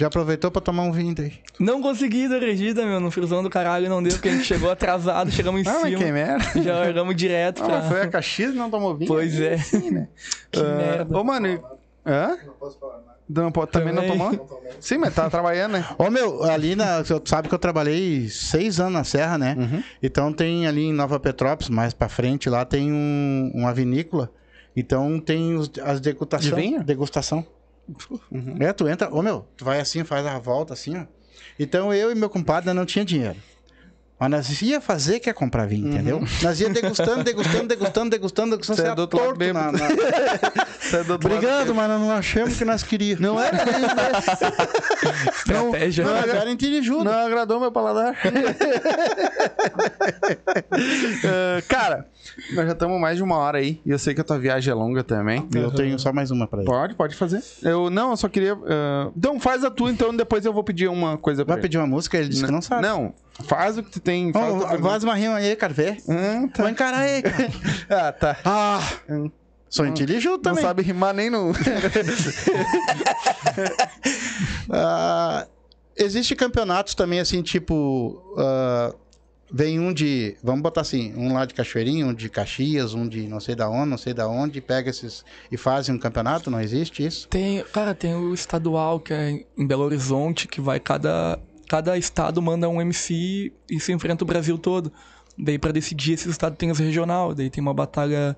Já 0.00 0.06
aproveitou 0.06 0.50
pra 0.50 0.62
tomar 0.62 0.84
um 0.84 0.92
vinho 0.92 1.14
daí. 1.14 1.34
Não 1.58 1.82
consegui, 1.82 2.26
não 2.26 2.36
acredita, 2.38 2.86
meu, 2.86 2.98
no 3.00 3.10
friozão 3.10 3.42
do 3.42 3.50
caralho 3.50 3.86
não 3.90 4.02
deu, 4.02 4.12
porque 4.12 4.30
a 4.30 4.32
gente 4.32 4.44
chegou 4.46 4.70
atrasado, 4.70 5.30
chegamos 5.30 5.60
em 5.60 5.68
Ah, 5.68 5.72
mas 5.82 5.90
cima. 5.90 5.98
que 6.02 6.10
merda. 6.10 6.44
Já 6.62 6.78
largamos 6.78 7.14
direto 7.14 7.62
Ah, 7.62 7.66
pra... 7.66 7.78
mas 7.80 7.88
foi 7.88 8.00
a 8.00 8.08
Caxias 8.08 8.54
e 8.54 8.56
não 8.56 8.70
tomou 8.70 8.96
vinho? 8.96 9.08
Pois 9.08 9.38
é. 9.38 9.56
né? 9.90 10.08
Que 10.50 10.58
Ah, 10.58 10.74
merda. 10.74 11.18
Ô, 11.18 11.22
mano. 11.22 11.46
e- 11.48 11.60
Hã? 12.06 12.34
Não, 13.28 13.52
pode, 13.52 13.70
também, 13.70 13.92
não 13.92 14.02
Também. 14.02 14.18
tomou? 14.18 14.62
Sim, 14.80 14.96
mas 14.96 15.14
tá 15.14 15.28
trabalhando, 15.28 15.72
né? 15.72 15.86
Ô, 15.98 16.10
meu, 16.10 16.42
ali 16.44 16.74
na. 16.74 17.04
Tu 17.04 17.20
sabe 17.26 17.46
que 17.48 17.54
eu 17.54 17.58
trabalhei 17.58 18.26
seis 18.30 18.80
anos 18.80 18.94
na 18.94 19.04
Serra, 19.04 19.36
né? 19.36 19.54
Uhum. 19.58 19.82
Então 20.02 20.32
tem 20.32 20.66
ali 20.66 20.84
em 20.86 20.92
Nova 20.94 21.20
Petrópolis, 21.20 21.68
mais 21.68 21.92
pra 21.92 22.08
frente, 22.08 22.48
lá 22.48 22.64
tem 22.64 22.90
um, 22.90 23.52
uma 23.54 23.72
vinícola. 23.74 24.32
Então 24.74 25.20
tem 25.20 25.54
os- 25.56 25.70
as 25.84 26.00
degustações. 26.00 26.54
De 26.54 26.60
vinho? 26.60 26.82
Degustação. 26.82 27.46
Uhum. 28.30 28.56
É, 28.60 28.72
tu 28.72 28.88
entra. 28.88 29.12
Ô, 29.12 29.22
meu, 29.22 29.46
tu 29.56 29.64
vai 29.64 29.80
assim, 29.80 30.04
faz 30.04 30.24
a 30.26 30.38
volta 30.38 30.72
assim, 30.72 30.96
ó. 30.96 31.04
Então 31.58 31.92
eu 31.92 32.10
e 32.10 32.14
meu 32.14 32.30
compadre 32.30 32.72
não 32.72 32.86
tinha 32.86 33.04
dinheiro. 33.04 33.36
Mas 34.20 34.30
nós 34.30 34.60
ia 34.60 34.82
fazer 34.82 35.18
que 35.18 35.30
é 35.30 35.32
comprar 35.32 35.66
vinho, 35.66 35.88
entendeu? 35.88 36.22
Nós 36.42 36.60
ia 36.60 36.68
degustando, 36.68 37.24
degustando, 37.24 37.66
degustando, 37.66 38.10
degustando, 38.10 38.50
degustando. 38.50 38.76
Você 38.76 38.82
é 38.82 38.90
você 38.90 38.94
do 38.94 39.00
outro 39.00 39.18
lado 39.18 39.38
torto 39.38 39.54
na, 39.54 39.72
na... 39.72 39.78
É 39.78 41.04
do 41.04 41.12
outro 41.12 41.28
lado 41.28 41.38
Obrigado, 41.38 41.74
mas 41.74 41.88
nós 41.88 42.00
não 42.02 42.12
achamos 42.12 42.58
que 42.58 42.64
nós 42.66 42.82
queríamos. 42.82 43.22
Não 43.22 43.40
era 43.40 43.56
Estratégia. 45.32 46.04
Não, 46.04 46.44
não 46.44 46.56
Tirijuda. 46.56 47.04
Não 47.04 47.26
agradou 47.26 47.58
meu 47.60 47.72
paladar. 47.72 48.14
Ah, 51.24 51.62
cara, 51.66 52.06
nós 52.52 52.66
já 52.66 52.72
estamos 52.72 53.00
mais 53.00 53.16
de 53.16 53.22
uma 53.22 53.38
hora 53.38 53.56
aí. 53.56 53.80
E 53.86 53.90
eu 53.90 53.98
sei 53.98 54.14
que 54.14 54.20
a 54.20 54.24
tua 54.24 54.38
viagem 54.38 54.70
é 54.70 54.74
longa 54.74 55.02
também. 55.02 55.48
Eu 55.54 55.70
tenho 55.70 55.98
só 55.98 56.12
mais 56.12 56.30
uma 56.30 56.46
pra 56.46 56.58
ele. 56.60 56.66
Pode, 56.66 56.94
pode 56.94 57.16
fazer. 57.16 57.42
Eu 57.62 57.88
não, 57.88 58.10
eu 58.10 58.16
só 58.18 58.28
queria. 58.28 58.52
ah, 58.66 59.10
Então 59.16 59.40
faz 59.40 59.64
a 59.64 59.70
tua, 59.70 59.90
então 59.90 60.14
depois 60.14 60.44
eu 60.44 60.52
vou 60.52 60.62
pedir 60.62 60.88
uma 60.88 61.16
coisa 61.16 61.42
pra 61.42 61.54
Vai 61.54 61.62
pedir 61.62 61.78
uma 61.78 61.86
música? 61.86 62.18
Ele 62.18 62.28
disse 62.28 62.44
que 62.44 62.52
não 62.52 62.60
sabe. 62.60 62.82
Não, 62.82 63.14
faz 63.40 63.78
o 63.78 63.82
que 63.82 63.90
tu 63.90 64.00
tem. 64.00 64.32
Faz 64.32 64.46
pergunta. 64.54 64.78
faz 64.82 65.04
uma 65.04 65.14
rima 65.14 65.36
aí, 65.36 65.54
cara, 65.56 65.72
vê. 65.72 65.96
Hum, 66.08 66.48
tá. 66.48 66.62
Vou 66.62 66.70
encarar 66.70 66.98
aí, 67.00 67.22
cara. 67.22 67.50
Ah, 67.90 68.12
tá. 68.12 68.36
Ah, 68.44 68.80
Hum. 69.08 69.30
sou 69.68 69.86
inteligente 69.86 70.30
Não 70.30 70.38
também. 70.38 70.62
sabe 70.62 70.82
rimar 70.82 71.12
nem 71.14 71.28
no. 71.30 71.52
Ah, 74.70 75.46
existe 75.96 76.34
campeonatos 76.36 76.94
também, 76.94 77.20
assim, 77.20 77.42
tipo... 77.42 78.22
ah, 78.38 78.94
vem 79.52 79.80
um 79.80 79.92
de... 79.92 80.36
Vamos 80.44 80.62
botar 80.62 80.82
assim, 80.82 81.12
um 81.16 81.32
lá 81.34 81.44
de 81.44 81.54
Cachoeirinho, 81.54 82.08
um 82.08 82.14
de 82.14 82.28
Caxias, 82.28 82.94
um 82.94 83.08
de 83.08 83.26
não 83.26 83.40
sei 83.40 83.54
da 83.56 83.68
onde, 83.68 83.90
não 83.90 83.98
sei 83.98 84.14
da 84.14 84.28
onde, 84.28 84.60
pega 84.60 84.90
esses 84.90 85.24
e 85.50 85.56
fazem 85.56 85.92
um 85.94 85.98
campeonato, 85.98 86.50
não 86.50 86.60
existe 86.60 87.04
isso? 87.04 87.26
Tem, 87.28 87.64
cara, 87.72 87.92
tem 87.94 88.14
o 88.14 88.32
estadual 88.32 89.00
que 89.00 89.12
é 89.12 89.44
em 89.58 89.66
Belo 89.66 89.82
Horizonte, 89.84 90.46
que 90.46 90.60
vai 90.60 90.78
cada 90.78 91.36
cada 91.70 91.96
estado 91.96 92.42
manda 92.42 92.68
um 92.68 92.80
MC 92.82 93.52
e 93.70 93.78
se 93.78 93.92
enfrenta 93.92 94.24
o 94.24 94.26
Brasil 94.26 94.58
todo. 94.58 94.90
Daí 95.38 95.56
pra 95.56 95.70
decidir 95.70 96.14
esse 96.14 96.28
estado 96.28 96.56
tem 96.56 96.68
os 96.68 96.80
regional, 96.80 97.32
daí 97.32 97.48
tem 97.48 97.62
uma 97.62 97.72
batalha 97.72 98.36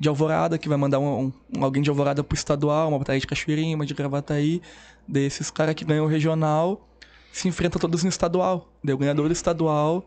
de 0.00 0.08
Alvorada 0.08 0.58
que 0.58 0.68
vai 0.68 0.76
mandar 0.76 0.98
um, 0.98 1.32
um- 1.56 1.64
alguém 1.64 1.80
de 1.80 1.88
Alvorada 1.90 2.24
pro 2.24 2.34
estadual, 2.36 2.88
uma 2.88 2.98
batalha 2.98 3.20
de 3.20 3.26
Cachoeirinha, 3.28 3.76
uma 3.76 3.86
de 3.86 3.94
Gravataí. 3.94 4.60
Daí 5.06 5.22
esses 5.22 5.48
caras 5.48 5.76
que 5.76 5.84
ganham 5.84 6.04
o 6.06 6.08
regional 6.08 6.88
se 7.32 7.46
enfrentam 7.46 7.78
todos 7.78 8.02
no 8.02 8.08
estadual. 8.08 8.68
Daí 8.82 8.92
o 8.92 8.98
ganhador 8.98 9.28
do 9.28 9.32
estadual 9.32 10.04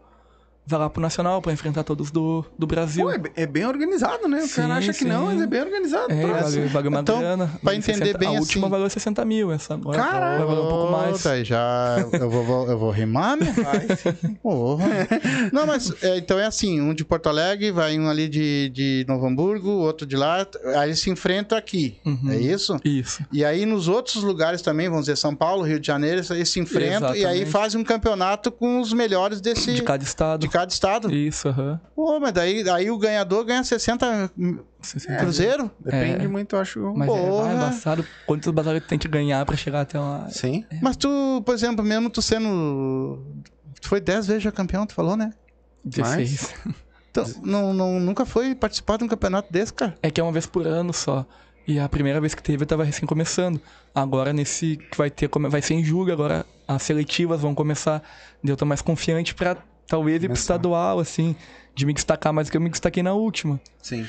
vai 0.66 0.80
lá 0.80 0.90
pro 0.90 1.02
nacional 1.02 1.42
pra 1.42 1.54
enfrentar 1.54 1.84
todos 1.84 2.10
do, 2.12 2.44
do 2.58 2.66
Brasil. 2.66 3.06
Pô, 3.06 3.12
é, 3.12 3.18
bem- 3.18 3.32
é 3.36 3.46
bem 3.46 3.66
organizado, 3.66 4.28
né? 4.28 4.40
O 4.40 4.48
Sim, 4.48 4.56
cara 4.62 4.76
acha 4.76 4.92
que 4.94 5.00
sim. 5.00 5.06
não, 5.06 5.26
mas 5.26 5.42
é 5.42 5.48
bem 5.48 5.62
organizado. 5.62 6.12
É, 6.12 6.22
tá? 6.22 6.42
valeu, 6.42 6.68
valeu 6.70 6.90
uma 6.92 7.00
Então, 7.02 7.20
grana. 7.20 7.52
pra 7.64 7.76
entender 7.76 7.98
60 8.06 8.18
bem 8.18 8.28
A 8.30 8.40
última 8.40 8.68
assim- 8.68 8.72
valeu 8.72 8.90
60 8.90 9.26
mil, 9.26 9.52
essa 9.52 9.74
agora 9.76 9.98
Caralho! 9.98 10.38
vai 10.40 10.48
valer 10.48 10.62
um 10.66 10.70
pouco 10.70 10.92
mais. 10.92 11.26
Aí 11.26 11.44
já 11.44 11.98
eu 12.14 12.30
vou, 12.30 12.44
vou- 12.44 12.68
eu 12.70 12.78
vou 12.78 12.92
rimar, 12.92 13.38
Porra. 14.42 14.86
Não, 15.52 15.66
mas 15.66 15.92
é, 16.04 16.18
então 16.18 16.38
é 16.40 16.46
assim, 16.46 16.82
um 16.82 16.94
de 16.94 17.04
Porto 17.06 17.28
Alegre, 17.28 17.72
vai 17.72 17.98
um 18.00 18.10
ali 18.10 18.28
de, 18.28 18.70
de 18.70 19.06
Novo 19.08 19.26
Hamburgo, 19.28 19.70
outro 19.70 20.06
de 20.06 20.16
lá, 20.16 20.46
aí 20.78 20.90
eles 20.90 21.00
se 21.00 21.10
enfrentam 21.10 21.58
aqui, 21.58 21.98
Uhum. 22.06 22.30
é 22.32 22.38
isso? 22.38 22.78
Isso. 22.84 23.24
E 23.32 23.44
aí 23.44 23.66
nos 23.66 23.88
outros 23.88 24.24
lugares 24.24 24.62
também, 24.62 24.90
vamos 24.90 25.06
dizer, 25.06 25.16
São 25.18 25.36
Paulo, 25.36 25.64
Rio 25.64 25.80
de 25.80 25.88
Janeiro, 25.88 26.22
eles 26.32 26.50
se 26.50 26.60
enfrentam 26.60 27.10
e 27.10 27.26
aí 27.26 27.42
Exatamente. 27.42 27.52
fazem 27.52 27.82
um 27.82 27.84
campeonato 27.84 28.52
com 28.52 28.80
os 28.80 28.94
melhores 28.94 29.42
desse... 29.42 29.74
De 29.74 29.82
cada 29.84 30.04
estado. 30.04 30.42
de 30.42 30.48
cada 30.56 30.72
estado. 30.72 31.14
Isso, 31.14 31.50
aham. 31.50 31.80
Pô, 31.96 32.20
mas 32.20 32.32
daí, 32.32 32.68
aí 32.70 32.90
o 32.90 32.98
ganhador 32.98 33.44
ganha 33.44 33.64
60 33.64 34.32
60 34.82 35.18
cruzeiro? 35.18 35.70
Depende 35.80 36.26
É. 36.26 36.28
muito, 36.28 36.56
eu 36.56 36.60
acho. 36.62 36.80
Mas 36.96 37.10
é, 37.10 37.12
Porra. 37.12 37.44
vai 37.48 37.56
embaçado 37.56 38.06
quantas 38.26 38.54
batalhas 38.54 38.84
tu 38.84 38.88
tem 38.88 38.98
que 38.98 39.08
ganhar 39.08 39.46
pra 39.46 39.58
chegar 39.58 39.82
até 39.82 40.00
lá. 40.00 40.30
Sim. 40.30 40.64
Mas 40.82 40.96
tu, 40.96 41.10
por 41.46 41.54
exemplo, 41.54 41.84
mesmo 41.84 42.10
tu 42.10 42.22
sendo... 42.22 43.22
Tu 43.82 43.90
foi 43.90 44.00
10 44.00 44.28
vezes 44.28 44.44
já 44.44 44.52
campeão, 44.52 44.86
tu 44.86 44.94
falou, 44.94 45.18
né? 45.18 45.34
16. 45.84 46.54
Então, 47.12 47.26
não, 47.44 47.74
não, 47.74 48.00
nunca 48.00 48.26
foi 48.26 48.54
participar 48.56 48.98
de 48.98 49.04
um 49.04 49.08
campeonato 49.08 49.52
desse, 49.52 49.74
cara? 49.74 49.96
É 50.02 50.10
que 50.12 50.20
é 50.20 50.24
uma 50.24 50.32
vez 50.34 50.46
por 50.46 50.66
ano 50.68 50.92
só. 50.94 51.26
E 51.68 51.80
a 51.80 51.88
primeira 51.90 52.20
vez 52.22 52.36
que 52.36 52.44
teve 52.44 52.64
eu 52.64 52.68
tava 52.68 52.84
recém 52.84 53.06
começando. 53.06 53.60
Agora 53.94 54.32
nesse 54.34 54.78
que 54.78 54.98
vai 54.98 55.10
ter, 55.10 55.30
vai 55.50 55.62
ser 55.62 55.74
em 55.76 55.84
julho, 55.84 56.12
agora 56.14 56.46
as 56.68 56.82
seletivas 56.84 57.42
vão 57.42 57.56
começar. 57.56 58.02
Daí 58.44 58.52
Eu 58.52 58.58
tô 58.58 58.66
mais 58.66 58.82
confiante 58.82 59.34
pra 59.34 59.58
talvez 59.88 60.24
ir 60.24 60.28
pro 60.28 60.38
estadual, 60.38 61.00
assim, 61.00 61.36
de 61.74 61.86
me 61.86 61.94
destacar 61.94 62.32
mais 62.34 62.48
do 62.48 62.52
que 62.52 62.58
eu 62.58 62.62
me 62.62 62.70
destaquei 62.70 63.04
na 63.04 63.14
última. 63.14 63.60
Sim. 63.82 64.06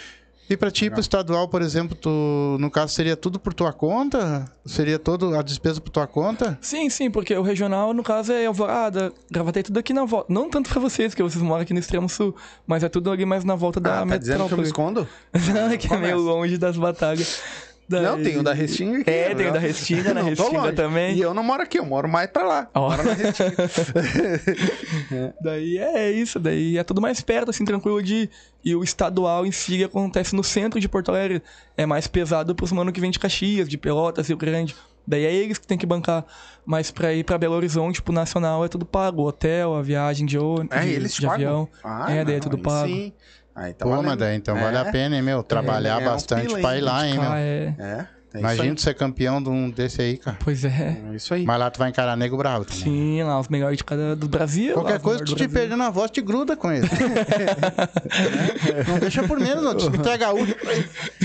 E 0.49 0.57
pra 0.57 0.71
ti, 0.71 0.85
ir 0.85 0.91
pro 0.93 1.01
estadual, 1.01 1.49
por 1.49 1.61
exemplo, 1.61 1.97
tu, 2.01 2.57
no 2.61 2.71
caso, 2.71 2.95
seria 2.95 3.17
tudo 3.17 3.37
por 3.37 3.53
tua 3.53 3.73
conta? 3.73 4.45
Seria 4.65 4.97
toda 4.97 5.37
a 5.37 5.43
despesa 5.43 5.81
por 5.81 5.91
tua 5.91 6.07
conta? 6.07 6.57
Sim, 6.63 6.89
sim, 6.89 7.11
porque 7.11 7.35
o 7.35 7.43
regional, 7.43 7.93
no 7.93 8.05
caso, 8.05 8.33
é 8.33 8.47
Alvorada, 8.47 9.13
Gravatei, 9.29 9.65
tudo 9.65 9.81
aqui 9.81 9.93
na 9.93 10.05
volta. 10.05 10.33
Não 10.33 10.49
tanto 10.49 10.71
pra 10.71 10.81
vocês, 10.81 11.17
que 11.17 11.23
vocês 11.23 11.43
moram 11.43 11.63
aqui 11.63 11.73
no 11.73 11.81
extremo 11.81 12.09
sul, 12.09 12.33
mas 12.65 12.85
é 12.85 12.89
tudo 12.89 13.11
ali 13.11 13.25
mais 13.27 13.43
na 13.43 13.57
volta 13.57 13.81
da 13.81 14.03
Ah, 14.03 14.07
tá 14.07 14.17
dizendo 14.17 14.47
que 14.47 14.55
eu 14.55 14.59
me 14.59 14.63
metrópole. 14.63 14.69
escondo? 14.69 15.09
Não, 15.53 15.69
é 15.69 15.77
que 15.77 15.93
é 15.93 15.97
meio 15.97 16.19
longe 16.19 16.57
das 16.57 16.77
batalhas. 16.77 17.41
Daí- 17.89 18.03
Não, 18.03 18.21
tem 18.21 18.37
o 18.37 18.43
da 18.43 18.53
Restinga 18.53 18.99
aqui. 19.01 19.11
É, 19.11 19.29
né? 19.29 19.35
tem 19.37 19.47
o 19.49 19.53
da 19.53 19.59
Restinga, 19.61 20.13
na 20.13 20.23
Não, 20.23 20.35
tô 20.35 20.43
Restinga 20.45 20.73
também. 20.73 21.15
E 21.17 21.21
eu 21.21 21.33
não 21.33 21.43
moro 21.45 21.63
aqui, 21.63 21.79
eu 21.79 21.87
moro 21.87 22.09
mais 22.09 22.29
pra 22.29 22.43
lá. 22.45 22.69
Ó. 22.75 22.91
Moro 22.91 23.05
na 23.05 23.13
Restinga. 23.13 23.55
Daí 25.41 25.79
é 25.79 26.11
isso, 26.11 26.39
daí 26.39 26.79
é 26.79 26.85
tudo 26.85 27.01
mais 27.01 27.21
perto, 27.21 27.51
assim, 27.51 27.65
tranquilo 27.65 28.03
de. 28.03 28.29
E 28.65 28.75
o 28.75 28.83
estadual 28.83 29.47
em 29.47 29.53
si 29.53 29.85
acontece 29.85 30.35
no 30.35 30.43
centro 30.43 30.81
de 30.81 30.89
Porto 30.89 31.11
Alegre. 31.11 31.41
É 31.77 31.87
mais 31.87 32.07
pesado 32.09 32.55
pros 32.55 32.73
mano 32.73 32.91
que 32.93 33.01
vem 33.01 33.11
de 33.11 33.19
Caxias, 33.19 33.69
de 33.69 33.79
Pelotas, 33.79 34.27
Rio 34.29 34.37
Grande. 34.37 34.75
Daí 35.07 35.25
é 35.25 35.33
eles 35.33 35.57
que 35.59 35.67
tem 35.67 35.79
que 35.79 35.87
bancar. 35.87 36.25
Mas 36.65 36.91
pra 36.91 37.13
ir 37.15 37.23
pra 37.23 37.39
Belo 37.39 37.55
Horizonte, 37.55 38.03
pro 38.03 38.13
nacional, 38.13 38.65
é 38.65 38.69
tudo 38.69 38.85
pago. 38.85 39.23
O 39.23 39.27
hotel, 39.29 39.77
a 39.77 39.83
viagem 39.83 40.27
de 40.27 40.37
ônibus, 40.37 40.77
É, 40.77 40.81
de, 40.81 40.89
eles 40.91 41.15
de 41.15 41.21
pagam? 41.25 41.37
avião. 41.37 41.69
Ah, 41.85 42.13
é, 42.13 42.25
daí 42.25 42.35
é 42.35 42.39
não, 42.39 42.43
tudo 42.43 42.59
pago. 42.59 42.89
Sim. 42.89 43.13
Aí 43.57 43.73
tá 43.73 43.87
Pô, 43.87 43.91
valendo. 43.93 44.07
mas 44.07 44.19
daí 44.19 44.37
então 44.37 44.57
É. 44.57 44.63
vale 44.63 44.77
a 44.77 44.85
pena, 44.85 45.17
hein, 45.17 45.23
meu? 45.23 45.43
Trabalhar 45.43 45.97
ganhar 45.99 46.11
uns 46.11 46.13
bastante 46.13 46.55
pra 46.61 46.77
ir 46.77 46.83
lá, 46.83 47.07
hein, 47.09 47.15
Ah, 47.19 47.23
meu? 47.23 47.33
é. 47.33 47.75
É, 47.79 48.07
é 48.35 48.39
Imagina 48.39 48.75
tu 48.75 48.83
ser 48.83 48.93
campeão 48.95 49.43
de 49.43 49.49
um 49.49 49.71
desse 49.71 50.03
aí, 50.03 50.19
cara. 50.19 50.37
Pois 50.45 50.63
é. 50.63 50.99
É 51.11 51.15
isso 51.15 51.33
aí. 51.33 51.43
Mas 51.47 51.59
lá 51.59 51.71
tu 51.71 51.79
vai 51.79 51.89
encarar 51.89 52.15
nego 52.19 52.37
bravo 52.37 52.67
também. 52.67 52.83
Sim, 52.83 53.23
lá 53.23 53.41
os 53.41 53.49
melhores 53.49 53.79
de 53.79 53.85
cada 53.85 54.15
do 54.15 54.29
Brasil. 54.29 54.75
Qualquer 54.75 55.01
coisa 55.01 55.25
que 55.25 55.31
tu 55.31 55.37
te 55.37 55.49
perder 55.49 55.75
na 55.77 55.89
voz, 55.89 56.11
te 56.11 56.21
gruda 56.21 56.55
com 56.55 56.71
ele. 56.71 56.87
não 58.89 58.99
deixa 58.99 59.23
por 59.23 59.41
menos, 59.41 59.65
não. 59.65 59.75
Tu 59.75 59.87
entrega 59.87 60.35
um, 60.35 60.47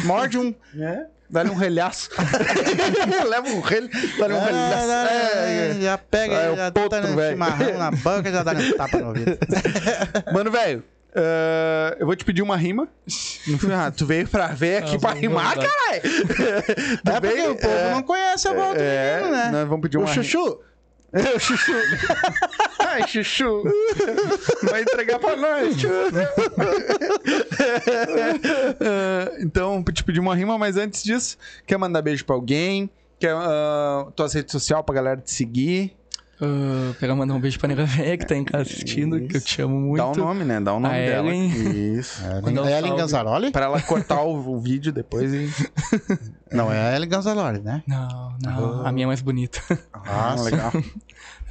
morde 0.06 0.38
um. 0.38 0.54
É. 0.80 1.06
Dá-lhe 1.30 1.50
um 1.50 1.56
relhaço. 1.56 2.10
Leva 3.30 3.48
um 3.48 3.62
relho, 3.62 3.90
dá-lhe 4.20 4.34
um 4.34 4.44
relhaço. 4.44 4.92
É, 5.10 5.78
já 5.82 5.98
pega, 5.98 6.34
É, 6.36 6.52
o 6.52 6.56
já 6.58 6.72
potro, 6.72 6.90
tá 6.90 7.02
no 7.02 7.16
velho. 7.16 7.32
chimarrão 7.32 7.78
na 7.78 7.92
banca, 7.92 8.32
já 8.32 8.44
dá 8.44 8.52
um 8.52 8.72
tapa 8.76 8.98
no 8.98 9.08
ouvido. 9.08 9.38
Mano, 10.34 10.52
velho, 10.52 10.84
eh, 11.14 11.98
eu 12.00 12.06
vou 12.06 12.16
te 12.16 12.24
pedir 12.26 12.42
uma 12.42 12.56
rima. 12.58 12.88
Final, 13.60 13.92
tu 13.92 14.06
veio 14.06 14.28
pra 14.28 14.48
ver 14.48 14.78
aqui 14.84 14.96
Ah, 14.96 15.00
pra 15.00 15.12
rimar, 15.14 15.56
caralho. 15.56 16.02
É 17.06 17.20
porque 17.20 17.42
o 17.48 17.56
povo 17.56 17.90
não 17.92 18.04
conhece 18.04 18.48
a 18.48 18.54
volta 18.54 18.76
do 18.76 18.82
É, 18.84 19.18
menino, 19.18 19.32
né? 19.36 19.50
nós 19.52 19.68
vamos 19.68 19.82
pedir 19.82 19.98
O 19.98 20.02
uma 20.02 20.10
rima. 20.10 20.24
chuchu. 20.24 20.60
É, 21.14 21.20
o 21.36 21.40
chuchu. 21.40 21.74
Ai, 22.80 23.08
chuchu. 23.08 23.64
Vai 24.70 24.82
entregar 24.82 25.20
pra 25.20 25.36
nós. 25.36 25.76
Eh, 28.80 29.38
então, 29.42 29.84
te 29.84 30.04
pedir 30.04 30.20
uma 30.20 30.36
rima, 30.36 30.58
mas 30.58 30.78
antes 30.78 31.04
disso, 31.04 31.38
quer 31.66 31.78
mandar 31.78 32.02
beijo 32.02 32.26
pra 32.26 32.36
alguém? 32.36 32.90
Quer 33.20 33.34
ah, 33.36 34.08
tuas 34.16 34.34
redes 34.34 34.52
sociais 34.52 34.84
pra 34.86 34.96
galera 34.96 35.22
te 35.22 35.32
seguir? 35.32 35.96
Ah, 36.44 36.96
pegar 37.00 37.16
mandar 37.16 37.36
um 37.36 37.40
beijo 37.40 37.60
pra 37.60 37.68
Nega 37.68 37.86
Véia 37.86 38.18
que 38.18 38.26
tá 38.26 38.36
em 38.36 38.44
casa 38.44 38.64
assistindo, 38.64 39.22
que 39.28 39.38
eu 39.38 39.42
te 39.42 39.62
amo 39.62 39.80
muito. 39.80 39.98
Dá 39.98 40.08
o 40.08 40.16
nome, 40.16 40.44
né? 40.44 40.60
Dá 40.60 40.74
o 40.74 40.80
nome 40.80 40.96
A 40.96 40.98
dela. 40.98 41.28
Ellen. 41.28 41.98
Isso. 42.00 42.20
Um 42.24 42.66
É 42.66 42.74
a 42.74 42.78
Ellen. 42.80 42.96
Ganzaroli? 42.96 43.52
Pra 43.52 43.66
ela 43.66 43.80
cortar 43.84 44.24
o, 44.24 44.56
o 44.56 44.60
vídeo 44.60 44.92
depois 44.92 45.32
e. 45.32 45.50
Não, 46.52 46.72
é 46.74 46.80
a 46.80 46.96
Ellen 46.96 47.08
Ganzaroli, 47.08 47.60
né? 47.60 47.84
Não, 47.88 48.36
não, 48.42 48.86
a 48.86 48.92
minha 48.92 49.06
é 49.06 49.08
mais 49.08 49.22
bonita. 49.22 49.62
Ah, 49.94 50.36
legal. 50.42 50.72
Eu 50.74 50.84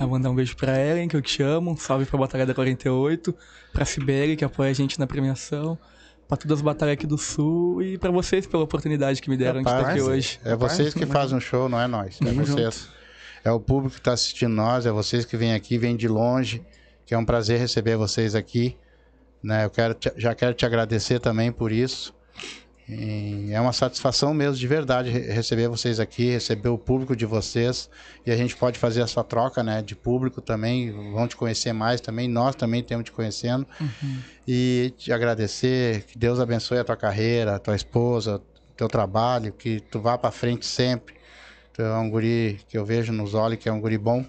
vou 0.01 0.09
mandar 0.11 0.29
um 0.31 0.35
beijo 0.35 0.57
pra 0.57 0.79
Ellen, 0.79 1.09
que 1.09 1.17
eu 1.17 1.23
te 1.23 1.43
amo. 1.43 1.71
Um 1.71 1.77
salve 1.77 2.05
pra 2.05 2.19
Batalha 2.19 2.45
da 2.45 2.53
48. 2.53 3.35
Pra 3.73 3.85
Sibeli, 3.85 4.37
que 4.37 4.45
apoia 4.45 4.71
a 4.71 4.75
gente 4.75 4.99
na 4.99 5.07
premiação. 5.07 5.79
Pra 6.29 6.37
todas 6.37 6.59
as 6.59 6.63
batalhas 6.63 6.95
aqui 6.95 7.07
do 7.07 7.17
Sul. 7.17 7.81
E 7.83 7.97
pra 7.97 8.11
vocês 8.11 8.47
pela 8.47 8.65
oportunidade 8.65 9.23
que 9.23 9.31
me 9.31 9.37
deram 9.37 9.63
de 9.63 9.69
estar 9.69 9.89
aqui 9.89 10.01
hoje. 10.01 10.41
É 10.45 10.55
vocês 10.57 10.93
que 10.93 11.07
fazem 11.07 11.39
o 11.39 11.41
show, 11.41 11.69
não 11.69 11.81
é 11.81 11.87
nós. 11.87 12.19
É 12.21 12.33
vocês. 12.33 12.89
É 13.45 13.51
o 13.51 13.59
público 13.61 13.95
que 13.95 14.01
está 14.01 14.13
assistindo 14.13 14.55
nós, 14.55 14.85
é 14.87 14.91
vocês 14.91 15.25
que 15.25 15.37
vêm 15.37 15.55
aqui, 15.55 15.79
vêm 15.79 15.97
de 15.97 16.07
longe, 16.09 16.63
que 17.07 17.15
é 17.15 17.19
um 17.19 17.25
prazer 17.25 17.59
receber 17.59 17.97
vocês 17.97 18.35
aqui. 18.35 18.77
Né? 19.43 19.65
Eu 19.65 19.71
quero 19.71 19.95
te- 19.95 20.13
já 20.17 20.35
quero 20.35 20.55
te 20.55 20.67
agradecer 20.67 21.19
também 21.21 21.51
por 21.51 21.73
isso. 21.73 22.15
E 22.89 23.51
é 23.53 23.61
uma 23.61 23.73
satisfação 23.73 24.35
mesmo, 24.35 24.57
de 24.57 24.67
verdade, 24.67 25.11
re- 25.11 25.31
receber 25.33 25.69
vocês 25.69 26.01
aqui, 26.01 26.31
receber 26.31 26.69
o 26.71 26.77
público 26.77 27.15
de 27.15 27.25
vocês. 27.25 27.89
E 28.27 28.33
a 28.33 28.37
gente 28.37 28.57
pode 28.57 28.79
fazer 28.81 29.01
essa 29.01 29.23
troca 29.23 29.63
né, 29.63 29.81
de 29.81 29.95
público 29.95 30.41
também, 30.41 30.91
vão 30.91 31.29
te 31.29 31.37
conhecer 31.37 31.73
mais 31.73 32.01
também, 32.01 32.29
nós 32.29 32.57
também 32.57 32.83
temos 32.83 33.05
te 33.05 33.13
conhecendo. 33.13 33.65
E 34.47 34.93
te 34.99 35.13
agradecer, 35.13 36.03
que 36.05 36.19
Deus 36.19 36.41
abençoe 36.41 36.79
a 36.79 36.85
tua 36.85 36.97
carreira, 36.97 37.55
a 37.55 37.59
tua 37.61 37.77
esposa, 37.77 38.43
teu 38.77 38.89
trabalho, 38.89 39.53
que 39.53 39.79
tu 39.81 40.01
vá 40.01 40.19
para 40.19 40.31
frente 40.33 40.67
sempre. 40.67 41.15
Tu 41.81 41.85
é 41.85 41.97
um 41.99 42.11
guri 42.11 42.61
que 42.69 42.77
eu 42.77 42.85
vejo 42.85 43.11
nos 43.11 43.33
olhos 43.33 43.59
que 43.59 43.67
é 43.67 43.73
um 43.73 43.81
guri 43.81 43.97
bom. 43.97 44.23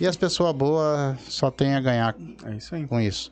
E 0.00 0.08
as 0.08 0.16
pessoas 0.16 0.52
boas 0.52 1.16
só 1.28 1.48
têm 1.48 1.76
a 1.76 1.80
ganhar 1.80 2.16
É 2.44 2.56
isso 2.56 2.74
aí. 2.74 2.84
com 2.84 3.00
isso. 3.00 3.30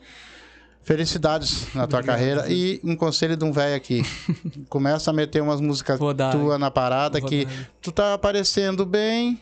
Felicidades 0.84 1.74
na 1.74 1.84
tua 1.84 2.00
carreira 2.00 2.48
e 2.48 2.80
um 2.84 2.94
conselho 2.94 3.36
de 3.36 3.44
um 3.44 3.50
velho 3.50 3.74
aqui. 3.74 4.02
Começa 4.70 5.10
a 5.10 5.12
meter 5.12 5.42
umas 5.42 5.60
músicas 5.60 5.98
tuas 6.30 6.60
na 6.60 6.70
parada 6.70 7.20
que 7.20 7.48
tu 7.82 7.90
tá 7.90 8.14
aparecendo 8.14 8.86
bem, 8.86 9.40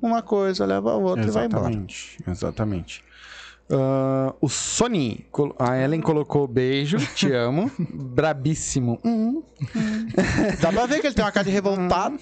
uma 0.00 0.22
coisa 0.22 0.64
leva 0.64 0.92
a 0.92 0.96
outra 0.96 1.26
e 1.26 1.30
vai 1.30 1.46
embora. 1.46 1.74
Exatamente. 2.24 3.02
Ah, 3.68 4.32
o 4.40 4.48
Sony, 4.48 5.26
a 5.58 5.76
Ellen 5.76 6.00
colocou 6.00 6.46
beijo, 6.46 6.98
te 7.16 7.32
amo, 7.32 7.68
brabíssimo. 7.92 9.00
Hum. 9.04 9.42
Dá 10.60 10.72
pra 10.72 10.86
ver 10.86 11.00
que 11.00 11.08
ele 11.08 11.14
tem 11.14 11.24
uma 11.24 11.32
cara 11.32 11.44
de 11.44 11.50
revoltado. 11.50 12.18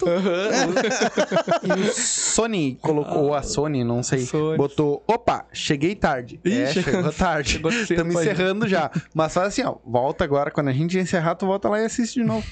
E 1.63 1.81
o 1.89 1.93
Sony 1.93 2.79
colocou, 2.81 3.25
ou 3.25 3.35
a 3.35 3.43
Sony, 3.43 3.85
não 3.85 4.03
sei, 4.03 4.21
Sony. 4.21 4.57
botou, 4.57 5.03
opa, 5.07 5.45
cheguei 5.53 5.95
tarde. 5.95 6.41
É, 6.45 6.67
chegou- 6.73 7.13
tarde. 7.13 7.61
Estamos 7.83 8.15
encerrando 8.15 8.67
já. 8.67 8.91
Mas 9.15 9.35
faz 9.35 9.49
assim, 9.49 9.63
ó, 9.65 9.77
volta 9.85 10.25
agora, 10.25 10.51
quando 10.51 10.69
a 10.69 10.73
gente 10.73 10.99
encerrar, 10.99 11.35
tu 11.35 11.45
volta 11.47 11.69
lá 11.69 11.79
e 11.81 11.85
assiste 11.85 12.21
de 12.21 12.25
novo. 12.25 12.47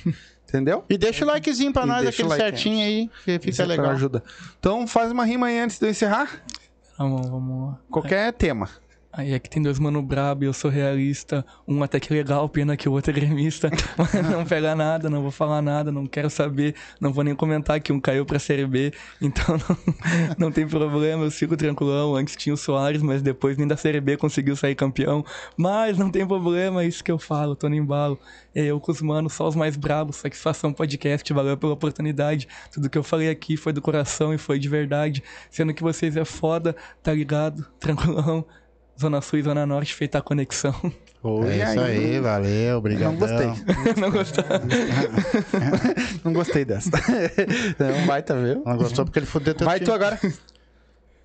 Entendeu? 0.49 0.85
E 0.91 0.99
deixa 0.99 1.25
o 1.25 1.29
likezinho 1.29 1.73
pra 1.73 1.85
E 1.85 1.87
nós, 1.87 2.07
aquele 2.07 2.29
like 2.29 2.43
certinho 2.43 2.85
aí, 2.85 3.09
que 3.25 3.39
fica 3.39 3.49
Isso 3.51 3.63
é 3.63 3.65
legal. 3.65 3.91
ajuda. 3.91 4.23
Então 4.59 4.87
faz 4.87 5.11
uma 5.11 5.25
rima 5.25 5.47
aí 5.47 5.59
antes 5.59 5.79
de 5.79 5.87
eu 5.87 5.91
encerrar. 5.91 6.29
Vamos, 6.99 7.27
vamos 7.27 7.69
lá. 7.69 7.79
Qualquer 7.91 8.33
tema. 8.35 8.69
Aí 9.15 9.35
aqui 9.35 9.51
tem 9.51 9.63
dois 9.63 9.79
mano 9.79 10.01
brabo, 10.01 10.43
eu 10.43 10.55
sou 10.55 10.71
realista. 10.71 11.45
Um 11.69 11.83
até 11.83 12.01
que 12.01 12.11
legal, 12.11 12.49
pena 12.49 12.79
que 12.79 12.89
o 12.89 12.93
outro 12.93 13.11
é 13.11 13.15
gremista. 13.15 13.69
Mas 13.99 14.15
não 14.31 14.43
pega 14.43 14.75
nada, 14.75 15.11
não 15.11 15.21
vou 15.21 15.31
falar 15.31 15.61
nada, 15.61 15.93
não 15.93 16.07
quero 16.07 16.31
saber. 16.31 16.75
Não 16.99 17.13
vou 17.13 17.23
nem 17.23 17.35
comentar 17.35 17.79
que 17.79 17.93
um 17.93 18.01
caiu 18.01 18.25
pra 18.25 18.39
Série 18.39 18.67
B. 18.67 18.91
Então 19.21 19.59
não, 19.69 19.77
não 20.39 20.53
tem 20.53 20.67
problema, 20.67 21.25
eu 21.25 21.31
sigo 21.31 21.59
tranquilão. 21.59 22.17
Antes 22.17 22.37
tinha 22.37 22.55
o 22.55 22.57
Soares, 22.57 23.03
mas 23.03 23.21
depois 23.21 23.59
nem 23.59 23.69
da 23.69 23.77
Série 23.77 24.01
B 24.01 24.17
conseguiu 24.17 24.57
sair 24.57 24.75
campeão. 24.75 25.23
Mas 25.59 25.99
não 25.99 26.11
tem 26.11 26.27
problema, 26.27 26.83
é 26.83 26.87
isso 26.87 27.05
que 27.05 27.13
eu 27.13 27.19
falo, 27.19 27.55
tô 27.55 27.69
no 27.69 27.75
embalo. 27.75 28.19
É 28.55 28.65
eu 28.65 28.81
com 28.81 28.93
os 28.93 29.03
manos, 29.03 29.35
só 29.35 29.47
os 29.47 29.55
mais 29.55 29.77
brabos. 29.77 30.17
Satisfação 30.17 30.73
podcast, 30.73 31.31
valeu 31.35 31.59
pela 31.59 31.75
oportunidade. 31.75 32.49
Tudo 32.73 32.89
que 32.89 32.97
eu 32.97 33.03
falei 33.03 33.29
aqui 33.29 33.59
foi 33.59 33.75
do 33.75 33.83
coração 33.83 34.33
e 34.33 34.39
foi 34.39 34.59
de 34.59 34.71
verdade. 34.71 35.23
Sendo 35.51 35.75
que 35.75 35.83
vocês 35.83 36.17
é 36.17 36.25
foda, 36.25 36.75
tá 37.03 37.13
ligado? 37.13 37.67
Tranquilão. 37.79 38.47
Zona 39.03 39.21
Sul 39.21 39.41
e 39.41 39.43
Zona 39.43 39.67
Norte, 39.67 39.95
feita 39.95 40.19
a 40.19 40.23
conexão. 40.23 40.75
É 41.49 41.71
isso 41.71 41.81
aí, 41.81 42.19
valeu, 42.21 42.79
obrigado. 42.79 43.13
Não 43.13 43.19
gostei. 43.19 43.47
Não 44.01 44.11
gostou? 44.11 44.45
Não 46.25 46.33
gostei 46.33 46.65
dessa. 46.65 46.91
Não, 47.79 48.07
baita, 48.07 48.35
viu? 48.35 48.63
Não 48.65 48.77
gostou 48.77 49.05
porque 49.05 49.21
ele 49.21 49.27
fodeu 49.27 49.55
teu 49.55 49.65
Vai 49.65 49.79
time. 49.79 49.87
tu 49.87 49.93
agora. 49.93 50.19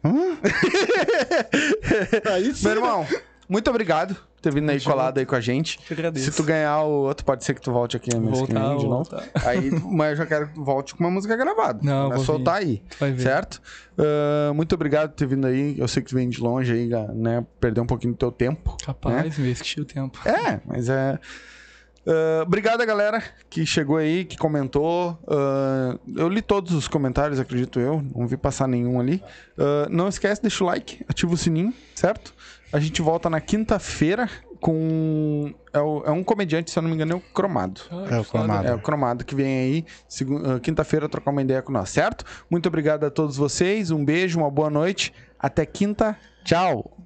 Meu 2.63 2.71
irmão, 2.71 3.05
muito 3.49 3.69
obrigado 3.69 4.15
ter 4.47 4.53
vindo 4.53 4.69
aí 4.69 4.79
colado 4.81 5.17
aí 5.17 5.25
com 5.25 5.35
a 5.35 5.41
gente. 5.41 5.77
Te 5.79 5.93
agradeço. 5.93 6.31
Se 6.31 6.37
tu 6.37 6.43
ganhar 6.43 6.81
o 6.83 7.03
outro, 7.03 7.25
pode 7.25 7.43
ser 7.43 7.53
que 7.53 7.61
tu 7.61 7.71
volte 7.71 7.97
aqui 7.97 8.13
na 8.13 8.19
minha 8.19 8.31
Voltar, 8.31 8.77
de 8.77 8.85
novo. 8.85 9.09
Aí, 9.45 9.71
mas 9.91 10.11
eu 10.11 10.15
já 10.17 10.25
quero 10.25 10.47
que 10.47 10.53
tu 10.53 10.63
volte 10.63 10.95
com 10.95 11.03
uma 11.03 11.11
música 11.11 11.35
gravada. 11.35 11.79
Não, 11.83 12.09
Vai 12.09 12.17
vou 12.17 12.25
soltar 12.25 12.55
aí. 12.55 12.81
Vai 12.99 13.11
ver. 13.11 13.21
Certo? 13.21 13.61
Ah, 13.97 14.53
muito 14.53 14.73
obrigado 14.73 15.09
por 15.09 15.15
ter 15.15 15.27
vindo 15.27 15.45
aí. 15.45 15.77
Eu 15.77 15.87
sei 15.87 16.01
que 16.01 16.09
tu 16.09 16.15
vem 16.15 16.29
de 16.29 16.39
longe 16.39 16.71
aí, 16.71 16.89
né? 17.13 17.45
Perdeu 17.59 17.83
um 17.83 17.87
pouquinho 17.87 18.13
do 18.13 18.17
teu 18.17 18.31
tempo. 18.31 18.77
Capaz, 18.83 19.37
investiu 19.37 19.83
o 19.83 19.85
tempo. 19.85 20.19
É, 20.27 20.59
mas 20.65 20.87
é. 20.89 21.19
Ah, 22.05 22.43
obrigado, 22.43 22.85
galera, 22.85 23.21
que 23.49 23.65
chegou 23.65 23.97
aí, 23.97 24.23
que 24.23 24.37
comentou. 24.37 25.19
Ah, 25.27 25.97
eu 26.15 26.29
li 26.29 26.41
todos 26.41 26.73
os 26.73 26.87
comentários, 26.87 27.39
acredito 27.39 27.79
eu. 27.79 28.01
Não 28.15 28.27
vi 28.27 28.37
passar 28.37 28.67
nenhum 28.67 28.99
ali. 28.99 29.21
Ah, 29.57 29.87
não 29.89 30.07
esquece, 30.07 30.41
deixa 30.41 30.63
o 30.63 30.67
like, 30.67 31.03
ativa 31.07 31.33
o 31.33 31.37
sininho, 31.37 31.73
certo? 31.93 32.33
A 32.77 32.79
gente 32.79 33.01
volta 33.01 33.27
na 33.29 33.41
quinta-feira 33.41 34.29
com. 34.59 35.51
É, 35.73 35.79
o- 35.79 36.03
é 36.05 36.11
um 36.11 36.23
comediante, 36.23 36.69
se 36.69 36.77
eu 36.77 36.83
não 36.83 36.89
me 36.89 36.95
engano, 36.95 37.13
é 37.13 37.15
o 37.15 37.19
Cromado. 37.19 37.81
É 38.09 38.19
o 38.19 38.23
Cromado. 38.25 38.67
É 38.67 38.73
o 38.75 38.79
Cromado 38.79 39.25
que 39.25 39.33
vem 39.35 39.45
aí, 39.59 39.85
ah, 40.45 40.59
quinta-feira, 40.59 41.09
trocar 41.09 41.31
uma 41.31 41.41
ideia 41.41 41.61
com 41.61 41.71
nós, 41.71 41.89
certo? 41.89 42.23
Muito 42.49 42.67
obrigado 42.67 43.03
a 43.03 43.09
todos 43.09 43.35
vocês, 43.37 43.89
um 43.91 44.03
beijo, 44.05 44.39
uma 44.39 44.51
boa 44.51 44.69
noite. 44.69 45.13
Até 45.39 45.65
quinta. 45.65 46.17
Tchau! 46.43 46.96